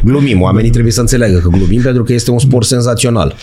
Glumim, 0.03 0.41
oamenii 0.41 0.69
trebuie 0.69 0.91
să 0.91 0.99
înțeleagă 0.99 1.37
că 1.37 1.47
glumim 1.47 1.81
pentru 1.81 2.03
că 2.03 2.13
este 2.13 2.31
un 2.31 2.39
sport 2.39 2.65
senzațional. 2.67 3.35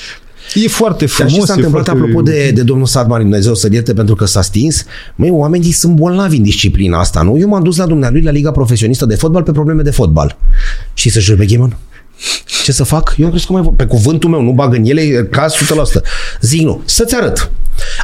E 0.54 0.68
foarte 0.68 1.04
Dar 1.04 1.14
frumos. 1.14 1.32
ce 1.32 1.40
s-a 1.40 1.52
e 1.52 1.56
întâmplat 1.56 1.84
foarte... 1.84 2.02
apropo 2.02 2.22
de, 2.22 2.50
de 2.54 2.62
domnul 2.62 2.86
Sadmar, 2.86 3.20
Dumnezeu 3.20 3.54
să 3.54 3.68
ierte 3.72 3.94
pentru 3.94 4.14
că 4.14 4.24
s-a 4.24 4.42
stins? 4.42 4.84
Măi, 5.14 5.30
oamenii 5.30 5.72
sunt 5.72 5.94
bolnavi 5.94 6.36
în 6.36 6.42
disciplina 6.42 6.98
asta, 6.98 7.22
nu? 7.22 7.38
Eu 7.38 7.48
m-am 7.48 7.62
dus 7.62 7.76
la 7.76 7.86
dumnealui 7.86 8.22
la 8.22 8.30
Liga 8.30 8.50
Profesionistă 8.50 9.06
de 9.06 9.14
Fotbal 9.14 9.42
pe 9.42 9.52
probleme 9.52 9.82
de 9.82 9.90
fotbal. 9.90 10.36
Și 10.94 11.10
să 11.10 11.20
joci 11.20 11.36
pe 11.36 11.44
Ghemon? 11.44 11.76
Ce 12.64 12.72
să 12.72 12.84
fac? 12.84 13.14
Eu 13.18 13.24
am 13.24 13.30
crezut 13.30 13.48
că 13.48 13.52
mai... 13.52 13.72
Pe 13.76 13.84
cuvântul 13.84 14.30
meu, 14.30 14.42
nu 14.42 14.52
bag 14.52 14.74
în 14.74 14.84
ele, 14.84 15.28
ca 15.30 15.46
100%. 15.46 15.48
Zic 16.40 16.60
nu, 16.60 16.82
să-ți 16.84 17.14
arăt. 17.14 17.50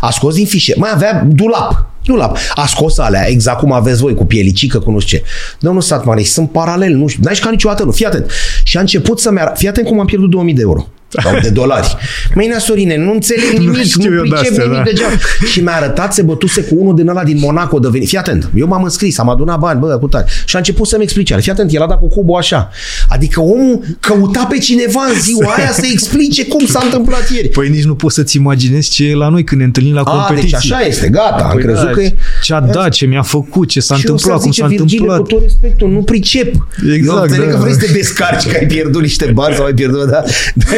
A 0.01 0.11
scos 0.11 0.35
din 0.35 0.47
fișe. 0.47 0.75
Mai 0.77 0.91
avea 0.95 1.27
dulap. 1.29 1.91
Dulap. 2.05 2.39
A 2.55 2.67
scos 2.67 2.99
alea, 2.99 3.29
exact 3.29 3.59
cum 3.59 3.73
aveți 3.73 4.01
voi, 4.01 4.14
cu 4.14 4.25
pielicică, 4.25 4.79
cu 4.79 4.91
nu 4.91 4.99
știu 4.99 5.19
ce. 5.19 5.25
Domnul 5.59 5.83
Satmane, 5.83 6.23
sunt 6.23 6.51
paralel, 6.51 6.93
nu 6.93 7.07
știu. 7.07 7.23
N-ai 7.25 7.35
ca 7.35 7.51
niciodată, 7.51 7.85
nu. 7.85 7.91
Fii 7.91 8.07
atent. 8.07 8.31
Și 8.62 8.77
a 8.77 8.81
început 8.81 9.21
să-mi 9.21 9.41
arate. 9.41 9.59
Fii 9.59 9.69
atent 9.69 9.87
cum 9.87 10.01
am 10.01 10.07
pierdut 10.07 10.31
2000 10.31 10.55
de 10.55 10.61
euro. 10.61 10.89
Sau 11.09 11.40
de 11.42 11.48
dolari. 11.48 11.96
Măi, 12.34 12.54
Sorine, 12.59 12.96
nu 12.96 13.12
înțeleg 13.12 13.59
nimic, 13.59 13.76
nu, 13.76 13.84
știu 13.84 14.11
nu 14.11 14.20
pricep 14.20 14.50
nimic 14.50 14.76
da. 14.76 14.82
degeaba. 14.82 15.14
Și 15.50 15.61
mi-a 15.61 15.74
arătat, 15.74 16.14
se 16.14 16.22
bătuse 16.22 16.62
cu 16.62 16.74
unul 16.78 16.94
din 16.94 17.09
ăla 17.09 17.24
din 17.24 17.38
Monaco 17.38 17.78
de 17.78 17.88
venit. 17.90 18.09
Fii 18.09 18.18
atent, 18.18 18.50
eu 18.54 18.66
m-am 18.66 18.82
înscris, 18.82 19.18
am 19.18 19.28
adunat 19.28 19.59
bani, 19.59 19.80
bă, 19.80 19.98
cu 19.98 20.07
tare. 20.09 20.26
Și 20.44 20.54
a 20.54 20.59
început 20.59 20.86
să-mi 20.86 21.02
explice. 21.02 21.36
Fii 21.36 21.52
atent, 21.52 21.72
el 21.72 21.82
a 21.82 21.86
dat 21.86 21.98
cu 21.98 22.09
cubul 22.09 22.36
așa. 22.36 22.70
Adică 23.09 23.40
omul 23.40 23.84
căuta 24.00 24.46
pe 24.50 24.59
cineva 24.59 25.00
în 25.14 25.20
ziua 25.20 25.54
aia 25.54 25.72
să 25.72 25.86
explice 25.92 26.46
cum 26.46 26.66
s-a 26.66 26.80
întâmplat 26.84 27.30
ieri. 27.30 27.48
Păi 27.48 27.68
nici 27.68 27.84
nu 27.84 27.94
poți 27.94 28.14
să-ți 28.14 28.36
imaginezi 28.36 28.90
ce 28.90 29.04
e 29.04 29.14
la 29.14 29.28
noi 29.28 29.44
când 29.44 29.61
ne 29.61 29.66
întâlnim 29.66 29.94
la 29.94 30.02
competiție. 30.02 30.57
A, 30.57 30.61
deci 30.61 30.72
așa 30.72 30.86
este, 30.86 31.09
gata, 31.09 31.42
păi 31.42 31.50
am 31.50 31.59
crezut 31.59 31.86
da, 31.86 31.90
că 31.90 32.00
e... 32.00 32.14
Ce 32.42 32.54
a 32.54 32.61
dat, 32.61 32.92
ce 32.92 33.07
mi-a 33.07 33.22
făcut, 33.22 33.68
ce 33.68 33.80
s-a 33.80 33.94
întâmplat, 33.94 34.40
cum 34.40 34.50
s-a 34.50 34.66
Virgile, 34.66 35.00
întâmplat. 35.00 35.18
cu 35.18 35.26
tot 35.26 35.42
respectul, 35.42 35.90
nu 35.90 36.02
pricep. 36.02 36.66
Exact, 36.94 37.36
eu 37.36 37.44
da. 37.44 37.50
că 37.50 37.57
vrei 37.57 37.72
să 37.72 37.78
te 37.78 37.92
descarci 37.92 38.46
că 38.46 38.57
ai 38.61 38.66
pierdut 38.66 39.02
niște 39.02 39.30
bani 39.34 39.54
sau 39.54 39.64
ai 39.64 39.74
pierdut, 39.74 40.09
da? 40.09 40.11
dar 40.11 40.24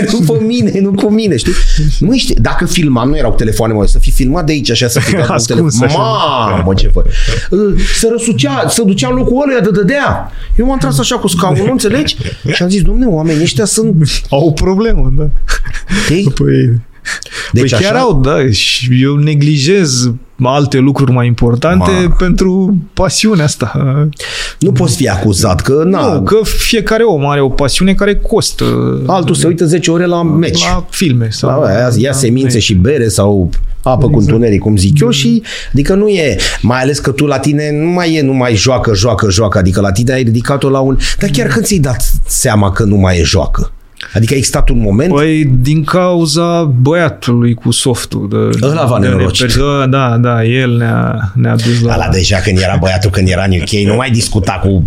nu 0.12 0.17
pe 0.26 0.44
mine, 0.44 0.80
nu 0.80 0.92
cu 0.92 1.10
mine, 1.10 1.36
știi? 1.36 1.52
Nu 2.00 2.16
știi, 2.16 2.34
dacă 2.34 2.66
filmam, 2.66 3.08
nu 3.08 3.16
erau 3.16 3.34
telefoane, 3.34 3.72
mă, 3.72 3.86
să 3.86 3.98
fi 3.98 4.10
filmat 4.10 4.46
de 4.46 4.52
aici, 4.52 4.70
așa, 4.70 4.88
să 4.88 5.00
fi 5.00 5.12
dat 5.12 5.28
Ascuns, 5.28 5.78
telefon. 5.78 6.00
Mamă, 6.00 6.74
ce 6.74 6.88
fă. 6.88 7.04
Se 7.98 8.08
răsucea, 8.10 8.68
se 8.68 8.82
ducea 8.82 9.08
în 9.08 9.14
locul 9.14 9.50
ăla 9.50 9.60
de 9.60 9.70
dădea. 9.70 10.32
Eu 10.56 10.66
m-am 10.66 10.78
tras 10.78 10.98
așa 10.98 11.16
cu 11.18 11.28
scaunul, 11.28 11.64
nu 11.66 11.72
înțelegi? 11.72 12.16
Și 12.52 12.62
am 12.62 12.68
zis, 12.68 12.82
domne, 12.82 13.06
oamenii 13.06 13.42
ăștia 13.42 13.64
sunt... 13.64 13.94
Au 14.30 14.46
o 14.46 14.50
problemă, 14.50 15.12
da. 15.16 15.30
Știi? 16.04 16.32
Păi, 16.34 16.80
Deci 17.52 17.70
păi 17.70 17.80
chiar 17.80 17.94
așa- 17.94 18.02
au, 18.02 18.20
da, 18.20 18.50
și 18.50 19.02
eu 19.02 19.14
neglijez 19.14 20.10
alte 20.43 20.78
lucruri 20.78 21.12
mai 21.12 21.26
importante 21.26 21.91
Ma. 22.09 22.14
pentru 22.18 22.76
pasiunea 22.95 23.45
asta. 23.45 23.72
Nu 24.59 24.72
poți 24.72 24.97
fi 24.97 25.09
acuzat, 25.09 25.61
că 25.61 25.82
na, 25.86 26.12
Nu, 26.14 26.22
că 26.22 26.36
fiecare 26.45 27.03
om 27.03 27.26
are 27.26 27.41
o 27.41 27.49
pasiune 27.49 27.95
care 27.95 28.16
costă. 28.16 28.64
altul 29.07 29.34
se 29.34 29.47
uită 29.47 29.64
10 29.66 29.91
ore 29.91 30.07
la 30.07 30.22
meci. 30.22 30.64
La 30.64 30.86
filme. 30.91 31.28
Sau, 31.30 31.61
La, 31.61 31.70
ia, 31.72 31.91
ia 31.97 32.11
la 32.11 32.16
semințe 32.16 32.53
meci. 32.55 32.62
și 32.62 32.74
bere 32.74 33.09
sau 33.09 33.51
apă 33.82 34.09
cu 34.09 34.18
întuneric, 34.18 34.61
cum 34.61 34.76
zic 34.76 35.01
eu, 35.01 35.11
și 35.11 35.43
adică 35.72 35.95
nu 35.95 36.09
e, 36.09 36.36
mai 36.62 36.80
ales 36.80 36.99
că 36.99 37.11
tu 37.11 37.26
la 37.26 37.39
tine 37.39 37.70
nu 37.82 37.89
mai 37.91 38.14
e, 38.14 38.22
nu 38.22 38.32
mai 38.32 38.55
joacă, 38.55 38.95
joacă, 38.95 39.30
joacă, 39.30 39.59
adică 39.59 39.80
la 39.80 39.93
tine 39.93 40.12
ai 40.12 40.22
ridicat-o 40.22 40.68
la 40.68 40.78
un... 40.78 40.99
Dar 41.18 41.30
chiar 41.30 41.47
când 41.47 41.64
ți-ai 41.64 41.78
dat 41.80 42.12
seama 42.26 42.72
că 42.72 42.84
nu 42.84 42.97
mai 42.97 43.18
e 43.18 43.22
joacă? 43.22 43.72
Adică 44.14 44.34
a 44.34 44.36
existat 44.36 44.68
un 44.68 44.80
moment 44.80 45.12
Păi 45.14 45.44
din 45.44 45.84
cauza 45.84 46.62
băiatului 46.62 47.55
cu 47.55 47.70
softul. 47.70 48.28
De, 48.61 48.66
Ăla 48.66 48.84
v-a 48.84 48.99
de 49.01 49.07
nenorocit. 49.07 49.46
reper- 49.51 49.86
Da, 49.90 50.16
da, 50.20 50.44
el 50.44 50.76
ne-a, 50.76 51.32
ne-a 51.34 51.57
dus 51.57 51.80
la... 51.80 51.92
Ala 51.92 52.09
deja 52.09 52.36
când 52.38 52.59
era 52.59 52.76
băiatul, 52.80 53.11
când 53.11 53.28
era 53.28 53.44
în 53.44 53.53
UK, 53.61 53.70
nu 53.88 53.94
mai 53.94 54.11
discuta 54.11 54.53
cu 54.53 54.84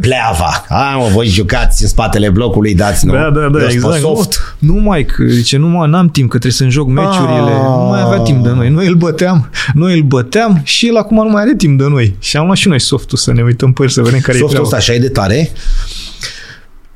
pleava. 0.00 0.64
Hai 0.68 0.94
mă, 0.98 1.08
voi 1.12 1.26
jucați 1.26 1.82
în 1.82 1.88
spatele 1.88 2.30
blocului, 2.30 2.74
dați 2.74 3.06
nu. 3.06 3.12
Da, 3.12 3.30
da, 3.34 3.42
Eu 3.42 3.48
da, 3.50 3.58
sunt 3.58 3.68
pe 3.68 3.74
exact. 3.74 4.00
Soft. 4.00 4.56
Nu, 4.58 4.74
nu 4.74 4.80
mai, 4.80 5.04
că, 5.04 5.24
zice, 5.26 5.56
nu 5.56 5.66
mai, 5.68 5.88
n-am 5.88 6.08
timp, 6.08 6.26
că 6.30 6.38
trebuie 6.38 6.52
să-mi 6.52 6.70
joc 6.70 6.88
meciurile. 6.88 7.52
Ah. 7.52 7.60
Nu 7.78 7.86
mai 7.88 8.00
avea 8.00 8.18
timp 8.18 8.44
de 8.44 8.50
noi. 8.50 8.68
Noi 8.68 8.86
îl 8.86 8.94
băteam, 8.94 9.50
noi 9.74 9.94
îl 9.96 10.02
băteam 10.02 10.60
și 10.64 10.86
el 10.88 10.96
acum 10.96 11.16
nu 11.24 11.30
mai 11.30 11.42
are 11.42 11.54
timp 11.56 11.78
de 11.78 11.86
noi. 11.88 12.14
Și 12.18 12.36
am 12.36 12.44
luat 12.44 12.56
și 12.56 12.68
noi 12.68 12.80
softul 12.80 13.18
să 13.18 13.32
ne 13.32 13.42
uităm 13.42 13.72
pe 13.72 13.82
el, 13.82 13.88
să 13.88 14.02
vedem 14.02 14.20
care 14.20 14.36
e 14.36 14.40
Softul 14.40 14.48
treaba. 14.48 14.64
ăsta 14.64 14.76
așa 14.76 14.92
e 14.92 14.98
de 14.98 15.08
tare? 15.08 15.50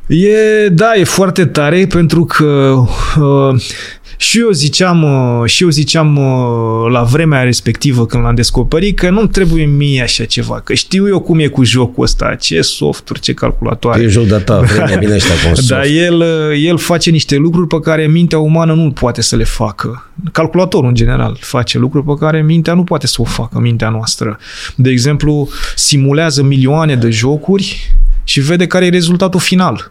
E, 0.08 0.68
da, 0.68 0.94
e 0.94 1.04
foarte 1.04 1.46
tare 1.46 1.86
pentru 1.86 2.24
că 2.24 2.74
uh, 3.20 3.62
și 4.20 4.38
eu 4.38 4.50
ziceam, 4.50 5.02
uh, 5.02 5.48
și 5.48 5.62
eu 5.62 5.68
ziceam 5.68 6.16
uh, 6.16 6.90
la 6.90 7.02
vremea 7.02 7.42
respectivă 7.42 8.06
când 8.06 8.22
l-am 8.22 8.34
descoperit 8.34 8.98
că 8.98 9.10
nu 9.10 9.26
trebuie 9.26 9.64
mie 9.64 10.02
așa 10.02 10.24
ceva, 10.24 10.60
că 10.60 10.74
știu 10.74 11.08
eu 11.08 11.20
cum 11.20 11.38
e 11.38 11.46
cu 11.46 11.64
jocul 11.64 12.04
ăsta, 12.04 12.34
ce 12.34 12.60
softuri, 12.60 13.20
ce 13.20 13.32
calculatoare. 13.34 14.02
E 14.02 14.08
joc 14.08 14.26
de 14.26 14.36
ta, 14.36 14.60
vremea 14.60 14.96
bine 14.96 15.14
ăștia 15.14 15.34
cu 15.34 15.48
un 15.48 15.54
soft. 15.54 15.68
Dar 15.68 15.84
el, 15.84 16.20
uh, 16.20 16.64
el 16.64 16.78
face 16.78 17.10
niște 17.10 17.36
lucruri 17.36 17.66
pe 17.66 17.80
care 17.80 18.06
mintea 18.06 18.38
umană 18.38 18.74
nu 18.74 18.90
poate 18.90 19.22
să 19.22 19.36
le 19.36 19.44
facă. 19.44 20.10
Calculatorul, 20.32 20.88
în 20.88 20.94
general, 20.94 21.36
face 21.40 21.78
lucruri 21.78 22.04
pe 22.04 22.14
care 22.18 22.42
mintea 22.42 22.74
nu 22.74 22.84
poate 22.84 23.06
să 23.06 23.16
o 23.18 23.24
facă, 23.24 23.58
mintea 23.58 23.88
noastră. 23.88 24.38
De 24.74 24.90
exemplu, 24.90 25.48
simulează 25.74 26.42
milioane 26.42 26.96
de 26.96 27.10
jocuri 27.10 27.94
și 28.24 28.40
vede 28.40 28.66
care 28.66 28.86
e 28.86 28.88
rezultatul 28.88 29.40
final. 29.40 29.90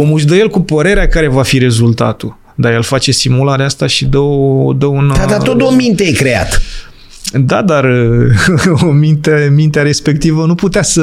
Omul 0.00 0.14
își 0.14 0.26
dă 0.26 0.34
el 0.36 0.48
cu 0.48 0.60
părerea 0.60 1.08
care 1.08 1.28
va 1.28 1.42
fi 1.42 1.58
rezultatul. 1.58 2.38
Dar 2.54 2.72
el 2.72 2.82
face 2.82 3.12
simularea 3.12 3.64
asta 3.64 3.86
și 3.86 4.04
dă, 4.04 4.18
o, 4.18 4.72
dă 4.72 4.86
un... 4.86 5.12
Da, 5.16 5.24
dar 5.24 5.42
tot 5.42 5.56
de 5.56 5.62
o 5.62 5.70
minte 5.70 6.04
e 6.04 6.12
creat. 6.12 6.62
Da, 7.32 7.62
dar 7.62 7.84
o 8.88 8.90
minte, 8.90 9.52
mintea 9.54 9.82
respectivă 9.82 10.46
nu 10.46 10.54
putea 10.54 10.82
să 10.82 11.02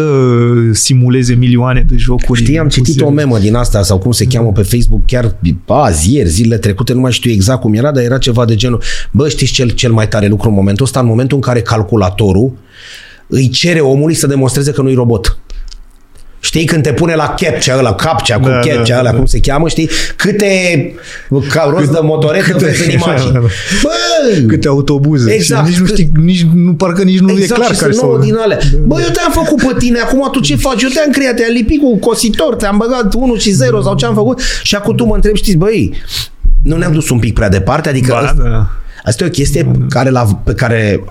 simuleze 0.72 1.34
milioane 1.34 1.86
de 1.90 1.96
jocuri. 1.98 2.42
Știi, 2.42 2.60
am 2.60 2.68
citit 2.68 3.02
o 3.02 3.04
puse- 3.04 3.16
memă 3.16 3.38
din 3.40 3.56
asta 3.56 3.84
sau 3.84 3.98
cum 3.98 4.12
se 4.12 4.26
cheamă 4.26 4.52
pe 4.52 4.62
Facebook 4.62 5.02
chiar 5.06 5.36
azi, 5.68 6.14
ieri, 6.14 6.30
zilele 6.30 6.58
trecute, 6.58 6.94
nu 6.94 7.00
mai 7.00 7.12
știu 7.12 7.32
exact 7.32 7.62
cum 7.62 7.74
era, 7.74 7.92
dar 7.92 8.04
era 8.04 8.18
ceva 8.18 8.46
de 8.46 8.56
genul, 8.56 8.82
bă, 9.12 9.30
știți 9.30 9.52
cel, 9.52 9.70
cel 9.70 9.92
mai 9.92 10.08
tare 10.08 10.28
lucru 10.28 10.50
în 10.50 10.56
momentul 10.56 10.86
ăsta? 10.86 11.00
În 11.00 11.06
momentul 11.06 11.38
în 11.38 11.44
care 11.44 11.62
calculatorul 11.62 12.54
îi 13.28 13.50
cere 13.50 13.80
omului 13.80 14.14
să 14.14 14.28
demonstreze 14.28 14.72
că 14.72 14.82
nu-i 14.82 14.94
robot. 14.94 15.38
Știi, 16.46 16.66
când 16.66 16.84
te 16.84 16.94
pune 16.94 17.16
la 17.16 17.34
captcha 17.38 17.76
ăla, 17.78 17.94
captcha 17.96 18.36
cu 18.40 18.48
Da, 18.48 18.54
captcha 18.60 18.94
da, 18.94 19.00
ăla, 19.00 19.12
da. 19.12 19.18
cum 19.18 19.26
se 19.26 19.40
cheamă, 19.40 19.68
știi? 19.68 19.90
Câte 20.16 20.94
ca 21.50 21.68
rost 21.70 21.92
de 21.92 22.00
motoretă 22.02 22.52
câte- 22.52 22.66
vezi 22.66 22.84
în 22.86 22.90
imagini. 22.90 23.32
da, 23.34 23.40
da. 23.40 23.46
Bă! 23.84 23.90
câte 24.48 24.68
autobuze. 24.68 25.34
Exact. 25.34 25.66
Și 25.66 25.70
nici 25.72 25.80
nu 25.80 25.86
știi, 25.86 26.10
nici, 26.24 26.46
nu, 26.54 26.74
parcă 26.74 27.04
nici 27.04 27.20
nu 27.20 27.32
Exact, 27.32 27.52
e 27.52 27.54
clar 27.54 27.74
și 27.74 27.80
care 27.80 27.92
sunt 27.92 28.04
nouă 28.04 28.16
sau... 28.18 28.26
din 28.26 28.36
alea. 28.36 28.58
Bă, 28.86 29.00
eu 29.02 29.10
te-am 29.14 29.32
făcut 29.32 29.58
pe 29.64 29.76
tine, 29.78 30.00
acum 30.00 30.30
tu 30.32 30.40
ce 30.40 30.56
faci? 30.56 30.82
Eu 30.84 30.90
te-am 30.90 31.12
creat, 31.12 31.36
te-am 31.36 31.52
lipit 31.54 31.80
cu 31.82 31.98
cositor, 31.98 32.56
te-am 32.56 32.78
băgat 32.78 33.14
1 33.14 33.36
și 33.36 33.52
0 33.52 33.82
sau 33.82 33.96
ce 33.96 34.06
am 34.06 34.14
făcut 34.14 34.42
și 34.64 34.76
acum 34.76 34.96
tu 34.96 35.06
mă 35.06 35.16
întrebi, 35.16 35.38
știți, 35.38 35.58
băi, 35.58 35.94
nu 36.64 36.78
ne-am 36.78 36.92
dus 36.92 37.10
un 37.10 37.20
pic 37.20 37.34
prea 37.34 37.50
departe, 37.50 37.90
adică 37.90 38.12
Ba, 38.12 38.18
asta, 38.28 38.44
da. 38.44 38.68
asta 39.04 39.24
e 39.24 39.28
o 39.28 39.30
chestie 39.30 39.72
care 39.90 40.10
la, 40.10 40.26
pe 40.44 40.54
care 40.54 41.04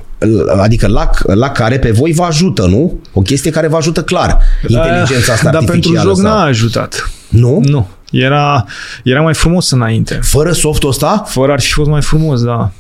adică 0.61 0.87
la, 0.87 1.11
la 1.27 1.51
care 1.51 1.79
pe 1.79 1.91
voi 1.91 2.13
vă 2.13 2.23
ajută, 2.23 2.67
nu? 2.67 3.01
O 3.13 3.21
chestie 3.21 3.51
care 3.51 3.69
vă 3.69 3.77
ajută 3.77 4.03
clar. 4.03 4.39
Inteligența 4.67 5.33
asta 5.33 5.51
Dar 5.51 5.59
pentru 5.59 5.73
artificială. 5.75 6.09
joc 6.09 6.17
sau- 6.17 6.25
n-a 6.25 6.43
ajutat. 6.43 7.11
Nu? 7.29 7.61
Nu. 7.65 7.89
Era, 8.11 8.65
era 9.03 9.21
mai 9.21 9.35
frumos 9.35 9.71
înainte. 9.71 10.15
Fără 10.23 10.53
softul 10.53 10.89
ăsta? 10.89 11.25
Fără 11.27 11.53
ar 11.53 11.61
fi 11.61 11.73
fost 11.73 11.91
mai 11.91 12.03
frumos, 12.03 12.43
da. 12.45 12.71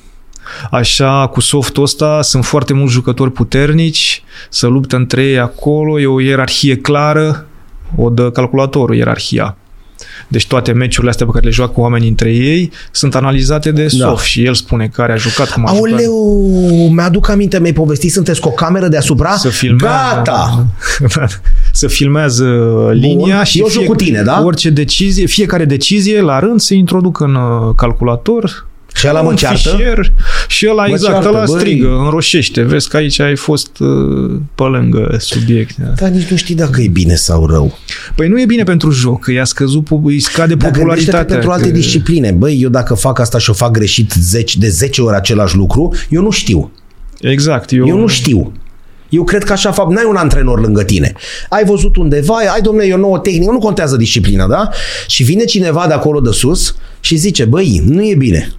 Așa, 0.71 1.27
cu 1.27 1.41
softul 1.41 1.83
ăsta, 1.83 2.23
sunt 2.23 2.45
foarte 2.45 2.73
mulți 2.73 2.93
jucători 2.93 3.33
puternici, 3.33 4.23
să 4.49 4.67
luptă 4.67 4.97
între 4.97 5.25
ei 5.25 5.39
acolo, 5.39 6.01
e 6.01 6.07
o 6.07 6.21
ierarhie 6.21 6.77
clară, 6.77 7.47
o 7.97 8.11
dă 8.11 8.31
calculatorul, 8.31 8.97
ierarhia. 8.97 9.57
Deci 10.35 10.47
toate 10.47 10.73
meciurile 10.73 11.11
astea 11.11 11.27
pe 11.27 11.33
care 11.33 11.45
le 11.45 11.51
joacă 11.51 11.81
oamenii 11.81 12.09
între 12.09 12.33
ei 12.33 12.71
sunt 12.91 13.15
analizate 13.15 13.71
de 13.71 13.83
Da. 13.83 14.07
soft 14.09 14.25
și 14.25 14.45
el 14.45 14.55
spune 14.55 14.89
care 14.93 15.13
a 15.13 15.17
jucat, 15.17 15.51
cum 15.51 15.67
a 15.67 15.75
jucat. 15.75 15.91
Aoleu, 15.91 16.91
mi-aduc 16.91 17.29
aminte, 17.29 17.61
mi-ai 17.61 17.73
povestit, 17.73 18.13
sunteți 18.13 18.41
cu 18.41 18.49
o 18.49 18.51
cameră 18.51 18.89
deasupra? 18.89 19.31
Să 19.37 19.49
filmează, 19.49 20.15
Gata! 20.15 20.67
să 21.73 21.87
filmează 21.87 22.45
linia 22.93 23.35
Bun. 23.37 23.45
și 23.45 23.59
Eu 23.59 23.69
joc 23.69 23.85
cu 23.85 23.95
tine, 23.95 24.23
da? 24.23 24.43
orice 24.45 24.71
decizie, 24.71 25.27
fiecare 25.27 25.65
decizie 25.65 26.21
la 26.21 26.39
rând 26.39 26.61
se 26.61 26.75
introducă 26.75 27.25
în 27.25 27.35
uh, 27.35 27.75
calculator 27.77 28.67
Și 28.95 29.07
ăla 29.09 29.21
mă 29.23 29.29
un 29.29 29.37
ceartă? 29.37 29.69
fișier 29.69 30.13
și 30.49 30.67
ăla 30.71 30.83
Mă 30.87 30.89
exact, 30.93 31.13
ceartă, 31.13 31.29
ăla 31.29 31.45
băi. 31.45 31.59
strigă, 31.59 31.89
înroșește. 31.89 32.63
Vezi 32.63 32.89
că 32.89 32.97
aici 32.97 33.21
ai 33.21 33.37
fost 33.37 33.79
uh, 33.79 34.41
pe 34.55 34.63
lângă 34.63 35.17
subiect. 35.19 35.77
Da. 35.77 35.87
Dar 35.87 36.09
nici 36.09 36.27
nu 36.29 36.37
știi 36.37 36.55
dacă 36.55 36.81
e 36.81 36.89
bine 36.89 37.15
sau 37.15 37.47
rău. 37.47 37.79
Păi 38.15 38.29
nu 38.29 38.41
e 38.41 38.45
bine 38.47 38.63
pentru 38.63 38.91
joc, 38.91 39.21
că 39.25 39.33
i-a 39.33 39.45
scăzut, 39.45 39.85
po- 39.87 40.03
îi 40.05 40.21
scade 40.21 40.55
Dar 40.55 40.71
gândește-te 40.71 40.81
popularitatea. 40.81 41.25
pentru 41.35 41.51
alte 41.51 41.69
că... 41.69 41.75
discipline. 41.75 42.31
Băi, 42.31 42.59
eu 42.63 42.69
dacă 42.69 42.95
fac 42.95 43.19
asta 43.19 43.39
și 43.39 43.51
o 43.51 43.53
fac 43.53 43.71
greșit 43.71 44.13
10, 44.21 44.59
de 44.59 44.69
10 44.69 45.03
ori 45.03 45.17
același 45.17 45.57
lucru, 45.57 45.95
eu 46.09 46.23
nu 46.23 46.31
știu. 46.31 46.73
Exact. 47.21 47.73
Eu, 47.73 47.87
Eu 47.87 47.99
nu 47.99 48.07
știu. 48.07 48.53
Eu 49.09 49.25
cred 49.25 49.45
că 49.45 49.53
așa 49.53 49.73
fac. 49.73 49.91
N-ai 49.91 50.05
un 50.09 50.17
antrenor 50.17 50.61
lângă 50.61 50.83
tine. 50.85 51.13
Ai 51.49 51.65
văzut 51.65 51.97
undeva, 51.97 52.35
ai, 52.35 52.61
domnule, 52.61 52.87
e 52.87 52.95
o 52.95 52.97
nouă 52.97 53.19
tehnică, 53.19 53.51
nu 53.53 53.59
contează 53.59 53.97
disciplina, 53.97 54.47
da? 54.47 54.69
Și 55.07 55.23
vine 55.23 55.45
cineva 55.45 55.85
de 55.87 55.93
acolo 55.93 56.21
de 56.21 56.31
sus 56.31 56.75
și 57.01 57.17
zice, 57.17 57.45
băi, 57.45 57.83
nu 57.87 58.05
e 58.07 58.15
bine. 58.15 58.53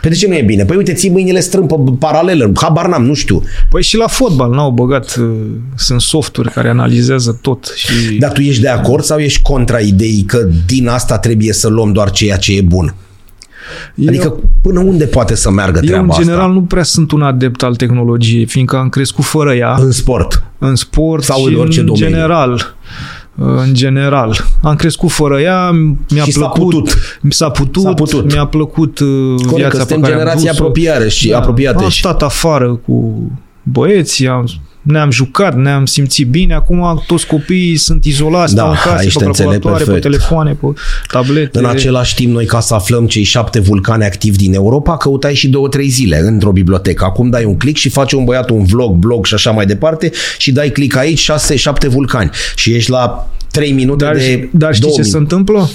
Păi 0.00 0.10
de 0.10 0.16
ce 0.16 0.28
nu 0.28 0.34
e 0.34 0.42
bine? 0.42 0.64
Păi 0.64 0.76
uite, 0.76 0.92
ții 0.92 1.10
mâinile 1.10 1.40
strâmpă 1.40 1.76
paralelă, 1.98 2.52
habar 2.54 2.86
n-am, 2.88 3.04
nu 3.04 3.14
știu. 3.14 3.42
Păi 3.70 3.82
și 3.82 3.96
la 3.96 4.06
fotbal 4.06 4.50
n-au 4.50 4.70
băgat, 4.70 5.16
uh, 5.20 5.30
sunt 5.76 6.00
softuri 6.00 6.50
care 6.50 6.68
analizează 6.68 7.38
tot. 7.42 7.72
Și... 7.76 8.16
Dar 8.18 8.32
tu 8.32 8.40
ești 8.40 8.62
de 8.62 8.68
acord 8.68 9.04
sau 9.04 9.18
ești 9.18 9.42
contra 9.42 9.78
ideii 9.78 10.22
că 10.22 10.48
din 10.66 10.88
asta 10.88 11.18
trebuie 11.18 11.52
să 11.52 11.68
luăm 11.68 11.92
doar 11.92 12.10
ceea 12.10 12.36
ce 12.36 12.56
e 12.56 12.60
bun? 12.60 12.94
Adică 14.08 14.34
până 14.62 14.80
unde 14.80 15.04
poate 15.04 15.34
să 15.34 15.50
meargă 15.50 15.78
eu, 15.82 15.86
treaba 15.86 16.04
în 16.04 16.10
asta? 16.10 16.22
general, 16.22 16.52
nu 16.52 16.62
prea 16.62 16.82
sunt 16.82 17.10
un 17.12 17.22
adept 17.22 17.62
al 17.62 17.74
tehnologiei, 17.76 18.46
fiindcă 18.46 18.76
am 18.76 18.88
crescut 18.88 19.24
fără 19.24 19.54
ea 19.54 19.76
În 19.80 19.90
sport. 19.90 20.42
în 20.58 20.74
sport 20.74 21.22
Sau 21.22 21.38
și 21.46 21.52
în 21.54 21.60
orice 21.60 21.80
în 21.80 21.86
domeniu. 21.86 22.06
general. 22.08 22.74
În 23.42 23.74
general. 23.74 24.36
Am 24.62 24.76
crescut 24.76 25.10
fără 25.10 25.40
ea, 25.40 25.70
mi-a 26.10 26.24
Și 26.24 26.30
s-a 26.32 26.38
plăcut. 26.48 26.70
putut. 26.74 27.18
S-a 27.28 27.50
putut. 27.50 27.82
S-a 27.82 27.92
putut. 27.94 28.32
Mi-a 28.32 28.46
plăcut 28.46 28.98
uh, 28.98 29.06
Corect, 29.36 29.54
viața 29.56 29.78
că 29.78 29.84
pe 29.84 29.92
suntem 29.92 30.00
care 30.00 30.12
am 30.12 30.18
generații 30.18 30.48
dus-o. 30.48 30.62
apropiare 30.62 31.08
și 31.08 31.32
apropiate 31.32 31.82
Am 31.84 31.88
și- 31.90 31.98
stat 31.98 32.22
afară 32.22 32.74
cu 32.74 33.14
băieții, 33.62 34.28
am 34.28 34.46
ne-am 34.82 35.10
jucat, 35.10 35.56
ne-am 35.56 35.86
simțit 35.86 36.28
bine, 36.28 36.54
acum 36.54 37.02
toți 37.06 37.26
copiii 37.26 37.76
sunt 37.76 38.04
izolați, 38.04 38.54
da, 38.54 38.60
stau 38.60 38.70
în 38.70 38.76
case, 38.84 39.18
pe 39.18 39.24
calculatoare, 39.24 39.84
pe 39.84 39.98
telefoane, 39.98 40.52
pe 40.52 40.66
tablete. 41.08 41.58
În 41.58 41.64
același 41.64 42.14
timp, 42.14 42.32
noi 42.32 42.46
ca 42.46 42.60
să 42.60 42.74
aflăm 42.74 43.06
cei 43.06 43.22
șapte 43.22 43.60
vulcani 43.60 44.04
activi 44.04 44.36
din 44.36 44.54
Europa, 44.54 44.96
căutai 44.96 45.34
și 45.34 45.48
două, 45.48 45.68
trei 45.68 45.88
zile 45.88 46.18
într-o 46.18 46.52
bibliotecă. 46.52 47.04
Acum 47.04 47.30
dai 47.30 47.44
un 47.44 47.56
click 47.56 47.78
și 47.78 47.88
face 47.88 48.16
un 48.16 48.24
băiat 48.24 48.50
un 48.50 48.64
vlog, 48.64 48.96
blog 48.96 49.26
și 49.26 49.34
așa 49.34 49.50
mai 49.50 49.66
departe 49.66 50.10
și 50.38 50.52
dai 50.52 50.70
click 50.70 50.96
aici, 50.96 51.18
șase, 51.18 51.56
șapte 51.56 51.88
vulcani 51.88 52.30
și 52.54 52.74
ești 52.74 52.90
la 52.90 53.30
3 53.50 53.72
minute 53.72 54.04
dar, 54.04 54.16
de 54.16 54.48
Dar 54.52 54.74
știi 54.74 54.92
ce 54.92 55.02
se 55.02 55.16
întâmplă? 55.16 55.70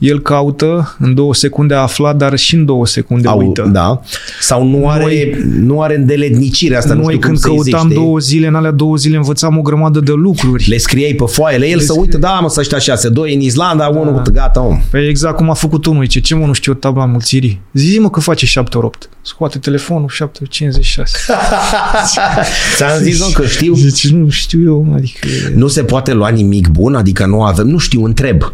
El 0.00 0.20
caută, 0.20 0.96
în 0.98 1.14
două 1.14 1.34
secunde 1.34 1.74
a 1.74 1.78
aflat, 1.78 2.16
dar 2.16 2.36
și 2.36 2.54
în 2.54 2.64
două 2.64 2.86
secunde 2.86 3.28
Au, 3.28 3.38
uită. 3.38 3.68
Da. 3.72 4.00
Sau 4.40 4.66
nu 4.66 4.88
are, 4.88 5.02
noi, 5.02 5.36
nu 5.60 5.80
are 5.82 5.96
îndeletnicire 5.96 6.76
asta, 6.76 6.94
noi 6.94 7.02
nu 7.02 7.08
știu 7.08 7.20
când 7.20 7.40
cum 7.40 7.50
căutam 7.50 7.88
zice, 7.88 8.00
două 8.00 8.18
zile, 8.18 8.46
în 8.46 8.54
alea 8.54 8.70
două 8.70 8.96
zile 8.96 9.16
învățam 9.16 9.58
o 9.58 9.62
grămadă 9.62 10.00
de 10.00 10.12
lucruri. 10.12 10.68
Le 10.68 10.76
scriei 10.76 11.14
pe 11.14 11.24
foaie, 11.26 11.68
el 11.68 11.76
Le 11.76 11.82
să 11.82 11.94
uită, 11.98 12.18
da, 12.18 12.38
mă, 12.42 12.48
să 12.48 12.60
ăștia 12.60 12.78
șase, 12.78 13.08
doi 13.08 13.34
în 13.34 13.40
Islanda, 13.40 13.90
da. 13.92 13.98
unul, 13.98 14.22
gata, 14.32 14.60
om. 14.60 14.80
Păi 14.90 15.08
exact 15.08 15.36
cum 15.36 15.50
a 15.50 15.54
făcut 15.54 15.86
unul, 15.86 16.04
ce, 16.04 16.20
ce 16.20 16.34
mă, 16.34 16.46
nu 16.46 16.52
știu 16.52 16.74
tabla 16.74 17.04
mulțirii. 17.04 17.60
Zi 17.72 17.98
mă 17.98 18.10
că 18.10 18.20
face 18.20 18.46
7 18.46 18.76
ori 18.76 18.86
8. 18.86 19.08
Scoate 19.22 19.58
telefonul, 19.58 20.08
7 20.08 20.40
56. 20.48 21.16
Ți-am 22.76 22.98
zis, 23.02 23.20
nu, 23.20 23.32
că 23.34 23.46
știu. 23.46 23.74
Deci 23.74 24.08
nu 24.08 24.28
știu 24.28 24.62
eu, 24.64 24.92
adică... 24.94 25.26
Nu 25.54 25.66
se 25.66 25.82
poate 25.82 26.12
lua 26.12 26.28
nimic 26.28 26.68
bun, 26.68 26.94
adică 26.94 27.26
nu 27.26 27.42
avem, 27.42 27.66
nu 27.66 27.78
știu, 27.78 28.04
întreb 28.04 28.52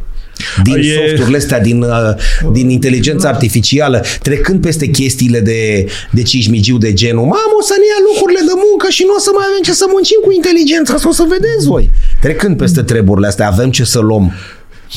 din 0.62 0.76
e... 0.76 0.82
softurile 0.82 1.36
astea, 1.36 1.60
din, 1.60 1.82
uh, 1.82 2.14
din 2.52 2.68
inteligența 2.68 3.28
artificială, 3.28 4.04
trecând 4.22 4.60
peste 4.60 4.86
chestiile 4.86 5.40
de, 5.40 5.86
de 6.10 6.22
cismigiu 6.22 6.78
de 6.78 6.92
genul, 6.92 7.22
mamă, 7.22 7.54
o 7.60 7.62
să 7.62 7.74
ne 7.78 7.86
ia 7.92 8.00
lucrurile 8.08 8.40
de 8.46 8.56
muncă 8.68 8.86
și 8.90 9.02
nu 9.06 9.14
o 9.14 9.18
să 9.18 9.30
mai 9.34 9.44
avem 9.48 9.62
ce 9.62 9.72
să 9.72 9.86
muncim 9.88 10.18
cu 10.24 10.30
inteligența, 10.32 10.96
să 10.96 11.08
o 11.08 11.12
să 11.12 11.24
vedeți 11.28 11.66
voi. 11.66 11.90
Trecând 12.20 12.56
peste 12.56 12.82
treburile 12.82 13.26
astea, 13.26 13.46
avem 13.46 13.70
ce 13.70 13.84
să 13.84 13.98
luăm 13.98 14.32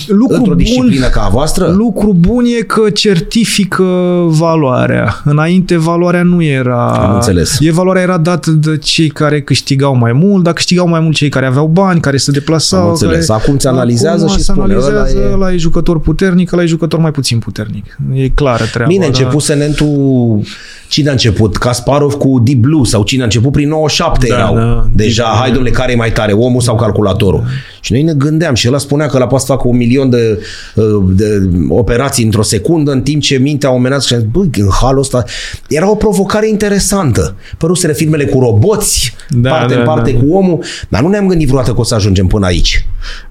lucru 0.08 0.36
într-o 0.36 0.54
disciplină 0.54 1.02
bun, 1.02 1.10
ca 1.12 1.22
a 1.22 1.30
voastră? 1.30 1.68
Lucru 1.68 2.14
bun 2.14 2.46
e 2.46 2.62
că 2.62 2.90
certifică 2.90 3.84
valoarea. 4.28 5.22
Înainte 5.24 5.78
valoarea 5.78 6.24
nu 6.24 6.44
era... 6.44 6.88
Am 6.88 7.14
înțeles. 7.14 7.58
E 7.60 7.72
valoarea 7.72 8.02
era 8.02 8.18
dată 8.18 8.52
de 8.52 8.78
cei 8.78 9.08
care 9.08 9.42
câștigau 9.42 9.96
mai 9.96 10.14
mult, 10.14 10.44
dar 10.44 10.54
câștigau 10.54 10.88
mai 10.88 11.00
mult 11.00 11.16
cei 11.16 11.30
care 11.30 11.46
aveau 11.46 11.68
bani, 11.68 12.00
care 12.00 12.18
se 12.18 12.32
deplasau. 12.32 12.84
Am 12.84 12.90
înțeles. 12.90 13.26
Care, 13.26 13.40
acum 13.42 13.58
ți 13.58 13.68
analizează 13.68 14.24
acum 14.24 14.38
și 14.38 14.44
spune. 14.44 14.62
analizează, 14.62 15.18
ăla 15.18 15.30
e... 15.30 15.34
ăla 15.34 15.54
e 15.54 15.58
jucător 15.58 16.00
puternic, 16.00 16.52
ăla 16.52 16.62
e 16.62 16.66
jucător 16.66 17.00
mai 17.00 17.12
puțin 17.12 17.40
puternic. 17.40 17.98
E 18.14 18.30
clară 18.30 18.64
treaba. 18.64 18.92
Bine, 18.92 19.06
început 19.06 19.42
Senentul 19.42 20.44
Cine 20.90 21.10
a 21.10 21.12
început? 21.12 21.58
Kasparov 21.58 22.14
cu 22.14 22.40
Deep 22.44 22.58
Blue 22.58 22.84
sau 22.84 23.04
cine 23.04 23.22
a 23.22 23.24
început 23.24 23.52
prin 23.52 23.68
97 23.68 24.28
da, 24.28 24.36
erau. 24.36 24.56
Da, 24.56 24.88
Deja, 24.94 25.24
Deep 25.24 25.36
hai 25.38 25.52
domnule, 25.52 25.70
care 25.70 25.92
e 25.92 25.96
mai 25.96 26.12
tare, 26.12 26.32
omul 26.32 26.62
sau 26.62 26.76
calculatorul? 26.76 27.40
Da. 27.40 27.50
Și 27.82 27.92
noi 27.92 28.02
ne 28.02 28.14
gândeam 28.14 28.54
și 28.54 28.68
el 28.68 28.78
spunea 28.78 29.08
că 29.08 29.18
la 29.18 29.28
poate 29.28 29.46
să 29.46 29.52
facă 29.52 29.68
un 29.68 29.78
milion 29.80 30.10
de, 30.10 30.40
uh, 30.76 30.86
de 31.16 31.50
operații 31.70 32.24
într-o 32.24 32.42
secundă, 32.42 32.92
în 32.92 33.02
timp 33.02 33.22
ce 33.22 33.38
mintea 33.38 33.72
omenească 33.72 34.16
și 34.16 34.22
băi, 34.32 34.50
în 34.58 34.70
halul 34.82 35.00
ăsta 35.00 35.24
era 35.68 35.90
o 35.90 35.96
provocare 35.96 36.48
interesantă. 36.48 37.36
Păruseră 37.58 37.94
filmele 37.94 38.26
cu 38.26 38.40
roboți, 38.40 39.16
da, 39.30 39.50
parte 39.50 39.74
da, 39.74 39.80
în 39.80 39.86
parte 39.86 40.12
da. 40.12 40.20
cu 40.20 40.34
omul, 40.34 40.64
dar 40.90 41.02
nu 41.02 41.08
ne-am 41.08 41.28
gândit 41.28 41.48
vreodată 41.48 41.74
că 41.74 41.80
o 41.80 41.84
să 41.84 41.96
ajungem 41.96 42.28
până 42.28 42.46
aici. 42.46 42.88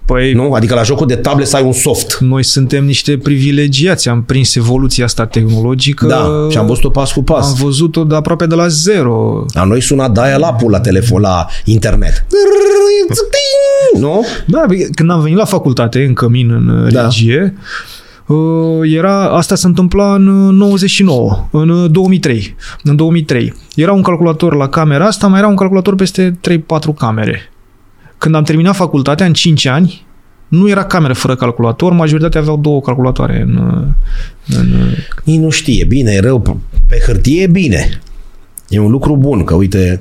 Păi, 0.08 0.32
nu? 0.32 0.52
Adică 0.52 0.74
la 0.74 0.82
jocul 0.82 1.06
de 1.06 1.16
table 1.16 1.44
să 1.44 1.56
ai 1.56 1.62
un 1.62 1.72
soft. 1.72 2.18
Noi 2.20 2.42
suntem 2.42 2.84
niște 2.84 3.18
privilegiați, 3.18 4.08
am 4.08 4.22
prins 4.22 4.54
evoluția 4.54 5.04
asta 5.04 5.26
tehnologică. 5.26 6.06
Da, 6.06 6.46
și 6.50 6.58
am 6.58 6.66
văzut-o 6.66 6.90
pas 6.90 7.12
cu 7.12 7.22
pas. 7.22 7.48
Am 7.48 7.54
văzut-o 7.64 8.04
de 8.04 8.14
aproape 8.14 8.46
de 8.46 8.54
la 8.54 8.68
zero. 8.68 9.44
La 9.52 9.64
noi 9.64 9.80
suna 9.80 10.08
dial-up 10.08 10.70
la 10.70 10.80
telefon, 10.80 11.20
la 11.20 11.46
internet. 11.64 12.26
Nu? 14.00 14.24
Da, 14.46 14.64
când 14.94 15.10
am 15.10 15.20
venit 15.20 15.36
la 15.36 15.44
facultate, 15.44 16.04
în 16.04 16.12
cămin, 16.12 16.50
în 16.50 16.88
da. 16.92 17.02
regie, 17.02 17.54
uh, 18.26 18.36
era, 18.82 19.28
asta 19.28 19.54
se 19.54 19.66
întâmpla 19.66 20.14
în 20.14 20.24
99, 20.56 21.48
în 21.50 21.92
2003. 21.92 22.56
În 22.82 22.96
2003. 22.96 23.54
Era 23.74 23.92
un 23.92 24.02
calculator 24.02 24.56
la 24.56 24.68
camera 24.68 25.06
asta, 25.06 25.26
mai 25.26 25.38
era 25.38 25.48
un 25.48 25.56
calculator 25.56 25.94
peste 25.94 26.38
3-4 26.50 26.58
camere. 26.98 27.52
Când 28.18 28.34
am 28.34 28.42
terminat 28.42 28.74
facultatea, 28.74 29.26
în 29.26 29.32
5 29.32 29.64
ani, 29.64 30.06
nu 30.48 30.68
era 30.68 30.84
cameră 30.84 31.12
fără 31.12 31.36
calculator, 31.36 31.92
majoritatea 31.92 32.40
aveau 32.40 32.56
două 32.56 32.80
calculatoare 32.80 33.40
în... 33.40 33.84
în... 34.46 34.94
Ei 35.24 35.36
nu 35.36 35.50
știe, 35.50 35.84
bine, 35.84 36.12
e 36.12 36.20
rău, 36.20 36.60
pe 36.88 37.02
hârtie 37.06 37.42
e 37.42 37.46
bine. 37.46 38.00
E 38.68 38.78
un 38.78 38.90
lucru 38.90 39.16
bun, 39.16 39.44
că 39.44 39.54
uite... 39.54 39.98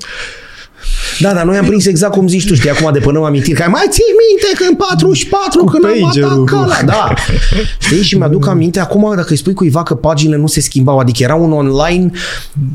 Da, 1.19 1.33
dar 1.33 1.45
noi 1.45 1.57
am 1.57 1.65
prins 1.65 1.85
exact 1.85 2.13
cum 2.13 2.27
zici 2.27 2.47
tu, 2.47 2.53
știi, 2.55 2.69
acum 2.69 2.89
de 2.93 2.99
până 2.99 3.25
amintiri, 3.25 3.61
că 3.61 3.69
mai 3.69 3.85
ții 3.89 4.03
minte 4.27 4.63
că 4.63 4.69
în 4.69 4.75
44, 4.75 5.59
Cu 5.59 5.65
când 5.65 5.85
am 5.85 6.03
atacat 6.03 6.85
da. 6.85 7.13
Știi, 7.79 8.01
și 8.01 8.17
mi-aduc 8.17 8.47
aminte 8.47 8.79
acum, 8.79 9.13
dacă 9.15 9.27
îi 9.29 9.37
spui 9.37 9.53
cuiva 9.53 9.83
că 9.83 9.95
paginile 9.95 10.37
nu 10.37 10.47
se 10.47 10.61
schimbau, 10.61 10.97
adică 10.97 11.23
era 11.23 11.35
un 11.35 11.51
online 11.51 12.11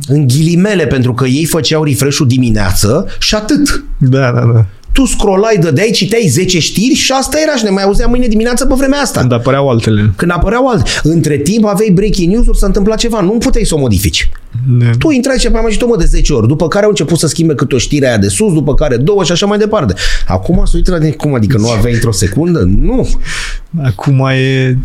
în 0.06 0.26
ghilimele, 0.26 0.86
pentru 0.86 1.14
că 1.14 1.24
ei 1.24 1.44
făceau 1.44 1.84
refresh-ul 1.84 2.26
dimineață 2.26 3.06
și 3.18 3.34
atât. 3.34 3.84
Da, 3.98 4.30
da, 4.32 4.40
da 4.54 4.66
tu 4.92 5.04
scrollai 5.04 5.58
de 5.72 5.80
aici, 5.80 5.96
citeai 5.96 6.26
10 6.28 6.58
știri 6.58 6.94
și 6.94 7.12
asta 7.12 7.38
era 7.42 7.56
și 7.56 7.64
ne 7.64 7.70
mai 7.70 7.82
auzeam 7.82 8.10
mâine 8.10 8.26
dimineață 8.26 8.66
pe 8.66 8.74
vremea 8.74 9.00
asta. 9.00 9.20
Când 9.20 9.32
apăreau 9.32 9.68
altele. 9.68 10.12
Când 10.16 10.30
apăreau 10.30 10.68
altele. 10.68 10.90
Între 11.02 11.36
timp 11.36 11.64
aveai 11.64 11.90
breaking 11.90 12.32
news-uri, 12.32 12.58
s-a 12.58 12.66
întâmplat 12.66 12.98
ceva, 12.98 13.20
nu 13.20 13.30
puteai 13.30 13.64
să 13.64 13.74
o 13.74 13.78
modifici. 13.78 14.30
Ne. 14.78 14.90
Tu 14.98 15.10
intrai 15.10 15.38
și 15.38 15.48
mai 15.48 15.70
citit 15.70 15.96
de 15.98 16.04
10 16.04 16.32
ori, 16.32 16.48
după 16.48 16.68
care 16.68 16.84
au 16.84 16.90
început 16.90 17.18
să 17.18 17.26
schimbe 17.26 17.54
câte 17.54 17.74
o 17.74 17.78
știre 17.78 18.06
aia 18.06 18.18
de 18.18 18.28
sus, 18.28 18.52
după 18.52 18.74
care 18.74 18.96
două 18.96 19.24
și 19.24 19.32
așa 19.32 19.46
mai 19.46 19.58
departe. 19.58 19.94
Acum 20.26 20.62
să 20.64 20.72
uită 20.74 20.98
de 20.98 21.12
cum, 21.12 21.34
adică 21.34 21.58
nu 21.58 21.70
aveai 21.70 21.92
într-o 21.92 22.12
secundă? 22.12 22.60
Nu. 22.60 23.08
Acum 23.82 24.26
e... 24.26 24.78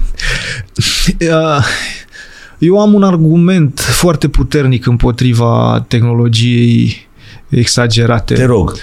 Eu 2.58 2.80
am 2.80 2.94
un 2.94 3.04
argument 3.04 3.80
foarte 3.80 4.28
puternic 4.28 4.86
împotriva 4.86 5.86
tehnologiei 5.88 7.08
exagerate. 7.50 8.34
Te 8.34 8.46
rog. 8.46 8.76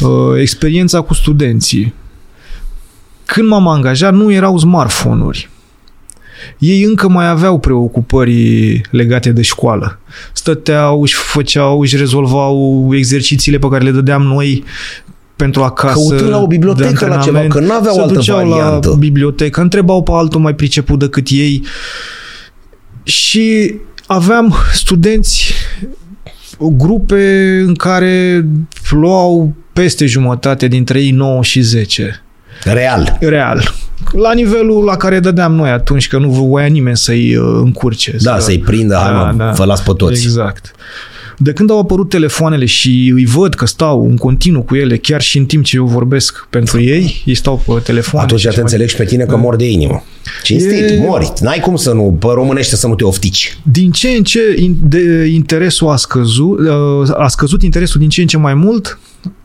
Uh, 0.00 0.40
experiența 0.40 1.00
cu 1.00 1.14
studenții. 1.14 1.94
Când 3.24 3.48
m-am 3.48 3.68
angajat, 3.68 4.14
nu 4.14 4.32
erau 4.32 4.58
smartphone-uri. 4.58 5.50
Ei 6.58 6.82
încă 6.82 7.08
mai 7.08 7.28
aveau 7.28 7.58
preocupări 7.58 8.80
legate 8.90 9.32
de 9.32 9.42
școală. 9.42 9.98
Stăteau, 10.32 11.00
își 11.02 11.14
făceau, 11.14 11.80
își 11.80 11.96
rezolvau 11.96 12.88
exercițiile 12.92 13.58
pe 13.58 13.68
care 13.68 13.84
le 13.84 13.90
dădeam 13.90 14.22
noi 14.22 14.64
pentru 15.36 15.62
acasă. 15.62 15.94
Căutând 15.94 16.30
la 16.30 16.40
o 16.40 16.46
bibliotecă 16.46 17.06
la 17.06 17.16
ceva, 17.16 17.46
că 17.46 17.60
nu 17.60 17.72
aveau 17.72 18.02
altă 18.02 18.20
variantă. 18.32 18.88
la 18.88 18.94
bibliotecă, 18.94 19.60
întrebau 19.60 20.02
pe 20.02 20.10
altul 20.14 20.40
mai 20.40 20.54
priceput 20.54 20.98
decât 20.98 21.26
ei 21.30 21.64
și 23.02 23.74
aveam 24.06 24.54
studenți 24.72 25.52
grupe 26.58 27.58
în 27.66 27.74
care 27.74 28.46
luau 28.90 29.54
peste 29.72 30.06
jumătate 30.06 30.68
dintre 30.68 31.00
ei 31.00 31.10
9 31.10 31.42
și 31.42 31.60
10. 31.60 32.22
Real. 32.64 33.16
Real. 33.20 33.74
La 34.12 34.32
nivelul 34.32 34.84
la 34.84 34.96
care 34.96 35.20
dădeam 35.20 35.54
noi 35.54 35.70
atunci, 35.70 36.08
că 36.08 36.18
nu 36.18 36.30
voia 36.30 36.66
nimeni 36.66 36.96
să-i 36.96 37.36
uh, 37.36 37.60
încurce. 37.62 38.16
Da, 38.20 38.38
să... 38.38 38.44
să-i 38.44 38.58
prindă, 38.58 38.94
hai 38.94 39.12
da, 39.12 39.30
mă, 39.30 39.36
da. 39.36 39.52
fă 39.52 39.82
pe 39.86 39.92
toți. 39.96 40.22
Exact. 40.22 40.74
De 41.38 41.52
când 41.52 41.70
au 41.70 41.78
apărut 41.78 42.08
telefoanele 42.08 42.64
și 42.64 43.12
îi 43.14 43.24
văd 43.24 43.54
că 43.54 43.66
stau 43.66 44.06
în 44.08 44.16
continuu 44.16 44.62
cu 44.62 44.74
ele, 44.74 44.96
chiar 44.96 45.20
și 45.20 45.38
în 45.38 45.44
timp 45.44 45.64
ce 45.64 45.76
eu 45.76 45.86
vorbesc 45.86 46.46
pentru 46.50 46.80
ei, 46.80 47.22
ei 47.24 47.34
stau 47.34 47.62
pe 47.66 47.72
telefon. 47.84 48.20
Atunci 48.20 48.46
te 48.46 48.60
înțeleg 48.60 48.92
pe 48.92 49.04
tine 49.04 49.24
că 49.24 49.30
da. 49.30 49.36
mor 49.36 49.56
de 49.56 49.70
inimă. 49.70 50.04
Cinstit, 50.42 50.90
e... 50.90 51.04
mori. 51.06 51.32
N-ai 51.40 51.60
cum 51.60 51.76
să 51.76 51.92
nu, 51.92 52.16
pe 52.20 52.26
românește 52.34 52.76
să 52.76 52.86
nu 52.86 52.94
te 52.94 53.04
oftici. 53.04 53.58
Din 53.62 53.90
ce 53.90 54.08
în 54.08 54.22
ce 54.22 54.40
de 54.82 55.24
interesul 55.24 55.88
a 55.88 55.96
scăzut, 55.96 56.58
uh, 56.58 57.10
a 57.16 57.28
scăzut 57.28 57.62
interesul 57.62 58.00
din 58.00 58.08
ce 58.08 58.20
în 58.20 58.26
ce 58.26 58.36
mai 58.36 58.54
mult, 58.54 58.98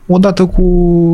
odată 0.08 0.46
cu 0.46 0.64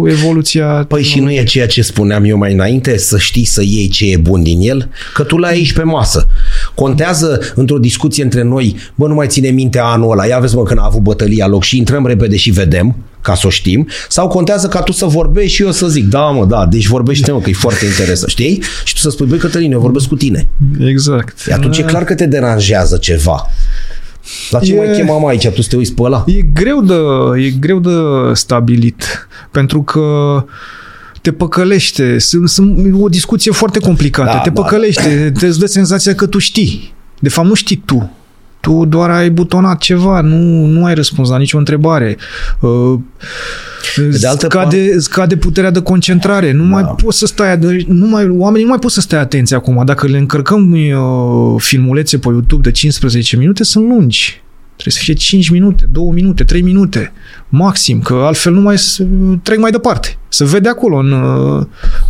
evoluția... 0.07 0.85
Păi 0.87 1.03
și 1.03 1.19
nu 1.19 1.31
e 1.31 1.43
ceea 1.43 1.67
ce 1.67 1.81
spuneam 1.81 2.23
eu 2.23 2.37
mai 2.37 2.53
înainte, 2.53 2.97
să 2.97 3.17
știi 3.17 3.45
să 3.45 3.61
iei 3.63 3.87
ce 3.87 4.11
e 4.11 4.17
bun 4.17 4.43
din 4.43 4.59
el, 4.61 4.89
că 5.13 5.23
tu 5.23 5.37
l-ai 5.37 5.51
aici 5.51 5.73
pe 5.73 5.83
masă. 5.83 6.27
Contează 6.75 7.39
într-o 7.55 7.77
discuție 7.77 8.23
între 8.23 8.43
noi, 8.43 8.75
bă, 8.95 9.07
nu 9.07 9.13
mai 9.13 9.27
ține 9.27 9.49
minte 9.49 9.79
anul 9.79 10.11
ăla, 10.11 10.25
ia 10.25 10.39
vezi 10.39 10.55
mă 10.55 10.63
când 10.63 10.79
a 10.79 10.85
avut 10.85 11.01
bătălia 11.01 11.47
loc 11.47 11.63
și 11.63 11.77
intrăm 11.77 12.05
repede 12.05 12.35
și 12.35 12.51
vedem, 12.51 12.95
ca 13.21 13.35
să 13.35 13.47
o 13.47 13.49
știm, 13.49 13.87
sau 14.09 14.27
contează 14.27 14.67
ca 14.67 14.81
tu 14.81 14.91
să 14.91 15.05
vorbești 15.05 15.55
și 15.55 15.61
eu 15.61 15.71
să 15.71 15.87
zic, 15.87 16.09
da 16.09 16.21
mă, 16.25 16.45
da, 16.45 16.65
deci 16.65 16.87
vorbește 16.87 17.31
mă, 17.31 17.39
că 17.39 17.49
e 17.49 17.53
foarte 17.53 17.85
interesant, 17.85 18.29
știi? 18.29 18.61
Și 18.83 18.93
tu 18.93 18.99
să 18.99 19.09
spui, 19.09 19.25
băi 19.25 19.37
Cătălin, 19.37 19.71
eu 19.71 19.79
vorbesc 19.79 20.07
cu 20.07 20.15
tine. 20.15 20.47
Exact. 20.79 21.45
E 21.47 21.53
atunci 21.53 21.77
e 21.77 21.83
clar 21.83 22.03
că 22.03 22.15
te 22.15 22.25
deranjează 22.25 22.97
ceva. 22.97 23.49
La 24.49 24.59
ce 24.59 24.73
e, 24.73 24.77
mai 24.77 24.95
chemam 24.95 25.25
aici? 25.25 25.47
Tu 25.47 25.61
să 25.61 25.69
te 25.69 25.75
uiți 25.75 25.93
pe 25.93 26.01
ăla? 26.01 26.23
E 26.27 26.41
greu 26.41 26.81
de, 26.81 26.95
e 27.45 27.49
greu 27.49 27.79
de 27.79 27.89
stabilit, 28.33 29.27
pentru 29.51 29.81
că 29.81 30.45
te 31.21 31.31
păcălește. 31.31 32.19
Sunt, 32.19 32.49
sunt 32.49 32.93
o 33.01 33.09
discuție 33.09 33.51
foarte 33.51 33.79
complicată. 33.79 34.31
Da, 34.31 34.39
te 34.39 34.49
da. 34.49 34.61
păcălește, 34.61 35.31
te 35.39 35.47
îți 35.47 35.59
dă 35.59 35.65
senzația 35.65 36.15
că 36.15 36.25
tu 36.25 36.37
știi. 36.37 36.93
De 37.19 37.29
fapt, 37.29 37.47
nu 37.47 37.53
știi 37.53 37.81
tu. 37.85 38.11
Tu 38.63 38.85
doar 38.85 39.09
ai 39.09 39.29
butonat 39.29 39.77
ceva, 39.77 40.21
nu, 40.21 40.65
nu 40.65 40.85
ai 40.85 40.93
răspuns 40.93 41.29
la 41.29 41.37
nicio 41.37 41.57
întrebare. 41.57 42.17
Uh, 42.59 42.99
de 44.19 44.27
altă 44.27 44.47
scade, 44.49 44.77
parte... 44.77 44.99
scade 44.99 45.37
puterea 45.37 45.71
de 45.71 45.81
concentrare. 45.81 46.51
Nu 46.51 46.63
da. 46.63 46.69
mai 46.69 46.93
poți 47.03 47.17
să 47.17 47.25
stai, 47.25 47.85
nu 47.87 48.07
mai, 48.07 48.27
oamenii 48.29 48.63
nu 48.63 48.69
mai 48.69 48.79
pot 48.79 48.91
să 48.91 49.01
stai 49.01 49.19
atenți 49.19 49.53
acum. 49.53 49.81
Dacă 49.85 50.07
le 50.07 50.17
încărcăm 50.17 50.71
uh, 50.71 51.61
filmulețe 51.61 52.17
pe 52.17 52.27
YouTube 52.29 52.61
de 52.61 52.71
15 52.71 53.37
minute, 53.37 53.63
sunt 53.63 53.87
lungi. 53.87 54.41
Trebuie 54.75 54.93
să 54.93 54.99
fie 55.03 55.13
5 55.13 55.49
minute, 55.49 55.87
2 55.91 56.09
minute, 56.13 56.43
3 56.43 56.61
minute, 56.61 57.11
maxim, 57.49 58.01
că 58.01 58.13
altfel 58.13 58.53
nu 58.53 58.61
mai 58.61 58.75
trec 59.43 59.59
mai 59.59 59.71
departe. 59.71 60.17
Să 60.33 60.43
vede 60.43 60.69
acolo 60.69 60.97
în... 60.97 61.13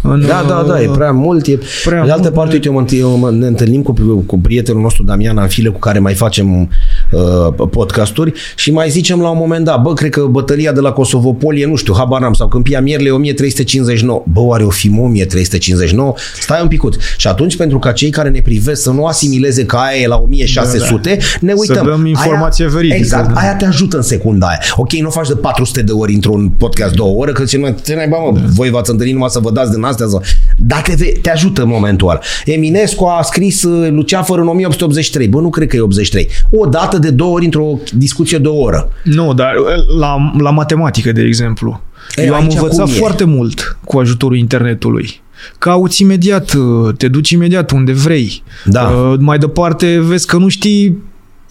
în 0.02 0.22
da, 0.28 0.46
da, 0.48 0.66
da, 0.68 0.82
e 0.82 0.88
prea 0.88 1.12
mult. 1.12 1.46
E... 1.46 1.60
Prea 1.84 2.04
de 2.06 2.12
altă 2.12 2.22
mult, 2.22 2.34
parte, 2.34 2.54
uite, 2.54 2.68
eu, 2.68 2.74
mă, 3.18 3.28
eu 3.28 3.30
ne 3.32 3.48
întâlnim 3.48 3.82
cu, 3.82 3.94
cu 4.26 4.40
prietenul 4.40 4.82
nostru 4.82 5.04
Damian 5.04 5.38
Anfile, 5.38 5.70
cu 5.70 5.80
care 5.80 6.00
mai 6.00 6.14
facem 6.14 6.70
uh, 7.12 7.68
podcasturi 7.70 8.34
și 8.56 8.72
mai 8.72 8.90
zicem 8.90 9.22
la 9.22 9.30
un 9.30 9.38
moment 9.38 9.66
dat, 9.66 9.82
bă, 9.82 9.94
cred 9.94 10.10
că 10.10 10.22
bătălia 10.22 10.72
de 10.72 10.80
la 10.80 10.92
Kosovopol 10.92 11.58
e, 11.58 11.66
nu 11.66 11.76
știu, 11.76 11.94
habar 11.98 12.22
n-am, 12.22 12.34
sau 12.34 12.48
Câmpia 12.48 12.82
Mierle 12.82 13.08
e 13.08 13.12
1359. 13.12 14.24
Bă, 14.28 14.40
oare 14.40 14.64
o 14.64 14.70
fi 14.70 14.90
1359? 15.00 16.14
Stai 16.40 16.62
un 16.62 16.68
picut. 16.68 16.98
Și 17.18 17.28
atunci, 17.28 17.58
pentru 17.58 17.80
ca 17.80 17.92
cei 17.92 18.10
care 18.10 18.30
ne 18.30 18.42
privesc 18.42 18.82
să 18.82 18.92
nu 18.92 19.06
asimileze 19.06 19.66
că 19.66 19.76
aia 19.76 20.02
e 20.02 20.08
la 20.08 20.18
1600, 20.18 21.10
da, 21.10 21.16
da. 21.16 21.22
ne 21.40 21.54
uităm. 21.54 21.76
Să 21.76 21.90
dăm 21.90 22.06
informație 22.06 22.66
aia, 22.66 22.74
veridică. 22.74 23.00
Exact, 23.00 23.38
aia 23.38 23.56
te 23.56 23.66
ajută 23.66 23.98
în 23.98 24.04
secunda 24.04 24.48
aia. 24.48 24.60
Ok, 24.76 24.92
nu 24.92 25.10
faci 25.10 25.28
de 25.28 25.36
400 25.36 25.82
de 25.82 25.92
ori 25.92 26.14
într-un 26.14 26.50
podcast 26.50 26.94
două 26.94 27.18
ore, 27.18 27.32
că 27.32 27.44
ce 27.44 27.58
mai, 27.58 27.76
ce 28.14 28.20
mai 28.20 28.32
mă, 28.32 28.40
da. 28.40 28.46
voi 28.54 28.70
v-ați 28.70 28.90
întâlnit 28.90 29.14
numai 29.14 29.30
să 29.30 29.40
vă 29.40 29.52
dați 29.52 29.72
din 29.72 29.84
astea. 29.84 30.08
Să... 30.08 30.20
Dar 30.58 30.82
te, 30.82 31.06
te 31.22 31.32
ajută 31.32 31.62
în 31.62 31.68
momentul 31.68 32.10
ăla. 32.10 32.20
Eminescu 32.46 33.06
a 33.06 33.22
scris 33.22 33.64
uh, 33.64 33.90
Luceafăr 33.92 34.40
în 34.40 34.48
1883. 34.48 35.28
Bă, 35.28 35.40
nu 35.40 35.50
cred 35.50 35.68
că 35.68 35.76
e 35.76 35.80
83. 35.80 36.28
O 36.52 36.66
dată 36.66 36.98
de 36.98 37.10
două 37.10 37.34
ori 37.34 37.46
într-o 37.46 37.80
discuție 37.94 38.38
de 38.38 38.48
o 38.48 38.56
oră. 38.56 38.90
Nu, 39.04 39.34
dar 39.34 39.56
uh, 39.56 39.98
la, 40.00 40.34
la 40.38 40.50
matematică, 40.50 41.12
de 41.12 41.22
exemplu. 41.22 41.82
E, 42.16 42.26
Eu 42.26 42.34
am 42.34 42.48
învățat 42.50 42.90
foarte 42.90 43.24
mult 43.24 43.78
cu 43.86 44.00
ajutorul 44.00 44.38
internetului 44.38 45.22
cauți 45.58 46.02
imediat, 46.02 46.54
uh, 46.54 46.94
te 46.98 47.08
duci 47.08 47.30
imediat 47.30 47.72
unde 47.72 47.92
vrei. 47.92 48.44
Da. 48.66 49.16
mai 49.20 49.38
departe 49.38 50.00
vezi 50.00 50.28
că 50.28 50.38
nu 50.38 50.48
știi 50.48 50.98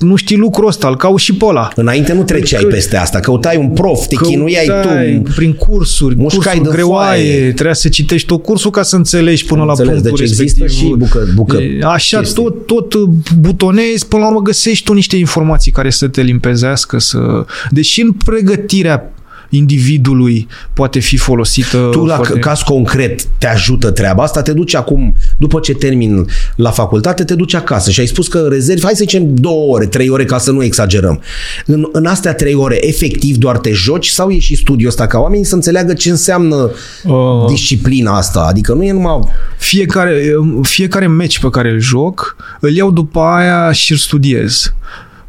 nu 0.04 0.16
știi 0.16 0.36
lucrul 0.36 0.66
ăsta, 0.66 0.88
îl 0.88 0.96
cauți 0.96 1.24
și 1.24 1.34
pe 1.34 1.44
ăla. 1.44 1.68
Înainte 1.74 2.12
nu 2.12 2.22
treceai 2.22 2.62
că, 2.62 2.68
peste 2.68 2.96
asta, 2.96 3.20
căutai 3.20 3.56
un 3.56 3.68
prof, 3.68 4.06
te 4.06 4.14
chinuiai 4.14 4.66
tu. 4.82 5.30
prin 5.34 5.52
cursuri, 5.52 6.16
cursuri 6.16 6.60
de 6.62 6.68
greoaie, 6.68 7.32
foaie. 7.32 7.52
trebuia 7.52 7.74
să 7.74 7.88
citești 7.88 8.26
tot 8.26 8.42
cursul 8.42 8.70
ca 8.70 8.82
să 8.82 8.96
înțelegi 8.96 9.44
până 9.44 9.60
Înțeles, 9.62 9.86
la 9.86 9.92
punctul 9.92 10.10
deci 10.10 10.28
respectiv. 10.28 10.62
există 10.62 10.84
și 10.84 10.94
bucă, 10.96 11.28
bucă 11.34 11.58
Așa, 11.82 12.18
chestii. 12.18 12.42
tot, 12.42 12.66
tot 12.66 12.94
butonezi, 13.38 14.06
până 14.06 14.22
la 14.22 14.28
urmă 14.28 14.40
găsești 14.40 14.84
tu 14.84 14.92
niște 14.92 15.16
informații 15.16 15.72
care 15.72 15.90
să 15.90 16.08
te 16.08 16.20
limpezească, 16.20 16.98
să... 16.98 17.44
Deși 17.70 18.00
în 18.00 18.12
pregătirea 18.12 19.12
individului 19.54 20.46
poate 20.72 20.98
fi 20.98 21.16
folosită. 21.16 21.88
Tu, 21.90 22.04
la 22.04 22.14
foarte... 22.14 22.38
caz 22.38 22.60
concret, 22.60 23.22
te 23.38 23.46
ajută 23.46 23.90
treaba 23.90 24.22
asta? 24.22 24.42
Te 24.42 24.52
duci 24.52 24.74
acum, 24.74 25.14
după 25.38 25.60
ce 25.60 25.74
termin 25.74 26.26
la 26.56 26.70
facultate, 26.70 27.24
te 27.24 27.34
duci 27.34 27.54
acasă 27.54 27.90
și 27.90 28.00
ai 28.00 28.06
spus 28.06 28.28
că 28.28 28.46
rezervi, 28.50 28.82
hai 28.82 28.94
să 28.94 29.04
zicem 29.04 29.34
două 29.34 29.74
ore, 29.74 29.86
trei 29.86 30.08
ore, 30.08 30.24
ca 30.24 30.38
să 30.38 30.50
nu 30.50 30.62
exagerăm. 30.62 31.20
În, 31.66 31.88
în 31.92 32.06
astea 32.06 32.34
trei 32.34 32.54
ore, 32.54 32.86
efectiv 32.86 33.36
doar 33.36 33.58
te 33.58 33.72
joci 33.72 34.08
sau 34.08 34.30
e 34.30 34.38
și 34.38 34.56
studiul 34.56 34.88
ăsta 34.88 35.06
ca 35.06 35.18
oamenii 35.18 35.44
să 35.44 35.54
înțeleagă 35.54 35.92
ce 35.92 36.10
înseamnă 36.10 36.70
uh, 37.04 37.14
disciplina 37.48 38.16
asta? 38.16 38.40
Adică 38.48 38.72
nu 38.72 38.82
e 38.82 38.92
numai... 38.92 39.20
Fiecare, 39.58 40.34
fiecare 40.62 41.06
meci 41.06 41.38
pe 41.38 41.50
care 41.50 41.70
îl 41.70 41.80
joc, 41.80 42.36
îl 42.60 42.74
iau 42.74 42.90
după 42.90 43.20
aia 43.20 43.72
și 43.72 43.92
îl 43.92 43.98
studiez. 43.98 44.74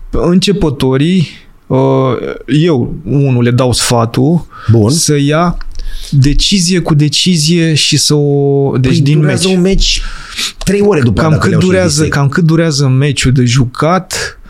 Începătorii 0.09 1.17
Uh, 1.19 1.42
eu, 2.47 2.95
unul, 3.03 3.43
le 3.43 3.51
dau 3.51 3.73
sfatul 3.73 4.45
Bun. 4.71 4.89
să 4.89 5.17
ia 5.17 5.57
decizie 6.09 6.79
cu 6.79 6.93
decizie 6.93 7.73
și 7.73 7.97
să 7.97 8.13
o... 8.13 8.77
Deci 8.77 8.91
păi 8.91 9.01
din 9.01 9.19
meci. 9.19 9.45
un 9.45 9.61
meci 9.61 10.01
trei 10.57 10.81
ore 10.81 11.01
după 11.01 11.21
cam 11.21 11.37
cât 11.37 11.55
durează, 11.55 12.07
Cam 12.07 12.29
cât 12.29 12.43
durează 12.43 12.87
meciul 12.87 13.31
de 13.31 13.43
jucat 13.43 14.37
Uh, 14.37 14.42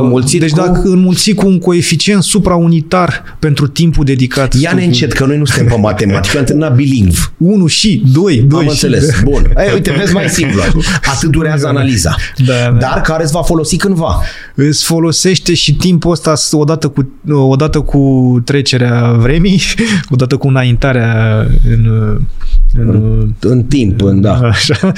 înmulțit 0.00 0.40
deci 0.40 0.50
cu... 0.50 0.56
dacă 0.56 0.80
înmulțit 0.84 1.36
cu 1.36 1.46
un 1.46 1.58
coeficient 1.58 2.22
supraunitar 2.22 3.36
pentru 3.38 3.66
timpul 3.66 4.04
dedicat. 4.04 4.54
Ia 4.54 4.72
ne 4.72 4.84
încet, 4.84 5.12
că 5.12 5.24
noi 5.24 5.38
nu 5.38 5.44
suntem 5.44 5.66
pe 5.66 5.80
matematică, 5.80 6.38
am 6.38 6.44
terminat 6.44 6.74
bilingv. 6.74 7.32
1 7.38 7.66
și 7.66 8.02
2, 8.12 8.36
2 8.36 8.58
Am 8.58 8.64
și 8.64 8.70
înțeles. 8.70 9.20
Bun. 9.22 9.52
Ei, 9.56 9.72
uite, 9.72 9.94
vezi 9.98 10.12
mai 10.12 10.28
simplu. 10.28 10.62
Atât 11.12 11.30
durează 11.30 11.66
analiza. 11.66 12.14
Da, 12.46 12.54
da. 12.54 12.76
Dar 12.78 13.00
care 13.00 13.22
îți 13.22 13.32
va 13.32 13.42
folosi 13.42 13.76
cândva. 13.76 14.20
Îți 14.54 14.84
folosește 14.84 15.54
și 15.54 15.74
timpul 15.74 16.10
ăsta 16.10 16.34
odată 16.52 16.88
cu, 16.88 17.08
odată 17.32 17.80
cu 17.80 18.34
trecerea 18.44 19.12
vremii, 19.12 19.60
odată 20.14 20.36
cu 20.36 20.48
înaintarea 20.48 21.46
în 21.70 22.18
în, 22.78 23.28
în 23.40 23.62
timp, 23.62 24.02
în, 24.02 24.20
da. 24.20 24.38
Așa. 24.38 24.92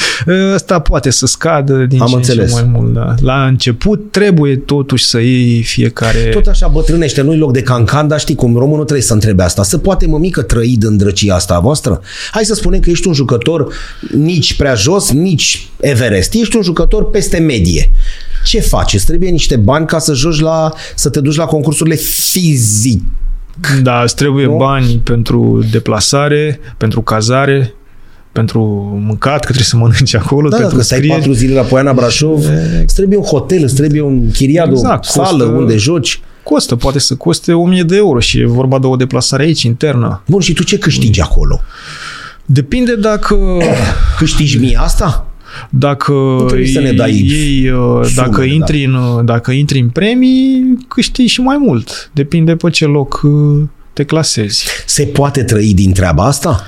Asta 0.55 0.79
poate 0.79 1.11
să 1.11 1.27
scadă 1.27 1.85
din 1.85 2.01
Am 2.01 2.09
ce 2.09 2.15
înțeles. 2.15 2.53
mai 2.53 2.71
mult. 2.73 2.93
Da. 2.93 3.15
La 3.21 3.47
început 3.47 4.11
trebuie 4.11 4.26
totuși 4.65 5.05
să 5.05 5.19
iei 5.19 5.63
fiecare... 5.63 6.19
Tot 6.19 6.47
așa 6.47 6.69
bătrânește, 6.69 7.21
nu-i 7.21 7.37
loc 7.37 7.53
de 7.53 7.63
cancan, 7.63 8.09
dar 8.09 8.21
știi 8.21 8.35
cum, 8.35 8.57
românul 8.57 8.85
trebuie 8.85 9.07
să 9.07 9.13
întrebe 9.13 9.43
asta. 9.43 9.63
Să 9.63 9.79
poate 9.79 10.07
mămică 10.07 10.43
trăi 10.43 10.77
din 10.79 10.97
drăcia 10.97 11.35
asta 11.35 11.55
a 11.55 11.61
voastră? 11.61 12.01
Hai 12.31 12.45
să 12.45 12.55
spunem 12.55 12.81
că 12.81 12.91
ești 12.91 13.07
un 13.07 13.13
jucător 13.13 13.75
nici 14.13 14.55
prea 14.55 14.75
jos, 14.75 15.11
nici 15.11 15.69
Everest. 15.81 16.35
Ești 16.35 16.57
un 16.57 16.63
jucător 16.63 17.11
peste 17.11 17.39
medie. 17.39 17.91
Ce 18.45 18.61
faci? 18.61 18.95
Îți 18.95 19.07
trebuie 19.07 19.31
niște 19.31 19.57
bani 19.57 19.87
ca 19.87 19.99
să 19.99 20.15
joci 20.15 20.41
la, 20.41 20.73
să 20.95 21.09
te 21.09 21.21
duci 21.21 21.37
la 21.37 21.45
concursurile 21.45 21.95
fizic 21.95 23.03
da, 23.83 24.03
îți 24.03 24.15
trebuie 24.15 24.47
nu? 24.47 24.57
bani 24.57 25.01
pentru 25.05 25.65
deplasare, 25.71 26.61
pentru 26.77 27.01
cazare, 27.01 27.75
pentru 28.37 28.61
mâncat, 29.07 29.39
că 29.39 29.53
trebuie 29.53 29.65
să 29.65 29.77
mănânci 29.77 30.15
acolo. 30.15 30.49
Da, 30.49 30.57
pentru 30.57 30.77
că 30.77 30.83
stai 30.83 31.01
patru 31.01 31.33
zile 31.33 31.55
la 31.55 31.63
Poiana 31.63 31.93
Brașov, 31.93 32.45
e... 32.45 32.83
îți 32.85 32.95
trebuie 32.95 33.19
un 33.19 33.25
hotel, 33.25 33.63
îți 33.63 33.75
trebuie 33.75 34.01
un 34.01 34.31
chiriad, 34.31 34.71
exact, 34.71 35.05
o 35.05 35.09
sală 35.09 35.45
costă, 35.45 35.59
unde 35.59 35.77
joci. 35.77 36.21
Costă, 36.43 36.77
poate 36.77 36.99
să 36.99 37.15
coste 37.15 37.53
1000 37.53 37.83
de 37.83 37.97
euro 37.97 38.21
și 38.21 38.41
e 38.41 38.47
vorba 38.47 38.79
de 38.79 38.87
o 38.87 38.97
deplasare 38.97 39.43
aici, 39.43 39.63
internă. 39.63 40.23
Bun, 40.27 40.41
și 40.41 40.53
tu 40.53 40.63
ce 40.63 40.79
câștigi 40.79 41.21
acolo? 41.21 41.61
Depinde 42.45 42.95
dacă... 42.95 43.37
Câștigi 44.19 44.59
mie 44.59 44.79
asta? 44.81 45.27
Dacă 45.71 46.13
să 46.73 46.81
ne 46.81 46.93
dai 46.93 47.13
ei, 47.13 47.71
uh, 47.71 48.13
dacă, 48.15 48.41
da. 48.41 48.45
intri 48.45 48.85
în, 48.85 48.95
uh, 48.95 49.25
dacă 49.25 49.51
intri 49.51 49.79
în 49.79 49.89
premii, 49.89 50.79
câștigi 50.89 51.33
și 51.33 51.41
mai 51.41 51.57
mult. 51.61 52.11
Depinde 52.13 52.57
pe 52.57 52.71
ce 52.71 52.85
loc 52.85 53.21
uh, 53.25 53.63
te 53.93 54.05
clasezi. 54.05 54.67
Se 54.87 55.03
poate 55.03 55.43
trăi 55.43 55.75
din 55.75 55.93
treaba 55.93 56.25
asta? 56.25 56.65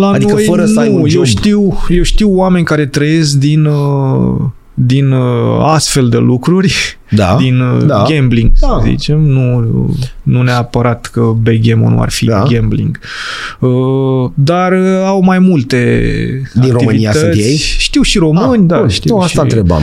La 0.00 0.08
adică 0.08 0.32
noi 0.32 0.44
fără 0.44 0.64
să 0.64 0.80
ai 0.80 0.88
un 0.88 1.08
job. 1.08 1.18
Eu 1.18 1.24
știu, 1.24 1.78
eu 1.88 2.02
știu 2.02 2.36
oameni 2.36 2.64
care 2.64 2.86
trăiesc 2.86 3.34
din 3.34 3.68
din 4.78 5.12
uh, 5.12 5.60
astfel 5.62 6.08
de 6.08 6.16
lucruri, 6.16 6.98
da, 7.10 7.36
din 7.40 7.60
uh, 7.60 7.84
da, 7.84 8.04
gambling, 8.08 8.50
da. 8.60 8.66
să 8.66 8.80
zicem, 8.84 9.20
nu, 9.20 9.64
nu 10.22 10.42
neapărat 10.42 11.06
că 11.06 11.20
backgammon 11.20 11.94
nu 11.94 12.00
ar 12.00 12.10
fi 12.10 12.24
da. 12.24 12.42
gambling. 12.50 12.98
Uh, 13.60 14.30
dar 14.34 14.72
uh, 14.72 15.04
au 15.04 15.20
mai 15.20 15.38
multe 15.38 16.02
Din 16.54 16.72
România 16.72 17.12
sunt 17.12 17.34
ei? 17.34 17.56
Știu 17.56 18.02
și 18.02 18.18
români, 18.18 18.62
ah, 18.62 18.66
da, 18.66 18.78
bun, 18.78 18.88
știu. 18.88 19.14
Nu, 19.14 19.20
asta 19.20 19.38
și... 19.38 19.44
întrebam 19.44 19.82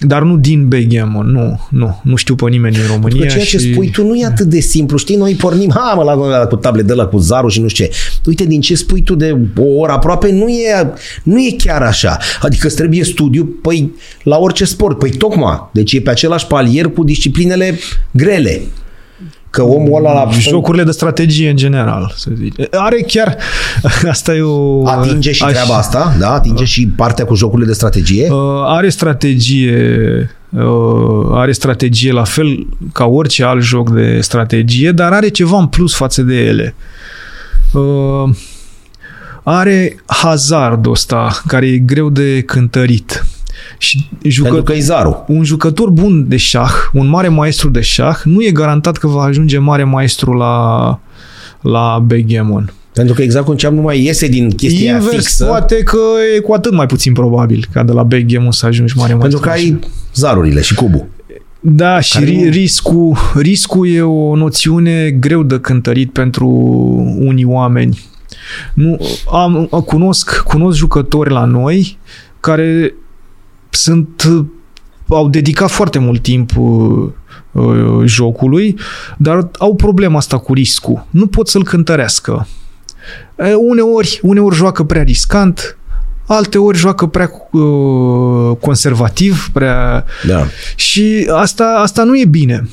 dar 0.00 0.22
nu 0.22 0.36
din 0.36 0.68
backgammon, 0.68 1.30
nu, 1.30 1.60
nu, 1.70 2.00
nu 2.02 2.16
știu 2.16 2.34
pe 2.34 2.48
nimeni 2.48 2.74
din 2.74 2.86
România. 2.86 3.16
După 3.16 3.26
ceea 3.26 3.44
și... 3.44 3.50
ce 3.50 3.72
spui 3.72 3.90
tu 3.90 4.06
nu 4.06 4.14
e 4.14 4.24
atât 4.24 4.46
de 4.46 4.60
simplu, 4.60 4.96
știi, 4.96 5.16
noi 5.16 5.34
pornim, 5.34 5.70
ha, 5.74 5.92
mă, 5.96 6.02
la, 6.02 6.14
la 6.14 6.46
cu 6.46 6.56
table 6.56 6.82
de 6.82 6.92
la 6.92 7.06
cu 7.06 7.18
zarul 7.18 7.50
și 7.50 7.60
nu 7.60 7.68
știu 7.68 7.84
ce. 7.84 7.90
Uite, 8.26 8.44
din 8.44 8.60
ce 8.60 8.74
spui 8.74 9.02
tu 9.02 9.14
de 9.14 9.36
o 9.56 9.78
oră 9.78 9.92
aproape, 9.92 10.30
nu 10.30 10.48
e, 10.48 10.92
nu 11.22 11.38
e 11.38 11.54
chiar 11.58 11.82
așa. 11.82 12.18
Adică 12.40 12.66
îți 12.66 12.76
trebuie 12.76 13.04
studiu, 13.04 13.44
păi, 13.62 13.92
la 14.22 14.36
orice 14.36 14.64
sport, 14.64 14.98
păi 14.98 15.10
tocmai, 15.10 15.68
deci 15.72 15.92
e 15.92 16.00
pe 16.00 16.10
același 16.10 16.46
palier 16.46 16.86
cu 16.86 17.04
disciplinele 17.04 17.78
grele 18.10 18.60
că 19.50 19.62
omul 19.62 20.04
ăla 20.04 20.12
la... 20.12 20.30
Jocurile 20.30 20.84
de 20.84 20.90
strategie 20.90 21.50
în 21.50 21.56
general, 21.56 22.12
să 22.16 22.30
zic. 22.36 22.54
Are 22.70 23.00
chiar... 23.06 23.36
Asta 24.10 24.34
e 24.34 24.40
o... 24.40 24.88
Atinge 24.88 25.32
și 25.32 25.42
aș... 25.42 25.50
treaba 25.50 25.76
asta, 25.76 26.16
da? 26.18 26.32
Atinge 26.32 26.64
și 26.64 26.88
partea 26.96 27.24
cu 27.24 27.34
jocurile 27.34 27.66
de 27.66 27.72
strategie? 27.72 28.30
Uh, 28.30 28.38
are 28.64 28.88
strategie 28.88 30.30
uh, 30.48 31.30
are 31.32 31.52
strategie 31.52 32.12
la 32.12 32.24
fel 32.24 32.66
ca 32.92 33.04
orice 33.04 33.44
alt 33.44 33.62
joc 33.62 33.90
de 33.90 34.20
strategie, 34.20 34.90
dar 34.92 35.12
are 35.12 35.28
ceva 35.28 35.58
în 35.58 35.66
plus 35.66 35.94
față 35.94 36.22
de 36.22 36.34
ele. 36.34 36.74
Uh, 37.72 38.34
are 39.42 39.96
hazardul 40.06 40.92
ăsta, 40.92 41.40
care 41.46 41.66
e 41.66 41.78
greu 41.78 42.10
de 42.10 42.42
cântărit. 42.42 43.24
Și 43.82 44.08
jucă... 44.22 44.48
Pentru 44.48 44.72
că 44.72 44.72
e 44.72 44.80
zarul. 44.80 45.24
Un 45.28 45.44
jucător 45.44 45.90
bun 45.90 46.28
de 46.28 46.36
șah, 46.36 46.72
un 46.92 47.06
mare 47.08 47.28
maestru 47.28 47.68
de 47.68 47.80
șah, 47.80 48.16
nu 48.24 48.42
e 48.42 48.50
garantat 48.50 48.96
că 48.96 49.06
va 49.06 49.22
ajunge 49.22 49.58
mare 49.58 49.84
maestru 49.84 50.32
la, 50.32 50.98
la 51.60 52.02
backgammon. 52.06 52.72
Pentru 52.92 53.14
că 53.14 53.22
exact 53.22 53.44
cum 53.44 53.54
ziceam, 53.54 53.74
nu 53.74 53.80
mai 53.80 54.04
iese 54.04 54.28
din 54.28 54.50
chestia 54.50 54.94
Invers, 54.94 55.14
fixă. 55.16 55.44
poate 55.44 55.82
că 55.82 55.98
e 56.36 56.38
cu 56.38 56.52
atât 56.52 56.72
mai 56.72 56.86
puțin 56.86 57.12
probabil 57.12 57.66
ca 57.72 57.82
de 57.82 57.92
la 57.92 58.02
back 58.02 58.24
game 58.26 58.50
să 58.50 58.66
ajungi 58.66 58.96
mare 58.96 59.14
Pentru 59.16 59.38
că 59.38 59.48
ai 59.48 59.78
zarurile 60.14 60.60
și 60.60 60.74
cubul. 60.74 61.06
Da, 61.60 62.00
și 62.00 62.12
Care 62.12 62.30
ri- 62.30 62.44
nu- 62.44 62.50
riscul, 62.50 63.16
riscul 63.34 63.88
e 63.88 64.02
o 64.02 64.36
noțiune 64.36 65.10
greu 65.10 65.42
de 65.42 65.58
cântărit 65.60 66.12
pentru 66.12 66.48
unii 67.18 67.44
oameni. 67.44 68.04
Nu, 68.74 68.98
am, 69.32 69.66
cunosc, 69.86 70.38
cunosc 70.38 70.78
jucători 70.78 71.30
la 71.30 71.44
noi 71.44 71.98
care 72.40 72.94
sunt 73.70 74.28
au 75.08 75.28
dedicat 75.28 75.70
foarte 75.70 75.98
mult 75.98 76.22
timp 76.22 76.50
uh, 76.56 77.08
uh, 77.52 78.02
jocului, 78.04 78.76
dar 79.16 79.50
au 79.58 79.74
problema 79.74 80.16
asta 80.18 80.38
cu 80.38 80.54
riscul. 80.54 81.06
Nu 81.10 81.26
pot 81.26 81.48
să-l 81.48 81.64
cântărească. 81.64 82.46
E, 83.38 83.54
Uneori, 83.54 84.18
uneori 84.22 84.54
joacă 84.56 84.84
prea 84.84 85.02
riscant, 85.02 85.78
alte 86.26 86.58
ori 86.58 86.78
joacă 86.78 87.06
prea 87.06 87.30
uh, 87.50 88.56
conservativ, 88.60 89.48
prea 89.52 90.04
Da. 90.26 90.46
și 90.76 91.26
asta, 91.32 91.64
asta 91.82 92.02
nu 92.04 92.18
e 92.18 92.24
bine. 92.24 92.68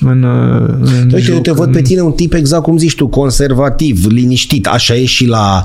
În, 0.00 0.22
uh, 0.22 0.68
în 0.80 1.02
Uite, 1.04 1.14
eu 1.16 1.20
joc, 1.20 1.42
te 1.42 1.50
văd 1.50 1.66
în- 1.66 1.72
pe 1.72 1.82
tine 1.82 2.00
un 2.00 2.12
tip 2.12 2.32
exact 2.32 2.62
cum 2.62 2.78
zici 2.78 2.94
tu, 2.94 3.06
conservativ, 3.08 4.06
liniștit. 4.06 4.66
Așa 4.66 4.94
e 4.94 5.04
și 5.04 5.26
la... 5.26 5.64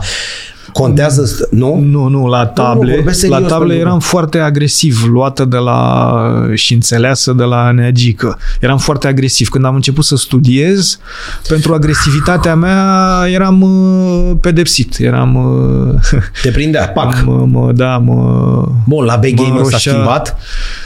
Contează, 0.74 1.24
st- 1.26 1.50
nu? 1.50 1.80
Nu, 1.90 2.08
nu, 2.08 2.28
la 2.28 2.46
table, 2.46 2.94
vorbesc 2.96 3.20
serios, 3.20 3.40
la 3.40 3.48
table 3.48 3.58
pentru 3.68 3.76
că- 3.84 3.88
eram 3.88 4.00
foarte 4.00 4.38
agresiv, 4.40 5.04
luată 5.08 5.46
de 5.46 5.58
la 5.58 6.14
și 6.54 6.74
înțeleasă 6.74 7.34
de 7.34 7.44
la 7.44 7.72
neagică. 7.72 8.38
Eram 8.60 8.78
foarte 8.78 9.08
agresiv. 9.08 9.50
Când 9.50 9.66
am 9.66 9.76
început 9.76 10.04
să 10.04 10.16
studiez, 10.16 11.00
pentru 11.48 11.74
agresivitatea 11.74 12.56
mea 12.56 13.00
eram 13.28 13.62
uh, 13.62 14.32
pedepsit. 14.42 14.96
Eram, 15.00 15.36
uh, 15.36 16.00
Te 16.42 16.50
prindea, 16.50 16.90
pac. 16.90 17.24
mă, 17.26 17.46
mă, 17.46 17.72
da, 17.72 17.98
mă, 17.98 18.68
Bun, 18.88 19.06
la 19.06 19.16
big 19.16 19.38
mă 19.40 19.44
game 19.44 19.56
s-a 19.58 19.62
roșea. 19.64 19.78
schimbat? 19.92 20.38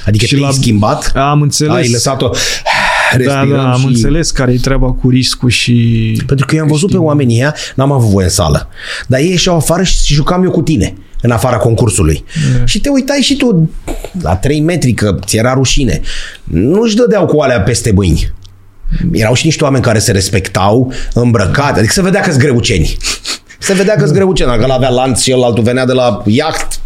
Adică 0.05 0.25
Și 0.25 0.35
te-ai 0.35 0.45
la- 0.45 0.51
schimbat? 0.51 1.11
am 1.15 1.41
înțeles. 1.41 1.75
Ai 1.75 1.91
lăsat-o 1.91 2.29
da, 2.33 2.38
respirăm 3.16 3.49
da, 3.49 3.72
am 3.72 3.80
și... 3.80 3.86
înțeles 3.86 4.32
care 4.32 4.51
e 4.51 4.58
treaba 4.58 4.91
cu 4.91 5.10
riscul 5.10 5.49
și... 5.49 5.74
Pentru 6.26 6.45
că 6.45 6.55
eu 6.55 6.62
am 6.62 6.68
văzut 6.68 6.91
pe 6.91 6.97
oamenii 6.97 7.36
ăia, 7.36 7.55
n-am 7.76 7.91
avut 7.91 8.10
voie 8.10 8.26
în 8.26 8.32
sală. 8.32 8.68
Dar 9.08 9.20
ei 9.20 9.30
ieșeau 9.30 9.55
afară 9.55 9.84
și 9.84 10.14
jucam 10.14 10.43
eu 10.43 10.51
cu 10.51 10.62
tine 10.62 10.95
în 11.22 11.32
afara 11.32 11.58
concursului. 11.58 12.24
Da. 12.58 12.66
Și 12.66 12.80
te 12.80 12.89
uitai 12.89 13.20
și 13.20 13.36
tu 13.36 13.70
la 14.22 14.36
3 14.36 14.60
metri, 14.60 14.93
că 14.93 15.20
ți 15.26 15.38
era 15.38 15.53
rușine. 15.53 16.01
Nu-și 16.43 16.95
dădeau 16.95 17.26
cu 17.26 17.39
alea 17.39 17.62
peste 17.62 17.91
mâini. 17.91 18.32
Erau 19.12 19.34
și 19.34 19.45
niște 19.45 19.64
oameni 19.64 19.84
care 19.84 19.99
se 19.99 20.12
respectau, 20.12 20.91
îmbrăcate, 21.14 21.80
adică 21.80 21.93
se 21.93 22.01
vedea 22.01 22.22
că-s 22.22 22.38
greuceni. 22.38 22.97
Se 23.60 23.74
vedea 23.74 23.95
că-s 23.95 24.12
greuceni, 24.12 24.49
dacă 24.49 24.66
l-avea 24.66 24.89
lanț 24.89 25.22
și 25.22 25.32
el 25.32 25.43
altul 25.43 25.64
venea 25.64 25.86
de 25.86 25.93
la 25.93 26.22
iaht. 26.26 26.80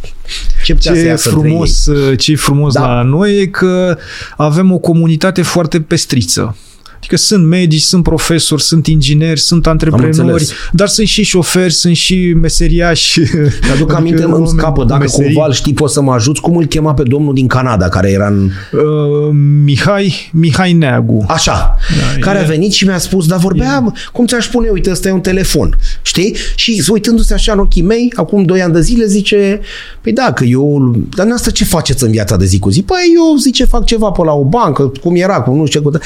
Ce 0.64 0.74
putea 0.74 0.94
să 0.94 1.00
Ce 1.00 1.06
e 1.06 1.10
iasă 1.10 1.30
între 1.30 1.48
ei? 1.50 1.54
frumos, 1.54 1.90
ce 2.18 2.32
e 2.32 2.36
frumos 2.36 2.74
Da. 2.74 2.86
la 2.96 3.02
noi 3.02 3.40
e 3.42 3.46
că 3.48 3.98
avem 4.38 4.72
o 4.72 4.78
comunitate 4.78 5.42
foarte 5.42 5.82
pestriță. 5.82 6.56
Adică 7.02 7.16
sunt 7.18 7.48
medici, 7.48 7.82
sunt 7.82 8.04
profesori, 8.04 8.62
sunt 8.62 8.88
ingineri, 8.88 9.40
sunt 9.40 9.68
antreprenori, 9.68 10.18
înțeles. 10.20 10.52
dar 10.72 10.88
sunt 10.88 11.08
și 11.08 11.24
șoferi, 11.24 11.74
sunt 11.74 11.96
și 11.96 12.34
meseriași. 12.42 13.20
Mi-aduc 13.66 13.94
aminte, 13.94 14.24
îmi 14.24 14.48
scapă, 14.48 14.84
dacă 14.84 15.06
cumva 15.12 15.46
îl 15.46 15.54
știi, 15.54 15.74
poți 15.74 15.94
să 15.94 16.02
mă 16.02 16.12
ajuți, 16.14 16.42
cum 16.42 16.56
îl 16.58 16.66
chema 16.66 16.94
pe 16.94 17.04
domnul 17.04 17.34
din 17.34 17.48
Canada, 17.48 17.90
care 17.90 18.12
era 18.12 18.28
în... 18.28 18.50
Uh, 18.72 19.30
Mihai, 19.64 20.30
Mihai 20.32 20.74
Neagu. 20.74 21.26
Așa, 21.28 21.76
Da, 22.00 22.20
care 22.20 22.40
e- 22.40 22.42
a 22.42 22.46
venit 22.46 22.72
și 22.72 22.86
mi-a 22.86 22.98
spus, 22.98 23.28
dar 23.28 23.40
vorbea, 23.40 23.94
cum 24.12 24.26
ți-aș 24.26 24.46
spune, 24.46 24.70
uite, 24.70 24.92
ăsta 24.92 25.08
e 25.08 25.12
un 25.12 25.22
telefon, 25.22 25.78
știi? 26.02 26.36
Și 26.56 26.84
uitându-se 26.90 27.34
așa 27.34 27.54
în 27.54 27.60
ochii 27.60 27.82
mei, 27.82 28.14
acum 28.16 28.44
doi 28.44 28.62
ani 28.62 28.74
de 28.74 28.82
zile, 28.82 29.06
zice, 29.06 29.60
păi 30.02 30.14
da, 30.14 30.34
că 30.34 30.44
eu, 30.44 30.96
dar 31.16 31.28
asta 31.34 31.50
ce 31.52 31.64
faceți 31.66 32.04
în 32.04 32.12
viața 32.12 32.38
de 32.38 32.46
zi 32.46 32.60
cu 32.60 32.70
zi? 32.70 32.82
Păi 32.82 32.98
eu, 33.16 33.36
zice, 33.38 33.66
fac 33.66 33.86
ceva 33.86 34.10
pe 34.10 34.24
la 34.24 34.32
o 34.34 34.44
bancă, 34.44 34.92
cum 35.02 35.16
era, 35.16 35.42
cum 35.42 35.58
nu 35.58 35.66
știu 35.66 35.80
ce, 35.80 35.86
cu... 35.86 35.98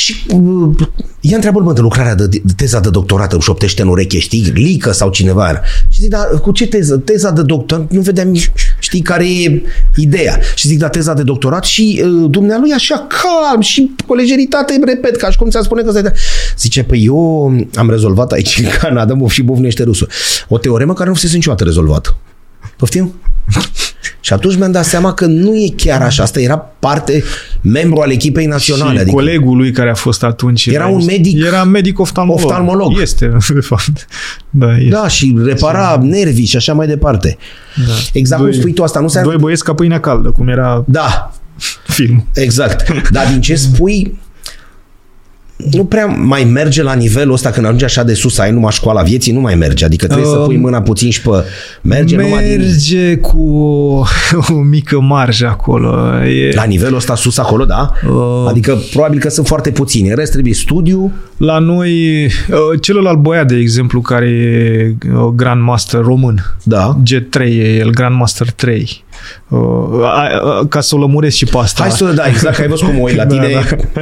Și 0.00 0.26
uh, 0.28 0.88
ea 1.20 1.34
întreabă 1.34 1.60
mă, 1.60 1.72
de 1.72 1.80
lucrarea 1.80 2.14
de, 2.14 2.26
de 2.26 2.52
teza 2.56 2.80
de 2.80 2.90
doctorat 2.90 3.32
îmi 3.32 3.42
șoptește 3.42 3.82
în 3.82 3.88
ureche, 3.88 4.18
știi, 4.18 4.52
Lică 4.54 4.92
sau 4.92 5.10
cineva 5.10 5.48
era. 5.48 5.60
Și 5.88 6.00
zic, 6.00 6.10
dar 6.10 6.40
cu 6.42 6.52
ce 6.52 6.66
teză? 6.66 6.96
Teza 6.96 7.30
de 7.30 7.42
doctorat, 7.42 7.90
nu 7.90 8.00
vedeam 8.00 8.28
nici, 8.28 8.52
știi, 8.78 9.00
care 9.00 9.30
e 9.30 9.62
ideea. 9.96 10.40
Și 10.54 10.68
zic, 10.68 10.78
da, 10.78 10.88
teza 10.88 11.14
de 11.14 11.22
doctorat 11.22 11.64
și 11.64 12.02
uh, 12.04 12.30
dumnealui 12.30 12.72
așa 12.72 13.06
calm 13.08 13.60
și 13.60 13.94
cu 14.06 14.14
lejeritate 14.14 14.74
îmi 14.74 14.84
repet, 14.86 15.16
ca 15.16 15.30
și 15.30 15.36
cum 15.36 15.50
ți-a 15.50 15.62
spune 15.62 15.82
că 15.82 15.92
ți 15.92 16.12
Zice, 16.58 16.82
păi 16.82 17.04
eu 17.04 17.54
am 17.74 17.90
rezolvat 17.90 18.32
aici 18.32 18.58
în 18.64 18.70
Canada, 18.80 19.14
mă 19.14 19.28
și 19.28 19.42
bufnește 19.42 19.82
rusul. 19.82 20.08
O 20.48 20.58
teoremă 20.58 20.92
care 20.92 21.08
nu 21.08 21.14
fusese 21.14 21.34
niciodată 21.34 21.64
rezolvată. 21.64 22.16
Poftim? 22.76 23.14
Și 24.20 24.32
atunci 24.32 24.56
mi-am 24.56 24.70
dat 24.72 24.84
seama 24.84 25.12
că 25.14 25.26
nu 25.26 25.54
e 25.54 25.72
chiar 25.76 26.02
așa. 26.02 26.22
Asta 26.22 26.40
era 26.40 26.56
parte, 26.78 27.22
membru 27.60 28.00
al 28.00 28.10
echipei 28.10 28.46
naționale. 28.46 28.92
și 28.94 28.98
adică 29.00 29.14
colegul 29.16 29.56
lui 29.56 29.70
care 29.72 29.90
a 29.90 29.94
fost 29.94 30.22
atunci 30.22 30.66
Era 30.66 30.86
un 30.86 31.04
medic- 31.04 31.46
Era 31.46 31.64
medic 31.64 31.98
oftalmolog. 31.98 32.44
oftalmolog. 32.44 33.00
Este, 33.00 33.26
de 33.54 33.60
fapt. 33.60 34.06
Da, 34.50 34.76
este. 34.76 34.88
Da, 34.88 35.08
și 35.08 35.36
repara 35.44 35.98
nervii 36.02 36.44
și 36.44 36.56
așa 36.56 36.72
mai 36.72 36.86
departe. 36.86 37.36
Da. 37.86 37.92
Exact 38.12 38.42
cum 38.42 38.52
spui 38.52 38.72
tu, 38.72 38.82
asta 38.82 39.00
nu 39.00 39.08
se... 39.08 39.20
Doi 39.20 39.36
băieți 39.36 39.64
ca 39.64 39.74
pâinea 39.74 40.00
caldă, 40.00 40.30
cum 40.30 40.48
era 40.48 40.84
Da, 40.86 41.32
filmul. 41.86 42.24
exact. 42.34 43.08
Dar 43.10 43.26
din 43.26 43.40
ce 43.40 43.54
spui, 43.54 44.19
nu 45.70 45.84
prea 45.84 46.06
mai 46.06 46.44
merge 46.44 46.82
la 46.82 46.94
nivelul 46.94 47.32
ăsta 47.32 47.50
când 47.50 47.66
ajungi 47.66 47.84
așa 47.84 48.02
de 48.02 48.14
sus, 48.14 48.38
ai 48.38 48.50
numai 48.50 48.70
școala 48.72 49.02
vieții, 49.02 49.32
nu 49.32 49.40
mai 49.40 49.54
merge. 49.54 49.84
Adică 49.84 50.06
trebuie 50.06 50.26
să 50.26 50.38
Um, 50.38 50.46
pui 50.46 50.56
mâna 50.56 50.82
puțin 50.82 51.10
și 51.10 51.20
pe... 51.20 51.30
Merge, 51.82 52.16
numai 52.16 52.42
din... 52.48 52.56
Merge 52.60 53.16
cu 53.16 53.42
o, 53.52 54.04
o 54.48 54.54
mică 54.54 55.00
marjă 55.00 55.46
acolo. 55.46 56.16
E, 56.24 56.52
La 56.54 56.64
nivelul 56.64 56.96
ăsta 56.96 57.14
sus 57.14 57.38
acolo, 57.38 57.64
da? 57.64 57.92
Uh. 58.08 58.46
Adică 58.48 58.78
probabil 58.92 59.20
că 59.20 59.28
sunt 59.28 59.46
foarte 59.46 59.70
puțini. 59.70 60.08
În 60.08 60.14
rest 60.16 60.32
trebuie 60.32 60.54
studiu. 60.54 61.12
La 61.36 61.58
noi, 61.58 62.24
uh, 62.24 62.80
celălalt 62.80 63.18
băiat, 63.18 63.46
de 63.46 63.56
exemplu, 63.56 64.00
care 64.00 64.26
e 64.28 64.94
uh, 65.14 65.24
Grandmaster 65.34 66.00
român, 66.00 66.54
Da. 66.62 66.98
G3 67.02 67.40
e 67.40 67.76
el, 67.78 67.90
Grandmaster 67.90 68.50
3. 68.50 69.04
Uh, 69.48 69.58
a- 70.02 70.28
a- 70.60 70.66
ca 70.68 70.80
să 70.80 70.94
o 70.94 70.98
lămuresc 70.98 71.36
și 71.36 71.44
pe 71.44 71.56
asta. 71.58 71.82
Hai 71.82 71.90
să, 71.92 72.12
da, 72.12 72.24
exact, 72.26 72.54
că 72.56 72.62
ai 72.62 72.68
văzut 72.68 72.86
cum 72.86 72.94
mă 72.96 73.02
uit 73.02 73.16
la 73.16 73.26
tine. 73.32 73.48
Da, 73.94 74.00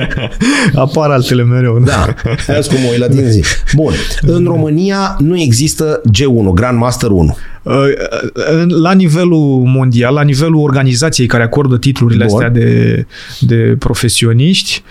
da. 0.74 0.80
Apar 0.80 1.10
altele 1.10 1.42
mereu. 1.42 1.78
Da, 1.78 2.14
ai 2.48 2.54
văzut 2.54 2.72
cum 2.72 2.80
mă 2.82 2.88
uit 2.90 2.98
la 2.98 3.08
tine 3.08 3.30
zi. 3.30 3.44
Bun, 3.74 3.92
în 4.22 4.44
România 4.44 5.16
nu 5.18 5.40
există 5.40 6.00
G1, 6.10 6.52
Grandmaster 6.54 7.10
1. 7.10 7.36
Uh, 7.62 7.74
în- 8.32 8.68
La 8.80 8.92
nivelul 8.92 9.62
mondial, 9.64 10.14
la 10.14 10.22
nivelul 10.22 10.60
organizației 10.62 11.26
care 11.26 11.42
acordă 11.42 11.76
titlurile 11.78 12.24
Bun. 12.24 12.34
astea 12.34 12.50
de, 12.50 13.06
de 13.40 13.76
profesioniști, 13.78 14.82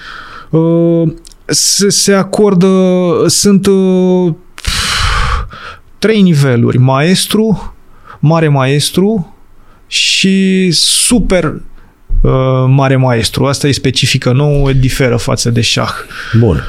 uh, 0.49 1.03
se, 1.45 1.89
se 1.89 2.13
acordă, 2.13 2.67
sunt 3.27 3.65
uh, 3.65 4.33
trei 5.99 6.21
niveluri. 6.21 6.77
Maestru, 6.77 7.73
mare 8.19 8.47
maestru 8.47 9.35
și 9.87 10.67
super 10.71 11.43
uh, 12.21 12.31
mare 12.67 12.95
maestru. 12.95 13.45
Asta 13.45 13.67
e 13.67 13.71
specifică 13.71 14.31
nouă, 14.31 14.71
diferă 14.71 15.15
față 15.15 15.49
de 15.49 15.61
șah. 15.61 15.91
Bun. 16.39 16.63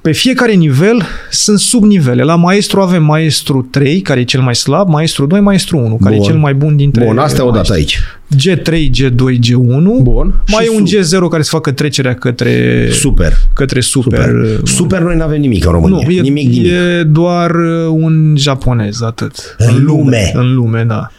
Pe 0.00 0.12
fiecare 0.12 0.52
nivel 0.52 1.02
sunt 1.30 1.58
subnivele. 1.58 2.22
La 2.22 2.34
maestru 2.34 2.80
avem 2.80 3.02
maestru 3.04 3.68
3, 3.70 4.00
care 4.00 4.20
e 4.20 4.24
cel 4.24 4.40
mai 4.40 4.54
slab, 4.54 4.88
maestru 4.88 5.26
2, 5.26 5.40
maestru 5.40 5.78
1, 5.78 5.96
care 6.02 6.14
Bun. 6.14 6.24
e 6.24 6.28
cel 6.28 6.38
mai 6.38 6.54
bun 6.54 6.76
dintre 6.76 7.04
Bun, 7.04 7.18
astea 7.18 7.44
odată 7.44 7.72
aici. 7.72 7.98
G3, 8.36 8.70
G2, 8.72 9.38
G1. 9.38 10.02
Bun. 10.02 10.34
Mai 10.48 10.64
Și 10.64 10.70
e 10.72 10.78
un 10.78 10.86
sub- 10.86 11.26
G0 11.26 11.30
care 11.30 11.42
să 11.42 11.48
facă 11.50 11.72
trecerea 11.72 12.14
către 12.14 12.88
Super. 12.90 13.32
către 13.54 13.80
super. 13.80 14.18
Super. 14.20 14.60
Super 14.64 15.00
noi 15.00 15.16
nu 15.16 15.22
avem 15.22 15.40
nimic 15.40 15.64
în 15.66 15.72
România. 15.72 16.06
Nu, 16.06 16.12
e, 16.12 16.20
nimic, 16.20 16.48
nimic. 16.52 16.72
e 16.72 17.02
doar 17.02 17.50
uh, 17.50 17.86
un 17.90 18.34
japonez, 18.38 19.02
atât. 19.02 19.54
În 19.58 19.84
lume. 19.84 20.30
În 20.34 20.54
lume, 20.54 20.84
da. 20.88 21.10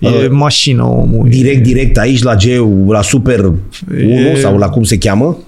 E 0.00 0.08
Uh, 0.08 0.26
mașină 0.30 0.82
omul. 0.84 1.28
Direct, 1.28 1.62
direct 1.62 1.98
aici 1.98 2.22
la 2.22 2.34
G, 2.34 2.42
la 2.88 3.02
Super 3.02 3.40
1 3.44 3.56
E- 3.90 4.34
sau 4.40 4.58
la 4.58 4.68
cum 4.68 4.82
se 4.82 4.98
cheamă? 4.98 5.38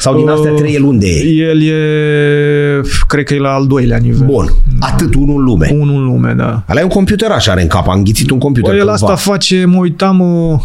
Sau 0.00 0.16
din 0.16 0.28
astea 0.28 0.50
Uh, 0.52 0.58
trei 0.58 0.74
el 0.74 0.82
unde 0.82 1.06
e? 1.08 1.28
El 1.28 1.62
e, 1.62 2.80
cred 3.08 3.24
că 3.24 3.34
e 3.34 3.38
la 3.38 3.52
al 3.54 3.66
doilea 3.66 3.96
nivel. 3.98 4.26
Bun. 4.26 4.52
Atât 4.80 5.14
unul 5.14 5.38
în 5.38 5.44
lume. 5.44 5.70
Unul 5.72 5.94
în 5.94 6.04
lume, 6.04 6.32
da. 6.32 6.64
Ăla 6.70 6.80
e 6.80 6.82
un 6.82 6.88
computer 6.88 7.30
așa, 7.30 7.52
are 7.52 7.62
în 7.62 7.68
cap, 7.68 7.88
a 7.88 7.92
înghițit 7.94 8.30
un 8.30 8.38
computer. 8.38 8.70
Bă, 8.72 8.76
el 8.78 8.86
cândva. 8.86 9.12
asta 9.12 9.30
face, 9.30 9.64
mă 9.64 9.76
uitam, 9.78 10.20
uh, 10.50 10.60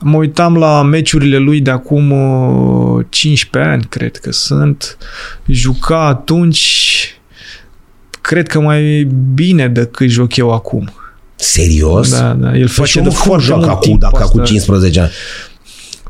mă 0.00 0.16
uitam 0.16 0.56
la 0.56 0.82
meciurile 0.82 1.36
lui 1.36 1.60
de 1.60 1.70
acum 1.70 2.10
uh, 2.10 3.04
15 3.08 3.72
ani, 3.72 3.84
cred 3.88 4.16
că 4.16 4.32
sunt. 4.32 4.96
Juca 5.46 6.06
atunci, 6.06 6.88
cred 8.20 8.48
că 8.48 8.60
mai 8.60 9.08
bine 9.34 9.68
decât 9.68 10.08
joc 10.08 10.36
eu 10.36 10.52
acum. 10.52 10.90
Serios? 11.36 12.10
Da, 12.10 12.36
da, 12.40 12.46
el 12.46 12.52
Păi 12.52 12.66
face 12.66 12.90
și 12.90 12.94
de 12.94 13.00
omul 13.00 13.12
cum 13.12 13.20
foarte 13.22 13.44
joacă 13.44 13.60
mult 13.60 13.72
acum, 13.72 13.88
timp 13.88 14.00
dacă 14.00 14.22
asta. 14.22 14.38
cu 14.38 14.44
15 14.44 15.00
ani? 15.00 15.10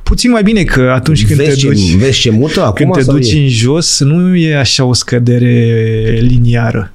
Puțin 0.02 0.30
mai 0.30 0.42
bine 0.42 0.62
că 0.62 0.92
atunci 0.94 1.26
când 1.26 1.38
vezi, 1.40 1.60
te 1.60 1.66
duci, 1.66 1.90
ce, 1.90 1.96
vezi 1.96 2.18
ce 2.18 2.30
mută 2.30 2.60
acum? 2.60 2.74
când 2.74 2.92
te 2.92 3.02
sau 3.02 3.14
duci 3.14 3.32
e? 3.32 3.38
în 3.38 3.48
jos, 3.48 4.00
nu 4.00 4.36
e 4.36 4.56
așa 4.56 4.84
o 4.84 4.92
scădere 4.92 6.18
liniară. 6.20 6.92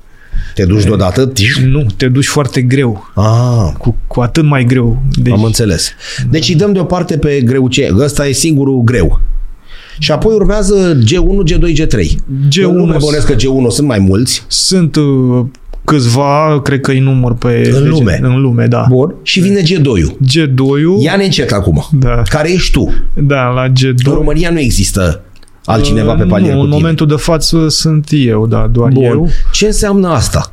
Te 0.54 0.66
duci 0.66 0.84
deodată? 0.84 1.32
Nu, 1.66 1.86
te 1.98 2.08
duci 2.08 2.26
foarte 2.26 2.62
greu. 2.62 3.12
Ah. 3.16 3.74
Cu, 3.78 3.98
cu 4.08 4.20
atât 4.20 4.44
mai 4.44 4.64
greu. 4.64 5.02
Deci... 5.22 5.34
Am 5.34 5.44
înțeles. 5.44 5.92
Deci 6.30 6.50
îi 6.50 6.56
dăm 6.56 6.74
deoparte 6.74 7.18
pe 7.18 7.42
greu 7.42 7.68
ce? 7.68 7.90
Ăsta 7.98 8.28
e 8.28 8.32
singurul 8.32 8.82
greu. 8.82 9.22
Și 10.00 10.12
apoi 10.12 10.34
urmează 10.34 11.00
G1, 11.00 11.54
G2, 11.54 11.74
G3. 11.74 12.06
G1. 12.48 12.62
Eu 12.62 12.72
nu 12.72 12.86
mă 12.86 13.24
că 13.26 13.36
G1 13.36 13.68
sunt 13.70 13.88
mai 13.88 14.00
mulți. 14.00 14.44
Sunt 14.48 14.96
uh, 14.96 15.46
câțiva, 15.90 16.60
cred 16.64 16.82
că 16.82 16.92
îi 16.92 17.00
număr 17.00 17.34
pe... 17.34 17.72
În 17.74 17.90
lume. 17.90 18.20
În 18.22 18.42
lume, 18.42 18.66
da. 18.66 18.86
Bun. 18.90 19.16
Și 19.22 19.40
vine 19.40 19.62
G2-ul. 19.62 20.12
G2-ul. 20.12 21.02
Ia-ne 21.04 21.24
încet 21.24 21.52
acum. 21.52 21.88
Da. 21.92 22.22
Care 22.30 22.52
ești 22.52 22.72
tu? 22.72 22.94
Da, 23.14 23.48
la 23.48 23.68
G2. 23.68 24.06
În 24.06 24.14
România 24.14 24.50
nu 24.50 24.60
există 24.60 25.22
altcineva 25.66 26.14
pe 26.14 26.24
palier 26.24 26.54
nu, 26.54 26.58
cu 26.58 26.64
în 26.64 26.70
tine. 26.70 26.82
momentul 26.82 27.08
de 27.08 27.16
față 27.16 27.68
sunt 27.68 28.08
eu, 28.10 28.48
da, 28.48 28.68
doar 28.72 28.92
Bun. 28.92 29.04
eu. 29.04 29.28
Ce 29.52 29.66
înseamnă 29.66 30.08
asta? 30.08 30.52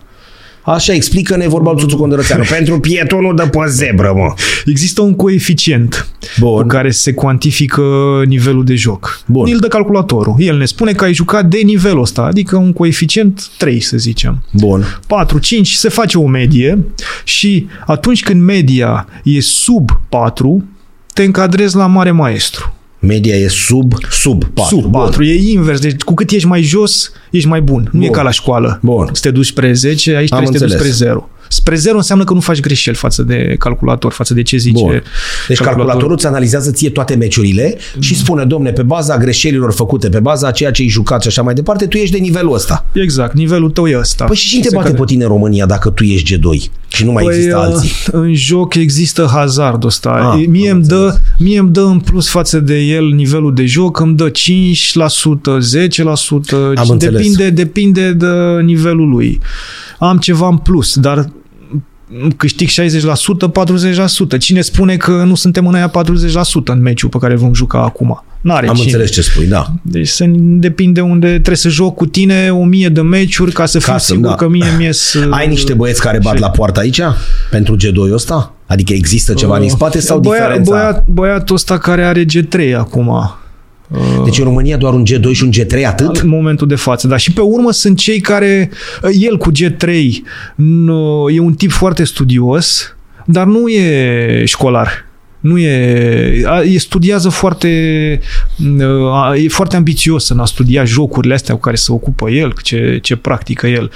Așa, 0.66 0.92
explică-ne 0.92 1.48
vorba 1.48 1.70
lui 1.70 1.80
Țuțu 1.80 1.96
Condorățeanu. 1.96 2.44
Pentru 2.56 2.80
pietonul 2.80 3.36
de 3.36 3.42
pe 3.42 3.58
zebră, 3.66 4.12
mă. 4.16 4.34
Există 4.64 5.00
un 5.00 5.14
coeficient 5.14 6.08
Bun. 6.38 6.60
cu 6.60 6.66
care 6.66 6.90
se 6.90 7.12
cuantifică 7.12 7.82
nivelul 8.26 8.64
de 8.64 8.74
joc. 8.74 9.20
Bun. 9.26 9.46
El 9.46 9.58
dă 9.58 9.68
calculatorul. 9.68 10.34
El 10.38 10.56
ne 10.56 10.64
spune 10.64 10.92
că 10.92 11.04
ai 11.04 11.12
jucat 11.14 11.46
de 11.46 11.58
nivelul 11.58 12.00
ăsta, 12.00 12.22
adică 12.22 12.56
un 12.56 12.72
coeficient 12.72 13.48
3, 13.58 13.80
să 13.80 13.96
zicem. 13.96 14.42
Bun. 14.52 14.84
4, 15.06 15.38
5, 15.38 15.72
se 15.72 15.88
face 15.88 16.18
o 16.18 16.26
medie 16.26 16.84
și 17.24 17.66
atunci 17.86 18.22
când 18.22 18.42
media 18.42 19.06
e 19.24 19.40
sub 19.40 19.90
4, 20.08 20.64
te 21.12 21.22
încadrezi 21.22 21.76
la 21.76 21.86
mare 21.86 22.10
maestru. 22.10 22.75
Media 23.06 23.34
e 23.34 23.48
sub, 23.48 23.92
sub 24.10 24.44
4. 24.54 24.80
Sub 24.80 24.92
4, 24.92 25.24
e 25.24 25.50
invers. 25.50 25.80
Deci 25.80 26.00
cu 26.00 26.14
cât 26.14 26.30
ești 26.30 26.46
mai 26.46 26.62
jos, 26.62 27.12
ești 27.30 27.48
mai 27.48 27.60
bun. 27.60 27.88
Nu 27.92 27.98
Bun. 27.98 28.08
e 28.08 28.10
ca 28.10 28.22
la 28.22 28.30
școală. 28.30 28.78
Bun. 28.82 29.08
Să 29.12 29.20
te 29.22 29.30
duci 29.30 29.46
spre 29.46 29.72
10, 29.72 30.16
aici 30.16 30.32
Am 30.32 30.38
trebuie 30.38 30.58
să 30.60 30.64
te 30.64 30.72
duci 30.72 30.72
înțeles. 30.72 30.94
spre 30.96 31.06
0. 31.08 31.28
Spre 31.48 31.74
0 31.76 31.96
înseamnă 31.96 32.24
că 32.24 32.32
nu 32.34 32.40
faci 32.40 32.60
greșeli 32.60 32.96
față 32.96 33.22
de 33.22 33.56
calculator, 33.58 34.12
față 34.12 34.34
de 34.34 34.42
ce 34.42 34.56
zice 34.56 34.82
Bun. 34.84 35.02
Deci 35.48 35.58
calculatorul 35.58 36.12
îți 36.12 36.26
analizează 36.26 36.70
ție 36.70 36.90
toate 36.90 37.14
meciurile 37.14 37.76
și 37.98 38.16
spune, 38.16 38.44
domne, 38.44 38.70
pe 38.70 38.82
baza 38.82 39.16
greșelilor 39.18 39.72
făcute, 39.72 40.08
pe 40.08 40.20
baza 40.20 40.46
a 40.46 40.50
ceea 40.50 40.70
ce 40.70 40.82
ai 40.82 40.88
jucat 40.88 41.22
și 41.22 41.28
așa 41.28 41.42
mai 41.42 41.54
departe, 41.54 41.86
tu 41.86 41.96
ești 41.96 42.14
de 42.14 42.20
nivelul 42.20 42.54
ăsta. 42.54 42.86
Exact, 42.92 43.34
nivelul 43.34 43.70
tău 43.70 43.86
e 43.88 43.98
ăsta. 43.98 44.24
Păi 44.24 44.36
și 44.36 44.48
cine 44.48 44.62
te 44.62 44.68
Se 44.68 44.74
bate 44.74 44.86
cade- 44.88 44.98
pe 45.00 45.06
tine 45.06 45.22
în 45.22 45.28
România 45.28 45.66
dacă 45.66 45.90
tu 45.90 46.04
ești 46.04 46.34
G2 46.36 46.70
și 46.96 47.04
nu 47.04 47.12
mai 47.12 47.24
Păi, 47.24 47.34
există 47.34 47.56
uh, 47.56 47.62
alții? 47.62 47.90
În 48.22 48.34
joc 48.34 48.74
există 48.74 49.28
hazardul 49.32 49.88
ăsta. 49.88 50.10
Ah, 50.10 50.46
mie, 50.48 50.70
am 50.70 50.76
îmi 50.76 50.86
dă, 50.86 51.18
mie 51.38 51.58
îmi 51.58 51.70
dă 51.70 51.80
în 51.80 52.00
plus 52.00 52.28
față 52.28 52.60
de 52.60 52.78
el 52.78 53.08
nivelul 53.08 53.54
de 53.54 53.64
joc, 53.64 54.00
îmi 54.00 54.16
dă 54.16 54.30
5%, 54.30 54.32
10%, 54.32 54.34
Am 56.74 56.84
și 56.84 56.90
înțeles. 56.90 56.98
depinde, 56.98 57.50
depinde 57.50 58.12
de 58.12 58.60
nivelul 58.64 59.08
lui. 59.08 59.40
Am 59.98 60.18
ceva 60.18 60.48
în 60.48 60.56
plus, 60.56 60.98
dar 60.98 61.30
câștig 62.36 62.68
60%, 62.68 62.72
40%. 64.34 64.38
Cine 64.38 64.60
spune 64.60 64.96
că 64.96 65.22
nu 65.26 65.34
suntem 65.34 65.66
în 65.66 65.74
aia 65.74 65.90
40% 65.90 65.92
în 66.64 66.80
meciul 66.80 67.08
pe 67.08 67.18
care 67.18 67.32
îl 67.32 67.38
vom 67.38 67.54
juca 67.54 67.82
acum? 67.82 68.24
N-are 68.46 68.66
Am 68.68 68.74
cine. 68.74 68.86
înțeles 68.86 69.10
ce 69.10 69.22
spui, 69.22 69.46
da. 69.46 69.66
Deci 69.82 70.08
se 70.08 70.30
depinde 70.38 71.00
unde 71.00 71.28
trebuie 71.28 71.56
să 71.56 71.68
joc 71.68 71.94
cu 71.96 72.06
tine 72.06 72.50
o 72.50 72.64
mie 72.64 72.88
de 72.88 73.00
meciuri 73.00 73.52
ca 73.52 73.66
să 73.66 73.78
fiu 73.78 73.92
Ca 73.92 73.98
să- 73.98 74.12
sigur 74.12 74.28
da. 74.28 74.34
că 74.34 74.48
mie 74.48 74.64
mi 74.78 74.88
să... 74.90 75.26
Ai 75.30 75.48
niște 75.48 75.74
băieți 75.74 76.00
care 76.00 76.18
bat 76.22 76.38
la 76.38 76.50
poartă 76.50 76.80
aici? 76.80 77.00
Pentru 77.50 77.76
G2 77.76 78.12
ăsta? 78.12 78.54
Adică 78.66 78.92
există 78.92 79.32
ceva 79.32 79.58
din 79.58 79.68
spate 79.68 80.00
sau 80.00 80.18
Băia- 80.20 80.22
diferența? 80.22 80.70
Băiat, 80.70 81.06
băiatul 81.06 81.54
ăsta 81.54 81.78
care 81.78 82.04
are 82.04 82.24
G3 82.24 82.74
acum. 82.76 83.34
Deci 84.24 84.38
în 84.38 84.44
România 84.44 84.76
doar 84.76 84.92
un 84.94 85.04
G2 85.04 85.30
și 85.32 85.42
un 85.44 85.50
G3 85.50 85.84
atât? 85.86 86.16
În 86.16 86.28
momentul 86.28 86.66
de 86.66 86.74
față, 86.74 87.06
dar 87.06 87.20
și 87.20 87.32
pe 87.32 87.40
urmă 87.40 87.72
sunt 87.72 87.98
cei 87.98 88.20
care, 88.20 88.70
el 89.20 89.36
cu 89.36 89.50
G3 89.52 89.90
nu, 90.54 91.26
e 91.30 91.40
un 91.40 91.52
tip 91.54 91.70
foarte 91.70 92.04
studios, 92.04 92.96
dar 93.26 93.46
nu 93.46 93.68
e 93.68 94.44
școlar. 94.44 95.05
Nu 95.46 95.58
e, 95.58 96.42
a- 96.46 96.62
e 96.62 96.78
studiază 96.78 97.28
foarte, 97.28 98.20
a- 99.12 99.36
e 99.36 99.48
foarte 99.48 99.76
ambițios 99.76 100.28
în 100.28 100.38
a 100.38 100.44
studia 100.44 100.84
jocurile 100.84 101.34
astea 101.34 101.54
cu 101.54 101.60
care 101.60 101.76
se 101.76 101.92
ocupă 101.92 102.30
el, 102.30 102.52
ce, 102.62 102.98
ce 103.02 103.16
practică 103.16 103.66
el. 103.66 103.90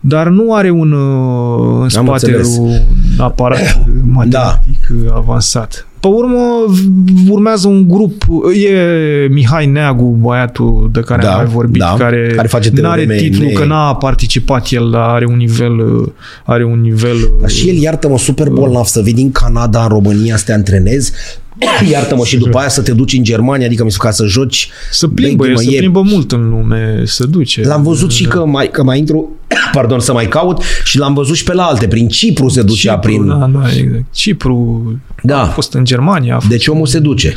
Dar 0.00 0.28
nu 0.28 0.54
are 0.54 0.70
un 0.70 0.92
uh, 0.92 1.78
în 1.82 1.88
spate 1.88 2.10
înțeles. 2.10 2.56
un 2.58 2.72
aparat 3.18 3.84
matematic 4.12 4.86
da. 4.88 5.14
avansat. 5.14 5.87
Pe 6.00 6.06
urmă 6.08 6.64
v- 6.66 7.30
urmează 7.30 7.68
un 7.68 7.88
grup, 7.88 8.22
e 8.64 9.26
Mihai 9.30 9.66
Neagu, 9.66 10.18
băiatul 10.20 10.90
de 10.92 11.00
care 11.00 11.22
Da, 11.22 11.30
am 11.32 11.36
mai 11.36 11.46
vorbit, 11.52 11.80
da, 11.80 11.94
care, 11.98 12.32
care 12.36 12.48
face 12.48 12.70
n-are 12.74 13.04
teoreme 13.04 13.16
titlu, 13.16 13.44
ne- 13.44 13.52
că 13.52 13.64
n-a 13.64 13.94
participat 13.94 14.66
el, 14.70 14.90
dar 14.90 15.08
are 15.08 15.24
un 15.26 15.36
nivel, 15.36 15.78
uh, 15.78 16.08
are 16.44 16.64
un 16.64 16.80
nivel 16.80 17.16
uh, 17.16 17.40
Dar 17.40 17.50
și 17.50 17.68
el, 17.68 17.76
iartă-mă, 17.76 18.18
super 18.18 18.48
bolnav 18.48 18.84
să 18.84 19.00
vii 19.00 19.14
din 19.14 19.32
Canada 19.32 19.82
în 19.82 19.88
România 19.88 20.36
să 20.36 20.44
te 20.46 20.52
antrenezi, 20.52 21.12
iartă-mă 21.92 22.24
și 22.24 22.36
după 22.36 22.58
aia 22.58 22.68
să 22.68 22.82
te 22.82 22.92
duci 22.92 23.12
în 23.12 23.22
Germania, 23.24 23.66
adică 23.66 23.84
mi 23.84 23.90
se 23.90 23.96
ca 24.00 24.10
să 24.10 24.26
joci. 24.26 24.68
să 24.90 25.08
plimbă, 25.08 25.36
Băi, 25.42 25.48
el 25.48 25.54
mă, 25.54 25.60
se 25.60 25.74
e- 25.74 25.78
plimbă 25.78 26.00
mult 26.02 26.32
în 26.32 26.48
lume, 26.48 27.02
se 27.06 27.26
duce. 27.26 27.62
L-am 27.66 27.82
văzut 27.82 28.12
și 28.12 28.24
că 28.24 28.44
mai, 28.46 28.70
că 28.70 28.82
mai 28.82 28.98
intru, 28.98 29.30
pardon, 29.72 30.00
să 30.00 30.12
mai 30.12 30.28
caut 30.28 30.62
și 30.84 30.98
l-am 30.98 31.14
văzut 31.14 31.36
și 31.36 31.44
pe 31.44 31.54
la 31.54 31.62
alte, 31.64 31.86
prin 31.88 32.08
Cipru 32.08 32.48
se 32.48 32.62
ducea, 32.62 32.92
Cipru, 32.92 33.08
prin... 33.08 33.26
Da, 33.26 33.34
da, 33.52 33.68
exact. 33.76 34.04
Cipru, 34.12 34.82
Da. 35.22 35.40
a 35.42 35.46
fost 35.46 35.72
în 35.72 35.84
Germania, 35.84 36.34
a 36.34 36.38
fost 36.38 36.50
Deci 36.50 36.66
omul 36.66 36.86
se 36.86 36.98
duce. 36.98 37.36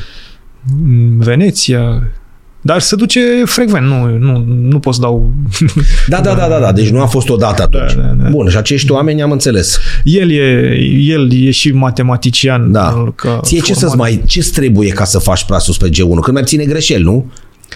în 0.85 1.17
Veneția, 1.19 2.03
dar 2.61 2.79
se 2.79 2.95
duce 2.95 3.21
frecvent, 3.45 3.85
nu, 3.85 4.17
nu, 4.17 4.45
nu 4.61 4.79
pot 4.79 4.93
să 4.93 5.01
dau... 5.01 5.33
Da, 6.07 6.19
da, 6.19 6.33
da, 6.33 6.47
da, 6.47 6.59
da, 6.59 6.71
deci 6.71 6.89
nu 6.89 7.01
a 7.01 7.05
fost 7.05 7.29
odată 7.29 7.61
atunci. 7.61 7.93
Da, 7.93 8.01
da, 8.01 8.23
da. 8.23 8.29
Bun, 8.29 8.49
și 8.49 8.57
acești 8.57 8.91
oameni 8.91 9.21
am 9.21 9.31
înțeles. 9.31 9.79
El 10.03 10.31
e, 10.31 10.75
el 10.99 11.33
e 11.33 11.51
și 11.51 11.71
matematician. 11.71 12.71
Da. 12.71 13.13
Ca 13.15 13.39
Ție 13.43 13.59
ce 13.59 13.73
să-ți 13.73 13.79
format. 13.79 13.97
mai, 13.97 14.23
ce 14.25 14.49
trebuie 14.53 14.89
ca 14.89 15.03
să 15.03 15.19
faci 15.19 15.43
prea 15.43 15.59
sus 15.59 15.77
pe 15.77 15.89
G1? 15.89 16.19
Când 16.21 16.37
mai 16.37 16.43
ține 16.43 16.65
greșeli, 16.65 17.03
nu? 17.03 17.31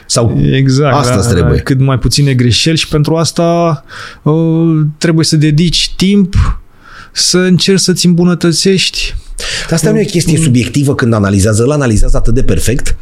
Sau 0.05 0.39
Exact, 0.51 0.95
asta 0.95 1.13
da, 1.13 1.19
îți 1.19 1.29
trebuie. 1.29 1.55
Da, 1.55 1.61
cât 1.61 1.79
mai 1.79 1.99
puține 1.99 2.33
greșeli 2.33 2.77
și 2.77 2.88
pentru 2.88 3.15
asta 3.15 3.83
uh, 4.21 4.81
trebuie 4.97 5.25
să 5.25 5.36
dedici 5.36 5.93
timp 5.95 6.36
să 7.11 7.38
încerci 7.38 7.79
să-ți 7.79 8.05
îmbunătățești. 8.05 9.15
Dar 9.61 9.73
asta 9.73 9.91
nu 9.91 9.97
e 9.97 10.01
o 10.01 10.09
chestie 10.09 10.38
subiectivă 10.38 10.95
când 10.95 11.13
analizează. 11.13 11.63
El 11.63 11.71
analizează 11.71 12.17
atât 12.17 12.33
de 12.33 12.43
perfect? 12.43 12.95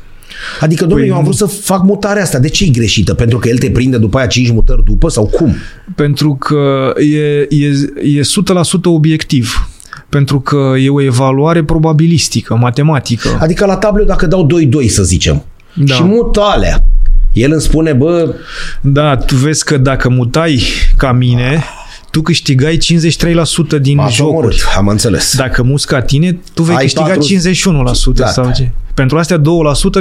Adică, 0.59 0.81
domnule, 0.85 1.01
Păi 1.01 1.09
eu 1.09 1.15
am 1.17 1.23
nu. 1.23 1.25
vrut 1.33 1.49
să 1.49 1.55
fac 1.61 1.83
mutarea 1.83 2.23
asta. 2.23 2.39
De 2.39 2.49
ce 2.49 2.63
e 2.63 2.67
greșită? 2.67 3.13
Pentru 3.13 3.37
că 3.39 3.49
el 3.49 3.57
te 3.57 3.69
prinde 3.71 3.97
după 3.97 4.17
aia 4.17 4.27
5 4.27 4.51
mutări 4.51 4.83
după? 4.83 5.09
Sau 5.09 5.25
cum? 5.25 5.55
Pentru 5.95 6.35
că 6.35 6.93
e, 7.13 7.47
e, 7.49 7.67
e 8.17 8.21
100% 8.21 8.23
obiectiv. 8.83 9.67
Pentru 10.09 10.39
că 10.41 10.73
e 10.79 10.89
o 10.89 11.01
evaluare 11.01 11.63
probabilistică, 11.63 12.55
matematică. 12.55 13.37
Adică 13.39 13.65
la 13.65 13.75
tableu 13.75 14.05
dacă 14.05 14.27
dau 14.27 14.47
2-2 14.83 14.87
să 14.87 15.03
zicem 15.03 15.43
Da. 15.73 15.93
și 15.93 16.03
mut 16.03 16.37
alea, 16.39 16.85
el 17.33 17.51
îmi 17.51 17.61
spune, 17.61 17.93
bă, 17.93 18.35
Da, 18.81 19.15
tu 19.17 19.35
vezi 19.35 19.63
că 19.65 19.77
dacă 19.77 20.09
mutai 20.09 20.63
ca 20.97 21.11
mine, 21.11 21.63
tu 22.13 22.21
câștigai 22.21 22.77
53% 22.77 23.79
din 23.81 23.95
m-a 23.95 24.07
jocuri. 24.07 24.35
omorât, 24.35 24.55
am 24.77 24.87
înțeles. 24.87 25.35
Dacă 25.37 25.63
muți 25.63 25.87
ca 25.87 26.01
tine, 26.01 26.39
tu 26.53 26.63
vei 26.63 26.75
Ai 26.75 26.81
câștiga 26.83 27.05
patru- 27.05 27.23
51% 27.23 28.13
Da. 28.15 28.27
sau 28.27 28.51
ce. 28.55 28.71
Pentru 28.93 29.17
astea 29.17 29.37
2% 29.37 29.41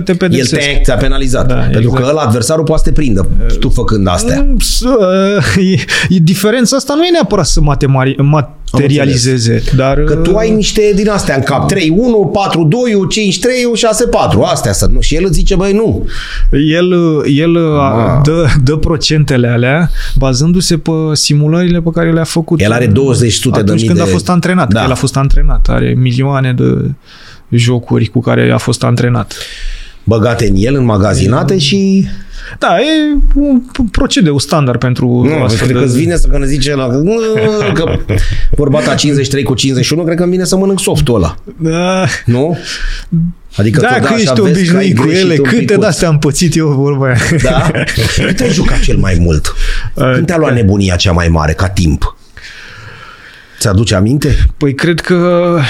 te 0.00 0.10
El 0.10 0.16
pedepsesc. 0.16 0.54
te, 0.66 0.80
ți-a 0.82 0.96
penalizat. 0.96 1.46
Da, 1.46 1.54
pentru 1.54 1.80
exact. 1.80 2.02
că 2.02 2.08
ăla 2.10 2.20
adversarul 2.22 2.64
poate 2.64 2.82
să 2.84 2.88
te 2.88 2.94
prindă 3.00 3.28
tu 3.60 3.68
făcând 3.68 4.06
astea. 4.08 4.42
Mm, 4.48 4.58
să- 4.58 5.38
e, 5.72 5.72
e, 6.08 6.18
diferența 6.18 6.76
asta 6.76 6.94
nu 6.94 7.04
e 7.04 7.10
neapărat 7.10 7.46
să 7.46 7.60
matemari, 7.60 8.16
materializeze, 8.72 9.62
dar... 9.76 9.98
Că 10.04 10.14
tu 10.14 10.36
ai 10.36 10.50
niște 10.50 10.92
din 10.94 11.08
astea 11.08 11.34
în 11.36 11.42
cap. 11.42 11.72
3-1, 11.72 11.76
4-2, 11.76 11.78
5-3, 11.78 11.80
6-4. 14.36 14.38
Astea 14.50 14.72
sunt. 14.72 14.92
nu? 14.92 15.00
Și 15.00 15.14
el 15.14 15.22
îți 15.24 15.34
zice, 15.34 15.54
băi, 15.54 15.72
nu. 15.72 16.06
El, 16.50 16.92
el 17.36 17.56
Ah. 17.78 18.20
dă, 18.22 18.46
dă 18.64 18.76
procentele 18.76 19.48
alea 19.48 19.90
bazându-se 20.16 20.78
pe 20.78 20.90
simulările 21.12 21.80
pe 21.80 21.90
care 21.94 22.12
le-a 22.12 22.24
făcut. 22.24 22.60
El 22.60 22.72
are 22.72 22.86
20 22.86 23.32
sute 23.32 23.54
de 23.54 23.60
Atunci 23.60 23.78
mii 23.78 23.86
când 23.88 23.98
de- 23.98 24.04
a 24.04 24.08
fost 24.12 24.28
antrenat. 24.28 24.68
Da. 24.72 24.78
Da. 24.78 24.84
El 24.84 24.90
a 24.90 24.94
fost 24.94 25.16
antrenat. 25.16 25.66
Are 25.68 25.94
milioane 25.98 26.52
de 26.52 26.90
jocuri 27.50 28.06
cu 28.06 28.20
care 28.20 28.50
a 28.52 28.58
fost 28.58 28.82
antrenat. 28.84 29.34
Băgate 30.04 30.48
în 30.48 30.54
el, 30.56 30.74
în 30.74 30.84
magazinate 30.84 31.58
și... 31.58 32.06
Da, 32.58 32.76
e 32.80 33.16
un 33.34 33.62
procedeu 33.90 34.38
standard 34.38 34.78
pentru 34.78 35.06
Nu, 35.06 35.42
astfel 35.42 35.66
cred 35.66 35.76
de- 35.78 35.82
că 35.82 35.88
îți 35.88 35.98
vine 35.98 36.16
să 36.16 36.26
când 36.28 36.42
îți 36.42 36.52
zice 36.52 36.74
la... 36.74 36.88
Că 37.74 37.96
vorba 38.50 38.80
ta 38.80 38.94
53 38.94 39.42
cu 39.42 39.54
51, 39.54 40.02
cred 40.04 40.16
că 40.16 40.22
îmi 40.22 40.32
vine 40.32 40.44
să 40.44 40.56
mănânc 40.56 40.80
softul 40.80 41.14
ăla. 41.14 41.34
Da, 41.56 42.06
Nu? 42.26 42.58
Adică 43.56 43.80
da 43.80 43.88
tot 43.88 43.96
că 43.98 44.04
așa 44.06 44.14
ești 44.22 44.40
vezi 44.40 44.70
că 44.70 44.76
ai 44.76 44.84
obișnuit 44.84 44.96
cu 44.96 45.02
greșit 45.02 45.22
ele. 45.24 45.34
un 45.38 45.42
Câte 45.44 45.56
picuț. 45.58 45.78
de-astea 45.80 46.08
am 46.08 46.18
pățit 46.18 46.56
eu 46.56 46.68
vorba 46.68 47.06
aia. 47.06 47.16
Da? 47.42 47.70
Cât 48.26 48.40
ai 48.40 48.50
jucat 48.50 48.78
cel 48.80 48.96
mai 48.96 49.16
mult? 49.20 49.54
Când 50.14 50.26
te-a 50.26 50.36
luat 50.36 50.54
nebunia 50.54 50.96
cea 50.96 51.12
mai 51.12 51.28
mare, 51.28 51.52
ca 51.52 51.68
timp? 51.68 52.16
Ți-aduce 53.62 53.94
aminte? 53.94 54.46
Păi 54.56 54.74
cred 54.74 55.00
că 55.00 55.14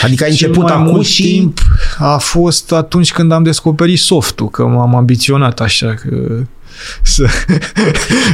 Adică 0.04 0.24
ai 0.24 0.30
cel 0.30 0.48
început 0.48 0.68
mai 0.68 0.78
acum 0.78 0.92
mult 0.92 1.06
și- 1.06 1.22
timp 1.22 1.58
a 1.98 2.16
fost 2.16 2.72
atunci 2.72 3.12
când 3.12 3.32
am 3.32 3.42
descoperit 3.42 3.98
softul, 3.98 4.48
că 4.48 4.66
m-am 4.66 4.94
ambiționat 4.94 5.60
așa, 5.60 5.94
că 5.94 6.42
să, 7.02 7.26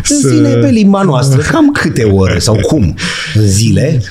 să... 0.02 0.28
Zile 0.28 0.54
pe 0.54 0.68
limba 0.68 1.02
noastră, 1.02 1.40
cam 1.40 1.70
câte 1.70 2.04
ore 2.04 2.38
sau 2.38 2.54
cum? 2.54 2.94
În 3.34 3.46
zile? 3.46 4.02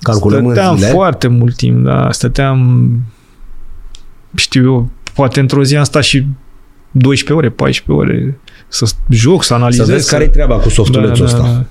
Calculăm 0.00 0.44
stăteam 0.44 0.72
în 0.72 0.78
zile? 0.78 0.90
foarte 0.90 1.26
mult 1.26 1.56
timp, 1.56 1.84
da. 1.84 2.08
Stăteam, 2.12 2.90
știu 4.34 4.62
eu, 4.62 4.90
poate 5.14 5.40
într-o 5.40 5.64
zi 5.64 5.76
am 5.76 5.84
stat 5.84 6.02
și 6.02 6.26
12 6.90 7.32
ore, 7.32 7.50
14 7.50 8.04
ore 8.04 8.38
să 8.68 8.86
joc, 9.10 9.44
să 9.44 9.54
analizez. 9.54 9.86
Să 9.86 9.92
vezi 9.92 10.10
care 10.10 10.24
e 10.24 10.28
treaba 10.28 10.56
cu 10.56 10.68
softulețul 10.68 11.16
da, 11.16 11.24
ăsta. 11.24 11.38
Da, 11.38 11.48
da. 11.48 11.64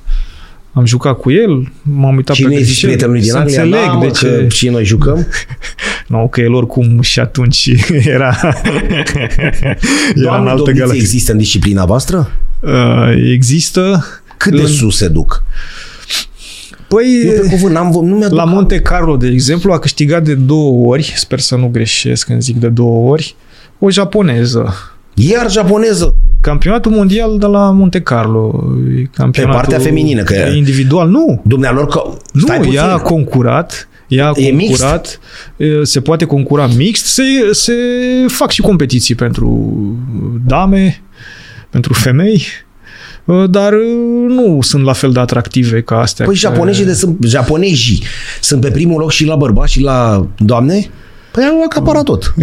Am 0.76 0.86
jucat 0.86 1.18
cu 1.18 1.32
el, 1.32 1.72
m-am 1.82 2.16
uitat 2.16 2.36
Cine 2.36 2.56
pe 2.56 2.56
e 2.56 2.78
prietenul 2.82 3.20
din 3.20 3.36
Anglia? 3.36 3.62
înțeleg 3.62 3.86
da, 3.86 4.00
de 4.00 4.10
ce... 4.10 4.48
și 4.50 4.70
noi 4.70 4.86
jucăm? 4.86 5.28
nu, 6.08 6.28
că 6.28 6.42
el 6.42 6.54
oricum 6.54 7.02
și 7.02 7.20
atunci 7.20 7.70
era, 8.16 8.38
era 10.16 10.42
în 10.42 10.48
altă 10.48 10.72
galaxie. 10.72 11.02
există 11.02 11.32
în 11.32 11.38
disciplina 11.38 11.86
voastră? 11.86 12.32
Uh, 12.60 13.32
există. 13.34 14.06
Cât 14.38 14.52
de 14.52 14.62
în... 14.62 14.68
sus 14.68 14.98
se 14.98 15.08
duc? 15.08 15.44
Păi, 16.88 17.22
Eu 17.24 17.42
pe 17.42 17.48
cuvânt, 17.48 17.74
n-am, 17.74 17.88
nu 18.04 18.16
mi 18.16 18.26
la 18.30 18.44
Monte 18.44 18.82
Carlo, 18.82 19.18
de 19.18 19.28
exemplu, 19.28 19.72
a 19.72 19.80
câștigat 19.80 20.24
de 20.24 20.34
două 20.34 20.88
ori, 20.88 21.14
sper 21.16 21.40
să 21.40 21.56
nu 21.56 21.68
greșesc 21.68 22.26
când 22.26 22.42
zic 22.42 22.56
de 22.58 22.68
două 22.68 23.12
ori, 23.12 23.36
o 23.80 23.90
japoneză. 23.90 24.95
Iar 25.16 25.52
japoneză? 25.52 26.16
Campionatul 26.42 26.92
mondial 26.92 27.38
de 27.38 27.46
la 27.46 27.72
Monte 27.72 28.02
Carlo. 28.02 28.64
Campionatul 29.14 29.32
Pe 29.32 29.46
partea 29.46 29.80
feminină. 29.80 30.24
Că 30.24 30.34
individual, 30.56 31.10
nu. 31.10 31.42
Dumnealor 31.44 31.88
că... 31.88 32.04
Nu, 32.32 32.74
ea 32.74 32.94
a 32.94 32.98
concurat. 32.98 33.88
Ea 34.08 34.28
a 34.28 34.34
e 34.36 34.50
concurat, 34.50 35.20
mixt? 35.58 35.90
se 35.92 36.02
poate 36.02 36.26
concura 36.26 36.68
mixt, 36.68 37.06
se, 37.06 37.24
se 37.52 37.74
fac 38.28 38.52
și 38.52 38.62
competiții 38.62 39.16
pentru 39.16 39.74
dame, 40.46 41.02
pentru 41.70 41.94
femei, 41.94 42.44
dar 43.50 43.74
nu 44.28 44.60
sunt 44.62 44.84
la 44.84 44.94
fel 44.94 45.12
de 45.12 45.20
atractive 45.20 45.82
ca 45.82 46.00
astea. 46.00 46.26
Păi 46.26 46.36
japonezii, 46.36 46.86
de, 46.86 46.94
sunt, 46.94 47.18
japonezii 47.26 48.04
sunt 48.42 48.62
pe 48.62 48.72
primul 48.72 49.00
loc 49.00 49.12
și 49.12 49.26
la 49.26 49.36
bărbați 49.36 49.72
și 49.72 49.82
la 49.82 50.28
doamne? 50.38 50.90
Păi 51.36 51.46
au 51.46 51.64
acaparat 51.64 52.04
tot. 52.04 52.34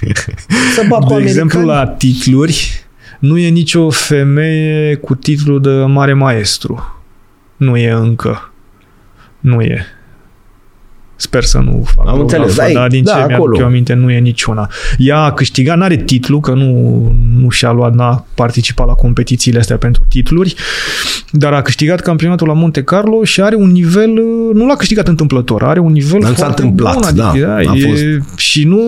Să 0.74 0.84
bat 0.88 1.06
de 1.06 1.14
exemplu, 1.14 1.64
la 1.64 1.86
titluri, 1.86 2.84
nu 3.18 3.38
e 3.38 3.48
nicio 3.48 3.90
femeie 3.90 4.94
cu 4.94 5.14
titlul 5.14 5.60
de 5.60 5.70
mare 5.70 6.12
maestru. 6.12 7.02
Nu 7.56 7.76
e 7.76 7.90
încă. 7.90 8.52
Nu 9.40 9.60
e. 9.60 9.86
Sper 11.22 11.42
să 11.44 11.58
nu 11.58 11.84
fac 11.94 12.08
Am 12.08 12.20
înțeles, 12.20 12.56
da, 12.56 12.64
dar 12.72 12.88
din 12.88 13.04
da, 13.04 13.12
ce 13.12 13.18
acolo. 13.18 13.36
mi-aduc 13.36 13.58
eu 13.58 13.66
aminte, 13.66 13.94
nu 13.94 14.10
e 14.10 14.18
niciuna. 14.18 14.70
Ea 14.98 15.18
a 15.18 15.32
câștigat, 15.32 15.76
n-are 15.76 15.96
titlu, 15.96 16.40
că 16.40 16.52
nu, 16.52 17.12
nu 17.40 17.48
și-a 17.48 17.70
luat, 17.70 17.94
n-a 17.94 18.24
participat 18.34 18.86
la 18.86 18.92
competițiile 18.92 19.58
astea 19.58 19.76
pentru 19.76 20.02
titluri, 20.08 20.54
dar 21.30 21.52
a 21.52 21.62
câștigat 21.62 22.00
campionatul 22.00 22.46
la 22.46 22.52
Monte 22.52 22.82
Carlo 22.82 23.24
și 23.24 23.40
are 23.42 23.54
un 23.54 23.70
nivel, 23.70 24.10
nu 24.52 24.66
l-a 24.66 24.76
câștigat 24.76 25.08
întâmplător, 25.08 25.62
are 25.62 25.80
un 25.80 25.92
nivel 25.92 26.20
nu 26.20 26.26
foarte 26.26 26.62
întâmplat, 26.62 26.94
bun, 26.94 27.02
adică, 27.04 27.46
da, 27.46 27.62
da 27.62 27.76
e, 27.76 27.88
fost. 27.88 28.38
și 28.38 28.64
nu 28.64 28.80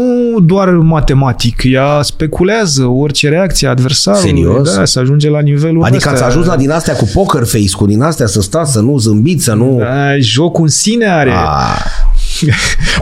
doar 0.43 0.68
matematic, 0.68 1.62
ea 1.64 2.03
speculează 2.03 2.85
orice 2.85 3.28
reacție 3.28 3.66
a 3.66 3.70
adversarului, 3.70 4.28
Serios? 4.28 4.76
da, 4.76 4.85
să 4.85 4.99
ajunge 4.99 5.30
la 5.30 5.41
nivelul 5.41 5.82
Adică 5.82 6.09
astea. 6.09 6.12
ați 6.12 6.22
ajuns 6.22 6.47
la 6.47 6.57
din 6.57 6.70
astea 6.70 6.95
cu 6.95 7.11
poker 7.12 7.45
face, 7.45 7.70
cu 7.72 7.87
din 7.87 8.03
astea 8.03 8.26
să 8.26 8.41
stați, 8.41 8.72
să 8.72 8.80
nu 8.80 8.99
zâmbiți, 8.99 9.45
să 9.45 9.53
nu... 9.53 9.76
Da, 9.78 10.18
jocul 10.18 10.62
în 10.62 10.68
sine 10.68 11.07
are... 11.07 11.30
Ah. 11.30 12.03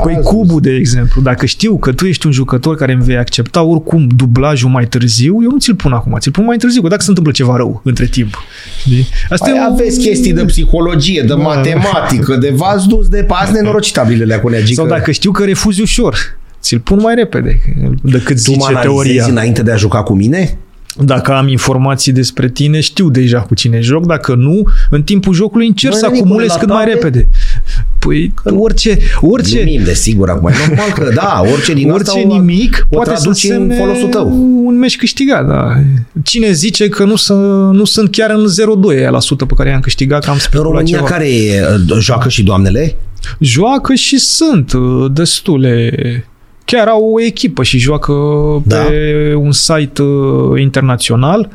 Păi 0.02 0.18
Cubu, 0.22 0.60
de 0.60 0.70
exemplu, 0.70 1.22
dacă 1.22 1.46
știu 1.46 1.78
că 1.78 1.92
tu 1.92 2.06
ești 2.06 2.26
un 2.26 2.32
jucător 2.32 2.76
care 2.76 2.92
îmi 2.92 3.02
vei 3.02 3.16
accepta 3.16 3.62
oricum 3.62 4.08
dublajul 4.16 4.68
mai 4.68 4.86
târziu, 4.86 5.42
eu 5.42 5.50
nu 5.50 5.58
ți-l 5.58 5.74
pun 5.74 5.92
acum, 5.92 6.16
ți-l 6.18 6.32
pun 6.32 6.44
mai 6.44 6.56
târziu, 6.56 6.82
că 6.82 6.88
dacă 6.88 7.02
se 7.02 7.08
întâmplă 7.08 7.32
ceva 7.32 7.56
rău 7.56 7.80
între 7.84 8.06
timp. 8.06 8.44
Asta 9.30 9.50
păi 9.50 9.56
e 9.56 9.64
aveți 9.72 9.98
chestii 9.98 10.32
de 10.32 10.44
psihologie, 10.44 11.22
de 11.22 11.34
matematică, 11.34 12.36
de 12.36 12.52
v-ați 12.54 12.88
dus 12.88 13.08
de 13.08 13.22
pas 13.22 13.50
nenorocitabilele 13.50 14.36
cu 14.36 14.48
neagică. 14.48 14.74
Sau 14.74 14.86
dacă 14.86 15.10
știu 15.10 15.30
că 15.30 15.44
refuzi 15.44 15.80
ușor, 15.80 16.16
ți-l 16.60 16.80
pun 16.80 16.98
mai 17.02 17.14
repede 17.14 17.60
decât 18.02 18.44
tu 18.44 18.52
zice 18.52 18.78
teoria. 18.80 19.26
înainte 19.28 19.62
de 19.62 19.72
a 19.72 19.76
juca 19.76 20.02
cu 20.02 20.14
mine? 20.14 20.58
Dacă 20.98 21.32
am 21.32 21.48
informații 21.48 22.12
despre 22.12 22.48
tine, 22.48 22.80
știu 22.80 23.10
deja 23.10 23.40
cu 23.40 23.54
cine 23.54 23.80
joc. 23.80 24.06
Dacă 24.06 24.34
nu, 24.34 24.62
în 24.90 25.02
timpul 25.02 25.34
jocului 25.34 25.66
încerc 25.66 25.94
să 25.94 26.06
acumulez 26.06 26.52
cât 26.52 26.68
mai 26.68 26.84
repede. 26.84 27.28
Păi 27.98 28.34
orice... 28.44 28.98
orice 29.20 29.62
Glumim, 29.62 29.84
desigur, 29.84 30.28
acum 30.28 30.48
e 30.48 30.54
normal 30.66 30.90
că 30.90 31.10
da, 31.14 31.42
orice 31.52 31.74
din 31.74 31.90
orice 31.90 32.10
asta 32.10 32.20
nimic 32.26 32.86
o 32.90 32.96
poate 32.96 33.16
să 33.16 33.54
în 33.54 33.72
folosul 33.78 34.08
tău. 34.08 34.28
un 34.64 34.78
meci 34.78 34.96
câștigat, 34.96 35.46
da. 35.46 35.82
Cine 36.22 36.52
zice 36.52 36.88
că 36.88 37.04
nu, 37.04 37.16
să, 37.16 37.32
nu 37.72 37.84
sunt 37.84 38.10
chiar 38.10 38.30
în 38.30 38.46
0,2 39.04 39.08
la 39.10 39.20
sută 39.20 39.44
pe 39.44 39.54
care 39.54 39.68
i-am 39.68 39.80
câștigat, 39.80 40.24
că 40.24 40.30
am 40.30 40.38
În 40.52 40.60
România 40.60 40.96
ceva. 40.96 41.08
care 41.08 41.28
e, 41.28 41.62
joacă 42.00 42.28
și 42.28 42.42
doamnele? 42.42 42.96
Joacă 43.38 43.94
și 43.94 44.18
sunt 44.18 44.72
destule 45.12 45.92
chiar 46.64 46.88
au 46.88 47.12
o 47.14 47.20
echipă 47.20 47.62
și 47.62 47.78
joacă 47.78 48.12
da. 48.64 48.76
pe 48.76 49.34
un 49.34 49.52
site 49.52 50.02
uh, 50.02 50.60
internațional 50.60 51.48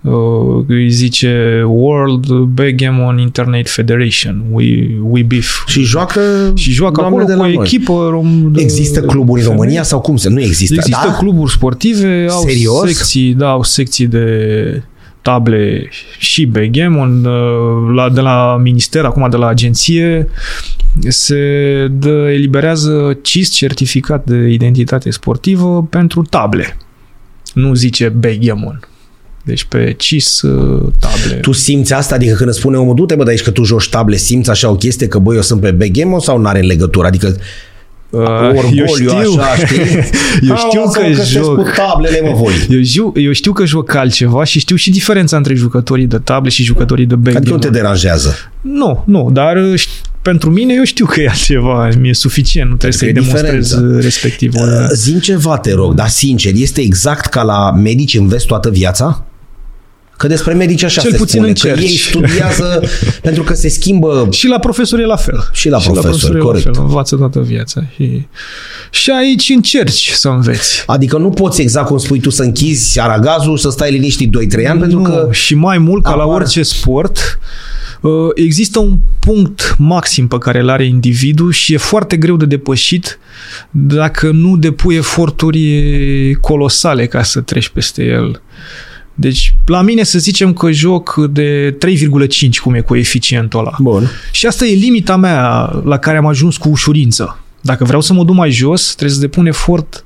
uh, 0.00 0.64
îi 0.66 0.90
zice 0.90 1.62
World 1.66 2.26
Backgammon 2.30 3.18
Internet 3.18 3.68
Federation 3.68 4.42
We, 4.50 4.86
We 5.02 5.22
Beef 5.22 5.66
și 5.66 5.82
joacă 5.82 6.20
și 6.54 6.70
joacă 6.70 7.02
acolo 7.04 7.24
cu 7.24 7.40
o 7.40 7.62
echipă 7.62 8.08
rom, 8.10 8.52
există 8.56 9.00
cluburi 9.00 9.40
în 9.42 9.48
România 9.48 9.82
sau 9.82 10.00
cum 10.00 10.16
se 10.16 10.28
nu 10.28 10.40
există 10.40 10.74
există 10.74 11.06
da? 11.06 11.16
cluburi 11.16 11.52
sportive 11.52 12.26
au 12.30 12.42
Serios? 12.42 12.86
secții 12.86 13.34
da 13.34 13.50
au 13.50 13.62
secții 13.62 14.06
de 14.06 14.82
table 15.22 15.88
și 16.18 16.46
backgammon 16.46 17.22
la, 17.94 18.08
de 18.08 18.20
la 18.20 18.60
minister, 18.62 19.04
acum 19.04 19.30
de 19.30 19.36
la 19.36 19.46
agenție 19.46 20.28
se 21.08 21.36
dă, 21.90 22.30
eliberează 22.30 23.18
CIS, 23.22 23.50
certificat 23.50 24.24
de 24.24 24.48
identitate 24.48 25.10
sportivă, 25.10 25.86
pentru 25.90 26.22
table. 26.22 26.76
Nu 27.54 27.74
zice 27.74 28.08
backgammon. 28.08 28.80
Deci 29.44 29.64
pe 29.64 29.94
CIS 29.98 30.40
table. 30.98 31.38
Tu 31.40 31.52
simți 31.52 31.92
asta? 31.92 32.14
Adică 32.14 32.34
când 32.34 32.48
îți 32.48 32.58
spune 32.58 32.76
omul, 32.76 32.94
du-te 32.94 33.14
bă 33.14 33.24
de 33.24 33.30
aici 33.30 33.42
că 33.42 33.50
tu 33.50 33.64
joci 33.64 33.88
table, 33.88 34.16
simți 34.16 34.50
așa 34.50 34.70
o 34.70 34.74
chestie 34.74 35.06
că 35.06 35.18
băi 35.18 35.36
eu 35.36 35.42
sunt 35.42 35.60
pe 35.60 35.70
backgammon 35.70 36.20
sau 36.20 36.38
nu 36.38 36.46
are 36.46 36.60
legătură? 36.60 37.06
Adică 37.06 37.36
Uh, 38.12 38.70
eu 38.74 38.86
știu, 38.86 39.10
așa, 39.10 39.66
știi? 39.66 39.78
eu 40.48 40.56
știu 40.56 40.90
că, 40.92 41.00
că 41.16 41.22
joc 41.24 41.56
cu 41.56 41.70
tablele, 41.76 42.20
mă, 42.24 42.36
voi. 42.36 42.52
Eu 42.68 42.82
știu, 42.82 43.12
eu 43.14 43.32
știu 43.32 43.52
că 43.52 43.64
joc 43.64 43.94
altceva 43.94 44.44
și 44.44 44.58
știu 44.58 44.76
și 44.76 44.90
diferența 44.90 45.36
între 45.36 45.54
jucătorii 45.54 46.06
de 46.06 46.18
table 46.18 46.50
și 46.50 46.62
jucătorii 46.62 47.06
de 47.06 47.14
backgammon. 47.14 47.40
Adică 47.42 47.54
nu 47.54 47.60
te 47.60 47.78
deranjează? 47.78 48.34
Nu, 48.60 49.02
nu, 49.06 49.30
dar 49.32 49.56
pentru 50.22 50.50
mine 50.50 50.74
eu 50.74 50.84
știu 50.84 51.06
că 51.06 51.20
e 51.20 51.28
altceva, 51.28 51.88
mi-e 51.98 52.14
suficient, 52.14 52.70
nu 52.70 52.76
trebuie 52.76 52.98
să-i 52.98 53.12
demonstrez 53.12 53.80
respectiv. 54.00 54.54
Uh, 54.54 54.88
Zim 54.92 55.18
ceva, 55.18 55.58
te 55.58 55.72
rog, 55.72 55.94
dar 55.94 56.08
sincer, 56.08 56.52
este 56.54 56.80
exact 56.80 57.26
ca 57.26 57.42
la 57.42 57.70
medici 57.70 58.14
înveți 58.14 58.46
toată 58.46 58.70
viața? 58.70 59.24
Că 60.16 60.28
despre 60.28 60.52
medici 60.52 60.82
așa 60.82 61.00
Cel 61.00 61.10
se 61.10 61.16
puțin 61.16 61.34
spune, 61.34 61.48
încerci. 61.48 61.78
că 61.78 61.84
ei 61.84 61.96
studiază 61.96 62.82
pentru 63.22 63.42
că 63.42 63.54
se 63.54 63.68
schimbă... 63.68 64.28
Și 64.30 64.46
la 64.46 64.58
profesori 64.58 65.02
e 65.02 65.06
la 65.06 65.16
fel. 65.16 65.48
Și 65.52 65.68
la 65.68 65.78
și 65.78 65.90
profesori, 65.90 66.04
la 66.04 66.18
profesori 66.18 66.44
corect. 66.44 66.66
La 66.66 66.72
fel, 66.72 66.82
învață 66.82 67.16
toată 67.16 67.40
viața. 67.40 67.82
Și, 67.94 68.26
și 68.90 69.10
aici 69.10 69.48
încerci 69.48 70.10
să 70.10 70.28
înveți. 70.28 70.82
Adică 70.86 71.16
nu 71.18 71.30
poți 71.30 71.60
exact 71.60 71.86
cum 71.86 71.98
spui 71.98 72.20
tu 72.20 72.30
să 72.30 72.42
închizi 72.42 73.00
aragazul 73.00 73.56
și 73.56 73.62
să 73.62 73.70
stai 73.70 73.90
liniștit 73.90 74.30
2-3 74.62 74.66
ani, 74.66 74.80
pentru 74.80 74.98
nu, 74.98 75.04
că... 75.04 75.28
Și 75.30 75.54
mai 75.54 75.78
mult, 75.78 76.02
ca 76.02 76.10
apar... 76.10 76.26
la 76.26 76.32
orice 76.32 76.62
sport, 76.62 77.38
există 78.34 78.78
un 78.78 78.98
punct 79.20 79.74
maxim 79.78 80.28
pe 80.28 80.38
care 80.38 80.60
îl 80.60 80.68
are 80.68 80.84
individul 80.84 81.52
și 81.52 81.72
e 81.72 81.76
foarte 81.76 82.16
greu 82.16 82.36
de 82.36 82.44
depășit 82.44 83.18
dacă 83.70 84.30
nu 84.30 84.56
depui 84.56 84.94
eforturi 84.94 86.34
colosale 86.40 87.06
ca 87.06 87.22
să 87.22 87.40
treci 87.40 87.68
peste 87.68 88.04
el. 88.04 88.42
Deci, 89.14 89.54
la 89.66 89.82
mine 89.82 90.02
să 90.02 90.18
zicem 90.18 90.52
că 90.52 90.70
joc 90.70 91.26
de 91.30 91.76
3,5, 91.86 92.48
cum 92.62 92.74
e 92.74 92.80
coeficientul 92.80 93.58
ăla. 93.58 93.76
Bun. 93.78 94.10
Și 94.32 94.46
asta 94.46 94.66
e 94.66 94.74
limita 94.74 95.16
mea 95.16 95.70
la 95.84 95.98
care 95.98 96.16
am 96.16 96.26
ajuns 96.26 96.56
cu 96.56 96.68
ușurință. 96.68 97.38
Dacă 97.60 97.84
vreau 97.84 98.00
să 98.00 98.12
mă 98.12 98.24
duc 98.24 98.34
mai 98.34 98.50
jos, 98.50 98.86
trebuie 98.86 99.16
să 99.16 99.20
depun 99.20 99.46
efort 99.46 100.04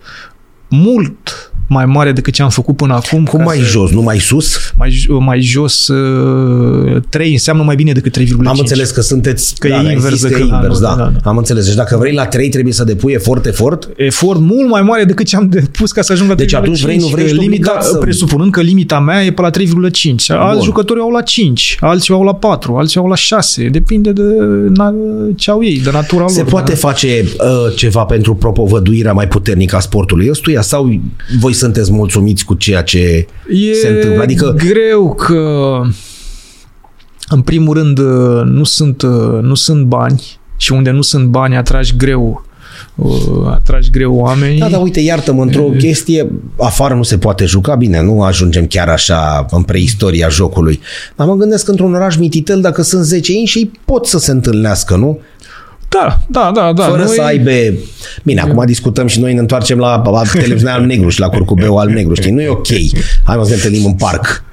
mult 0.68 1.52
mai 1.66 1.86
mare 1.86 2.12
decât 2.12 2.32
ce 2.32 2.42
am 2.42 2.48
făcut 2.48 2.76
până 2.76 2.94
acum. 2.94 3.24
Cum 3.24 3.42
mai 3.42 3.56
să... 3.56 3.64
jos, 3.64 3.90
nu 3.90 4.02
mai 4.02 4.18
sus? 4.18 4.72
Mai, 4.76 5.06
mai 5.08 5.40
jos 5.40 5.88
uh, 5.88 7.02
3 7.08 7.32
înseamnă 7.32 7.62
mai 7.62 7.74
bine 7.74 7.92
decât 7.92 8.18
3,5. 8.18 8.26
Am 8.44 8.56
înțeles 8.58 8.90
că 8.90 9.00
sunteți... 9.00 9.54
Că 9.58 9.68
da, 9.68 9.82
e 9.82 9.92
invers 9.92 10.22
decât 10.22 10.40
invers, 10.40 10.78
da, 10.78 10.88
da. 10.88 10.94
da, 10.94 11.12
da. 11.22 11.30
Am 11.30 11.36
înțeles. 11.36 11.64
Deci 11.64 11.74
dacă 11.74 11.96
vrei 11.96 12.12
la 12.12 12.26
3 12.26 12.48
trebuie 12.48 12.72
să 12.72 12.84
depui 12.84 13.12
efort, 13.12 13.46
efort? 13.46 13.88
Efort 13.96 14.40
mult 14.40 14.68
mai 14.68 14.82
mare 14.82 15.04
decât 15.04 15.26
ce 15.26 15.36
am 15.36 15.48
depus 15.48 15.92
ca 15.92 16.02
să 16.02 16.12
ajung 16.12 16.28
la 16.28 16.34
3,5. 16.34 16.38
Deci 16.38 16.54
atunci 16.54 16.80
vrei, 16.80 16.96
nu 16.96 17.06
vrei, 17.06 17.32
limita, 17.32 17.78
să... 17.80 17.96
Presupunând 17.96 18.52
că 18.52 18.60
limita 18.60 19.00
mea 19.00 19.24
e 19.24 19.32
pe 19.32 19.40
la 19.40 19.50
3,5. 19.50 19.58
Alți 20.28 20.64
jucători 20.64 21.00
au 21.00 21.10
la 21.10 21.20
5, 21.20 21.76
alții 21.80 22.14
au 22.14 22.22
la 22.22 22.34
4, 22.34 22.74
alții 22.76 23.00
au 23.00 23.06
la 23.06 23.14
6. 23.14 23.68
Depinde 23.68 24.12
de 24.12 24.22
na, 24.74 24.94
ce 25.36 25.50
au 25.50 25.64
ei, 25.64 25.80
de 25.80 25.90
natura 25.90 26.26
Se 26.28 26.40
lor. 26.40 26.50
poate 26.50 26.72
da? 26.72 26.78
face 26.78 27.24
uh, 27.38 27.74
ceva 27.76 28.04
pentru 28.04 28.34
propovăduirea 28.34 29.12
mai 29.12 29.28
puternică 29.28 29.76
a 29.76 29.80
sportului 29.80 30.28
ăstuia 30.30 30.60
sau 30.60 31.00
voi 31.40 31.52
sunteți 31.56 31.92
mulțumiți 31.92 32.44
cu 32.44 32.54
ceea 32.54 32.82
ce 32.82 33.26
e 33.48 33.72
se 33.72 33.88
întâmplă? 33.88 34.22
Adică 34.22 34.54
greu 34.56 35.14
că 35.14 35.80
în 37.28 37.40
primul 37.40 37.74
rând 37.74 37.98
nu 38.44 38.64
sunt, 38.64 39.02
nu 39.42 39.54
sunt 39.54 39.84
bani 39.84 40.38
și 40.56 40.72
unde 40.72 40.90
nu 40.90 41.02
sunt 41.02 41.26
bani 41.26 41.56
atragi 41.56 41.96
greu 41.96 42.44
atragi 43.50 43.90
greu 43.90 44.14
oamenii. 44.14 44.58
Da, 44.58 44.68
dar 44.68 44.82
uite, 44.82 45.00
iartă-mă, 45.00 45.42
într-o 45.42 45.62
chestie, 45.62 46.30
afară 46.58 46.94
nu 46.94 47.02
se 47.02 47.18
poate 47.18 47.44
juca, 47.44 47.74
bine, 47.74 48.02
nu 48.02 48.22
ajungem 48.22 48.66
chiar 48.66 48.88
așa 48.88 49.46
în 49.50 49.62
preistoria 49.62 50.28
jocului. 50.28 50.80
Dar 51.16 51.26
mă 51.26 51.34
gândesc 51.34 51.64
că 51.64 51.70
într-un 51.70 51.94
oraș 51.94 52.16
mititel, 52.16 52.60
dacă 52.60 52.82
sunt 52.82 53.04
10 53.04 53.32
inși, 53.32 53.58
ei 53.58 53.70
pot 53.84 54.06
să 54.06 54.18
se 54.18 54.30
întâlnească, 54.30 54.96
nu? 54.96 55.20
Da, 56.02 56.18
da, 56.28 56.50
da. 56.54 56.72
da. 56.72 56.84
Fără 56.84 57.02
noi... 57.02 57.14
să 57.14 57.22
aibă... 57.22 57.50
Bine, 58.22 58.40
acum 58.40 58.66
discutăm 58.66 59.06
și 59.06 59.20
noi 59.20 59.32
ne 59.32 59.40
întoarcem 59.40 59.78
la, 59.78 60.02
la 60.10 60.22
televiziunea 60.32 60.74
al 60.74 60.84
negru 60.84 61.08
și 61.08 61.20
la 61.20 61.28
curcubeu 61.28 61.76
al 61.76 61.88
negru, 61.88 62.14
știi? 62.14 62.30
Nu 62.30 62.40
e 62.40 62.48
ok. 62.48 62.68
Hai 63.24 63.36
mă 63.36 63.42
să 63.42 63.48
ne 63.48 63.54
întâlnim 63.54 63.84
în 63.84 63.94
parc. 63.94 64.44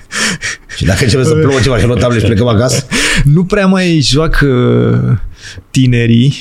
Și 0.76 0.86
dacă 0.86 1.04
începe 1.04 1.24
să 1.24 1.34
plouă 1.34 1.60
ceva 1.60 1.78
și 1.78 1.86
luăm 1.86 1.98
table 1.98 2.20
și 2.20 2.26
plecăm 2.26 2.48
acasă? 2.48 2.86
Nu 3.24 3.44
prea 3.44 3.66
mai 3.66 4.00
joacă 4.04 4.48
tinerii 5.72 6.34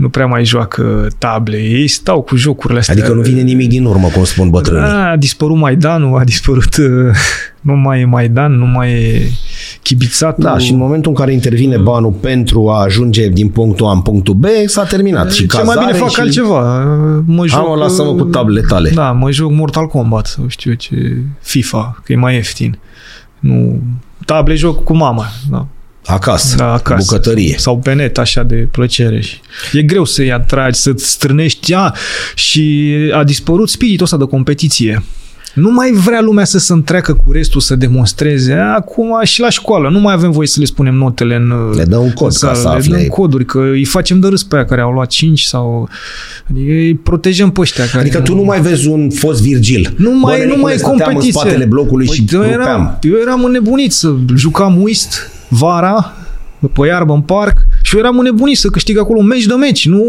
nu 0.00 0.08
prea 0.08 0.26
mai 0.26 0.44
joacă 0.44 1.06
table. 1.18 1.56
Ei 1.56 1.88
stau 1.88 2.22
cu 2.22 2.36
jocurile 2.36 2.78
astea. 2.78 2.94
Adică 2.94 3.12
nu 3.12 3.20
vine 3.20 3.40
nimic 3.40 3.68
din 3.68 3.84
urmă, 3.84 4.08
cum 4.08 4.24
spun 4.24 4.50
bătrânii. 4.50 4.88
A, 4.88 5.10
a 5.10 5.16
dispărut 5.16 5.56
Maidanul, 5.56 6.18
a 6.18 6.24
dispărut... 6.24 6.76
Uh, 6.76 7.16
nu 7.60 7.74
mai 7.74 8.00
e 8.00 8.04
Maidan, 8.04 8.52
nu 8.52 8.66
mai 8.66 8.92
e 8.92 9.30
chibițatul. 9.82 10.42
Da, 10.42 10.58
și 10.58 10.72
în 10.72 10.78
momentul 10.78 11.10
în 11.10 11.16
care 11.16 11.32
intervine 11.32 11.76
banul 11.76 12.12
pentru 12.12 12.68
a 12.68 12.82
ajunge 12.82 13.28
din 13.28 13.48
punctul 13.48 13.86
A 13.86 13.90
în 13.90 14.00
punctul 14.00 14.34
B, 14.34 14.44
s-a 14.66 14.84
terminat. 14.84 15.32
Și 15.32 15.46
Ce 15.46 15.62
mai 15.62 15.76
bine 15.78 15.92
fac 15.92 16.10
și... 16.10 16.20
altceva. 16.20 16.84
Mă 17.26 17.46
joc, 17.46 17.68
Am, 17.68 17.78
lasă-mă 17.78 18.14
cu 18.14 18.24
tablele 18.24 18.66
tale. 18.68 18.90
Da, 18.94 19.12
mă 19.12 19.30
joc 19.30 19.50
Mortal 19.50 19.86
Kombat 19.86 20.26
sau 20.26 20.44
știu 20.48 20.70
eu 20.70 20.76
ce, 20.76 21.16
FIFA, 21.40 22.00
că 22.04 22.12
e 22.12 22.16
mai 22.16 22.34
ieftin. 22.34 22.78
Nu, 23.38 23.80
table 24.24 24.54
joc 24.54 24.84
cu 24.84 24.96
mama. 24.96 25.26
Da 25.50 25.66
acasă, 26.12 26.56
da, 26.56 26.72
acasă. 26.72 27.04
bucătărie. 27.08 27.54
Sau 27.58 27.78
pe 27.78 27.92
net, 27.92 28.18
așa 28.18 28.42
de 28.42 28.68
plăcere. 28.70 29.22
E 29.72 29.82
greu 29.82 30.04
să-i 30.04 30.32
atragi, 30.32 30.78
să-ți 30.78 31.10
strânești 31.10 31.72
ea 31.72 31.94
și 32.34 32.94
a 33.12 33.24
dispărut 33.24 33.68
spiritul 33.68 34.04
ăsta 34.04 34.16
de 34.16 34.24
competiție. 34.24 35.02
Nu 35.54 35.70
mai 35.70 35.90
vrea 35.92 36.20
lumea 36.20 36.44
să 36.44 36.58
se 36.58 36.72
întreacă 36.72 37.14
cu 37.14 37.32
restul, 37.32 37.60
să 37.60 37.76
demonstreze. 37.76 38.52
Acum 38.52 39.20
și 39.22 39.40
la 39.40 39.50
școală 39.50 39.88
nu 39.88 40.00
mai 40.00 40.14
avem 40.14 40.30
voie 40.30 40.46
să 40.46 40.60
le 40.60 40.64
spunem 40.64 40.94
notele 40.94 41.34
în 41.34 41.72
Le 41.76 41.84
dăm 41.84 42.02
un 42.02 42.12
cod 42.12 42.36
ca 42.36 42.54
să 42.54 42.68
afle. 42.68 42.96
Le 42.96 43.00
dăm 43.00 43.08
coduri, 43.08 43.44
că 43.44 43.58
îi 43.58 43.84
facem 43.84 44.20
de 44.20 44.28
râs 44.28 44.42
pe 44.42 44.56
aia 44.56 44.64
care 44.64 44.80
au 44.80 44.92
luat 44.92 45.08
5 45.08 45.42
sau... 45.42 45.88
Adică 46.50 46.72
îi 46.72 46.94
protejăm 46.94 47.50
pe 47.50 47.60
ăștia 47.60 47.86
care... 47.86 47.98
Adică 47.98 48.18
nu... 48.18 48.24
tu 48.24 48.34
nu 48.34 48.42
mai 48.42 48.60
vezi 48.60 48.88
un 48.88 49.10
fost 49.10 49.42
Virgil. 49.42 49.94
Nu 49.96 50.18
mai, 50.18 50.38
Bă, 50.38 50.54
nu 50.54 50.60
mai 50.60 50.74
e 50.74 50.80
competiție. 50.80 51.26
în 51.26 51.32
spatele 51.32 51.64
blocului 51.64 52.06
păi 52.06 52.14
și 52.14 52.24
eu 52.32 52.42
eram, 52.42 52.98
eu 53.02 53.16
eram 53.20 53.44
înnebunit 53.44 53.92
să 53.92 54.14
jucam 54.36 54.82
whist 54.82 55.30
vara 55.50 56.12
pe 56.68 56.86
iarbă 56.86 57.12
în 57.12 57.20
parc 57.20 57.58
și 57.82 57.94
eu 57.94 58.00
eram 58.00 58.18
înnebunit 58.18 58.58
să 58.58 58.68
câștig 58.68 58.98
acolo 58.98 59.20
meci 59.20 59.44
de 59.44 59.54
meci. 59.54 59.86
Nu 59.86 60.02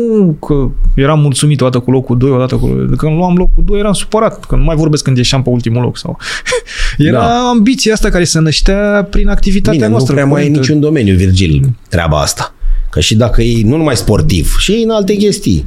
că 0.45 0.69
eram 0.95 1.19
mulțumit 1.19 1.61
odată 1.61 1.79
cu 1.79 1.91
locul 1.91 2.17
2, 2.17 2.31
odată 2.31 2.55
cu... 2.55 2.67
Când 2.97 3.15
luam 3.17 3.35
locul 3.35 3.63
2 3.65 3.79
eram 3.79 3.93
supărat, 3.93 4.45
că 4.45 4.55
nu 4.55 4.63
mai 4.63 4.75
vorbesc 4.75 5.03
când 5.03 5.17
ieșeam 5.17 5.41
pe 5.41 5.49
ultimul 5.49 5.81
loc. 5.81 5.97
sau 5.97 6.17
Era 6.97 7.19
da. 7.19 7.49
ambiția 7.49 7.93
asta 7.93 8.09
care 8.09 8.23
se 8.23 8.39
năștea 8.39 9.07
prin 9.09 9.27
activitatea 9.27 9.77
Bine, 9.79 9.87
noastră. 9.87 10.13
nu 10.13 10.19
prea 10.19 10.31
mai 10.31 10.45
e 10.45 10.49
niciun 10.49 10.79
domeniu, 10.79 11.15
Virgil, 11.15 11.69
treaba 11.89 12.19
asta. 12.19 12.53
Că 12.89 12.99
și 12.99 13.15
dacă 13.15 13.41
e 13.41 13.61
nu 13.63 13.77
numai 13.77 13.95
sportiv, 13.95 14.55
și 14.57 14.81
în 14.83 14.89
alte 14.89 15.13
chestii. 15.15 15.65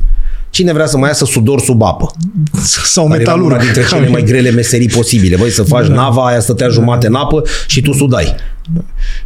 Cine 0.51 0.73
vrea 0.73 0.87
să 0.87 0.99
mai 0.99 1.09
iasă 1.09 1.25
sudor 1.25 1.61
sub 1.61 1.83
apă? 1.83 2.11
Sau 2.95 3.09
metalurg. 3.09 3.47
Una 3.47 3.59
dintre 3.59 3.87
cele 3.89 4.09
mai 4.09 4.23
grele 4.23 4.51
meserii 4.51 4.89
posibile. 4.89 5.37
Băi, 5.37 5.51
să 5.51 5.63
faci 5.63 5.87
da. 5.87 5.95
nava, 5.95 6.27
aia 6.27 6.41
stătea 6.41 6.69
jumate 6.69 7.07
în 7.07 7.15
apă 7.15 7.43
și 7.67 7.81
tu 7.81 7.93
sudai. 7.93 8.35
Da. 8.73 8.81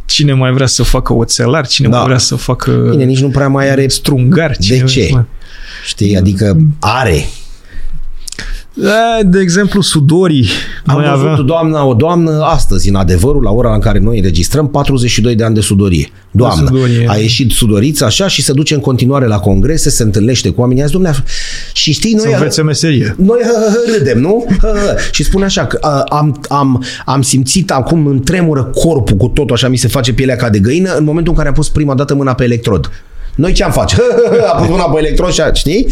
Cine 0.05 0.33
mai 0.33 0.51
vrea 0.51 0.67
să 0.67 0.83
facă 0.83 1.13
oțelar, 1.13 1.67
cine 1.67 1.87
da. 1.87 1.97
mai 1.97 2.05
vrea 2.05 2.17
să 2.17 2.35
facă 2.35 2.71
Bine, 2.71 3.03
nici 3.03 3.21
nu 3.21 3.29
prea 3.29 3.47
mai 3.47 3.69
are 3.69 3.87
strungar. 3.87 4.55
De 4.67 4.83
ce? 4.83 5.09
Mai... 5.11 5.25
Știi? 5.85 6.17
Adică 6.17 6.57
are 6.79 7.25
da, 7.25 7.48
de 9.25 9.39
exemplu, 9.39 9.81
sudorii. 9.81 10.47
Am 10.85 10.99
noi 10.99 11.09
văzut 11.09 11.27
avea... 11.27 11.43
doamna, 11.43 11.85
o 11.85 11.93
doamnă 11.93 12.41
astăzi, 12.43 12.89
în 12.89 12.95
adevărul, 12.95 13.43
la 13.43 13.51
ora 13.51 13.73
în 13.73 13.79
care 13.79 13.99
noi 13.99 14.17
înregistrăm, 14.17 14.69
42 14.69 15.35
de 15.35 15.43
ani 15.43 15.55
de 15.55 15.61
sudorie. 15.61 16.09
Doamnă, 16.31 16.69
de 16.69 16.77
sudorie. 16.77 17.05
a 17.09 17.15
ieșit 17.15 17.51
sudorița 17.51 18.05
așa 18.05 18.27
și 18.27 18.41
se 18.41 18.53
duce 18.53 18.73
în 18.73 18.79
continuare 18.79 19.25
la 19.25 19.39
congrese, 19.39 19.89
se 19.89 20.03
întâlnește 20.03 20.49
cu 20.49 20.61
oamenii. 20.61 20.83
Azi, 20.83 20.91
domnule, 20.91 21.15
și 21.73 21.91
știi, 21.91 22.13
noi... 22.13 22.21
Să 22.21 22.33
învețe 22.33 22.61
meserie. 22.61 23.15
Noi 23.17 23.39
râdem, 23.97 24.19
nu? 24.19 24.45
și 25.11 25.23
spune 25.23 25.45
așa, 25.45 25.65
că 25.65 26.03
am, 26.09 26.41
am, 26.47 26.83
am 27.05 27.21
simțit 27.21 27.71
acum 27.71 28.05
în 28.05 28.21
tremură 28.21 28.63
corpul 28.63 29.17
cu 29.17 29.27
totul, 29.27 29.55
așa 29.55 29.67
mi 29.67 29.77
se 29.77 29.87
face 29.87 30.13
pielea 30.13 30.35
ca 30.35 30.49
de 30.49 30.59
găină, 30.59 30.95
în 30.95 31.03
momentul 31.03 31.31
în 31.31 31.37
care 31.37 31.47
am 31.47 31.55
pus 31.55 31.69
prima 31.69 31.95
dată 31.95 32.15
mâna 32.15 32.33
pe 32.33 32.43
electrod. 32.43 32.89
Noi 33.35 33.51
ce 33.51 33.63
am 33.63 33.71
face? 33.71 33.95
a 34.53 34.55
pus 34.55 34.67
mâna 34.67 34.83
pe 34.83 34.99
electrod 34.99 35.31
și 35.31 35.41
știi? 35.53 35.87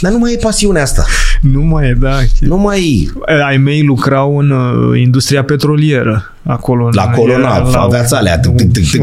Dar 0.00 0.12
nu 0.12 0.18
mai 0.18 0.32
e 0.32 0.36
pasiunea 0.36 0.82
asta. 0.82 1.04
Nu 1.40 1.60
mai 1.60 1.88
e, 1.88 1.96
da. 2.00 2.18
Nu 2.40 2.56
mai 2.56 3.10
e. 3.26 3.44
Ai 3.44 3.56
mei 3.56 3.82
lucrau 3.82 4.38
în 4.38 4.50
uh, 4.50 5.00
industria 5.00 5.44
petrolieră. 5.44 6.32
Acolo. 6.42 6.88
La 6.92 7.06
colonat, 7.06 7.74
aveați 7.74 8.14
alea. 8.14 8.40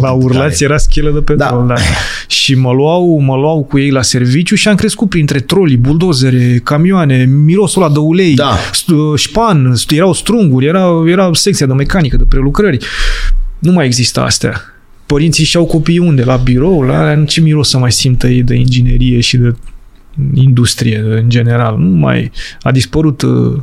La 0.01 0.11
urlați 0.11 0.63
era 0.63 0.77
schelă 0.77 1.09
de 1.09 1.19
petrol, 1.19 1.65
da. 1.67 1.73
da. 1.73 1.81
Și 2.27 2.55
mă 2.55 2.71
luau, 2.71 3.19
mă 3.19 3.35
luau 3.35 3.63
cu 3.63 3.79
ei 3.79 3.89
la 3.89 4.01
serviciu 4.01 4.55
și 4.55 4.67
am 4.67 4.75
crescut 4.75 5.09
printre 5.09 5.39
troli, 5.39 5.77
buldozere, 5.77 6.59
camioane, 6.63 7.23
mirosul 7.23 7.83
ăla 7.83 7.91
de 7.91 7.99
ulei, 7.99 8.33
da. 8.33 8.57
Uh, 8.87 9.19
șpan, 9.19 9.73
erau 9.89 10.13
strunguri, 10.13 10.65
era, 10.65 10.89
era 11.07 11.29
secția 11.33 11.65
de 11.65 11.73
mecanică, 11.73 12.17
de 12.17 12.23
prelucrări. 12.29 12.77
Nu 13.59 13.71
mai 13.71 13.85
există 13.85 14.21
astea 14.21 14.74
părinții 15.05 15.45
și-au 15.45 15.65
copiii 15.65 15.97
unde? 15.97 16.23
La 16.23 16.35
birou? 16.35 16.81
La 16.81 17.23
ce 17.25 17.41
miros 17.41 17.69
să 17.69 17.77
mai 17.77 17.91
simtă 17.91 18.27
ei 18.27 18.43
de 18.43 18.55
inginerie 18.55 19.19
și 19.19 19.37
de 19.37 19.55
industrie 20.33 20.97
în 20.97 21.29
general. 21.29 21.77
Nu 21.77 21.95
mai 21.95 22.31
a 22.61 22.71
dispărut 22.71 23.21
uh, 23.21 23.61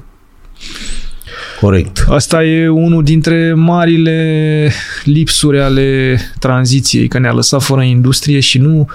Corect. 1.63 2.05
Asta 2.09 2.45
e 2.45 2.69
unul 2.69 3.05
dintre 3.05 3.55
marile 3.55 4.71
lipsuri 5.05 5.61
ale 5.61 6.19
tranziției, 6.39 7.09
că 7.09 7.19
ne-a 7.19 7.33
lăsat 7.33 7.63
fără 7.63 7.83
industrie 7.83 8.41
și 8.41 8.59
nu... 8.59 8.87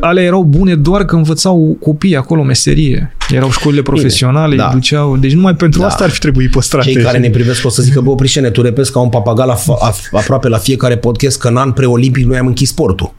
Ale 0.00 0.22
erau 0.22 0.42
bune 0.42 0.74
doar 0.74 1.04
că 1.04 1.16
învățau 1.16 1.76
copiii 1.80 2.16
acolo 2.16 2.42
meserie. 2.42 3.16
Erau 3.30 3.50
școlile 3.50 3.82
profesionale, 3.82 4.54
Bine, 4.54 4.62
da. 4.62 4.70
duceau... 4.72 5.16
Deci 5.16 5.32
numai 5.32 5.54
pentru 5.54 5.80
da. 5.80 5.86
asta 5.86 6.04
ar 6.04 6.10
fi 6.10 6.18
trebuit 6.18 6.50
păstrate. 6.50 6.90
Cei 6.90 7.02
care 7.02 7.18
ne 7.18 7.30
privesc 7.30 7.64
o 7.64 7.68
să 7.68 7.82
zică, 7.82 8.00
bă, 8.00 8.14
Prișene, 8.14 8.50
tu 8.50 8.62
repezi 8.62 8.92
ca 8.92 9.00
un 9.00 9.08
papagal 9.08 9.46
la 9.46 9.88
aproape 10.18 10.48
la 10.48 10.58
fiecare 10.58 10.96
podcast 10.96 11.38
că 11.38 11.48
în 11.48 11.56
an 11.56 11.72
preolimpic 11.72 12.24
noi 12.24 12.38
am 12.38 12.46
închis 12.46 12.68
sportul. 12.68 13.14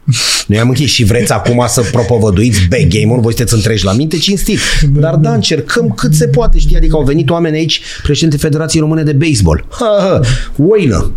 Noi 0.48 0.60
am 0.60 0.68
închis 0.68 0.92
și 0.92 1.04
vreți 1.04 1.32
acum 1.32 1.64
să 1.68 1.82
propovăduiți 1.92 2.68
back 2.70 2.88
game-ul, 2.88 3.20
voi 3.20 3.34
sunteți 3.34 3.54
întregi 3.54 3.86
la 3.86 3.94
minte, 3.94 4.18
cinstit. 4.18 4.60
Da, 4.90 5.00
Dar 5.00 5.16
da, 5.16 5.34
încercăm 5.34 5.94
cât 5.96 6.14
se 6.14 6.28
poate, 6.28 6.60
știi, 6.60 6.76
adică 6.76 6.96
au 6.96 7.04
venit 7.04 7.30
oameni 7.30 7.58
aici, 7.58 7.82
președinte 8.04 8.38
Federației 8.38 8.82
Române 8.82 8.97
de 9.04 9.14
Baseball. 9.14 9.66
Ha, 9.70 9.98
ha, 10.00 10.20
oină. 10.58 11.12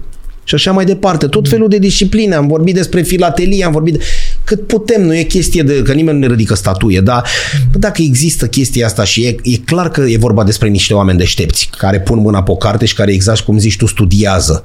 Și 0.44 0.57
așa 0.57 0.73
mai 0.73 0.85
departe. 0.85 1.27
Tot 1.27 1.48
felul 1.48 1.69
de 1.69 1.78
discipline. 1.78 2.35
Am 2.35 2.47
vorbit 2.47 2.74
despre 2.74 3.02
filatelie, 3.02 3.65
am 3.65 3.73
vorbit 3.73 3.93
de... 3.93 4.05
Cât 4.44 4.66
putem, 4.66 5.02
nu 5.02 5.15
e 5.15 5.23
chestie 5.23 5.62
de... 5.62 5.82
Că 5.82 5.93
nimeni 5.93 6.19
nu 6.19 6.27
ne 6.27 6.32
ridică 6.32 6.55
statuie, 6.55 7.01
dar 7.01 7.24
dacă 7.73 8.02
există 8.02 8.47
chestia 8.47 8.86
asta 8.86 9.05
și 9.05 9.24
e, 9.24 9.36
e 9.43 9.57
clar 9.57 9.90
că 9.90 10.01
e 10.01 10.19
vorba 10.19 10.44
despre 10.44 10.69
niște 10.69 10.94
oameni 10.94 11.19
deștepți 11.19 11.70
care 11.78 12.01
pun 12.01 12.19
mâna 12.19 12.43
pe 12.43 12.51
o 12.51 12.57
carte 12.57 12.85
și 12.85 12.94
care, 12.94 13.12
exact 13.12 13.40
cum 13.40 13.59
zici 13.59 13.77
tu, 13.77 13.86
studiază. 13.86 14.65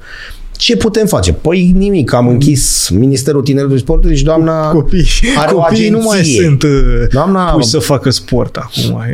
Ce 0.56 0.76
putem 0.76 1.06
face? 1.06 1.32
Păi 1.32 1.72
nimic, 1.76 2.12
am 2.12 2.28
închis 2.28 2.88
Ministerul 2.88 3.42
Tineretului 3.42 3.80
Sportului 3.80 4.16
și 4.16 4.24
doamna 4.24 4.70
copii, 4.70 5.06
are 5.36 5.52
copii 5.52 5.88
nu 5.88 5.98
mai 5.98 6.24
sunt 6.24 6.62
uh, 6.62 6.70
doamna... 7.10 7.44
puși 7.44 7.68
să 7.68 7.78
facă 7.78 8.10
sport 8.10 8.56
acum. 8.56 9.04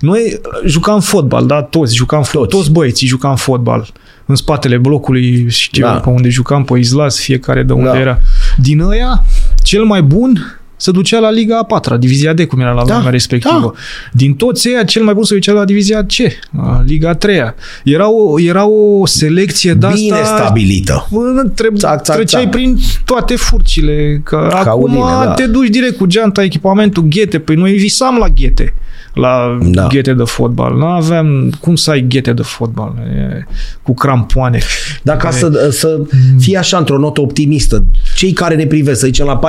Noi 0.00 0.40
jucam 0.66 1.00
fotbal, 1.00 1.46
da? 1.46 1.62
Toți 1.62 1.94
jucam 1.94 2.24
toți, 2.32 2.48
toți 2.48 2.70
băieții 2.70 3.06
jucam 3.06 3.36
fotbal 3.36 3.92
în 4.26 4.34
spatele 4.34 4.76
blocului, 4.76 5.48
știu, 5.48 5.84
da. 5.84 5.92
pe 5.92 6.08
unde 6.08 6.28
jucam, 6.28 6.64
pe 6.64 6.78
Izlas, 6.78 7.18
fiecare 7.18 7.62
de 7.62 7.72
unde 7.72 7.88
da. 7.88 7.98
era. 7.98 8.20
Din 8.56 8.80
ăia, 8.80 9.24
cel 9.62 9.84
mai 9.84 10.02
bun 10.02 10.59
se 10.80 10.90
ducea 10.90 11.18
la 11.18 11.30
Liga 11.30 11.58
a 11.58 11.62
patra, 11.62 11.96
Divizia 11.96 12.32
D, 12.32 12.46
cum 12.46 12.60
era 12.60 12.72
la 12.72 12.84
da, 12.84 12.94
vremea 12.94 13.10
respectivă. 13.10 13.72
Da. 13.74 13.80
Din 14.12 14.34
toți 14.34 14.68
ăia, 14.68 14.84
cel 14.84 15.02
mai 15.02 15.14
bun 15.14 15.24
se 15.24 15.34
ducea 15.34 15.52
la 15.52 15.64
Divizia 15.64 16.02
C, 16.02 16.12
la 16.56 16.82
Liga 16.86 17.08
a 17.08 17.14
treia. 17.14 17.54
Era 17.84 18.10
o, 18.10 18.40
era 18.40 18.66
o 18.66 19.06
selecție 19.06 19.74
de 19.74 19.88
Bine 19.92 20.16
asta... 20.16 20.36
stabilită. 20.36 21.08
Treb, 21.54 21.76
țac, 21.76 22.02
țac, 22.02 22.16
treceai 22.16 22.42
țac. 22.42 22.50
prin 22.50 22.78
toate 23.04 23.36
furcile. 23.36 24.20
Că 24.24 24.46
Ca 24.50 24.56
acum 24.56 24.82
unine, 24.82 25.24
da. 25.24 25.32
te 25.32 25.46
duci 25.46 25.68
direct 25.68 25.96
cu 25.96 26.06
geanta, 26.06 26.42
echipamentul, 26.42 27.02
ghete. 27.02 27.38
Păi 27.38 27.54
noi 27.54 27.72
visam 27.72 28.16
la 28.18 28.28
ghete 28.28 28.74
la 29.14 29.58
da. 29.62 29.86
ghete 29.86 30.14
de 30.14 30.22
fotbal. 30.24 30.76
Nu 30.76 30.86
aveam 30.86 31.52
cum 31.60 31.76
să 31.76 31.90
ai 31.90 32.04
ghete 32.08 32.32
de 32.32 32.42
fotbal 32.42 32.94
e, 32.98 33.44
cu 33.82 33.94
crampoane. 33.94 34.60
Dar 35.02 35.16
ca 35.16 35.28
e... 35.28 35.30
să, 35.30 35.68
să 35.70 36.00
fie 36.38 36.58
așa 36.58 36.78
într-o 36.78 36.98
notă 36.98 37.20
optimistă, 37.20 37.84
cei 38.16 38.32
care 38.32 38.54
ne 38.54 38.66
privesc, 38.66 39.00
să 39.00 39.06
zicem 39.06 39.26
la 39.26 39.40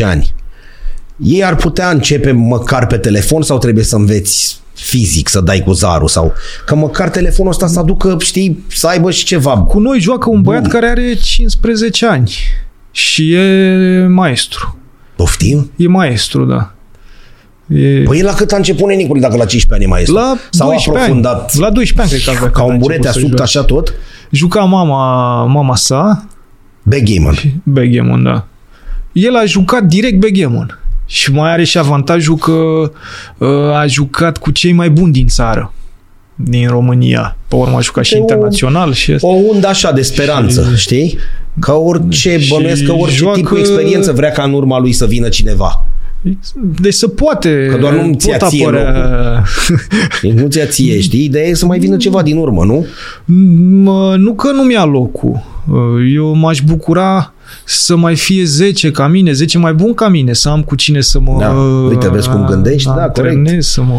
14-15 0.00 0.04
ani, 0.04 0.15
ei 1.16 1.44
ar 1.44 1.56
putea 1.56 1.90
începe 1.90 2.30
măcar 2.32 2.86
pe 2.86 2.96
telefon 2.96 3.42
sau 3.42 3.58
trebuie 3.58 3.84
să 3.84 3.96
înveți 3.96 4.60
fizic 4.72 5.28
să 5.28 5.40
dai 5.40 5.60
cu 5.60 5.72
zarul 5.72 6.08
sau 6.08 6.32
că 6.66 6.74
măcar 6.74 7.08
telefonul 7.08 7.52
ăsta 7.52 7.66
să 7.66 7.78
aducă, 7.78 8.16
știi, 8.20 8.64
să 8.68 8.86
aibă 8.86 9.10
și 9.10 9.24
ceva. 9.24 9.58
Cu 9.58 9.78
noi 9.78 10.00
joacă 10.00 10.30
un 10.30 10.42
băiat 10.42 10.62
Bun. 10.62 10.70
care 10.70 10.86
are 10.86 11.14
15 11.14 12.06
ani 12.06 12.32
și 12.90 13.32
e 13.32 14.06
maestru. 14.06 14.78
Poftim? 15.16 15.70
E 15.76 15.88
maestru, 15.88 16.44
da. 16.44 16.70
E... 17.66 18.02
Păi 18.02 18.22
la 18.22 18.32
cât 18.32 18.52
a 18.52 18.56
început 18.56 18.86
Nenicului 18.88 19.20
dacă 19.20 19.36
la 19.36 19.44
15 19.44 19.74
ani 19.74 19.84
e 19.84 19.86
maestru? 19.86 20.14
La 20.14 20.36
Sau 20.50 20.68
12 20.68 21.04
aprofundat? 21.04 21.50
Ani. 21.52 21.60
La 21.60 21.70
12 21.70 22.30
ani 22.30 22.38
cred 22.38 22.50
că 22.50 22.58
avea. 22.58 22.66
Ca 22.66 22.72
un 22.72 22.78
burete 22.78 23.08
asubt 23.08 23.40
așa 23.40 23.62
tot? 23.62 23.94
Juca 24.30 24.60
mama, 24.60 25.44
mama 25.44 25.76
sa. 25.76 26.26
Backgammon. 26.82 27.34
Backgammon, 27.62 28.22
da. 28.22 28.46
El 29.16 29.36
a 29.36 29.44
jucat 29.44 29.82
direct 29.82 30.20
backgammon. 30.20 30.80
Și 31.06 31.32
mai 31.32 31.50
are 31.50 31.64
și 31.64 31.78
avantajul 31.78 32.36
că 32.36 32.52
uh, 33.38 33.48
a 33.74 33.86
jucat 33.86 34.38
cu 34.38 34.50
cei 34.50 34.72
mai 34.72 34.90
buni 34.90 35.12
din 35.12 35.26
țară 35.26 35.72
din 36.34 36.68
România. 36.68 37.36
Pe 37.48 37.54
urmă 37.54 37.76
a 37.76 37.80
jucat 37.80 38.04
și 38.04 38.14
o, 38.14 38.18
internațional. 38.18 38.92
Și 38.92 39.16
o 39.20 39.28
undă 39.28 39.66
așa 39.66 39.92
de 39.92 40.02
speranță, 40.02 40.70
și, 40.70 40.80
știi? 40.80 41.18
Ca 41.60 41.72
orice, 41.72 42.38
bănuiesc 42.50 42.84
că 42.84 42.92
orice 42.92 43.16
joacă... 43.16 43.38
tip 43.38 43.50
de 43.50 43.58
experiență 43.58 44.12
vrea 44.12 44.30
ca 44.30 44.42
în 44.42 44.52
urma 44.52 44.78
lui 44.78 44.92
să 44.92 45.06
vină 45.06 45.28
cineva. 45.28 45.86
Deci 46.80 46.94
se 46.94 47.08
poate. 47.08 47.66
Că 47.70 47.76
doar 47.76 47.94
nu 47.94 48.14
ți-a 48.14 48.36
ție 48.36 48.64
apărea... 48.64 49.44
Nu 50.40 50.46
ți-a 50.46 50.66
ție, 50.66 51.00
știi? 51.00 51.24
Ideea 51.24 51.46
e 51.46 51.54
să 51.54 51.66
mai 51.66 51.78
vină 51.78 51.96
ceva 51.96 52.22
din 52.22 52.36
urmă, 52.36 52.64
nu? 52.64 52.86
Nu 54.16 54.34
că 54.34 54.50
nu 54.52 54.62
mi-a 54.62 54.84
locul. 54.84 55.42
Eu 56.14 56.34
m-aș 56.34 56.60
bucura 56.60 57.34
să 57.64 57.96
mai 57.96 58.16
fie 58.16 58.44
10 58.44 58.90
ca 58.90 59.06
mine, 59.06 59.32
10 59.32 59.58
mai 59.58 59.72
bun 59.72 59.94
ca 59.94 60.08
mine, 60.08 60.32
să 60.32 60.48
am 60.48 60.62
cu 60.62 60.74
cine 60.74 61.00
să 61.00 61.20
mă... 61.20 61.36
Da, 61.40 61.50
uite, 61.88 62.08
vezi 62.08 62.28
cum 62.28 62.44
gândești, 62.44 62.88
da, 62.88 63.08
corect. 63.08 63.62
Să 63.62 63.82
mă, 63.82 63.94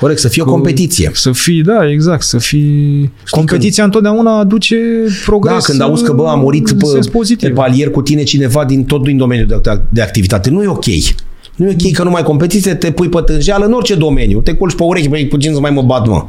corect, 0.00 0.20
să 0.20 0.28
fie 0.28 0.42
o 0.42 0.44
competiție. 0.44 1.10
Să 1.14 1.32
fii, 1.32 1.62
da, 1.62 1.90
exact, 1.90 2.22
să 2.22 2.38
fii... 2.38 3.10
Știi 3.24 3.36
Competiția 3.38 3.82
când... 3.82 3.94
întotdeauna 3.94 4.38
aduce 4.38 4.76
progres. 5.24 5.52
Da, 5.52 5.58
când 5.58 5.80
auzi 5.80 6.04
că, 6.04 6.12
bă, 6.12 6.28
a 6.28 6.34
murit 6.34 6.72
pe, 6.72 6.98
pe 7.40 7.48
palier 7.48 7.90
cu 7.90 8.02
tine 8.02 8.22
cineva 8.22 8.64
din 8.64 8.84
tot 8.84 9.02
din 9.02 9.16
domeniul 9.16 9.46
de, 9.46 9.80
de 9.88 10.02
activitate, 10.02 10.50
nu 10.50 10.62
e 10.62 10.66
ok. 10.66 10.84
Nu 11.56 11.66
e 11.66 11.76
ok 11.80 11.92
că 11.92 12.02
nu 12.02 12.10
mai 12.10 12.22
competiție, 12.22 12.74
te 12.74 12.90
pui 12.90 13.08
pe 13.08 13.20
tânjeală 13.20 13.64
în 13.64 13.72
orice 13.72 13.94
domeniu. 13.94 14.40
Te 14.40 14.52
culci 14.52 14.74
pe 14.74 14.82
urechi, 14.82 15.08
băi, 15.08 15.26
puțin 15.26 15.52
să 15.52 15.60
mai 15.60 15.70
mă 15.70 15.82
bat, 15.82 16.06
mă. 16.06 16.24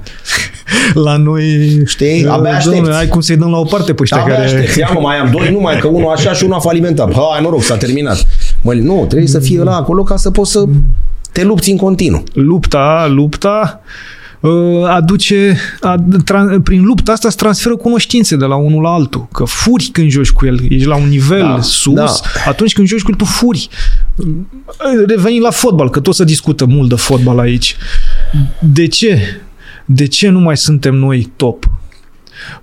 La 1.06 1.18
noi... 1.18 1.44
Știi? 1.86 2.26
Abia 2.28 2.50
aștepți. 2.50 2.78
Domnule, 2.78 2.96
ai 2.96 3.08
cum 3.08 3.22
să-i 3.22 3.38
dăm 3.38 3.50
la 3.50 3.58
o 3.58 3.64
parte 3.64 3.94
pe 3.94 4.02
ăștia 4.02 4.22
Abia 4.22 4.34
care... 4.34 4.46
aștepți. 4.46 4.80
Ia 4.80 4.90
mă, 4.94 5.00
mai 5.00 5.18
am 5.18 5.32
doi, 5.32 5.52
numai 5.52 5.78
că 5.80 5.88
unul 5.88 6.12
așa 6.12 6.34
și 6.34 6.44
unul 6.44 6.56
a 6.56 6.60
falimentat. 6.60 7.14
Hai, 7.14 7.42
noroc, 7.42 7.64
s-a 7.64 7.78
terminat. 7.78 8.28
Mă, 8.62 8.74
nu, 8.74 9.06
trebuie 9.08 9.28
să 9.28 9.40
fie 9.40 9.64
la 9.64 9.76
acolo 9.76 10.04
ca 10.04 10.16
să 10.16 10.32
poți 10.32 10.52
să 10.52 10.64
te 11.32 11.44
lupți 11.44 11.72
în 11.72 11.78
continuu. 11.78 12.24
Lupta, 12.34 13.08
lupta 13.10 13.82
Uh, 14.40 14.88
aduce, 14.88 15.58
ad, 15.82 16.24
tra, 16.24 16.60
prin 16.64 16.84
lupta 16.84 17.12
asta 17.12 17.30
se 17.30 17.36
transferă 17.36 17.76
cunoștințe 17.76 18.36
de 18.36 18.46
la 18.46 18.56
unul 18.56 18.82
la 18.82 18.90
altul. 18.90 19.28
Că 19.32 19.44
furi 19.44 19.90
când 19.92 20.10
joci 20.10 20.32
cu 20.32 20.46
el, 20.46 20.60
ești 20.70 20.88
la 20.88 20.96
un 20.96 21.08
nivel 21.08 21.42
da, 21.42 21.62
sus, 21.62 21.94
da. 21.94 22.12
atunci 22.48 22.74
când 22.74 22.88
joci 22.88 23.02
cu 23.02 23.12
el, 23.12 23.18
tu 23.18 23.26
furi. 23.26 23.70
Uh, 24.18 25.06
revenim 25.08 25.42
la 25.42 25.52
fotbal, 25.52 25.90
că 25.90 26.00
tot 26.00 26.16
se 26.16 26.24
discută 26.24 26.66
mult 26.66 26.90
de 26.90 26.96
fotbal 26.96 27.40
aici. 27.40 27.76
De 28.60 28.88
ce? 28.88 29.20
De 29.86 30.08
ce 30.08 30.30
nu 30.30 30.40
mai 30.40 30.58
suntem 30.58 30.96
noi 30.96 31.32
top? 31.36 31.77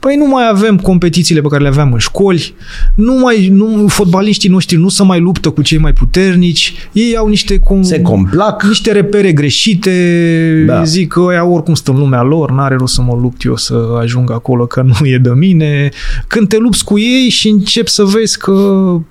Păi 0.01 0.17
nu 0.17 0.27
mai 0.27 0.49
avem 0.51 0.79
competițiile 0.79 1.41
pe 1.41 1.49
care 1.49 1.63
le 1.63 1.69
aveam 1.69 1.93
în 1.93 1.99
școli, 1.99 2.55
nu 2.95 3.13
mai, 3.19 3.49
nu, 3.53 3.87
fotbaliștii 3.89 4.49
noștri 4.49 4.77
nu 4.77 4.89
se 4.89 5.03
mai 5.03 5.21
luptă 5.21 5.51
cu 5.51 5.63
cei 5.63 5.79
mai 5.79 5.93
puternici, 5.93 6.75
ei 6.93 7.17
au 7.17 7.29
niște, 7.29 7.59
cum, 7.59 7.83
Se 7.83 8.01
complac. 8.01 8.63
niște 8.63 8.93
repere 8.93 9.33
greșite, 9.33 10.65
da. 10.67 10.83
zic 10.85 11.09
că 11.09 11.21
ăia 11.21 11.45
oricum 11.45 11.75
sunt 11.75 11.89
în 11.97 12.03
lumea 12.03 12.23
lor, 12.23 12.51
n-are 12.51 12.75
rost 12.75 12.95
să 12.95 13.03
mă 13.03 13.19
lupt 13.21 13.45
eu 13.45 13.57
să 13.57 13.99
ajung 14.01 14.31
acolo 14.31 14.67
că 14.67 14.83
nu 14.83 15.07
e 15.07 15.19
de 15.19 15.31
mine. 15.31 15.89
Când 16.27 16.49
te 16.49 16.57
lupți 16.57 16.85
cu 16.85 16.99
ei 16.99 17.29
și 17.29 17.49
începi 17.49 17.91
să 17.91 18.03
vezi 18.05 18.39
că 18.39 18.53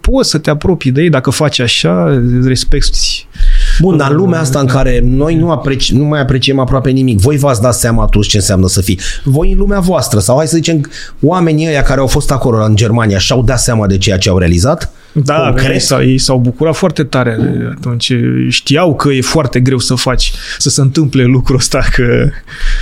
poți 0.02 0.30
să 0.30 0.38
te 0.38 0.50
apropii 0.50 0.92
de 0.92 1.02
ei, 1.02 1.10
dacă 1.10 1.30
faci 1.30 1.60
așa, 1.60 2.22
respecti 2.44 3.28
Bun, 3.80 3.98
dar 3.98 4.12
în 4.12 4.16
lumea 4.18 4.40
asta 4.40 4.60
în 4.60 4.66
care 4.66 5.02
noi 5.04 5.36
nu, 5.36 5.52
apreci, 5.52 5.92
nu 5.92 6.04
mai 6.04 6.20
apreciem 6.20 6.60
aproape 6.60 6.90
nimic, 6.90 7.20
voi 7.20 7.38
v-ați 7.38 7.62
dat 7.62 7.74
seama 7.74 8.04
atunci 8.04 8.28
ce 8.28 8.38
înseamnă 8.38 8.68
să 8.68 8.82
fii. 8.82 9.00
Voi 9.24 9.52
în 9.52 9.58
lumea 9.58 9.80
voastră, 9.80 10.20
sau 10.20 10.38
hai 10.38 10.48
să 10.48 10.56
zicem, 10.56 10.90
oamenii 11.22 11.68
ăia 11.68 11.82
care 11.82 12.00
au 12.00 12.08
fost 12.08 12.32
acolo 12.32 12.64
în 12.64 12.76
Germania 12.76 13.18
și-au 13.18 13.44
dat 13.44 13.60
seama 13.60 13.88
de 13.88 13.98
ceea 13.98 14.18
ce 14.18 14.30
au 14.30 14.38
realizat? 14.38 14.92
Da, 15.14 15.54
ei, 15.72 15.80
s-au, 15.80 16.02
ei 16.02 16.18
s-au 16.18 16.38
bucurat 16.38 16.76
foarte 16.76 17.04
tare 17.04 17.38
atunci. 17.78 18.14
Știau 18.50 18.96
că 18.96 19.10
e 19.10 19.22
foarte 19.22 19.60
greu 19.60 19.78
să 19.78 19.96
faci, 19.96 20.32
să 20.58 20.70
se 20.70 20.82
întâmple 20.82 21.24
lucrul 21.24 21.56
ăsta. 21.56 21.84
Că, 21.92 22.04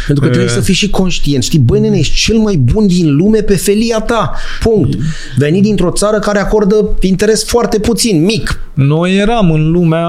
Pentru 0.06 0.24
că 0.24 0.30
trebuie 0.30 0.50
uh, 0.50 0.56
să 0.56 0.60
fii 0.62 0.74
și 0.74 0.90
conștient. 0.90 1.44
Știi, 1.44 1.60
băi, 1.60 1.80
nene, 1.80 1.98
ești 1.98 2.16
cel 2.16 2.38
mai 2.38 2.56
bun 2.56 2.88
din 2.88 3.16
lume 3.16 3.42
pe 3.42 3.56
felia 3.56 4.00
ta. 4.00 4.34
Punct. 4.60 4.98
Veni 5.38 5.62
dintr-o 5.62 5.92
țară 5.92 6.20
care 6.20 6.40
acordă 6.40 6.90
interes 7.00 7.46
foarte 7.46 7.80
puțin, 7.80 8.24
mic. 8.24 8.60
Noi 8.74 9.18
eram 9.18 9.52
în 9.52 9.72
lumea 9.72 10.06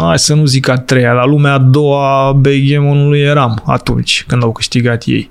hai 0.00 0.18
să 0.18 0.34
nu 0.34 0.44
zic 0.44 0.68
a 0.68 0.76
treia, 0.76 1.12
la 1.12 1.24
lumea 1.24 1.52
a 1.52 1.58
doua 1.58 2.32
Begemonului 2.32 3.20
eram 3.20 3.62
atunci, 3.66 4.24
când 4.28 4.42
au 4.42 4.52
câștigat 4.52 5.02
ei. 5.06 5.30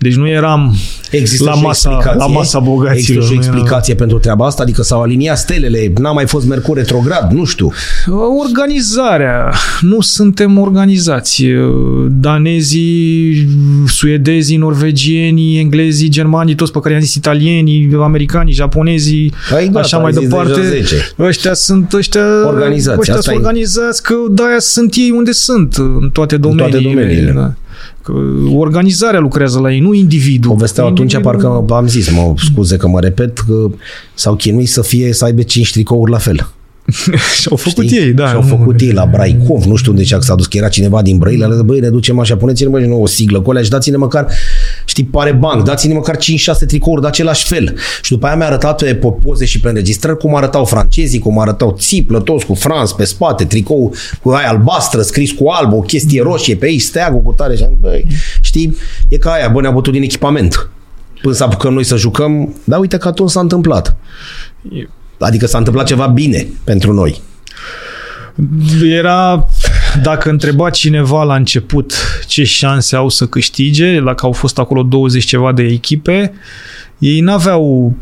Deci 0.00 0.14
nu 0.14 0.28
eram 0.28 0.74
Există 1.10 1.44
la 1.44 1.54
masa, 1.54 2.14
la 2.16 2.26
masa 2.26 2.58
bogaților. 2.58 2.96
Există 2.96 3.24
și 3.24 3.32
o 3.32 3.34
explicație 3.34 3.94
pentru 3.94 4.18
treaba 4.18 4.46
asta? 4.46 4.62
Adică 4.62 4.82
s-au 4.82 5.02
aliniat 5.02 5.38
stelele, 5.38 5.92
n-a 5.98 6.12
mai 6.12 6.26
fost 6.26 6.46
Mercur 6.46 6.76
retrograd, 6.76 7.30
nu 7.30 7.44
știu. 7.44 7.72
Organizarea. 8.46 9.52
Nu 9.80 10.00
suntem 10.00 10.58
organizați. 10.58 11.44
Danezii, 12.08 13.48
suedezii, 13.86 14.56
norvegieni, 14.56 15.58
englezii, 15.58 16.08
germanii, 16.08 16.54
toți 16.54 16.72
pe 16.72 16.78
care 16.80 16.92
i-am 16.92 17.02
zis 17.02 17.14
italienii, 17.14 17.90
americanii, 18.02 18.52
japonezii, 18.52 19.32
Ai, 19.54 19.66
gata, 19.66 19.78
așa 19.78 19.98
mai 19.98 20.12
departe. 20.12 20.60
Ăștia 21.18 21.54
sunt 21.54 21.92
ăștia, 21.92 22.46
organizați, 22.46 22.98
ăștia 22.98 23.20
sunt 23.20 23.36
organizați 23.36 24.02
că 24.02 24.14
de-aia 24.30 24.58
sunt 24.58 24.94
ei 24.94 25.12
unde 25.16 25.32
sunt, 25.32 25.74
în 25.74 26.10
toate 26.12 26.36
domeniile. 26.36 26.76
În 26.76 26.82
toate 26.82 26.94
domeniile. 26.94 27.30
Da. 27.30 27.54
Că 28.02 28.12
organizarea 28.54 29.20
lucrează 29.20 29.58
la 29.58 29.72
ei, 29.72 29.80
nu 29.80 29.92
individul. 29.92 30.50
Povesteau 30.50 30.86
atunci, 30.86 31.18
parcă 31.20 31.64
am 31.68 31.86
zis, 31.86 32.10
mă 32.10 32.34
scuze 32.36 32.76
că 32.76 32.88
mă 32.88 33.00
repet, 33.00 33.38
că 33.38 33.70
s-au 34.14 34.34
chinuit 34.34 34.68
să 34.68 34.82
fie, 34.82 35.12
să 35.12 35.24
aibă 35.24 35.42
cinci 35.42 35.72
tricouri 35.72 36.10
la 36.10 36.18
fel. 36.18 36.48
Și-au 37.40 37.56
făcut 37.56 37.84
Știi? 37.84 37.98
ei, 37.98 38.12
da. 38.12 38.28
Și-au 38.28 38.42
făcut 38.42 38.80
ei 38.80 38.92
la 38.92 39.06
Braicov, 39.06 39.64
nu 39.64 39.76
știu 39.76 39.90
unde 39.90 40.02
ce 40.02 40.18
s-a 40.18 40.34
dus, 40.34 40.46
că 40.46 40.56
era 40.56 40.68
cineva 40.68 41.02
din 41.02 41.18
Brăila, 41.18 41.46
le 41.46 41.62
băi, 41.62 41.80
ne 41.80 41.88
ducem 41.88 42.18
așa, 42.18 42.36
puneți-ne 42.36 42.86
mă 42.86 42.94
o 42.94 43.06
siglă 43.06 43.40
cu 43.40 43.50
alea 43.50 43.62
și 43.62 43.70
dați-ne 43.70 43.96
măcar, 43.96 44.26
știi, 44.84 45.04
pare 45.04 45.32
banc, 45.32 45.64
dați-ne 45.64 45.94
măcar 45.94 46.16
5-6 46.16 46.20
tricouri 46.66 47.00
de 47.00 47.06
același 47.06 47.46
fel. 47.46 47.76
Și 48.02 48.10
după 48.10 48.26
aia 48.26 48.36
mi-a 48.36 48.46
arătat 48.46 48.78
pe 48.78 48.94
poze 49.22 49.44
și 49.44 49.60
pe 49.60 49.68
înregistrări 49.68 50.16
cum 50.18 50.34
arătau 50.34 50.64
francezii, 50.64 51.18
cum 51.18 51.38
arătau 51.38 51.76
țiplă, 51.78 52.20
toți 52.20 52.46
cu 52.46 52.54
Franz 52.54 52.92
pe 52.92 53.04
spate, 53.04 53.44
tricou 53.44 53.94
cu 54.22 54.30
aia 54.30 54.48
albastră, 54.48 55.02
scris 55.02 55.32
cu 55.32 55.48
alb, 55.48 55.72
o 55.72 55.80
chestie 55.80 56.22
roșie 56.22 56.56
pe 56.56 56.66
aici, 56.66 56.80
steagul 56.80 57.20
cu 57.20 57.32
tare 57.32 57.56
și 57.56 57.62
am, 57.62 57.76
băi, 57.80 58.06
știi, 58.40 58.76
e 59.08 59.16
ca 59.16 59.30
aia, 59.30 59.48
bă, 59.48 59.60
ne-a 59.60 59.70
bătut 59.70 59.92
din 59.92 60.02
echipament. 60.02 60.70
Până 61.22 61.34
să 61.34 61.44
apucăm 61.44 61.72
noi 61.72 61.84
să 61.84 61.96
jucăm, 61.96 62.54
dar 62.64 62.78
uite 62.78 62.96
că 62.96 63.08
atunci 63.08 63.30
s-a 63.30 63.40
întâmplat. 63.40 63.96
Adică 65.20 65.46
s-a 65.46 65.58
întâmplat 65.58 65.86
ceva 65.86 66.06
bine 66.06 66.46
pentru 66.64 66.92
noi. 66.92 67.20
Era, 68.82 69.48
dacă 70.02 70.30
întreba 70.30 70.70
cineva 70.70 71.22
la 71.22 71.34
început 71.34 71.92
ce 72.26 72.44
șanse 72.44 72.96
au 72.96 73.08
să 73.08 73.26
câștige, 73.26 74.00
dacă 74.00 74.26
au 74.26 74.32
fost 74.32 74.58
acolo 74.58 74.82
20 74.82 75.24
ceva 75.24 75.52
de 75.52 75.62
echipe, 75.62 76.32
ei 76.98 77.20
n-aveau 77.20 77.94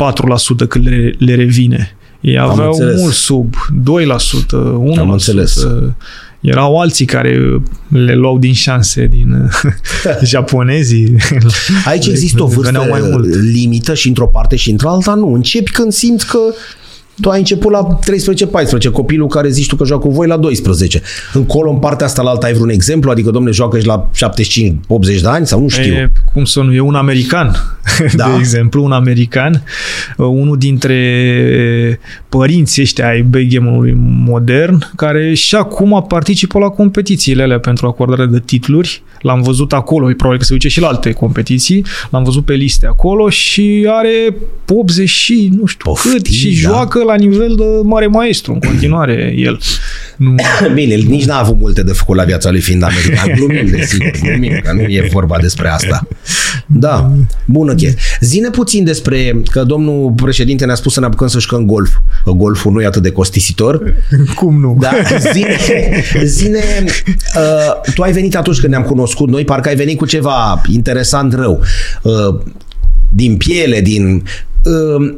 4% 0.65 0.69
când 0.69 0.89
le, 0.89 1.15
le 1.19 1.35
revine. 1.35 1.97
Ei 2.21 2.39
aveau 2.39 2.77
mult 2.97 3.15
sub 3.15 3.55
2%, 3.55 3.57
1%. 4.97 4.99
Am 4.99 5.11
înțeles. 5.11 5.67
Erau 6.41 6.81
alții 6.81 7.05
care 7.05 7.61
le 7.89 8.15
luau 8.15 8.39
din 8.39 8.53
șanse, 8.53 9.07
din 9.07 9.51
japonezii. 10.25 11.17
Aici 11.85 12.07
există 12.07 12.43
o 12.43 12.47
vârstă 12.47 12.87
mai 12.91 13.01
mult. 13.01 13.35
limită 13.35 13.95
și 13.95 14.09
într-o 14.09 14.27
parte 14.27 14.57
și 14.57 14.71
într-alta 14.71 15.15
nu. 15.15 15.33
Începi 15.33 15.71
când 15.71 15.93
simți 15.93 16.27
că 16.27 16.39
tu 17.21 17.31
ai 17.31 17.39
început 17.39 17.71
la 17.71 17.99
13-14, 18.89 18.91
copilul 18.93 19.27
care 19.27 19.49
zici 19.49 19.67
tu 19.67 19.77
că 19.77 19.85
joacă 19.85 20.07
cu 20.07 20.13
voi 20.13 20.27
la 20.27 20.37
12. 20.37 21.03
Încolo, 21.33 21.71
în 21.71 21.79
partea 21.79 22.07
asta 22.07 22.23
la 22.23 22.31
alta, 22.31 22.47
ai 22.47 22.53
vreun 22.53 22.69
exemplu? 22.69 23.11
Adică, 23.11 23.31
domne, 23.31 23.51
joacă 23.51 23.79
și 23.79 23.87
la 23.87 24.11
75-80 24.15 25.21
de 25.21 25.29
ani 25.29 25.47
sau 25.47 25.61
nu 25.61 25.69
știu? 25.69 25.93
E, 25.93 26.13
cum 26.33 26.45
să 26.45 26.61
nu, 26.61 26.73
e 26.73 26.81
un 26.81 26.95
american, 26.95 27.57
da. 28.15 28.27
de 28.31 28.37
exemplu, 28.39 28.85
un 28.85 28.93
american, 28.93 29.63
unul 30.17 30.59
dintre 30.59 30.97
părinții 32.29 32.83
ăștia 32.83 33.09
ai 33.09 33.23
backgammon 33.23 33.95
modern, 34.27 34.91
care 34.97 35.35
și 35.35 35.55
acum 35.55 36.05
participă 36.09 36.59
la 36.59 36.69
competițiile 36.69 37.43
alea 37.43 37.59
pentru 37.59 37.87
acordare 37.87 38.27
de 38.27 38.41
titluri. 38.45 39.03
L-am 39.21 39.43
văzut 39.43 39.73
acolo, 39.73 40.07
probabil 40.07 40.39
că 40.39 40.45
se 40.45 40.53
duce 40.53 40.69
și 40.69 40.81
la 40.81 40.87
alte 40.87 41.13
competiții, 41.13 41.85
l-am 42.11 42.23
văzut 42.23 42.45
pe 42.45 42.53
liste 42.53 42.87
acolo 42.87 43.29
și 43.29 43.87
are 43.89 44.37
80 44.69 45.09
și 45.09 45.51
nu 45.59 45.67
știu 45.67 45.91
Poftim, 45.91 46.13
cât 46.13 46.27
și 46.27 46.63
da. 46.63 46.69
joacă 46.69 47.03
la 47.09 47.15
nivel 47.15 47.55
de 47.57 47.65
mare 47.83 48.07
maestru 48.07 48.53
în 48.53 48.59
continuare 48.59 49.35
el. 49.37 49.61
Nu. 50.17 50.35
Bine, 50.75 50.95
nici 50.95 51.25
n-a 51.25 51.39
avut 51.39 51.57
multe 51.61 51.83
de 51.83 51.93
făcut 51.93 52.17
la 52.17 52.25
viața 52.25 52.51
lui 52.51 52.61
fiind 52.61 52.83
american. 52.83 53.33
Glumim, 53.37 53.67
desigur, 53.67 54.11
glumim, 54.23 54.61
că 54.65 54.73
nu 54.73 54.81
e 54.81 55.09
vorba 55.13 55.39
despre 55.41 55.69
asta. 55.69 56.07
Da, 56.67 57.13
bună 57.45 57.75
chestie. 57.75 58.01
Zine 58.21 58.51
puțin 58.51 58.85
despre, 58.85 59.43
că 59.51 59.65
domnul 59.65 60.13
președinte 60.17 60.65
ne-a 60.65 60.75
spus 60.75 60.93
să 60.93 61.01
ne 61.01 61.07
apucăm 61.07 61.27
să 61.27 61.39
jucăm 61.39 61.67
golf. 61.67 61.91
Că 62.25 62.31
golful 62.31 62.73
nu 62.73 62.81
e 62.81 62.87
atât 62.87 63.03
de 63.03 63.11
costisitor. 63.11 63.95
Cum 64.35 64.61
nu? 64.61 64.77
Da, 64.81 64.91
zine, 65.33 65.57
zine 66.39 66.61
uh, 67.37 67.93
tu 67.95 68.03
ai 68.03 68.13
venit 68.13 68.37
atunci 68.37 68.61
când 68.61 68.73
ne-am 68.73 68.85
cunoscut 68.85 69.29
noi, 69.29 69.45
parcă 69.45 69.69
ai 69.69 69.77
venit 69.77 69.99
cu 69.99 70.07
ceva 70.07 70.63
interesant 70.69 71.35
rău. 71.35 71.61
Uh, 72.03 72.41
din 73.09 73.37
piele, 73.37 73.81
din... 73.81 74.23
Uh, 74.65 75.17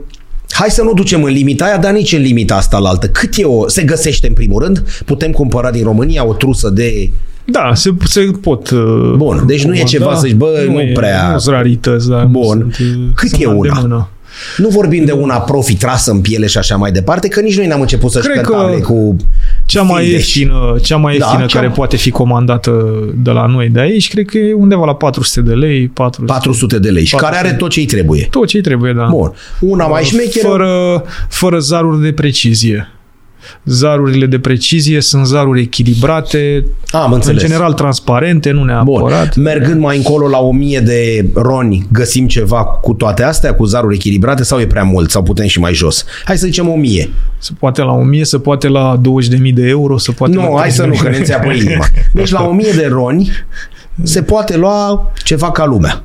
Hai 0.51 0.71
să 0.71 0.83
nu 0.83 0.93
ducem 0.93 1.23
în 1.23 1.33
limita 1.33 1.65
aia, 1.65 1.79
dar 1.79 1.93
nici 1.93 2.13
în 2.13 2.23
limita 2.23 2.57
asta 2.57 2.79
la 2.79 2.89
altă. 2.89 3.09
Cât 3.09 3.37
e 3.37 3.45
o... 3.45 3.69
Se 3.69 3.83
găsește 3.83 4.27
în 4.27 4.33
primul 4.33 4.63
rând? 4.63 4.85
Putem 5.05 5.31
cumpăra 5.31 5.71
din 5.71 5.85
România 5.85 6.27
o 6.27 6.33
trusă 6.33 6.69
de... 6.69 7.11
Da, 7.45 7.73
se, 7.75 7.91
se 8.05 8.31
pot 8.41 8.71
uh, 8.71 9.13
Bun, 9.17 9.43
deci 9.47 9.65
nu 9.65 9.75
e 9.75 9.83
ceva 9.83 10.15
să 10.15 10.27
zici, 10.27 10.37
bă, 10.37 10.63
nu, 10.67 10.73
nu 10.73 10.81
e, 10.81 10.93
prea... 10.93 11.31
Nu 11.33 11.39
sunt 11.39 11.55
rarități, 11.55 12.09
dar 12.09 12.25
Bun. 12.25 12.59
Nu 12.59 12.71
sunt, 12.71 12.89
uh, 12.89 13.05
Cât 13.15 13.29
sunt 13.29 13.43
e 13.43 13.45
la 13.45 13.53
una? 13.53 13.69
îndemână. 13.69 14.09
Nu 14.57 14.69
vorbim 14.69 15.05
de 15.05 15.13
una 15.13 15.41
profi 15.41 15.77
trasă 15.77 16.11
în 16.11 16.21
piele 16.21 16.47
și 16.47 16.59
așa 16.59 16.77
mai 16.77 16.93
departe, 16.93 17.29
că 17.29 17.41
nici 17.41 17.57
noi 17.57 17.67
n-am 17.67 17.81
început 17.81 18.11
să-și 18.11 18.29
Cred 18.29 18.45
că 18.45 18.53
table 18.53 18.79
cu... 18.79 19.17
Cea 19.71 19.83
mai 19.83 20.03
Fildeș. 20.05 20.35
ieftină, 20.35 20.77
cea 20.83 20.97
mai 20.97 21.19
Da, 21.19 21.25
ieftină 21.25 21.47
cea- 21.47 21.59
care 21.59 21.73
poate 21.73 21.97
fi 21.97 22.11
comandată 22.11 22.95
de 23.17 23.31
la 23.31 23.47
noi 23.47 23.69
de 23.69 23.81
aici, 23.81 24.09
cred 24.09 24.25
că 24.27 24.39
e 24.39 24.53
undeva 24.53 24.85
la 24.85 24.95
400 24.95 25.41
de 25.41 25.55
lei, 25.55 25.89
400. 25.89 26.33
400 26.33 26.79
de 26.79 26.89
lei 26.91 27.05
și 27.05 27.15
care 27.15 27.23
400. 27.25 27.49
are 27.49 27.57
tot 27.57 27.71
ce 27.71 27.81
îi 27.81 27.87
trebuie. 27.87 28.27
Tot 28.31 28.47
ce 28.47 28.61
trebuie, 28.61 28.93
da. 28.93 29.05
Bun. 29.11 29.33
Una 29.61 29.87
mai 29.87 30.03
șmecheră. 30.05 30.49
Fără, 30.49 31.03
fără 31.29 31.59
zaruri 31.59 32.03
de 32.03 32.13
precizie. 32.13 32.89
Zarurile 33.65 34.27
de 34.27 34.39
precizie 34.39 35.01
sunt 35.01 35.27
zaruri 35.27 35.61
echilibrate, 35.61 36.65
Am 36.91 37.07
în 37.07 37.13
înțeles. 37.15 37.43
general 37.43 37.73
transparente, 37.73 38.51
nu 38.51 38.59
Bun. 38.59 38.67
neapărat. 38.67 39.37
Mergând 39.37 39.81
mai 39.81 39.97
încolo 39.97 40.29
la 40.29 40.39
1000 40.39 40.81
de 40.81 41.27
roni, 41.35 41.87
găsim 41.93 42.27
ceva 42.27 42.65
cu 42.65 42.93
toate 42.93 43.23
astea, 43.23 43.55
cu 43.55 43.65
zaruri 43.65 43.95
echilibrate 43.95 44.43
sau 44.43 44.61
e 44.61 44.67
prea 44.67 44.83
mult 44.85 45.11
sau 45.11 45.23
putem 45.23 45.47
și 45.47 45.59
mai 45.61 45.75
jos? 45.75 46.05
Hai 46.25 46.39
să 46.39 46.47
zicem 46.47 46.69
1000. 46.69 47.09
Se 47.39 47.51
poate 47.59 47.83
la 47.83 47.93
1000, 47.93 48.25
se 48.25 48.39
poate 48.39 48.69
la 48.69 49.01
20.000 49.43 49.53
de 49.55 49.69
euro, 49.69 49.99
se 49.99 50.13
poate 50.13 50.35
Nu, 50.35 50.53
la 50.55 50.61
hai 50.61 50.71
să 50.71 50.85
nu, 50.87 50.95
că 51.03 51.09
ne 51.09 51.17
înțeapă 51.17 51.51
inima. 51.53 51.85
Deci 52.13 52.31
la 52.31 52.43
1000 52.43 52.73
de 52.77 52.87
roni 52.87 53.31
se 54.03 54.23
poate 54.23 54.57
lua 54.57 55.11
ceva 55.25 55.51
ca 55.51 55.65
lumea. 55.65 56.03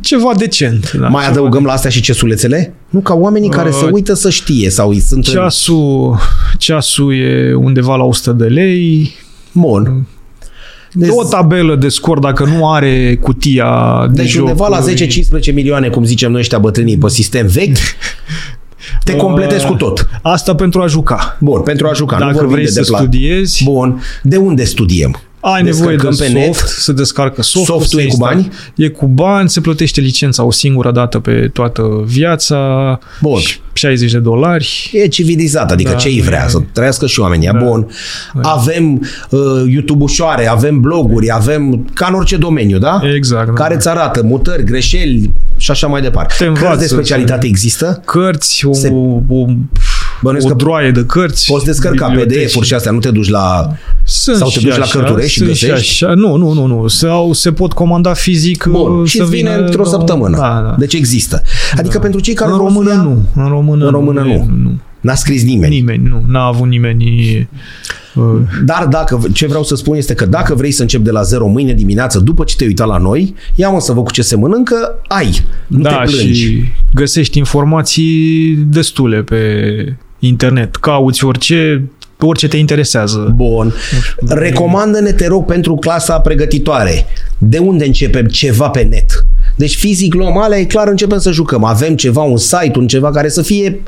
Ceva 0.00 0.32
decent. 0.36 0.92
Da, 0.92 1.08
Mai 1.08 1.22
ceva 1.24 1.32
adăugăm 1.32 1.64
la 1.64 1.72
astea 1.72 1.90
și 1.90 2.00
cesulețele? 2.00 2.74
Nu, 2.88 3.00
ca 3.00 3.14
oamenii 3.14 3.48
care 3.48 3.68
Uh, 3.68 3.74
se 3.80 3.88
uită 3.92 4.14
să 4.14 4.30
știe 4.30 4.70
sau 4.70 4.88
îi 4.88 5.00
sunt... 5.00 5.26
în- 5.26 5.32
Ceasul, 5.32 6.18
ceasul 6.58 7.14
e 7.14 7.54
undeva 7.54 7.96
la 7.96 8.04
100 8.04 8.32
de 8.32 8.44
lei. 8.46 9.14
Bun. 9.52 10.06
Deci, 10.92 11.08
o 11.12 11.24
tabelă 11.24 11.76
de 11.76 11.88
scor 11.88 12.18
dacă 12.18 12.44
nu 12.44 12.70
are 12.70 13.16
cutia 13.16 14.06
de 14.12 14.22
deci 14.22 14.30
joc. 14.30 14.42
undeva 14.46 14.68
la 14.68 14.80
10-15 15.50 15.54
milioane, 15.54 15.88
cum 15.88 16.04
zicem 16.04 16.30
noi 16.30 16.40
ăștia 16.40 16.58
bătrânii, 16.58 16.98
pe 16.98 17.08
sistem 17.08 17.46
vechi, 17.46 17.76
te 19.04 19.16
completezi 19.16 19.66
cu 19.66 19.74
tot. 19.74 20.08
Asta 20.22 20.54
pentru 20.54 20.80
a 20.82 20.86
juca. 20.86 21.36
Bun, 21.40 21.60
pentru 21.60 21.86
a 21.86 21.92
juca. 21.92 22.16
nu 22.18 22.20
Dacă 22.24 22.34
vorbim 22.34 22.52
vrei 22.52 22.64
de 22.64 22.70
să 22.70 22.80
depla- 22.80 22.96
studiezi, 22.98 23.64
Bun. 23.64 24.00
De 24.22 24.36
unde 24.36 24.64
studiem? 24.64 25.20
Ai 25.40 25.62
nevoie 25.62 25.96
de 25.96 26.02
Descărcăm 26.08 26.42
pe 26.42 26.44
soft, 26.46 26.60
net? 26.62 26.68
să 26.78 26.92
descarcă 26.92 27.42
softul. 27.42 27.74
Softul 27.74 27.98
să 27.98 28.04
e 28.04 28.08
cu 28.08 28.10
instale- 28.10 28.34
bani? 28.34 28.50
E 28.74 28.88
cu 28.88 29.06
bani, 29.06 29.48
se 29.48 29.60
plătește 29.60 30.00
licența 30.00 30.44
o 30.44 30.50
singură 30.50 30.90
dată 30.90 31.18
pe 31.18 31.50
toată 31.52 31.82
viața. 32.06 32.98
Bun. 33.20 33.40
60 33.72 34.10
de 34.12 34.18
dolari. 34.18 34.90
E 34.92 35.06
civilizat, 35.06 35.70
adică 35.70 35.90
Da, 35.90 35.96
ce 35.96 36.08
îi 36.08 36.18
nu 36.18 36.24
vrea, 36.24 36.44
e- 36.46 36.48
să 36.48 36.58
trăiască 36.72 37.06
și 37.06 37.20
oamenii. 37.20 37.48
Da. 37.52 37.58
Bun. 37.58 37.86
Avem 38.42 39.08
uh, 39.30 39.40
YouTube-ușoare, 39.68 40.46
avem 40.48 40.80
bloguri, 40.80 41.32
avem 41.32 41.84
ca 41.94 42.06
în 42.08 42.14
orice 42.14 42.36
domeniu, 42.36 42.78
da? 42.78 43.00
Exact. 43.14 43.46
da. 43.46 43.52
Care 43.52 43.74
îți 43.74 43.88
arată 43.88 44.22
mutări, 44.22 44.64
greșeli 44.64 45.30
și 45.56 45.70
așa 45.70 45.86
mai 45.86 46.00
departe. 46.00 46.34
Te 46.38 46.44
Cărți 46.44 46.60
de 46.60 46.66
învață, 46.68 46.86
specialitate 46.86 47.46
există? 47.46 48.02
Cărți, 48.04 48.66
o, 48.66 48.72
Se- 48.72 48.92
o, 49.28 49.44
Bănuiesc 50.22 50.46
o 50.46 50.50
că 50.50 50.54
droaie 50.56 50.90
de 50.90 51.04
cărți. 51.06 51.46
Poți 51.46 51.64
descărca 51.64 52.06
biblioteci. 52.06 52.42
PDF-uri 52.44 52.66
și 52.66 52.74
astea, 52.74 52.92
nu 52.92 52.98
te 52.98 53.10
duci 53.10 53.28
la... 53.28 53.72
Sunt 54.04 54.36
Sau 54.36 54.48
te 54.48 54.58
și 54.58 54.64
duci 54.64 54.76
la 54.76 54.82
așa, 54.84 54.98
cărturești 54.98 55.30
și 55.30 55.36
sunt 55.38 55.48
găsești? 55.48 56.04
așa. 56.04 56.14
Nu, 56.14 56.36
nu, 56.36 56.52
nu, 56.52 56.66
nu. 56.66 56.86
Sau 56.88 57.32
se 57.32 57.52
pot 57.52 57.72
comanda 57.72 58.12
fizic 58.12 58.66
Bun, 58.70 59.00
uh, 59.00 59.08
și 59.08 59.16
să 59.16 59.22
îți 59.22 59.30
vine 59.32 59.50
vină 59.50 59.64
într-o 59.64 59.82
la- 59.82 59.88
săptămână. 59.88 60.36
Da, 60.36 60.60
da. 60.68 60.74
Deci 60.78 60.94
există. 60.94 61.42
Adică 61.76 61.98
pentru 61.98 62.20
cei 62.20 62.34
care 62.34 62.50
în 62.50 62.56
vor 62.56 62.70
să 62.70 62.74
română 62.74 62.94
ia- 62.94 63.02
nu. 63.02 63.42
În 63.42 63.48
română, 63.48 63.84
În 63.84 63.90
română 63.90 64.20
nu. 64.20 64.46
nu. 64.62 64.78
N-a 65.00 65.14
scris 65.14 65.42
nimeni. 65.42 65.74
Nimeni, 65.74 66.08
nu. 66.08 66.22
N-a 66.26 66.44
avut 66.44 66.68
nimeni... 66.68 67.48
Uh, 68.14 68.24
Dar 68.64 68.86
dacă, 68.90 69.20
ce 69.32 69.46
vreau 69.46 69.62
să 69.64 69.74
spun 69.74 69.96
este 69.96 70.14
că 70.14 70.26
dacă 70.26 70.54
vrei 70.54 70.70
să 70.70 70.82
începi 70.82 71.04
de 71.04 71.10
la 71.10 71.22
zero 71.22 71.46
mâine 71.46 71.72
dimineață, 71.74 72.18
după 72.18 72.44
ce 72.44 72.56
te-ai 72.56 72.68
uitat 72.68 72.86
la 72.86 72.96
noi, 72.98 73.34
ia 73.54 73.68
mă 73.68 73.80
să 73.80 73.92
văd 73.92 74.04
cu 74.04 74.10
ce 74.12 74.22
se 74.22 74.36
mănâncă, 74.36 74.94
ai. 75.08 75.40
Nu 75.66 75.80
da, 75.82 75.90
te 76.04 76.10
plângi. 76.10 76.32
și 76.42 76.62
găsești 76.94 77.38
informații 77.38 78.54
destule 78.68 79.22
pe 79.22 79.38
internet. 80.20 80.76
Cauți 80.76 81.24
orice, 81.24 81.90
orice 82.18 82.48
te 82.48 82.56
interesează. 82.56 83.32
Bun. 83.36 83.74
Recomandă-ne, 84.26 85.12
te 85.12 85.26
rog, 85.26 85.44
pentru 85.44 85.74
clasa 85.74 86.20
pregătitoare. 86.20 87.06
De 87.38 87.58
unde 87.58 87.84
începem 87.84 88.26
ceva 88.26 88.68
pe 88.68 88.82
net? 88.82 89.24
Deci 89.56 89.76
fizic 89.76 90.14
luăm 90.14 90.36
alea, 90.36 90.58
e 90.58 90.64
clar, 90.64 90.88
începem 90.88 91.18
să 91.18 91.32
jucăm. 91.32 91.64
Avem 91.64 91.96
ceva, 91.96 92.22
un 92.22 92.36
site, 92.36 92.72
un 92.78 92.86
ceva 92.86 93.10
care 93.10 93.28
să 93.28 93.42
fie... 93.42 93.80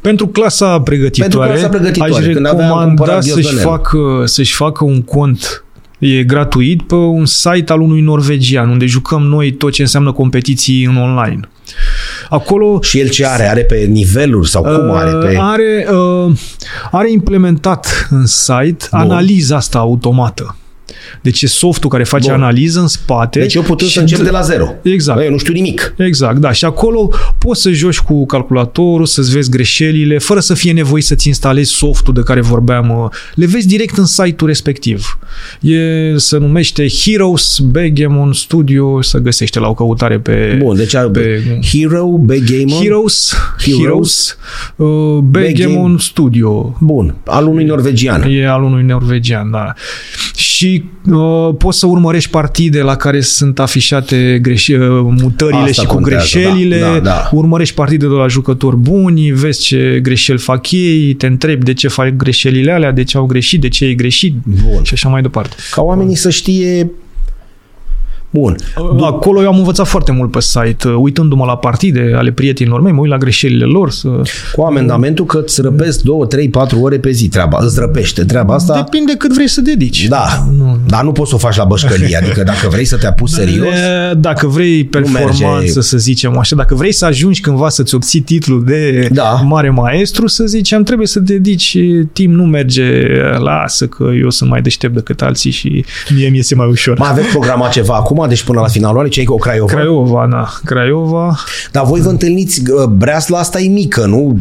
Pentru 0.00 0.26
clasa 0.26 0.80
pregătitoare, 0.80 1.50
Pentru 1.50 1.68
clasa 1.68 1.68
pregătitoare, 1.68 2.26
aș 2.26 2.32
când 2.32 2.46
aveam 2.46 2.60
recomanda 2.60 2.86
cumpărat 2.86 3.22
să-și 3.22 3.34
ghiozdanel. 3.34 3.62
facă, 3.62 4.22
să-și 4.24 4.54
facă 4.54 4.84
un 4.84 5.02
cont 5.02 5.64
E 5.98 6.24
gratuit 6.24 6.82
pe 6.82 6.94
un 6.94 7.26
site 7.26 7.72
al 7.72 7.80
unui 7.80 8.00
norvegian, 8.00 8.68
unde 8.68 8.86
jucăm 8.86 9.22
noi 9.22 9.52
tot 9.52 9.72
ce 9.72 9.82
înseamnă 9.82 10.12
competiții 10.12 10.84
în 10.84 10.96
online. 10.96 11.48
Acolo 12.28 12.78
Și 12.82 13.00
el 13.00 13.08
ce 13.08 13.26
are? 13.26 13.48
Are 13.48 13.60
pe 13.64 13.76
niveluri 13.76 14.48
sau 14.48 14.62
cum 14.62 14.90
are? 14.90 15.10
Pe... 15.10 15.32
Uh, 15.32 15.38
Are, 15.40 15.86
uh, 15.90 16.32
are 16.90 17.10
implementat 17.10 18.06
în 18.10 18.26
site 18.26 18.86
Bun. 18.90 19.00
analiza 19.00 19.56
asta 19.56 19.78
automată. 19.78 20.56
Deci 21.20 21.42
e 21.42 21.46
softul 21.46 21.90
care 21.90 22.04
face 22.04 22.30
Bun. 22.30 22.42
analiză 22.42 22.80
în 22.80 22.86
spate. 22.86 23.38
Deci 23.38 23.54
eu 23.54 23.62
putând 23.62 23.88
și 23.90 23.94
să 23.96 24.00
încep 24.02 24.18
dă- 24.18 24.24
de 24.24 24.30
la 24.30 24.40
zero. 24.40 24.68
Exact. 24.82 25.18
Bă, 25.18 25.24
eu 25.24 25.30
nu 25.30 25.38
știu 25.38 25.52
nimic. 25.52 25.94
Exact, 25.98 26.38
da. 26.38 26.52
Și 26.52 26.64
acolo 26.64 27.10
poți 27.38 27.60
să 27.62 27.70
joci 27.70 27.98
cu 27.98 28.26
calculatorul, 28.26 29.06
să-ți 29.06 29.32
vezi 29.32 29.50
greșelile, 29.50 30.18
fără 30.18 30.40
să 30.40 30.54
fie 30.54 30.72
nevoie 30.72 31.02
să-ți 31.02 31.28
instalezi 31.28 31.70
softul 31.72 32.14
de 32.14 32.20
care 32.20 32.40
vorbeam. 32.40 32.90
uh, 32.90 33.10
Le 33.34 33.46
vezi 33.46 33.66
direct 33.66 33.96
în 33.96 34.04
site-ul 34.06 34.48
respectiv. 34.50 35.18
E, 35.60 35.78
se 36.16 36.36
numește 36.38 36.86
Heroes 36.88 37.58
Backgammon 37.58 38.32
Studio, 38.32 39.02
să 39.02 39.18
găsește 39.18 39.58
la 39.58 39.68
o 39.68 39.74
căutare 39.74 40.18
pe... 40.18 40.56
Bun, 40.62 40.76
deci 40.76 40.92
pe... 40.92 40.98
pe 41.12 41.58
Hero, 41.72 42.06
Backgammon. 42.06 42.82
Heroes, 42.82 43.34
Heroes, 43.62 43.80
Heroes 43.82 44.38
uh, 44.76 45.18
Backgammon 45.22 45.98
Studio. 45.98 46.76
Bun, 46.80 47.14
al 47.26 47.46
unui 47.46 47.64
norvegian. 47.64 48.22
E 48.28 48.48
al 48.48 48.62
unui 48.62 48.82
norvegian, 48.82 49.50
da. 49.50 49.72
Și 50.36 50.84
uh, 50.84 50.92
poți 51.58 51.78
să 51.78 51.86
urmărești 51.86 52.30
partide 52.30 52.80
la 52.80 52.96
care 52.96 53.20
sunt 53.20 53.58
afișate 53.58 54.38
greșe- 54.42 54.78
uh, 54.78 55.14
mutările 55.20 55.58
Asta 55.58 55.82
și 55.82 55.88
cu 55.88 55.94
contează, 55.94 56.28
greșelile, 56.32 56.78
da, 56.78 56.92
da, 56.92 56.98
da. 56.98 57.28
urmărești 57.32 57.74
partide 57.74 58.06
de 58.06 58.12
la 58.14 58.26
jucători 58.26 58.76
buni, 58.76 59.30
vezi 59.30 59.60
ce 59.60 59.98
greșeli 60.02 60.38
fac 60.38 60.70
ei, 60.70 61.14
te 61.14 61.26
întrebi 61.26 61.64
de 61.64 61.72
ce 61.72 61.88
fac 61.88 62.08
greșelile 62.08 62.72
alea, 62.72 62.92
de 62.92 63.04
ce 63.04 63.16
au 63.16 63.26
greșit, 63.26 63.60
de 63.60 63.68
ce 63.68 63.84
ai 63.84 63.94
greșit 63.94 64.34
Bun. 64.44 64.82
și 64.82 64.94
așa 64.94 65.08
mai 65.08 65.22
departe. 65.22 65.54
Ca 65.70 65.82
oamenii 65.82 66.16
să 66.16 66.30
știe... 66.30 66.90
Bun. 68.38 68.56
Acolo 69.00 69.42
eu 69.42 69.48
am 69.48 69.56
învățat 69.58 69.86
foarte 69.86 70.12
mult 70.12 70.30
pe 70.30 70.40
site, 70.40 70.88
uh, 70.88 70.94
uitându-mă 70.98 71.44
la 71.44 71.56
partide 71.56 72.12
ale 72.16 72.30
prietenilor 72.32 72.80
mei, 72.80 72.92
mă 72.92 73.00
uit 73.00 73.10
la 73.10 73.16
greșelile 73.18 73.64
lor. 73.64 73.90
Să... 73.90 74.08
Cu 74.52 74.62
amendamentul 74.62 75.24
că 75.24 75.38
îți 75.44 75.60
răpesc 75.60 76.00
2, 76.02 76.26
3, 76.28 76.48
4 76.48 76.80
ore 76.80 76.98
pe 76.98 77.10
zi 77.10 77.28
treaba. 77.28 77.58
Îți 77.60 77.78
răpește 77.80 78.24
treaba 78.24 78.54
asta. 78.54 78.74
Depinde 78.74 79.12
cât 79.18 79.32
vrei 79.32 79.48
să 79.48 79.60
dedici. 79.60 80.06
Da, 80.08 80.26
Nu. 80.58 80.78
dar 80.86 81.02
nu 81.04 81.12
poți 81.12 81.28
să 81.28 81.34
o 81.34 81.38
faci 81.38 81.56
la 81.56 81.64
bășcălie. 81.64 82.16
Adică 82.16 82.42
dacă 82.42 82.68
vrei 82.70 82.84
să 82.84 82.96
te 82.96 83.06
apuci 83.06 83.28
serios, 83.28 83.74
E, 83.74 84.14
Dacă 84.14 84.46
vrei 84.46 84.84
performanță, 84.84 85.44
merge. 85.46 85.80
să 85.80 85.98
zicem 85.98 86.38
așa, 86.38 86.56
dacă 86.56 86.74
vrei 86.74 86.92
să 86.92 87.04
ajungi 87.04 87.40
cândva 87.40 87.68
să-ți 87.68 87.94
obții 87.94 88.20
titlul 88.20 88.64
de 88.64 89.08
Da. 89.12 89.30
mare 89.44 89.70
maestru, 89.70 90.26
să 90.26 90.44
zicem, 90.44 90.82
trebuie 90.82 91.06
să 91.06 91.20
dedici 91.20 91.78
timp, 92.12 92.34
nu 92.34 92.44
merge, 92.44 93.02
lasă 93.38 93.86
că 93.86 94.04
eu 94.20 94.30
sunt 94.30 94.50
mai 94.50 94.62
deștept 94.62 94.94
decât 94.94 95.22
alții 95.22 95.50
și 95.50 95.84
mie 96.14 96.28
mi 96.28 96.38
este 96.38 96.54
mai 96.54 96.68
ușor. 96.68 96.98
mai 96.98 97.08
aveți 97.10 97.28
programat 97.28 97.72
ceva 97.72 97.94
acum, 97.94 98.23
deci 98.26 98.42
până 98.42 98.60
la 98.60 98.66
finalul 98.66 98.94
anului, 98.96 99.10
ce 99.12 99.20
ai 99.20 99.26
cu 99.26 99.32
o 99.32 99.36
Craiova? 99.36 99.72
Craiova, 99.72 100.26
da, 100.30 100.48
Craiova. 100.64 101.36
Dar 101.72 101.84
voi 101.84 102.00
vă 102.00 102.08
întâlniți, 102.08 102.62
uh, 102.70 102.84
breasla 102.84 103.38
asta 103.38 103.60
e 103.60 103.68
mică, 103.68 104.04
nu? 104.06 104.38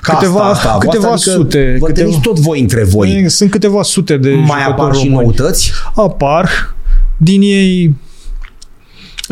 Casta 0.00 0.18
Câteva- 0.20 0.40
asta, 0.48 0.76
câteva 0.80 1.06
voastră, 1.08 1.32
adică 1.32 1.44
sute, 1.50 1.76
Vă 1.80 1.86
câteva- 1.86 1.86
întâlniți 1.88 2.20
tot 2.20 2.38
voi 2.38 2.60
între 2.60 2.84
voi. 2.84 3.24
Sunt 3.28 3.50
câteva 3.50 3.82
sute 3.82 4.16
de 4.16 4.30
Mai 4.30 4.38
jucători 4.44 4.70
apar 4.70 4.94
și 4.94 5.06
români. 5.08 5.22
noutăți? 5.24 5.72
Apar, 5.94 6.74
din 7.16 7.40
ei 7.42 7.94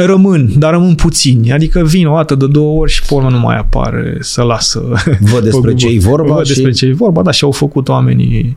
Rămân, 0.04 0.52
dar 0.58 0.72
rămân 0.72 0.94
puțini. 0.94 1.52
Adică 1.52 1.82
vin 1.84 2.06
o 2.06 2.14
dată 2.14 2.34
de 2.34 2.46
două 2.46 2.80
ori 2.80 2.90
și 2.90 3.02
pe 3.02 3.14
urmă 3.14 3.30
nu 3.30 3.38
mai 3.38 3.56
apare 3.56 4.16
să 4.20 4.42
lasă. 4.42 4.82
Văd 5.20 5.42
despre 5.50 5.74
ce 5.74 5.88
e 5.88 5.98
vorba. 5.98 6.34
Văd 6.34 6.44
și... 6.44 6.52
despre 6.52 6.70
ce 6.70 6.86
e 6.86 6.92
vorba, 6.92 7.22
dar 7.22 7.34
și 7.34 7.44
au 7.44 7.50
făcut 7.50 7.88
oamenii. 7.88 8.56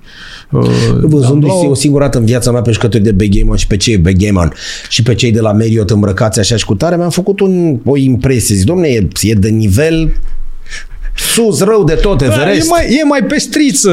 Uh, 0.52 0.70
Văzându-i 1.02 1.50
o 1.70 1.74
singură 1.74 2.04
dată 2.04 2.18
în 2.18 2.26
viața 2.26 2.52
mea 2.52 2.62
pe 2.62 2.72
jucători 2.72 3.04
de 3.04 3.12
Begamer 3.12 3.58
și 3.58 3.68
pe 3.68 3.78
cei 3.78 3.98
Begamer 3.98 4.54
și 4.90 5.04
pe 5.04 5.16
cei 5.16 5.32
de 5.32 5.40
la 5.40 5.52
Marriott 5.52 5.90
îmbrăcați 5.90 6.40
așa 6.40 6.56
și 6.56 6.66
cu 6.66 6.76
tare, 6.76 6.96
mi-am 6.96 7.10
făcut 7.10 7.40
un, 7.40 7.80
o 7.86 7.98
impresie. 7.98 8.56
Zic, 8.56 8.66
domne, 8.66 8.88
e, 8.88 9.08
e 9.22 9.34
de 9.34 9.50
nivel 9.50 10.14
sus, 11.34 11.62
rău 11.62 11.84
de 11.84 11.94
tot, 11.94 12.22
Everest. 12.22 12.44
Da, 12.44 12.52
e, 12.52 12.68
mai, 12.70 12.98
e 13.00 13.04
mai 13.08 13.24
pestriță, 13.24 13.92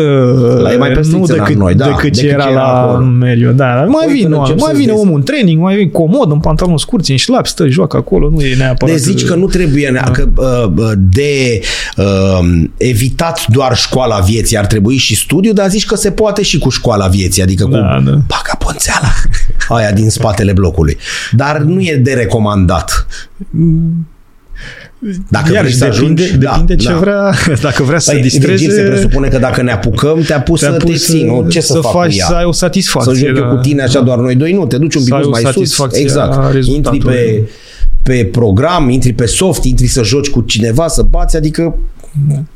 La, 0.62 0.72
e 0.72 0.76
mai 0.76 0.90
pestriță 0.90 1.16
nu 1.16 1.26
decât, 1.26 1.56
noi, 1.56 1.74
da, 1.74 1.84
decât 1.84 2.14
ce 2.14 2.20
decât 2.20 2.32
era 2.32 2.42
ce 2.42 2.50
era 2.50 2.60
la 2.60 2.82
acolo. 2.82 3.04
Meriu. 3.04 3.52
Da, 3.52 3.74
dar 3.74 3.86
mai 3.86 4.06
Uite, 4.06 4.18
vine, 4.22 4.36
încep 4.36 4.58
mai 4.60 4.70
să 4.72 4.76
vine 4.76 4.92
vezi. 4.92 5.04
omul 5.04 5.14
în 5.16 5.22
training, 5.22 5.60
mai 5.62 5.76
vine 5.76 5.88
comod, 5.88 6.30
în 6.30 6.38
pantaloni 6.40 6.78
scurți, 6.78 7.10
în 7.10 7.16
șlapi, 7.16 7.48
stă, 7.48 7.68
joacă 7.68 7.96
acolo, 7.96 8.28
nu 8.30 8.40
e 8.40 8.54
neapărat... 8.56 8.94
Deci 8.94 9.04
zici 9.04 9.24
că 9.24 9.34
nu 9.34 9.46
trebuie 9.46 9.90
da. 9.94 10.10
că, 10.10 10.28
uh, 10.36 10.92
de 10.96 11.60
uh, 11.96 12.62
evitat 12.76 13.46
doar 13.48 13.76
școala 13.76 14.18
vieții, 14.18 14.58
ar 14.58 14.66
trebui 14.66 14.96
și 14.96 15.16
studiu, 15.16 15.52
dar 15.52 15.68
zici 15.68 15.86
că 15.86 15.96
se 15.96 16.10
poate 16.10 16.42
și 16.42 16.58
cu 16.58 16.68
școala 16.68 17.06
vieții, 17.06 17.42
adică 17.42 17.64
cu 17.64 17.70
Da, 17.70 18.02
da. 18.04 18.10
baga 18.10 18.54
ponțeala 18.58 19.12
aia 19.76 19.92
din 19.92 20.10
spatele 20.10 20.52
blocului. 20.52 20.96
Dar 21.32 21.58
nu 21.58 21.80
e 21.80 21.96
de 21.96 22.12
recomandat. 22.12 23.06
Dacă 25.28 25.52
Iar 25.52 25.62
vrei 25.62 25.74
să 25.74 25.84
depinde, 25.84 26.22
ajungi, 26.22 26.38
depinde 26.38 26.74
da, 26.74 26.82
ce 26.82 26.88
da. 26.88 26.98
vrea, 26.98 27.34
dacă 27.68 27.82
vrea 27.82 27.98
să 27.98 28.10
Păi, 28.12 28.20
distreze... 28.22 28.46
Virgil, 28.64 28.70
se 28.70 28.82
presupune 28.82 29.28
că 29.28 29.38
dacă 29.38 29.62
ne 29.62 29.72
apucăm, 29.72 30.20
te-a 30.20 30.40
pus 30.40 30.60
te-a 30.60 30.70
să 30.70 30.76
te 30.76 30.84
pus 30.84 31.04
ții, 31.04 31.24
nu? 31.24 31.46
Ce 31.48 31.60
să, 31.60 31.72
să 31.72 31.78
fac 31.78 31.92
faci, 31.92 32.10
cu 32.12 32.16
ea? 32.18 32.26
să 32.26 32.34
ai 32.34 32.44
o 32.44 32.52
satisfacție. 32.52 33.12
Să 33.14 33.18
joc 33.18 33.36
eu 33.36 33.42
da. 33.42 33.48
cu 33.48 33.56
tine 33.56 33.82
așa 33.82 34.00
doar 34.00 34.18
noi 34.18 34.34
doi, 34.34 34.52
nu, 34.52 34.66
te 34.66 34.78
duci 34.78 34.94
un 34.94 35.00
Să 35.02 35.06
pic 35.06 35.14
ai 35.14 35.22
o 35.24 35.28
mai 35.28 35.40
sus. 35.42 35.52
satisfacție 35.52 36.00
a 36.00 36.02
Exact. 36.02 36.34
Intri 36.34 36.52
rezultatului. 36.52 37.14
pe, 37.14 37.48
pe 38.02 38.24
program, 38.32 38.88
intri 38.88 39.12
pe 39.12 39.26
soft, 39.26 39.64
intri 39.64 39.86
să 39.86 40.02
joci 40.02 40.28
cu 40.30 40.40
cineva, 40.40 40.88
să 40.88 41.02
bați, 41.02 41.36
adică 41.36 41.76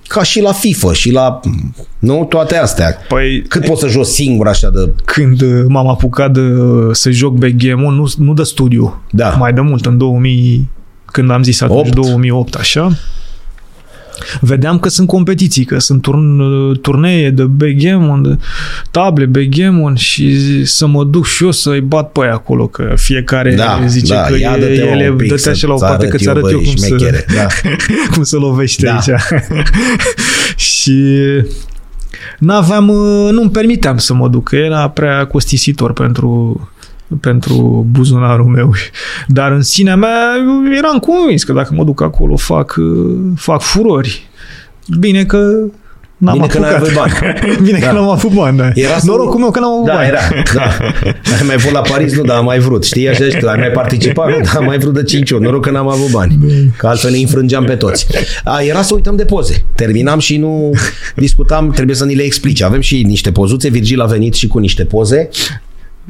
ca 0.06 0.22
și 0.22 0.40
la 0.40 0.52
FIFA 0.52 0.92
și 0.92 1.10
la... 1.10 1.40
Nu? 1.98 2.26
Toate 2.28 2.56
astea. 2.56 2.96
Păi, 3.08 3.42
Cât 3.48 3.64
poți 3.66 3.80
să 3.80 3.88
joci 3.88 4.06
singur 4.06 4.48
așa 4.48 4.70
de... 4.70 4.92
când 5.04 5.40
uh, 5.40 5.64
m-am 5.68 5.88
apucat 5.88 6.32
de, 6.32 6.40
să 6.92 7.10
joc 7.10 7.34
backgammon, 7.34 7.94
nu, 7.94 8.12
nu 8.18 8.34
de 8.34 8.42
studiu, 8.42 9.02
Da. 9.10 9.28
mai 9.38 9.52
de 9.52 9.60
mult, 9.60 9.86
în 9.86 9.98
2000, 9.98 10.68
când 11.14 11.30
am 11.30 11.42
zis 11.42 11.60
atunci, 11.60 11.86
Opt. 11.86 11.94
2008, 11.94 12.54
așa, 12.54 12.96
vedeam 14.40 14.78
că 14.78 14.88
sunt 14.88 15.06
competiții, 15.06 15.64
că 15.64 15.78
sunt 15.78 16.02
turn, 16.02 16.40
turnee 16.80 17.30
de 17.30 17.42
backgammon, 17.44 18.22
de 18.22 18.38
table 18.90 19.24
backgammon 19.24 19.94
și 19.94 20.64
să 20.64 20.86
mă 20.86 21.04
duc 21.04 21.26
și 21.26 21.44
eu 21.44 21.50
să-i 21.50 21.80
bat 21.80 22.12
pe 22.12 22.20
aia 22.22 22.32
acolo, 22.32 22.66
că 22.66 22.92
fiecare 22.96 23.54
Da, 23.54 23.80
zice 23.86 24.14
da, 24.14 24.20
că 24.22 24.36
ia 24.38 24.54
e, 24.56 24.60
dă-te, 24.60 24.84
mă, 24.84 24.90
ele 24.90 25.08
un 25.10 25.16
pic 25.16 25.28
dă-te 25.28 25.40
să- 25.40 25.50
așa 25.50 25.66
la 25.66 25.74
o 25.74 25.78
să 25.78 25.84
parte 25.84 26.00
arăt 26.06 26.10
că 26.10 26.16
ți 26.16 26.24
eu, 26.24 26.30
arăt 26.30 26.50
eu 26.50 26.56
băi, 26.58 26.66
cum 26.66 26.76
să, 26.76 26.86
șmechere. 26.86 27.24
Da. 27.36 27.46
cum 28.14 28.22
să 28.22 28.36
lovește 28.36 28.86
Da. 28.86 28.92
aici. 28.94 29.20
și 30.56 30.94
n-aveam, 32.38 32.88
uh, 32.88 33.28
nu-mi 33.30 33.50
permiteam 33.50 33.98
să 33.98 34.14
mă 34.14 34.28
duc, 34.28 34.48
că 34.48 34.56
era 34.56 34.88
prea 34.88 35.26
costisitor 35.26 35.92
pentru 35.92 36.68
pentru 37.20 37.86
buzunarul 37.90 38.46
meu. 38.46 38.74
Dar 39.26 39.52
în 39.52 39.62
sinea 39.62 39.96
mea 39.96 40.18
eram 40.78 40.98
convins 40.98 41.44
că 41.44 41.52
dacă 41.52 41.74
mă 41.74 41.84
duc 41.84 42.02
acolo 42.02 42.36
fac, 42.36 42.74
uh, 42.78 43.16
fac 43.36 43.60
furori. 43.60 44.28
Bine 44.98 45.24
că 45.24 45.38
n-am 46.16 46.34
Bine 46.34 46.46
că 46.46 46.58
n-ai 46.58 46.74
apucat. 46.74 46.88
avut 46.90 46.94
bani. 46.94 47.38
Bine 47.66 47.78
Da. 47.78 47.86
că 47.86 47.92
n-am 47.92 48.08
avut 48.08 48.30
bani, 48.32 48.56
da. 48.56 48.68
Era 48.74 48.98
să- 48.98 49.06
Norocul 49.06 49.40
meu 49.40 49.50
că 49.50 49.60
n-am 49.60 49.72
avut 49.72 49.86
Da, 49.86 49.92
bani. 49.94 50.06
era. 50.08 50.20
Da. 50.54 50.62
Ai 51.34 51.42
mai 51.46 51.58
fost 51.58 51.74
la 51.74 51.80
Paris? 51.80 52.16
Nu, 52.16 52.22
dar 52.22 52.36
am 52.36 52.44
mai 52.44 52.58
vrut. 52.58 52.84
Știi 52.84 53.08
așa 53.08 53.24
și 53.24 53.36
tu, 53.38 53.48
ai 53.48 53.58
mai 53.58 53.68
participat? 53.70 54.28
Nu, 54.28 54.36
dar 54.44 54.56
am 54.56 54.64
mai 54.64 54.78
vrut 54.78 54.94
de 54.94 55.02
5 55.02 55.30
ori. 55.30 55.42
Noroc 55.42 55.62
că 55.64 55.70
n-am 55.70 55.88
avut 55.88 56.10
bani. 56.10 56.38
Că 56.76 56.86
altfel 56.86 57.10
ne 57.10 57.18
infrângeam 57.18 57.64
pe 57.64 57.74
toți. 57.74 58.06
A, 58.44 58.60
era 58.60 58.82
să 58.82 58.94
uităm 58.94 59.16
de 59.16 59.24
poze. 59.24 59.64
Terminam 59.74 60.18
și 60.18 60.36
nu 60.36 60.70
discutam, 61.16 61.70
trebuie 61.70 61.96
să 61.96 62.04
ni 62.04 62.14
le 62.14 62.22
explici. 62.22 62.62
Avem 62.62 62.80
și 62.80 63.02
niște 63.02 63.32
pozuțe. 63.32 63.68
Virgil 63.68 64.00
a 64.00 64.06
venit 64.06 64.34
și 64.34 64.46
cu 64.46 64.58
niște 64.58 64.84
poze. 64.84 65.28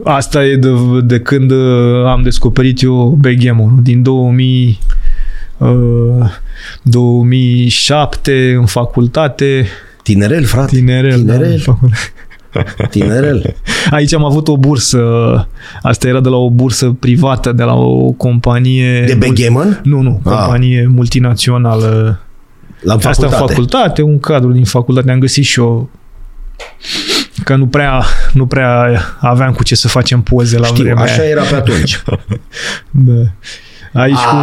Asta 0.05 0.45
e 0.45 0.57
de, 0.57 0.69
de 1.05 1.21
când 1.21 1.51
uh, 1.51 2.05
am 2.07 2.23
descoperit 2.23 2.83
eu 2.83 3.19
backgammon 3.21 3.83
din 3.83 4.03
2000 4.03 4.79
uh, 5.59 5.69
2007 6.83 8.55
în 8.59 8.67
facultate, 8.67 9.67
Tinerel, 10.03 10.45
frate. 10.45 10.77
tinerel. 10.77 11.11
Da, 11.25 11.33
în 11.35 11.39
Tinerel. 11.39 11.59
facultate. 11.59 12.13
Tinerel. 12.91 13.55
Aici 13.91 14.15
am 14.15 14.25
avut 14.25 14.49
o 14.49 14.57
bursă, 14.57 15.01
asta 15.83 16.09
era 16.09 16.21
de 16.21 16.29
la 16.29 16.37
o 16.37 16.51
bursă 16.51 16.97
privată, 17.01 17.53
de 17.53 17.63
la 17.63 17.75
o 17.75 18.11
companie... 18.11 19.05
De 19.05 19.15
backgammon? 19.15 19.81
Nu, 19.83 20.01
nu, 20.01 20.21
Ah. 20.25 20.33
companie 20.33 20.87
multinațională. 20.95 22.21
La 22.81 22.95
Asta 22.95 23.09
facultate. 23.11 23.35
în 23.43 23.47
facultate, 23.49 24.03
un 24.03 24.19
cadru 24.21 24.53
din 24.53 24.65
facultate, 24.65 25.11
am 25.11 25.19
găsit 25.19 25.45
și 25.45 25.61
eu 25.61 25.91
că 27.45 27.55
nu 27.57 27.67
prea, 27.67 28.03
nu 28.33 28.47
prea 28.47 29.01
aveam 29.21 29.53
cu 29.53 29.63
ce 29.63 29.75
să 29.75 29.89
facem 29.89 30.21
poze 30.21 30.59
la 30.59 30.67
Știu, 30.67 30.83
vremea 30.85 31.03
așa 31.03 31.21
aia. 31.21 31.31
era 31.31 31.43
pe 31.43 31.55
atunci. 31.55 32.03
Da. 32.91 33.13
Aici 33.97 34.15
cu 34.17 34.37
un, 34.37 34.43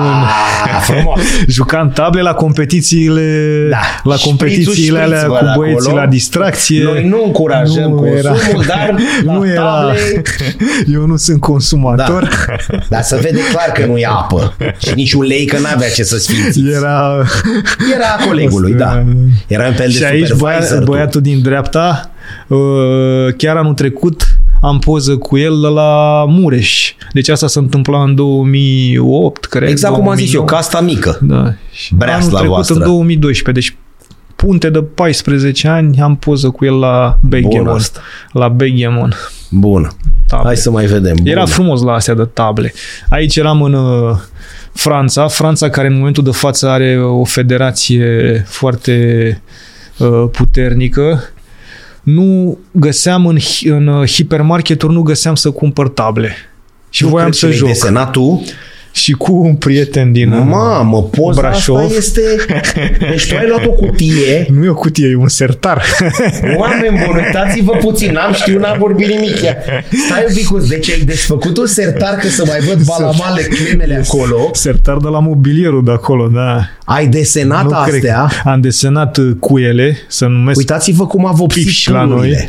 Ah, 0.64 0.82
frumos. 0.82 1.20
jucam 1.48 1.90
table 1.90 2.22
la 2.22 2.34
competițiile 2.34 3.68
Da. 3.70 3.78
la 4.04 4.16
Șprițul, 4.16 4.30
competițiile 4.30 5.00
alea 5.00 5.18
șprițul 5.18 5.38
cu 5.38 5.44
ăla 5.46 5.54
băieții 5.56 5.88
acolo. 5.88 6.02
la 6.04 6.08
distracție. 6.10 6.84
Noi 6.84 7.08
nu 7.08 7.22
încurajăm 7.26 7.90
Nu 7.90 7.96
consumul, 7.96 8.18
era- 8.18 8.66
dar 8.68 8.96
la 9.26 9.34
nu 9.34 9.48
era, 9.48 9.62
table... 9.62 10.22
eu 10.94 11.06
nu 11.06 11.16
sunt 11.16 11.40
consumator. 11.40 12.30
Da. 12.70 12.78
Dar 12.90 13.02
să 13.02 13.20
vede 13.22 13.40
clar 13.52 13.72
că 13.74 13.86
nu 13.86 13.98
e 13.98 14.06
apă. 14.06 14.54
Și 14.78 14.94
nici 14.96 15.14
un 15.14 15.24
lei 15.24 15.46
că 15.46 15.58
n-avea 15.60 15.90
ce 15.90 16.04
să 16.04 16.18
sfinți. 16.18 16.60
Era 16.76 17.24
Era 17.96 18.06
a 18.20 18.26
colegului, 18.26 18.74
da. 18.74 19.04
Era 19.48 19.68
un 19.68 19.74
fel 19.74 19.88
de 19.88 19.94
și 19.94 20.04
aici 20.04 20.28
supervisor. 20.28 20.70
băia, 20.78 20.80
tu. 20.86 20.92
băiatul 20.92 21.22
din 21.22 21.42
dreapta, 21.42 22.11
uh, 22.11 22.11
chiar 23.38 23.58
anul 23.58 23.74
trecut 23.74 24.36
am 24.62 24.80
poză 24.80 25.18
cu 25.18 25.38
el 25.38 25.60
de 25.62 25.68
la 25.68 26.26
Mureș. 26.28 26.94
Deci 27.14 27.30
asta 27.30 27.48
se 27.48 27.60
întâmpla 27.60 28.04
în 28.04 28.16
2008, 28.16 29.46
cred. 29.46 29.70
Exact 29.70 29.94
cum 29.94 30.10
am 30.10 30.16
zis 30.16 30.34
eu, 30.34 30.44
2009. 30.46 30.60
casta 30.60 30.82
mică. 30.82 31.20
Da. 31.22 31.54
Și 31.72 31.96
Breasla 31.96 32.18
anul 32.18 32.30
trecut 32.32 32.48
voastră. 32.54 32.76
în 32.76 32.82
2012. 32.82 33.52
Deci 33.52 33.78
punte 34.36 34.70
de 34.70 34.82
14 34.82 35.68
ani 35.68 36.02
am 36.02 36.16
poză 36.16 36.50
cu 36.50 36.66
el 36.66 36.80
la 36.80 37.18
Bun 37.22 37.30
Backgammon. 37.30 37.76
asta. 37.76 38.00
La 38.32 38.48
Backgammon. 38.48 39.14
Bun. 39.50 39.90
Table. 40.28 40.46
Hai 40.46 40.56
să 40.58 40.72
mai 40.72 40.86
vedem. 40.86 41.16
Bun. 41.16 41.28
Era 41.28 41.46
frumos 41.46 41.82
la 41.82 41.94
astea 41.94 42.14
de 42.14 42.24
table. 42.34 42.74
Aici 43.10 43.36
eram 43.36 43.62
în 43.62 43.74
uh, 43.74 44.18
Franța, 44.74 45.28
Franța 45.28 45.70
care 45.70 45.88
în 45.88 45.98
momentul 45.98 46.24
de 46.24 46.32
față 46.32 46.70
are 46.70 47.02
o 47.04 47.24
federație 47.24 48.44
foarte 48.48 49.42
uh, 49.98 50.24
puternică. 50.32 51.24
Nu 52.04 52.58
găseam 52.72 53.26
în, 53.28 53.38
hi- 53.40 53.66
în 53.70 53.88
uh, 53.88 54.08
hipermarketuri, 54.10 54.94
nu 54.94 55.02
găseam 55.02 55.36
să 55.36 55.52
cumpăr 55.52 55.88
table. 55.90 56.36
Și 56.90 57.04
Nu 57.04 57.10
voiam 57.10 57.28
cred 57.28 57.40
să 57.40 57.46
că 57.46 57.52
le-ai 57.52 57.60
joc. 57.60 57.68
desenat 57.68 58.12
tu? 58.12 58.44
Și 58.94 59.12
cu 59.12 59.34
un 59.36 59.56
prieten 59.56 60.12
din 60.12 60.32
uh, 60.32 60.44
Mamă, 60.48 61.04
poza 61.04 61.42
Brașov. 61.42 61.76
asta 61.78 61.94
este... 61.98 62.22
Deci 63.10 63.28
tu 63.30 63.36
ai 63.38 63.48
luat 63.48 63.66
o 63.66 63.70
cutie. 63.70 64.46
Nu 64.58 64.64
e 64.66 64.70
o 64.70 64.74
cutie, 64.74 65.08
e 65.08 65.16
un 65.16 65.28
sertar. 65.28 65.82
Oameni 66.58 66.98
buni, 67.06 67.24
uitați-vă 67.26 67.72
puțin, 67.72 68.12
n-am 68.12 68.34
știut, 68.34 68.62
n-am 68.62 68.78
vorbit 68.80 69.08
nimic. 69.08 69.42
Ia. 69.42 69.56
Stai 70.08 70.26
un 70.28 70.34
pic, 70.34 70.68
deci 70.70 70.90
ai 70.90 71.00
desfăcut 71.00 71.58
un 71.58 71.66
sertar 71.66 72.14
că 72.16 72.28
să 72.28 72.44
mai 72.48 72.60
văd 72.60 72.84
balamale, 72.98 73.42
clemele 73.42 74.04
acolo. 74.06 74.50
sertar 74.54 74.98
de 74.98 75.08
la 75.08 75.20
mobilierul 75.20 75.84
de 75.84 75.92
acolo, 75.92 76.28
da. 76.28 76.70
Ai 76.86 77.08
desenat 77.08 77.64
nu 77.64 77.70
cred. 77.84 77.94
astea. 77.94 78.30
Am 78.52 78.62
desenat 78.62 79.18
uh, 79.18 79.32
cuiele, 79.40 79.98
să 80.08 80.26
numesc 80.26 80.58
Uitați-vă 80.58 81.08
cum 81.08 81.26
a 81.26 81.32
vopsit 81.32 81.66
Piși 81.66 81.90
la 81.92 82.00
pâlurile. 82.00 82.36
noi. 82.38 82.48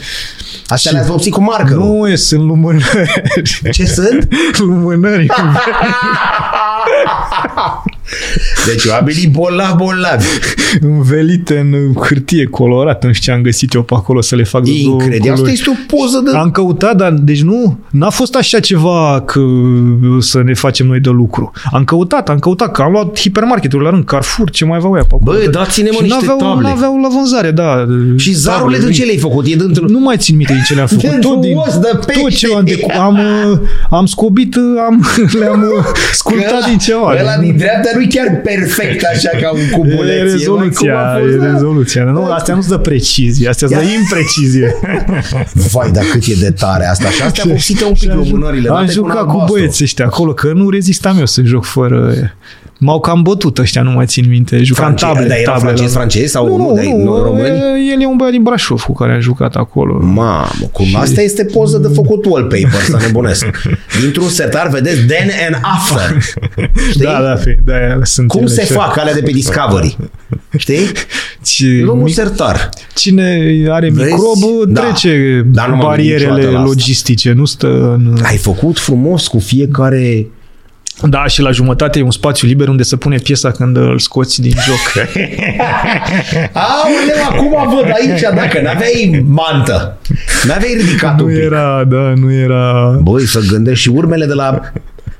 Astea 0.73 0.91
Și- 0.91 0.97
le-ați 0.97 1.11
vopsit 1.11 1.33
cu 1.33 1.43
markerul. 1.43 1.83
Nu, 1.85 2.09
e, 2.09 2.17
sunt 2.17 2.43
lumânări. 2.43 3.23
Ce 3.73 3.85
sunt? 3.87 4.29
lumânări. 4.59 5.27
Deci 8.67 8.85
oamenii 8.85 9.27
bolnavi, 9.29 9.77
bolnavi. 9.77 10.27
învelite 10.81 11.59
în 11.59 11.93
hârtie 12.03 12.47
colorată. 12.47 13.07
Nu 13.07 13.13
știu 13.13 13.33
ce 13.33 13.39
am 13.39 13.43
găsit 13.45 13.73
eu 13.73 13.83
pe 13.83 13.95
acolo 13.95 14.21
să 14.21 14.37
le 14.37 14.45
fac 14.45 14.63
de 14.63 14.71
două 14.85 14.93
Incredibil. 14.95 15.31
Asta 15.31 15.35
culori. 15.43 15.53
este 15.59 15.71
o 15.71 15.97
poză 15.97 16.21
de... 16.25 16.37
Am 16.37 16.51
căutat, 16.51 16.97
dar 16.97 17.13
deci 17.13 17.43
nu, 17.43 17.79
n-a 17.91 18.11
fost 18.11 18.35
așa 18.35 18.61
ceva 18.61 19.23
că 19.27 19.41
să 20.21 20.43
ne 20.43 20.55
facem 20.55 20.87
noi 20.87 21.01
de 21.01 21.11
lucru. 21.11 21.53
Am 21.73 21.85
căutat, 21.85 22.29
am 22.29 22.39
căutat, 22.39 22.73
că 22.73 22.83
am 22.83 22.93
luat 22.93 23.19
hipermarketuri 23.21 23.85
la 23.85 23.91
rând, 23.91 24.05
Carrefour, 24.05 24.51
ce 24.51 24.65
mai 24.65 24.77
aveau 24.77 24.97
ea 24.97 25.05
pe 25.09 25.15
acolo. 25.21 25.39
Bă, 25.39 25.51
dați-ne 25.51 25.89
mă 25.91 25.97
și 25.97 26.03
niște 26.03 26.17
n-aveau, 26.27 26.39
table. 26.39 26.69
n-aveau 26.69 27.01
la 27.01 27.09
vânzare, 27.09 27.51
da. 27.51 27.87
Și 28.17 28.33
zarurile 28.33 28.79
de 28.85 28.91
ce 28.91 29.05
le-ai 29.05 29.19
făcut? 29.19 29.47
E 29.47 29.55
dintr-un... 29.55 29.87
Nu 29.91 29.99
mai 29.99 30.17
țin 30.17 30.37
minte 30.37 30.53
din 30.53 30.63
ce 30.63 30.75
le-am 30.75 30.87
făcut. 30.87 31.03
Dintr-un 31.11 31.33
Tot, 31.33 31.41
din, 31.41 31.57
os 31.57 31.79
de 31.79 31.89
tot 31.93 32.05
pește. 32.05 32.29
ce 32.29 32.47
am, 32.57 32.65
decu- 32.65 32.91
am, 33.01 33.19
uh, 33.51 33.59
am 33.91 34.07
scobit, 34.07 34.55
uh, 34.55 34.63
am, 34.87 35.07
le-am 35.39 35.61
uh, 35.79 35.85
sculptat 36.13 36.61
Că- 36.61 36.69
din 36.69 36.79
ceva. 36.83 37.17
Ăla 37.21 37.37
din 37.37 37.57
dreapta 37.57 37.91
nu 37.99 38.07
chiar 38.09 38.41
perfect 38.43 39.05
așa 39.15 39.31
ca 39.41 39.53
un 39.53 39.71
cubuleț. 39.71 40.19
E 40.19 40.23
rezoluția, 40.23 41.19
e, 41.19 41.33
e 41.33 41.53
rezoluția. 41.53 42.05
Nu, 42.05 42.25
astea 42.25 42.55
nu-ți 42.55 42.69
dă 42.69 42.79
precizie, 42.79 43.49
astea 43.49 43.67
îți 43.71 43.77
dă 43.77 43.83
imprecizie. 43.99 44.75
Vai, 45.73 45.91
dar 45.91 46.05
cât 46.11 46.23
e 46.27 46.35
de 46.41 46.51
tare 46.51 46.87
asta. 46.87 47.09
Și 47.11 47.23
astea 47.23 47.45
vopsită 47.47 47.85
un 47.85 47.93
pic 47.93 48.13
lumânările. 48.13 48.71
Am 48.71 48.87
jucat 48.87 49.27
cu 49.27 49.45
băieții 49.49 49.85
ăștia 49.85 50.05
acolo, 50.05 50.33
că 50.33 50.53
nu 50.55 50.71
rezistam 50.71 51.19
eu 51.19 51.27
să 51.27 51.43
joc 51.43 51.65
fără 51.65 52.15
M-au 52.85 53.01
cam 53.01 53.23
bătut 53.23 53.59
ăștia, 53.59 53.83
nu 53.83 53.91
mai 53.91 54.07
țin 54.07 54.25
minte. 54.29 54.63
Jucam 54.63 54.85
France, 54.85 55.05
table, 55.05 55.27
dar 55.27 55.37
era 55.37 55.53
table 55.53 55.69
francez, 55.69 55.93
francez 55.93 56.31
sau 56.31 56.57
nu, 56.57 56.57
nu, 56.57 56.97
nu, 56.97 57.03
nu 57.03 57.23
români? 57.23 57.91
El 57.93 58.01
e 58.01 58.07
un 58.07 58.17
băiat 58.17 58.33
din 58.33 58.43
Brașov 58.43 58.83
cu 58.83 58.93
care 58.93 59.13
am 59.13 59.21
jucat 59.21 59.55
acolo. 59.55 59.99
Mamă, 60.01 60.69
cum 60.73 60.85
și... 60.85 60.97
asta 60.97 61.23
este 61.23 61.45
poză 61.45 61.79
de 61.79 61.89
făcut 61.95 62.25
wallpaper, 62.25 62.81
să 62.89 62.99
nebunesc. 63.01 63.47
Dintr-un 64.01 64.29
setar 64.29 64.69
vedeți 64.69 65.01
then 65.01 65.31
and 65.47 65.61
after. 65.63 66.23
Știi? 66.91 67.05
Da, 67.05 67.23
da, 67.23 67.37
fi, 67.37 67.57
da, 67.65 67.75
sunt 68.03 68.29
Cum 68.29 68.47
se 68.47 68.61
așa. 68.61 68.75
fac 68.75 68.99
alea 68.99 69.15
de 69.15 69.21
pe 69.21 69.31
Discovery? 69.31 69.97
Știi? 70.57 70.81
Ce, 71.45 71.81
Luăm 71.83 72.01
un 72.01 72.09
sertar. 72.09 72.69
Cine 72.95 73.53
are 73.69 73.91
Vezi? 73.91 74.13
microb 74.13 74.69
da. 74.69 74.81
trece 74.81 75.43
da, 75.53 75.79
barierele 75.81 76.45
logistice, 76.45 77.33
nu 77.33 77.45
stă 77.45 77.67
în... 77.67 78.19
Ai 78.23 78.37
făcut 78.37 78.79
frumos 78.79 79.27
cu 79.27 79.39
fiecare 79.39 80.27
da, 81.09 81.27
și 81.27 81.41
la 81.41 81.51
jumătate 81.51 81.99
e 81.99 82.03
un 82.03 82.11
spațiu 82.11 82.49
liber 82.49 82.69
unde 82.69 82.83
se 82.83 82.97
pune 82.97 83.17
piesa 83.17 83.51
când 83.51 83.77
îl 83.77 83.99
scoți 83.99 84.41
din 84.41 84.55
joc. 84.67 85.07
Aoleu, 86.53 87.25
acum 87.31 87.75
văd 87.75 87.93
aici, 87.95 88.21
dacă 88.21 88.61
n-aveai 88.61 89.25
mantă, 89.27 89.99
n-aveai 90.47 90.75
ridicat 90.81 91.19
nu 91.19 91.25
un 91.25 91.33
pic. 91.33 91.43
era, 91.43 91.85
da, 91.85 92.13
nu 92.17 92.33
era... 92.33 92.97
Băi, 93.03 93.27
să 93.27 93.41
gândești 93.49 93.83
și 93.83 93.89
urmele 93.89 94.27
de 94.27 94.35
la 94.35 94.61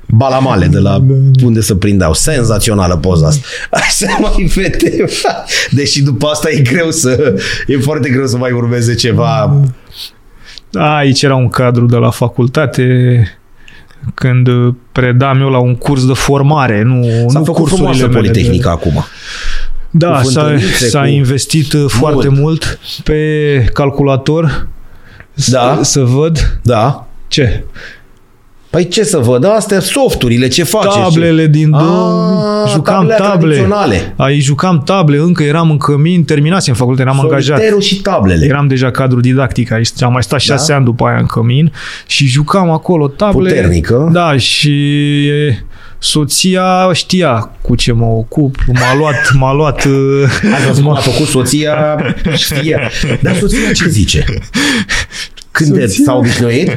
balamale, 0.07 0.65
de 0.65 0.79
la 0.79 0.99
da. 0.99 1.45
unde 1.45 1.61
se 1.61 1.75
prindeau. 1.75 2.13
Senzațională 2.13 2.97
poza 2.97 3.27
asta. 3.27 3.47
Hai 3.71 3.87
să 3.89 4.07
mai 4.19 4.51
vedem. 4.55 5.07
Deși 5.71 6.03
după 6.03 6.27
asta 6.27 6.49
e 6.49 6.59
greu 6.59 6.91
să... 6.91 7.35
E 7.67 7.77
foarte 7.77 8.09
greu 8.09 8.25
să 8.25 8.37
mai 8.37 8.51
urmeze 8.51 8.95
ceva... 8.95 9.61
Aici 10.73 11.21
era 11.21 11.35
un 11.35 11.49
cadru 11.49 11.85
de 11.85 11.95
la 11.95 12.09
facultate 12.09 12.83
când 14.13 14.49
predam 14.91 15.41
eu 15.41 15.49
la 15.49 15.57
un 15.57 15.75
curs 15.75 16.05
de 16.05 16.13
formare, 16.13 16.81
nu, 16.81 17.03
S-a 17.27 17.39
nu 17.39 17.45
făcut 17.45 17.69
cursurile 17.69 18.07
Politehnică 18.07 18.67
de... 18.67 18.69
acum. 18.69 19.05
Da, 19.89 20.21
s-a, 20.23 20.55
s-a 20.89 21.07
investit 21.07 21.73
mult. 21.73 21.91
foarte 21.91 22.27
mult 22.27 22.79
pe 23.03 23.69
calculator 23.73 24.67
da. 25.51 25.79
să, 25.81 25.83
să 25.83 26.03
văd. 26.03 26.59
Da. 26.63 27.07
Ce? 27.27 27.63
Păi 28.73 28.87
ce 28.87 29.03
să 29.03 29.17
văd? 29.17 29.45
Astea 29.45 29.79
softurile, 29.79 30.47
ce 30.47 30.63
faci? 30.63 30.93
Tablele 30.93 31.47
din 31.47 31.69
2000. 31.69 31.87
Ah, 32.63 32.71
jucam 32.71 33.13
table. 33.17 33.67
Ai 34.15 34.39
jucam 34.39 34.81
table, 34.83 35.17
încă 35.17 35.43
eram 35.43 35.69
în 35.69 35.77
cămin, 35.77 36.23
terminasem 36.23 36.73
facultate, 36.73 37.01
eram 37.09 37.15
Soliterul 37.15 37.55
angajat. 37.55 37.81
și 37.81 38.01
tablele. 38.01 38.45
Eram 38.45 38.67
deja 38.67 38.91
cadru 38.91 39.19
didactic, 39.19 39.71
aici 39.71 39.89
am 39.99 40.11
mai 40.11 40.23
stat 40.23 40.39
șase 40.39 40.71
da? 40.71 40.75
ani 40.75 40.85
după 40.85 41.05
aia 41.05 41.17
în 41.17 41.25
cămin 41.25 41.71
și 42.07 42.25
jucam 42.25 42.69
acolo 42.69 43.07
table. 43.07 43.49
Puternică. 43.49 44.09
Da, 44.11 44.37
și 44.37 45.31
soția 45.99 46.89
știa 46.93 47.51
cu 47.61 47.75
ce 47.75 47.91
mă 47.91 48.05
ocup, 48.05 48.55
m-a 48.67 48.95
luat, 48.97 49.31
m-a 49.33 49.53
luat... 49.53 49.85
Ai 50.55 50.81
m-a 50.81 50.95
făcut 50.95 51.27
soția, 51.27 51.75
știa. 52.35 52.91
Dar 53.21 53.35
soția 53.35 53.71
ce 53.73 53.87
zice? 53.87 54.23
Când 55.53 55.69
Soția... 55.69 56.03
s-au 56.05 56.17
obișnuit? 56.17 56.67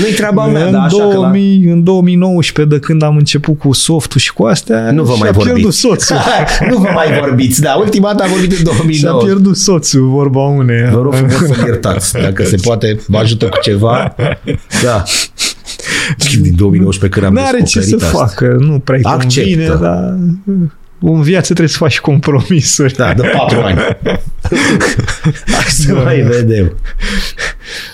Nu-i 0.00 0.12
treaba 0.16 0.46
mea, 0.46 0.64
în, 0.66 0.72
dar 0.72 0.80
așa 0.84 1.08
2000, 1.12 1.64
la... 1.66 1.72
în 1.72 1.84
2019, 1.84 2.74
de 2.74 2.80
când 2.80 3.02
am 3.02 3.16
început 3.16 3.58
cu 3.58 3.72
softul 3.72 4.20
și 4.20 4.32
cu 4.32 4.44
astea, 4.44 4.90
nu 4.90 5.02
vă 5.02 5.14
mai 5.18 5.30
vorbiți. 5.30 5.52
pierdut 5.52 5.74
soțul. 5.74 6.16
nu 6.70 6.76
vă 6.76 6.88
mai 6.94 7.18
vorbiți, 7.20 7.60
da. 7.60 7.74
Ultima 7.74 8.08
dată 8.08 8.22
am 8.22 8.30
vorbit 8.30 8.58
în 8.58 8.64
2009. 8.64 9.20
Și-a 9.20 9.26
pierdut 9.26 9.56
soțul, 9.56 10.08
vorba 10.08 10.40
uneia. 10.40 10.90
Vă 10.90 11.00
rog 11.02 11.14
frumos 11.14 11.56
să 11.56 11.62
iertați. 11.66 12.12
Dacă 12.12 12.44
se 12.44 12.56
poate, 12.62 13.00
vă 13.06 13.18
ajută 13.18 13.44
cu 13.44 13.58
ceva. 13.62 14.14
Da. 14.82 15.02
Din 16.40 16.54
2019 16.56 17.20
când 17.20 17.36
am 17.36 17.44
N-are 17.44 17.62
ce 17.62 17.80
să 17.80 17.96
asta. 18.00 18.18
facă, 18.18 18.56
nu 18.58 18.78
prea 18.78 19.00
Acceptă. 19.02 19.50
convine, 19.50 19.66
dar 19.80 20.18
în 21.00 21.22
viață 21.22 21.46
trebuie 21.46 21.68
să 21.68 21.76
faci 21.76 22.00
compromisuri. 22.00 22.94
Da, 22.94 23.14
de 23.14 23.22
patru 23.36 23.60
ani. 23.60 23.78
Hai 25.54 25.64
să 25.68 25.92
da. 25.92 26.00
mai 26.00 26.20
vedem. 26.20 26.72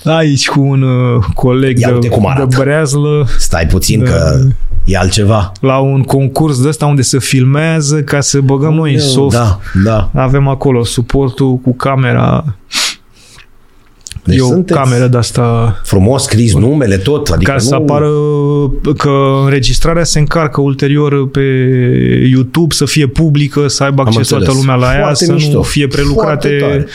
Aici 0.04 0.48
cu 0.48 0.60
un 0.60 0.82
uh, 0.82 1.24
coleg 1.34 1.78
Ia 1.78 1.98
de, 2.00 2.08
cum 2.08 2.34
de 2.36 2.56
Breazlă. 2.56 3.26
Stai 3.38 3.66
puțin 3.66 3.98
de, 3.98 4.10
că 4.10 4.40
e 4.84 4.96
altceva. 4.96 5.52
La 5.60 5.78
un 5.78 6.02
concurs 6.02 6.62
de 6.62 6.68
ăsta 6.68 6.86
unde 6.86 7.02
se 7.02 7.18
filmează 7.18 8.02
ca 8.02 8.20
să 8.20 8.40
băgăm 8.40 8.74
noi 8.74 8.94
în 8.94 9.00
soft. 9.00 9.36
Da, 9.36 9.58
da. 9.84 10.10
Avem 10.14 10.48
acolo 10.48 10.84
suportul 10.84 11.56
cu 11.56 11.74
camera 11.74 12.44
deci 14.26 14.38
e 14.38 14.42
o 14.42 14.62
cameră 14.62 15.06
de 15.06 15.16
asta... 15.16 15.80
Frumos 15.82 16.22
scris 16.22 16.54
numele, 16.54 16.96
tot. 16.96 17.28
Adică 17.28 17.50
ca 17.50 17.56
nu... 17.56 17.62
să 17.62 17.74
apară 17.74 18.10
că 18.96 19.10
înregistrarea 19.44 20.04
se 20.04 20.18
încarcă 20.18 20.60
ulterior 20.60 21.28
pe 21.28 21.40
YouTube, 22.30 22.74
să 22.74 22.84
fie 22.84 23.06
publică, 23.06 23.68
să 23.68 23.82
aibă 23.82 24.02
acces 24.02 24.28
toată 24.28 24.52
lumea 24.52 24.74
la 24.74 24.92
ea, 24.94 25.00
Foarte 25.00 25.24
să 25.24 25.32
mișto. 25.32 25.56
nu 25.56 25.62
fie 25.62 25.86
prelucrate 25.86 26.86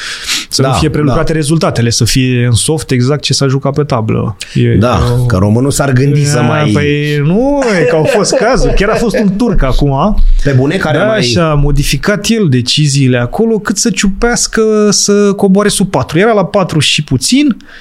să 0.52 0.62
da, 0.62 0.68
nu 0.68 0.74
fie 0.74 0.90
prelucrate 0.90 1.32
da. 1.32 1.38
rezultatele, 1.38 1.90
să 1.90 2.06
fie 2.06 2.46
în 2.46 2.52
soft 2.52 2.92
exact 2.92 3.22
ce 3.22 3.34
s-a 3.34 3.48
jucat 3.48 3.74
pe 3.74 3.84
tablă. 3.84 4.36
E, 4.54 4.76
da, 4.76 5.00
o... 5.20 5.26
că 5.26 5.38
românul 5.38 5.72
s-ar 5.72 5.92
gândi 5.92 6.26
să 6.26 6.42
mai... 6.42 6.70
Păi 6.74 7.22
nu, 7.24 7.62
e 7.82 7.84
că 7.84 7.96
au 7.96 8.04
fost 8.04 8.36
cazuri. 8.36 8.74
Chiar 8.74 8.90
a 8.90 8.96
fost 8.96 9.18
un 9.20 9.36
turc 9.36 9.64
acum. 9.64 10.24
Pe 10.44 10.52
bune 10.52 10.76
care 10.76 10.98
da, 10.98 11.06
mai... 11.06 11.24
și 11.24 11.38
a 11.38 11.54
modificat 11.54 12.26
el 12.30 12.48
deciziile 12.50 13.18
acolo 13.18 13.60
cât 13.60 13.78
să 13.78 13.90
ciupească 13.90 14.62
să 14.90 15.34
coboare 15.34 15.70
sub 15.70 15.90
4. 15.90 16.20
Era 16.20 16.32
la 16.32 16.46
4 16.46 16.80
și 16.80 17.04
puțin 17.04 17.21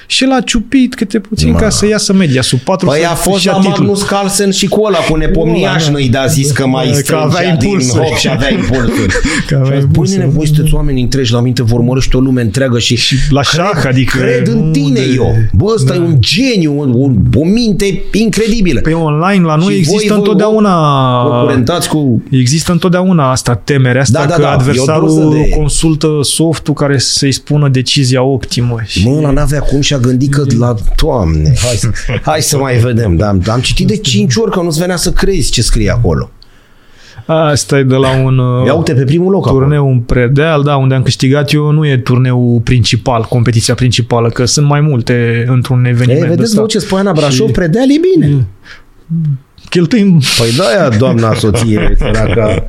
și 0.07 0.25
l-a 0.25 0.41
ciupit 0.41 0.95
câte 0.95 1.19
puțin 1.19 1.51
Ma. 1.51 1.59
ca 1.59 1.69
să 1.69 1.87
iasă 1.87 2.13
media 2.13 2.41
sub 2.41 2.59
4. 2.59 2.87
Păi 2.87 3.05
a 3.05 3.13
fost 3.13 3.45
la 3.45 3.57
Magnus 3.57 4.03
Carlsen 4.03 4.51
și 4.51 4.67
cu 4.67 4.81
ăla, 4.83 4.97
cu 4.97 5.15
nepomniaș 5.15 5.83
și 5.83 5.91
noi, 5.91 6.09
da, 6.09 6.25
zis 6.25 6.51
că 6.51 6.67
mai 6.67 7.01
că 7.05 7.15
avea 7.15 7.47
impulsuri. 7.49 8.05
Din 8.05 8.15
și 8.15 8.29
avea 8.29 8.53
impulsuri. 8.59 9.13
Că 9.47 9.61
avea 9.63 9.77
impulsuri. 9.77 10.21
Păi, 10.21 10.29
voi 10.29 10.45
sunteți 10.45 10.73
oameni 10.73 11.01
întregi 11.01 11.31
la 11.33 11.41
minte, 11.41 11.63
vor 11.63 11.79
o 12.11 12.19
lume 12.19 12.41
întreagă 12.41 12.79
și, 12.79 12.95
și 12.95 13.15
la 13.29 13.43
șah, 13.43 13.85
adică... 13.87 14.17
Cred 14.17 14.47
în 14.47 14.71
tine 14.71 14.99
de... 14.99 15.13
eu. 15.15 15.35
Bă, 15.53 15.65
ăsta 15.75 15.93
da. 15.93 15.95
e 15.95 15.99
un 15.99 16.17
geniu, 16.19 16.79
un, 16.79 17.15
o 17.35 17.43
minte 17.43 18.01
incredibilă. 18.13 18.79
Pe 18.79 18.93
online 18.93 19.45
la 19.45 19.55
noi 19.55 19.73
și 19.73 19.77
există 19.77 20.07
voi, 20.07 20.17
întotdeauna... 20.17 20.73
Vă 21.23 21.85
cu... 21.89 22.23
Există 22.31 22.71
întotdeauna 22.71 23.31
asta, 23.31 23.55
temerea 23.55 24.01
asta 24.01 24.19
da, 24.19 24.25
da, 24.25 24.35
că 24.35 24.41
da, 24.41 24.51
adversarul 24.51 25.33
de... 25.33 25.49
consultă 25.49 26.07
softul 26.21 26.73
care 26.73 26.97
să-i 26.97 27.31
spună 27.31 27.69
decizia 27.69 28.23
optimă. 28.23 28.77
Și... 28.85 29.07
Mă, 29.07 29.30
ăla 29.31 29.39
n-avea 29.39 29.59
cum 29.59 29.81
și-a 29.81 29.97
gândit 29.97 30.33
că 30.33 30.43
la... 30.59 30.75
Doamne, 30.95 31.53
hai, 31.61 31.75
să, 31.75 31.89
hai 32.29 32.41
să 32.41 32.57
mai 32.57 32.75
vedem. 32.75 33.15
Da, 33.15 33.27
am 33.51 33.59
citit 33.61 33.87
de 33.87 33.97
5 33.97 34.35
ori 34.35 34.51
că 34.51 34.61
nu-ți 34.61 34.79
venea 34.79 34.95
să 34.95 35.11
crezi 35.11 35.51
ce 35.51 35.61
scrie 35.61 35.89
acolo. 35.89 36.31
Asta 37.25 37.77
e 37.77 37.83
de 37.83 37.95
la 37.95 38.21
un 38.23 38.41
Ia 38.65 38.73
uite 38.73 38.93
pe 38.93 39.03
primul 39.03 39.31
loc 39.31 39.47
turneu 39.47 39.89
în 39.89 39.99
Predeal, 39.99 40.63
da, 40.63 40.75
unde 40.75 40.95
am 40.95 41.03
câștigat 41.03 41.53
eu, 41.53 41.71
nu 41.71 41.87
e 41.87 41.97
turneul 41.97 42.59
principal, 42.63 43.23
competiția 43.23 43.73
principală, 43.73 44.29
că 44.29 44.45
sunt 44.45 44.67
mai 44.67 44.81
multe 44.81 45.45
într-un 45.47 45.85
eveniment. 45.85 46.23
Ei, 46.23 46.29
vedeți 46.29 46.55
voi 46.55 46.67
ce 46.67 46.79
spune 46.79 47.01
Ana 47.01 47.11
Brașov, 47.11 47.47
și... 47.47 47.53
Predeal 47.53 47.85
e 47.89 47.99
bine. 48.13 48.47
Cheltuim... 49.71 50.19
Păi 50.37 50.51
da, 50.57 50.63
aia, 50.63 50.89
doamna 50.89 51.33
soție, 51.33 51.95
săraca. 51.97 52.67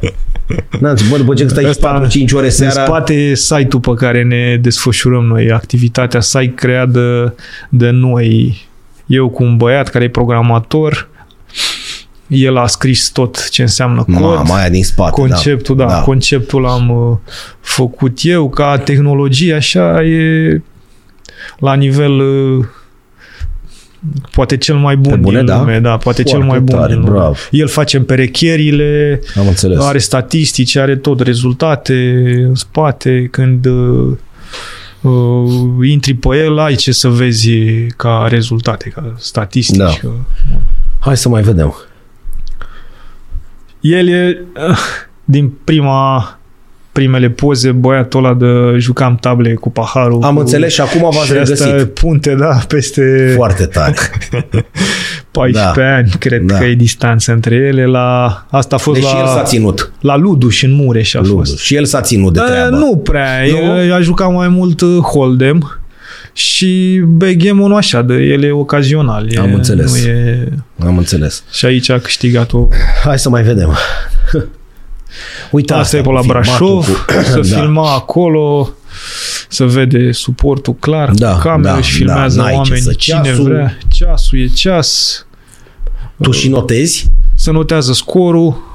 Na, 0.81 0.95
bă, 1.11 1.17
după 1.17 1.35
ce 1.35 1.47
stai 1.47 2.09
4-5 2.29 2.33
ore 2.33 2.49
seara... 2.49 2.81
În 2.81 2.87
spate 2.87 3.35
site-ul 3.35 3.81
pe 3.81 3.95
care 3.95 4.23
ne 4.23 4.59
desfășurăm 4.61 5.25
noi, 5.25 5.53
activitatea 5.53 6.21
site 6.21 6.53
creat 6.55 6.89
de, 6.89 7.33
de 7.69 7.91
noi. 7.91 8.61
Eu 9.07 9.29
cu 9.29 9.43
un 9.43 9.57
băiat 9.57 9.89
care 9.89 10.05
e 10.05 10.09
programator, 10.09 11.09
el 12.27 12.57
a 12.57 12.67
scris 12.67 13.09
tot 13.09 13.49
ce 13.49 13.63
înseamnă 13.63 14.03
cod. 14.03 14.21
Mama 14.21 14.57
aia 14.57 14.69
din 14.69 14.85
spate, 14.85 15.11
conceptul, 15.11 15.77
da. 15.77 15.85
da, 15.85 15.93
da. 15.93 16.01
conceptul 16.01 16.61
l-am 16.61 16.89
uh, 16.91 17.17
făcut 17.61 18.19
eu, 18.23 18.51
ca 18.51 18.79
tehnologie 18.79 19.55
așa 19.55 20.03
e 20.03 20.61
la 21.59 21.75
nivel 21.75 22.19
uh, 22.19 22.65
poate 24.31 24.57
cel 24.57 24.75
mai 24.77 24.97
bun 24.97 25.21
bune, 25.21 25.37
din 25.37 25.47
da? 25.47 25.59
lume, 25.59 25.81
da, 25.81 25.89
poate 25.97 26.01
Foarte 26.03 26.23
cel 26.23 26.43
mai 26.43 26.61
bun 26.61 26.77
tare, 26.79 26.93
din 26.93 27.03
lume. 27.03 27.11
Bravo. 27.11 27.35
El 27.51 27.69
face 27.69 27.97
împerecherile, 27.97 29.21
Am 29.37 29.47
înțeles. 29.47 29.81
are 29.85 29.99
statistici, 29.99 30.77
are 30.77 30.97
tot 30.97 31.21
rezultate 31.21 31.95
în 32.47 32.55
spate, 32.55 33.29
când 33.31 33.67
uh, 33.67 34.17
uh, 35.01 35.89
intri 35.91 36.15
pe 36.15 36.37
el, 36.37 36.59
ai 36.59 36.75
ce 36.75 36.93
să 36.93 37.09
vezi 37.09 37.51
ca 37.97 38.27
rezultate, 38.29 38.89
ca 38.89 39.15
statistici. 39.19 39.77
Da. 39.77 39.91
Că, 40.01 40.11
Hai 41.01 41.17
să 41.17 41.29
mai 41.29 41.43
vedem. 41.43 41.75
El 43.81 44.09
e 44.09 44.45
din 45.25 45.53
prima 45.65 46.39
primele 46.93 47.29
poze, 47.29 47.71
băiatul 47.71 48.25
ăla 48.25 48.35
de 48.35 48.79
jucam 48.79 49.17
table 49.17 49.55
cu 49.55 49.71
paharul. 49.71 50.23
Am 50.23 50.35
cu, 50.35 50.41
înțeles 50.41 50.73
și 50.73 50.81
acum 50.81 51.01
v-ați 51.01 51.33
regăsit. 51.33 51.85
punte, 51.85 52.35
da, 52.35 52.59
peste... 52.69 53.33
Foarte 53.35 53.67
tare. 53.67 53.95
14 55.31 55.81
da. 55.81 55.95
ani, 55.95 56.11
cred 56.19 56.43
da. 56.43 56.59
că 56.59 56.65
e 56.65 56.75
distanță 56.75 57.33
între 57.33 57.55
ele. 57.55 57.87
La, 57.87 58.47
asta 58.51 58.75
a 58.75 58.79
fost 58.79 59.01
Deși 59.01 59.13
la, 59.13 59.21
el 59.21 59.27
s-a 59.27 59.43
ținut. 59.43 59.93
La 60.01 60.17
Luduș, 60.17 60.63
în 60.63 60.73
Mureș 60.73 61.15
a 61.15 61.21
Luduș. 61.21 61.35
fost. 61.35 61.59
Și 61.59 61.75
el 61.75 61.85
s-a 61.85 62.01
ținut 62.01 62.33
de 62.33 62.39
da, 62.39 62.45
treabă. 62.45 62.77
Nu 62.77 62.97
prea. 62.97 63.41
Nu? 63.51 63.83
El 63.83 63.93
a 63.93 64.01
jucat 64.01 64.33
mai 64.33 64.49
mult 64.49 64.81
uh, 64.81 64.89
Hold'em 64.89 65.81
și 66.33 67.03
backgammon 67.07 67.69
nu 67.69 67.77
așa, 67.77 68.03
de 68.03 68.15
el 68.15 68.43
e 68.45 68.51
ocazional. 68.51 69.27
E, 69.31 69.39
Am 69.39 69.55
înțeles. 69.55 69.93
Nu 69.93 70.11
e... 70.11 70.49
Am 70.85 70.99
înțeles. 70.99 71.45
Și 71.53 71.65
aici 71.65 71.89
a 71.89 71.99
câștigat-o. 71.99 72.69
Hai 73.05 73.19
să 73.19 73.29
mai 73.29 73.43
vedem. 73.43 73.77
Uite, 75.51 75.73
asta, 75.73 75.85
asta 75.85 75.97
e 75.97 76.01
pe 76.01 76.11
la 76.11 76.21
Brașov, 76.27 77.05
cu... 77.07 77.13
să 77.33 77.41
da. 77.41 77.61
filma 77.61 77.95
acolo, 77.95 78.71
să 79.49 79.65
vede 79.65 80.13
suportul 80.13 80.75
clar, 80.75 81.11
da, 81.11 81.39
camera 81.39 81.75
da, 81.75 81.81
și 81.81 81.93
filmează 81.93 82.37
da, 82.37 82.53
oameni, 82.53 82.97
cine 82.97 83.23
ceasul... 83.23 83.45
vrea. 83.45 83.79
Ceasul 83.89 84.39
e 84.39 84.47
ceas. 84.47 85.27
Tu 86.23 86.31
și 86.31 86.49
notezi? 86.49 87.11
Să 87.35 87.51
notează 87.51 87.93
scorul, 87.93 88.71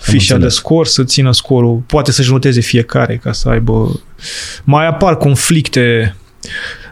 fișa 0.00 0.36
de 0.36 0.48
scor, 0.48 0.86
să 0.86 1.04
țină 1.04 1.32
scorul. 1.32 1.82
Poate 1.86 2.12
să-și 2.12 2.30
noteze 2.30 2.60
fiecare 2.60 3.20
ca 3.22 3.32
să 3.32 3.48
aibă... 3.48 4.00
Mai 4.64 4.86
apar 4.86 5.16
conflicte 5.16 6.16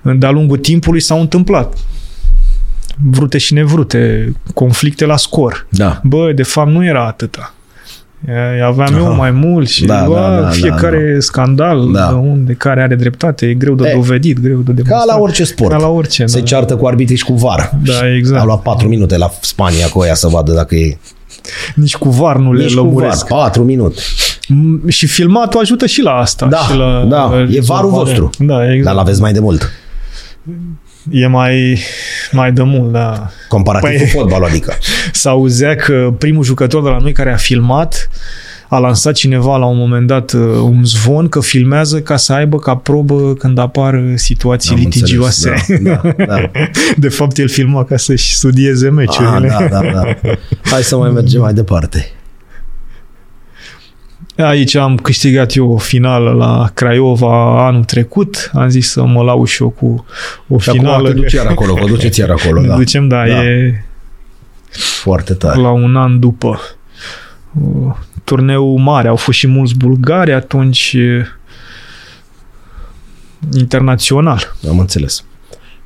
de-a 0.02 0.30
lungul 0.30 0.58
timpului 0.58 1.00
s-au 1.00 1.20
întâmplat 1.20 1.74
vrute 3.10 3.38
și 3.38 3.52
nevrute, 3.52 4.32
conflicte 4.54 5.04
la 5.04 5.16
scor. 5.16 5.66
Da. 5.68 6.00
Bă, 6.04 6.32
de 6.32 6.42
fapt 6.42 6.70
nu 6.70 6.84
era 6.84 7.06
atâta. 7.06 7.54
Aveam 8.64 8.94
Aha. 8.94 8.98
eu 8.98 9.14
mai 9.14 9.30
mult 9.30 9.68
și 9.68 9.84
da, 9.84 10.04
bă, 10.06 10.14
da, 10.14 10.40
da, 10.40 10.48
fiecare 10.48 11.06
da, 11.06 11.12
da. 11.12 11.20
scandal 11.20 11.92
da. 11.92 12.06
de 12.06 12.14
unde 12.14 12.52
care 12.52 12.82
are 12.82 12.94
dreptate 12.94 13.46
e 13.46 13.54
greu 13.54 13.74
de 13.74 13.88
e, 13.88 13.94
dovedit, 13.94 14.40
greu 14.40 14.58
de 14.58 14.72
demonstrat. 14.72 14.98
Ca 14.98 15.04
la 15.04 15.20
orice 15.20 15.44
sport. 15.44 15.70
Ca 15.70 15.76
la 15.76 15.88
orice. 15.88 16.26
Se 16.26 16.38
da. 16.38 16.44
ceartă 16.44 16.76
cu 16.76 16.86
arbitrii 16.86 17.16
și 17.16 17.24
cu 17.24 17.32
VAR. 17.32 17.70
Da, 17.84 18.14
exact. 18.16 18.40
A 18.40 18.44
luat 18.44 18.62
patru 18.62 18.88
minute 18.88 19.16
la 19.16 19.30
Spania 19.40 19.88
cu 19.88 20.00
aia 20.00 20.14
să 20.14 20.28
vadă 20.28 20.52
dacă 20.52 20.74
e... 20.74 20.98
Nici 21.74 21.96
cu 21.96 22.08
VAR 22.08 22.36
nu 22.36 22.52
Nici 22.52 22.68
le 22.68 22.74
lămuresc. 22.74 23.26
Cu 23.26 23.34
VAR, 23.34 23.42
patru 23.42 23.64
minute. 23.64 24.00
Și 24.88 25.06
filmatul 25.06 25.60
ajută 25.60 25.86
și 25.86 26.02
la 26.02 26.12
asta. 26.12 26.46
Da, 26.46 26.58
și 26.58 26.76
la, 26.76 27.06
da. 27.08 27.46
e 27.50 27.60
varul 27.60 27.90
vostru. 27.90 28.30
Da, 28.38 28.64
exact. 28.64 28.84
Dar 28.84 28.94
l-aveți 28.94 29.20
mai 29.20 29.32
de 29.32 29.40
mult. 29.40 29.72
E 31.10 31.26
mai, 31.26 31.78
mai 32.30 32.52
de 32.52 32.62
mult, 32.62 32.92
da. 32.92 33.30
Comparativ 33.48 33.88
păi, 33.88 33.98
cu 33.98 34.18
fotbalul, 34.18 34.46
adică. 34.46 34.78
S-auzea 35.12 35.76
că 35.76 36.14
primul 36.18 36.44
jucător 36.44 36.82
de 36.82 36.88
la 36.88 36.98
noi 36.98 37.12
care 37.12 37.32
a 37.32 37.36
filmat 37.36 38.08
a 38.68 38.78
lansat 38.78 39.14
cineva 39.14 39.56
la 39.56 39.66
un 39.66 39.76
moment 39.76 40.06
dat 40.06 40.32
uh, 40.32 40.40
un 40.62 40.84
zvon 40.84 41.28
că 41.28 41.40
filmează 41.40 42.00
ca 42.00 42.16
să 42.16 42.32
aibă 42.32 42.58
ca 42.58 42.76
probă 42.76 43.34
când 43.34 43.58
apar 43.58 44.02
situații 44.14 44.74
Am 44.74 44.78
litigioase. 44.78 45.48
Înțeles, 45.48 45.82
da, 45.82 46.00
da, 46.16 46.24
da. 46.24 46.50
De 46.96 47.08
fapt, 47.08 47.38
el 47.38 47.48
filma 47.48 47.84
ca 47.84 47.96
să-și 47.96 48.36
studieze 48.36 48.88
meciurile. 48.88 49.52
Ah, 49.52 49.68
da, 49.70 49.80
da, 49.80 49.90
da. 49.92 50.30
Hai 50.70 50.82
să 50.82 50.96
mai 50.96 51.10
mergem 51.10 51.40
mai 51.40 51.54
departe. 51.54 52.10
Aici 54.42 54.74
am 54.74 54.96
câștigat 54.96 55.54
eu 55.54 55.72
o 55.72 55.76
finală 55.76 56.30
la 56.30 56.70
Craiova 56.74 57.66
anul 57.66 57.84
trecut. 57.84 58.50
Am 58.54 58.68
zis 58.68 58.90
să 58.90 59.04
mă 59.04 59.22
lau 59.22 59.44
și 59.44 59.62
eu 59.62 59.68
cu 59.68 60.04
o 60.48 60.58
și 60.58 60.70
finală. 60.70 60.94
acum 60.96 61.06
te 61.06 61.12
duci 61.12 61.32
iar 61.32 61.46
acolo, 61.46 61.74
vă 61.74 61.86
duceți 61.86 62.20
iar 62.20 62.30
acolo. 62.30 62.60
da. 62.60 62.76
ducem, 62.76 63.08
da, 63.08 63.26
da, 63.26 63.44
e 63.44 63.84
foarte 65.02 65.34
tare. 65.34 65.60
La 65.60 65.70
un 65.70 65.96
an 65.96 66.18
după. 66.18 66.60
Turneu 68.24 68.76
mare, 68.76 69.08
au 69.08 69.16
fost 69.16 69.38
și 69.38 69.46
mulți 69.46 69.74
bulgari 69.74 70.32
atunci 70.32 70.96
internațional. 73.52 74.54
Am 74.68 74.78
înțeles. 74.78 75.24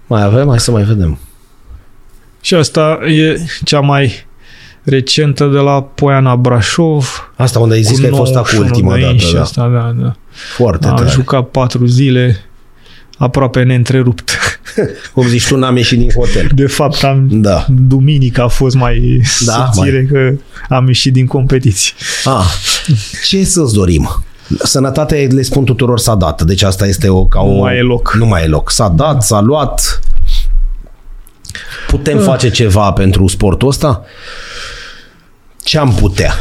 Mai 0.07 0.23
avem? 0.23 0.49
Hai 0.49 0.61
să 0.61 0.71
mai 0.71 0.83
vedem. 0.83 1.19
Și 2.41 2.55
asta 2.55 2.99
e 3.07 3.41
cea 3.65 3.81
mai 3.81 4.27
recentă 4.85 5.47
de 5.47 5.59
la 5.59 5.83
Poiana 5.83 6.37
Brașov. 6.37 7.33
Asta 7.37 7.59
unde 7.59 7.75
ai 7.75 7.83
zis 7.83 7.99
că 7.99 8.07
ai 8.07 8.13
fost 8.13 8.35
acum 8.35 8.59
ultima 8.59 8.99
dată. 8.99 9.15
Da. 9.33 9.41
Asta, 9.41 9.69
da, 9.69 10.03
da. 10.03 10.17
Foarte 10.57 10.87
Am 10.87 10.97
tare. 10.97 11.11
jucat 11.11 11.49
patru 11.49 11.87
zile 11.87 12.45
aproape 13.19 13.63
neîntrerupt. 13.63 14.39
Cum 15.15 15.27
zici 15.27 15.47
tu, 15.47 15.57
n-am 15.57 15.77
ieșit 15.77 15.99
din 15.99 16.11
hotel. 16.11 16.51
De 16.55 16.67
fapt, 16.67 17.05
am, 17.05 17.29
da. 17.31 17.67
duminica 17.69 18.43
a 18.43 18.49
fost 18.49 18.75
mai 18.75 19.21
da, 19.45 19.71
subțire 19.73 20.09
mai... 20.11 20.37
că 20.37 20.41
am 20.75 20.87
ieșit 20.87 21.13
din 21.13 21.27
competiție. 21.27 21.93
Ah, 22.25 22.47
ce 23.29 23.45
să-ți 23.45 23.75
dorim? 23.75 24.25
Sănătatea, 24.63 25.19
le 25.31 25.43
spun 25.43 25.65
tuturor, 25.65 25.99
s-a 25.99 26.15
dat. 26.15 26.43
Deci 26.43 26.63
asta 26.63 26.87
este 26.87 27.09
o... 27.09 27.25
Ca 27.25 27.41
o 27.41 27.53
nu 27.53 27.59
mai 27.59 27.77
e 27.77 27.83
loc. 27.83 28.15
Nu 28.19 28.27
mai 28.27 28.43
e 28.43 28.47
loc. 28.47 28.71
S-a 28.71 28.89
dat, 28.89 29.23
s-a 29.23 29.41
luat. 29.41 30.01
Putem 31.97 32.17
uh. 32.17 32.25
face 32.25 32.51
ceva 32.51 32.93
pentru 32.93 33.27
sportul 33.27 33.69
ăsta? 33.69 34.05
Ce 35.63 35.79
am 35.79 35.95
putea? 35.95 36.35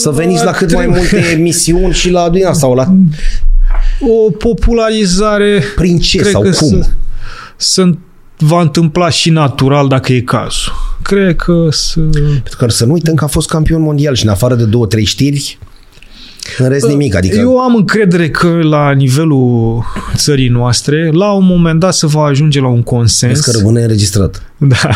Să 0.00 0.10
veniți 0.10 0.44
la 0.44 0.50
cât 0.50 0.72
mai 0.72 0.86
multe 0.86 1.16
emisiuni 1.32 1.92
și 1.92 2.10
la 2.10 2.30
din 2.30 2.52
sau 2.52 2.74
la... 2.74 2.94
O 4.00 4.30
popularizare... 4.30 5.62
Prin 5.76 5.98
ce 5.98 6.18
cred 6.18 6.32
sau 6.32 6.42
că 6.42 6.50
cum? 6.50 6.86
Să, 7.56 7.90
va 8.38 8.60
întâmpla 8.60 9.08
și 9.08 9.30
natural 9.30 9.88
dacă 9.88 10.12
e 10.12 10.20
cazul. 10.20 10.72
Cred 11.02 11.36
că 11.36 11.66
să... 11.70 12.00
Pentru 12.00 12.56
că 12.58 12.68
să 12.68 12.84
nu 12.84 12.92
uităm 12.92 13.14
că 13.14 13.24
a 13.24 13.26
fost 13.26 13.48
campion 13.48 13.80
mondial 13.80 14.14
și 14.14 14.24
în 14.24 14.30
afară 14.30 14.54
de 14.54 14.64
două, 14.64 14.86
trei 14.86 15.04
știri, 15.04 15.58
în 16.58 16.68
rest 16.68 16.86
nimic. 16.86 17.14
Adică... 17.14 17.38
Eu 17.38 17.58
am 17.58 17.74
încredere 17.74 18.30
că 18.30 18.48
la 18.62 18.92
nivelul 18.92 19.82
țării 20.14 20.48
noastre, 20.48 21.10
la 21.12 21.32
un 21.32 21.46
moment 21.46 21.80
dat 21.80 21.94
se 21.94 22.06
va 22.06 22.22
ajunge 22.22 22.60
la 22.60 22.68
un 22.68 22.82
consens. 22.82 23.32
Vezi 23.32 23.50
că 23.50 23.58
rămâne 23.58 23.80
înregistrat. 23.82 24.49
Da. 24.62 24.90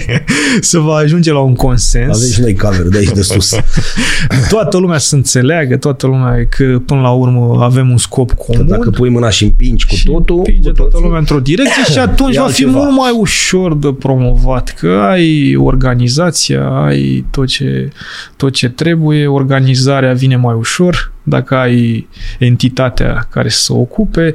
se 0.60 0.78
va 0.78 0.94
ajunge 0.94 1.32
la 1.32 1.38
un 1.38 1.54
consens. 1.54 2.16
Avem 2.16 2.28
și 2.30 2.40
noi 2.40 2.56
cover 2.56 2.88
de 2.88 2.98
aici 2.98 3.10
de 3.10 3.22
sus. 3.22 3.54
toată 4.50 4.76
lumea 4.76 4.98
să 4.98 5.14
înțeleagă, 5.14 5.76
toată 5.76 6.06
lumea 6.06 6.46
că 6.48 6.78
până 6.86 7.00
la 7.00 7.10
urmă 7.10 7.64
avem 7.64 7.90
un 7.90 7.96
scop 7.96 8.32
comun. 8.32 8.66
Că 8.66 8.76
dacă 8.76 8.90
pui 8.90 9.08
mâna 9.08 9.30
și 9.30 9.44
împingi 9.44 9.86
cu 9.86 9.94
și 9.94 10.06
totul... 10.06 10.36
Împinge 10.36 10.68
cu 10.68 10.74
toată 10.74 10.98
lumea 11.02 11.18
într-o 11.18 11.40
direcție 11.40 11.92
și 11.92 11.98
atunci 12.08 12.36
va 12.36 12.46
fi 12.46 12.54
ceva. 12.54 12.78
mult 12.78 12.96
mai 12.96 13.10
ușor 13.16 13.76
de 13.76 13.92
promovat. 13.98 14.74
Că 14.78 14.88
ai 14.88 15.56
organizația, 15.56 16.68
ai 16.68 17.24
tot 17.30 17.46
ce, 17.46 17.90
tot 18.36 18.52
ce 18.52 18.68
trebuie, 18.68 19.26
organizarea 19.26 20.12
vine 20.12 20.36
mai 20.36 20.54
ușor 20.54 21.12
dacă 21.22 21.54
ai 21.54 22.08
entitatea 22.38 23.26
care 23.30 23.48
să 23.48 23.60
se 23.60 23.72
ocupe 23.72 24.34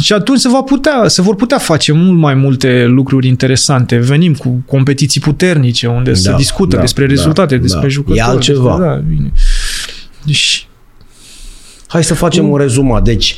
și 0.00 0.12
atunci 0.12 0.38
se, 0.38 0.48
va 0.48 0.62
putea, 0.62 1.04
se 1.06 1.22
vor 1.22 1.34
putea 1.34 1.58
face 1.58 1.92
mult 1.92 2.18
mai 2.18 2.34
multe 2.34 2.84
lucruri 2.86 3.26
interesante. 3.26 3.96
Venim 3.96 4.34
cu 4.34 4.62
competiții 4.66 5.20
puternice 5.20 5.86
unde 5.86 6.10
da, 6.10 6.16
se 6.16 6.34
discută 6.36 6.76
da, 6.76 6.80
despre 6.80 7.06
rezultate, 7.06 7.56
da, 7.56 7.62
despre 7.62 7.82
da. 7.82 7.88
jucători. 7.88 8.18
E 8.18 8.22
altceva. 8.22 8.76
Despre, 8.76 8.86
da, 8.86 8.94
bine. 8.94 9.32
Deci, 10.24 10.68
Hai 11.90 12.04
să 12.04 12.14
facem 12.14 12.48
un 12.48 12.56
rezumat. 12.56 13.04
Deci, 13.04 13.36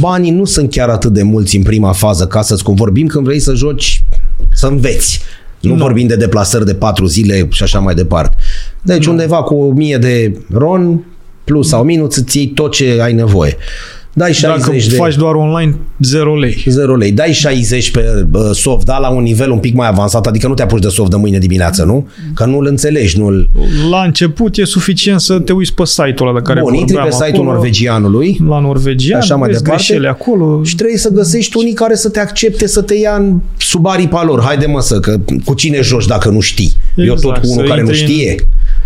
banii 0.00 0.30
nu 0.30 0.44
sunt 0.44 0.70
chiar 0.70 0.88
atât 0.88 1.12
de 1.12 1.22
mulți 1.22 1.56
în 1.56 1.62
prima 1.62 1.92
fază 1.92 2.26
ca 2.26 2.42
să-ți 2.42 2.62
vorbim 2.66 3.06
când 3.06 3.24
vrei 3.24 3.38
să 3.38 3.54
joci, 3.54 4.04
să 4.52 4.66
înveți. 4.66 5.20
Nu, 5.60 5.70
nu 5.70 5.76
vorbim 5.76 6.06
de 6.06 6.16
deplasări 6.16 6.64
de 6.64 6.74
patru 6.74 7.06
zile 7.06 7.48
și 7.50 7.62
așa 7.62 7.78
mai 7.78 7.94
departe. 7.94 8.36
Deci 8.82 9.04
nu. 9.04 9.10
undeva 9.10 9.42
cu 9.42 9.54
o 9.54 9.72
mie 9.72 9.98
de 9.98 10.40
ron, 10.52 11.04
plus 11.44 11.68
sau 11.68 11.84
minus, 11.84 12.16
îți 12.16 12.38
iei 12.38 12.46
tot 12.46 12.72
ce 12.72 12.98
ai 13.02 13.12
nevoie. 13.12 13.56
Dai 14.18 14.32
60 14.32 14.64
Dacă 14.64 14.76
de... 14.88 14.94
faci 14.94 15.16
doar 15.16 15.34
online, 15.34 15.76
0 16.00 16.38
lei. 16.38 16.64
0 16.66 16.96
lei. 16.96 17.12
Dai 17.12 17.32
60 17.32 17.90
pe 17.90 18.26
uh, 18.32 18.40
soft, 18.52 18.84
da, 18.84 18.98
la 18.98 19.08
un 19.08 19.22
nivel 19.22 19.50
un 19.50 19.58
pic 19.58 19.74
mai 19.74 19.88
avansat, 19.88 20.26
adică 20.26 20.46
nu 20.48 20.54
te 20.54 20.62
apuci 20.62 20.80
de 20.80 20.88
soft 20.88 21.10
de 21.10 21.16
mâine 21.16 21.38
dimineață, 21.38 21.84
nu? 21.84 22.08
Că 22.34 22.44
nu-l 22.44 22.66
înțelegi, 22.66 23.18
nu-l... 23.18 23.48
La 23.90 24.02
început 24.02 24.56
e 24.56 24.64
suficient 24.64 25.20
să 25.20 25.38
te 25.38 25.52
uiți 25.52 25.74
pe 25.74 25.84
site-ul 25.84 26.28
ăla 26.28 26.38
de 26.38 26.42
care 26.44 26.60
Bun, 26.60 26.74
intri 26.74 26.96
pe 26.96 27.10
site-ul 27.10 27.32
acolo, 27.34 27.52
norvegianului. 27.52 28.40
La 28.48 28.60
norvegian, 28.60 29.20
așa 29.20 29.36
mai 29.36 29.50
departe. 29.50 30.06
acolo. 30.06 30.64
Și 30.64 30.74
trebuie 30.74 30.98
să 30.98 31.10
găsești 31.10 31.56
unii 31.56 31.72
care 31.72 31.94
să 31.94 32.08
te 32.08 32.20
accepte 32.20 32.66
să 32.66 32.82
te 32.82 32.94
ia 32.94 33.16
în 33.16 33.40
sub 33.56 33.86
aripa 33.86 34.24
lor. 34.24 34.42
Haide 34.42 34.66
mă 34.66 34.80
să, 34.80 35.00
că 35.00 35.16
cu 35.44 35.54
cine 35.54 35.80
joci 35.80 36.06
dacă 36.06 36.28
nu 36.28 36.40
știi? 36.40 36.72
Exact, 36.94 37.22
Eu 37.22 37.30
tot 37.30 37.42
cu 37.42 37.50
unul 37.50 37.68
care 37.68 37.82
nu 37.82 37.92
știe. 37.92 38.30
În, 38.30 38.36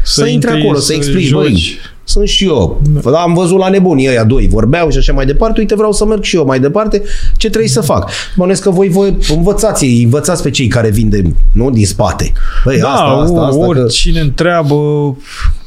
să, 0.05 0.21
să 0.21 0.27
intri 0.27 0.51
acolo, 0.51 0.79
să, 0.79 0.85
să 0.85 0.93
explici, 0.93 1.33
băi, 1.33 1.79
sunt 2.11 2.29
și 2.29 2.45
eu. 2.45 2.81
Da. 3.03 3.11
Am 3.11 3.35
văzut 3.35 3.59
la 3.59 3.69
nebunii 3.69 4.09
ăia 4.09 4.25
doi, 4.25 4.49
vorbeau 4.49 4.91
și 4.91 4.99
așa 4.99 5.13
mai 5.13 5.27
departe, 5.27 5.61
uite 5.61 5.75
vreau 5.75 5.93
să 5.93 6.05
merg 6.05 6.23
și 6.23 6.37
eu 6.37 6.45
mai 6.45 6.61
departe, 6.61 7.03
ce 7.37 7.49
trebuie 7.49 7.71
să 7.71 7.81
fac? 7.81 8.11
Mă 8.37 8.47
că 8.63 8.71
voi, 8.71 8.89
voi 8.89 9.17
învățați, 9.35 10.03
învățați 10.03 10.43
pe 10.43 10.51
cei 10.51 10.67
care 10.67 10.91
vin 10.91 11.09
de, 11.09 11.23
nu, 11.53 11.71
din 11.71 11.87
spate. 11.87 12.33
Băi, 12.65 12.79
da, 12.79 12.89
asta, 12.89 13.05
asta, 13.05 13.41
asta, 13.41 13.67
oricine 13.67 14.19
că... 14.19 14.25
întreabă 14.25 14.77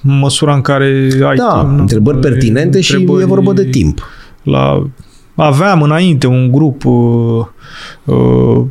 măsura 0.01 0.53
în 0.53 0.61
care 0.61 1.07
ai 1.27 1.35
da, 1.35 1.65
timp. 1.67 1.79
întrebări 1.79 2.17
pertinente 2.17 2.77
întrebări 2.77 3.17
și 3.17 3.23
e 3.23 3.25
vorba 3.25 3.53
de 3.53 3.65
timp. 3.65 4.07
La, 4.43 4.87
aveam 5.35 5.81
înainte 5.81 6.27
un 6.27 6.51
grup 6.51 6.85
uh, 6.85 7.45
uh, 8.03 8.63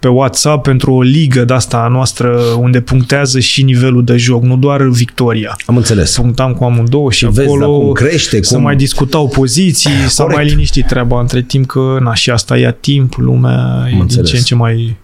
pe 0.00 0.08
WhatsApp 0.08 0.62
pentru 0.62 0.92
o 0.92 1.02
ligă 1.02 1.44
de 1.44 1.52
asta 1.52 1.76
a 1.76 1.88
noastră 1.88 2.40
unde 2.58 2.80
punctează 2.80 3.38
și 3.38 3.62
nivelul 3.62 4.04
de 4.04 4.16
joc, 4.16 4.42
nu 4.42 4.56
doar 4.56 4.82
victoria. 4.82 5.56
Am 5.66 5.76
înțeles. 5.76 6.16
Punctam 6.16 6.52
cu 6.52 6.64
amândouă 6.64 7.10
și, 7.10 7.18
și 7.18 7.30
vezi, 7.30 7.48
acolo 7.48 7.78
cum 7.78 7.92
crește, 7.92 8.42
să 8.42 8.54
cum... 8.54 8.62
mai 8.62 8.76
discutau 8.76 9.28
poziții, 9.28 9.90
s-a 10.08 10.24
mai 10.24 10.44
liniștit 10.44 10.86
treaba 10.86 11.20
între 11.20 11.42
timp 11.42 11.66
că 11.66 11.98
na, 12.00 12.14
și 12.14 12.30
asta 12.30 12.56
ia 12.56 12.70
timp, 12.70 13.14
lumea 13.16 13.80
Am 13.80 13.86
e 13.86 14.00
înțeles. 14.00 14.14
din 14.14 14.24
ce 14.24 14.36
în 14.36 14.42
ce 14.42 14.54
mai 14.54 14.96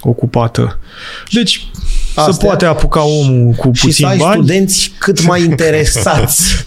ocupată. 0.00 0.78
Deci 1.30 1.66
Astea. 2.14 2.32
să 2.32 2.38
poate 2.44 2.64
apuca 2.64 3.02
omul 3.04 3.52
cu 3.52 3.68
puțin 3.68 3.90
și 3.90 4.00
să 4.00 4.06
ai 4.06 4.16
bani. 4.16 4.34
studenți 4.34 4.92
cât 4.98 5.26
mai 5.26 5.42
interesați 5.44 6.64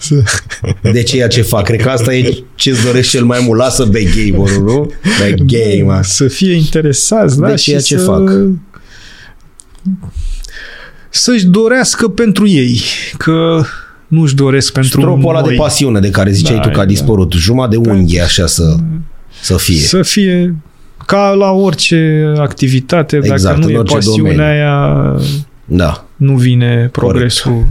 de 0.92 1.02
ceea 1.02 1.28
ce 1.28 1.42
fac. 1.42 1.64
Cred 1.64 1.80
că 1.82 1.88
asta 1.88 2.14
e 2.14 2.44
ce 2.54 2.70
îți 2.70 2.84
dorești 2.84 3.10
cel 3.10 3.24
mai 3.24 3.40
mult. 3.46 3.58
Lasă 3.60 3.84
backgamer 3.84 4.56
nu? 4.56 4.90
Backgamer. 5.20 5.94
Da, 5.96 6.02
să 6.02 6.28
fie 6.28 6.54
interesați, 6.54 7.38
da? 7.38 7.48
De 7.48 7.54
ceea 7.54 7.78
și 7.78 7.84
ce 7.84 7.98
să... 7.98 8.04
fac. 8.04 8.30
Să-și 11.10 11.46
dorească 11.46 12.08
pentru 12.08 12.46
ei, 12.48 12.80
că 13.16 13.62
nu-și 14.06 14.34
doresc 14.34 14.72
pentru 14.72 15.00
Stropul 15.00 15.28
ăla 15.28 15.40
noi. 15.40 15.48
de 15.50 15.54
pasiune 15.56 16.00
de 16.00 16.10
care 16.10 16.30
ziceai 16.32 16.56
Da, 16.56 16.62
tu 16.62 16.68
că 16.68 16.74
a 16.80 16.82
da. 16.82 16.88
dispărut. 16.88 17.32
Jumătate 17.32 17.76
de 17.76 17.90
unghie 17.90 18.20
așa 18.20 18.46
să, 18.46 18.76
să 19.42 19.56
fie. 19.56 19.80
Să 19.80 20.02
fie 20.02 20.54
ca 21.12 21.30
la 21.38 21.50
orice 21.50 22.32
activitate, 22.38 23.16
Exact, 23.16 23.42
dacă 23.42 23.58
nu 23.58 23.66
în 23.66 23.74
e 23.74 23.78
orice 23.78 23.94
pasiunea 23.94 24.32
domeniu. 24.32 24.42
aia, 24.44 25.16
Da. 25.64 26.04
nu 26.16 26.34
vine 26.36 26.88
progresul 26.92 27.66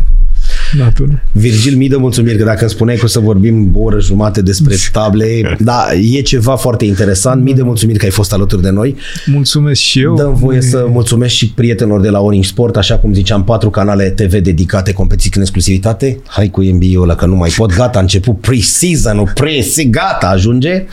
naturii. 0.78 1.22
Virgil, 1.32 1.76
mii 1.76 1.90
de 1.90 1.96
mulțumiri 1.96 2.38
că 2.38 2.44
dacă 2.44 2.62
îmi 2.62 2.70
spuneai 2.70 2.98
că 2.98 3.06
o 3.06 3.08
să 3.08 3.20
vorbim 3.20 3.72
o 3.76 3.82
oră 3.82 4.00
jumate 4.00 4.42
despre 4.42 4.76
table, 4.92 5.56
da, 5.60 5.86
e 6.12 6.22
ceva 6.22 6.56
foarte 6.56 6.86
interesant. 6.86 7.44
Mii 7.44 7.54
de 7.54 7.62
mulțumiri 7.62 7.98
că 8.00 8.06
ai 8.06 8.12
fost 8.12 8.34
alături 8.34 8.62
de 8.62 8.70
noi. 8.70 8.96
Mulțumesc 9.26 9.82
și 9.82 10.00
eu. 10.02 10.16
Dăm 10.16 10.34
voie 10.34 10.62
să 10.62 10.86
mulțumesc 10.90 11.34
și 11.34 11.50
prietenilor 11.50 12.02
de 12.02 12.10
la 12.10 12.20
Orange 12.20 12.48
Sport, 12.48 12.76
așa 12.78 12.98
cum 12.98 13.14
ziceam, 13.14 13.44
patru 13.44 13.70
canale 13.70 14.10
TV 14.10 14.36
dedicate 14.38 14.94
competiții 14.94 15.32
în 15.36 15.42
exclusivitate. 15.42 16.20
Hai 16.28 16.50
cu 16.50 16.62
NBA-ul 16.62 17.04
ăla 17.04 17.16
că 17.16 17.26
nu 17.26 17.36
mai 17.36 17.54
pot. 17.56 17.76
Gata, 17.76 17.98
a 17.98 18.02
început 18.02 18.40
pre-season-ul, 18.40 19.32
pre 19.34 19.66
gata, 19.90 20.28
ajunge. 20.28 20.86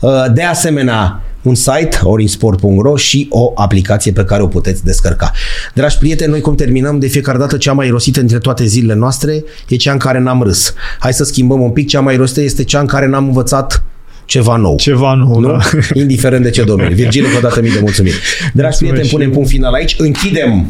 Uh, 0.00 0.10
De 0.32 0.42
asemenea, 0.42 1.22
un 1.44 1.54
site, 1.54 1.98
oringsport.ro 2.02 2.96
și 2.96 3.26
o 3.30 3.52
aplicație 3.54 4.12
pe 4.12 4.24
care 4.24 4.42
o 4.42 4.46
puteți 4.46 4.84
descărca. 4.84 5.32
Dragi 5.74 5.98
prieteni, 5.98 6.30
noi 6.30 6.40
cum 6.40 6.54
terminăm 6.54 6.98
de 6.98 7.06
fiecare 7.06 7.38
dată 7.38 7.56
cea 7.56 7.72
mai 7.72 7.88
rosită 7.88 8.20
între 8.20 8.38
toate 8.38 8.64
zilele 8.64 8.94
noastre 8.98 9.44
e 9.68 9.76
cea 9.76 9.92
în 9.92 9.98
care 9.98 10.18
n-am 10.18 10.42
râs. 10.42 10.74
Hai 10.98 11.12
să 11.12 11.24
schimbăm 11.24 11.60
un 11.60 11.70
pic, 11.70 11.88
cea 11.88 12.00
mai 12.00 12.16
rosită 12.16 12.40
este 12.40 12.64
cea 12.64 12.80
în 12.80 12.86
care 12.86 13.06
n-am 13.06 13.24
învățat 13.26 13.82
ceva 14.24 14.56
nou. 14.56 14.76
Ceva 14.76 15.14
nou, 15.14 15.40
Nu? 15.40 15.48
da. 15.48 15.58
Indiferent 16.00 16.42
de 16.42 16.50
ce 16.50 16.62
domeniu. 16.64 16.94
Virgil, 16.94 17.24
încă 17.24 17.36
o 17.36 17.40
dată 17.40 17.60
mii 17.60 17.72
de 17.72 17.78
mulțumiri. 17.80 18.14
Dragi 18.52 18.52
Mulțumesc 18.52 18.78
prieteni, 18.78 19.06
și 19.06 19.12
punem 19.12 19.28
eu. 19.28 19.34
punct 19.34 19.48
final 19.48 19.72
aici. 19.72 19.94
Închidem 19.98 20.66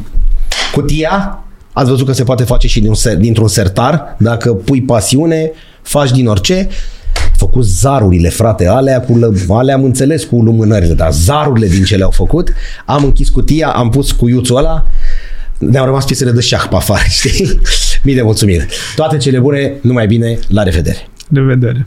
cutia. 0.72 1.38
Ați 1.72 1.88
văzut 1.90 2.06
că 2.06 2.12
se 2.12 2.22
poate 2.24 2.42
face 2.44 2.66
și 2.68 2.80
din 2.80 2.88
un 2.88 2.94
ser, 2.94 3.16
dintr-un 3.16 3.48
sertar. 3.48 4.16
Dacă 4.18 4.52
pui 4.52 4.82
pasiune, 4.82 5.51
faci 5.82 6.10
din 6.10 6.26
orice. 6.26 6.68
Făcut 7.36 7.65
zarurile, 7.65 8.28
frate, 8.28 8.66
alea, 8.66 9.01
cu, 9.01 9.19
lă- 9.19 9.44
alea 9.55 9.74
am 9.74 9.85
înțeles 9.85 10.24
cu 10.24 10.36
lumânările, 10.43 10.94
dar 10.94 11.12
zarurile 11.12 11.66
din 11.66 11.85
ce 11.85 11.97
le-au 11.97 12.11
făcut. 12.11 12.52
Am 12.86 13.05
închis 13.05 13.28
cutia, 13.28 13.69
am 13.69 13.90
pus 13.90 14.12
cuiuțul 14.12 14.56
ăla, 14.56 14.86
ne-au 15.59 15.85
rămas 15.85 16.05
piesele 16.05 16.31
de 16.31 16.40
șah 16.40 16.66
pe 16.70 16.77
afară, 16.77 17.02
știi? 17.19 17.61
Mii 18.02 18.15
de 18.15 18.23
mulțumiri. 18.23 18.66
Toate 18.97 19.16
cele 19.16 19.39
bune, 19.39 19.73
numai 19.81 20.06
bine, 20.06 20.39
la 20.48 20.62
revedere! 20.62 21.09
De 21.28 21.40
vedere. 21.40 21.86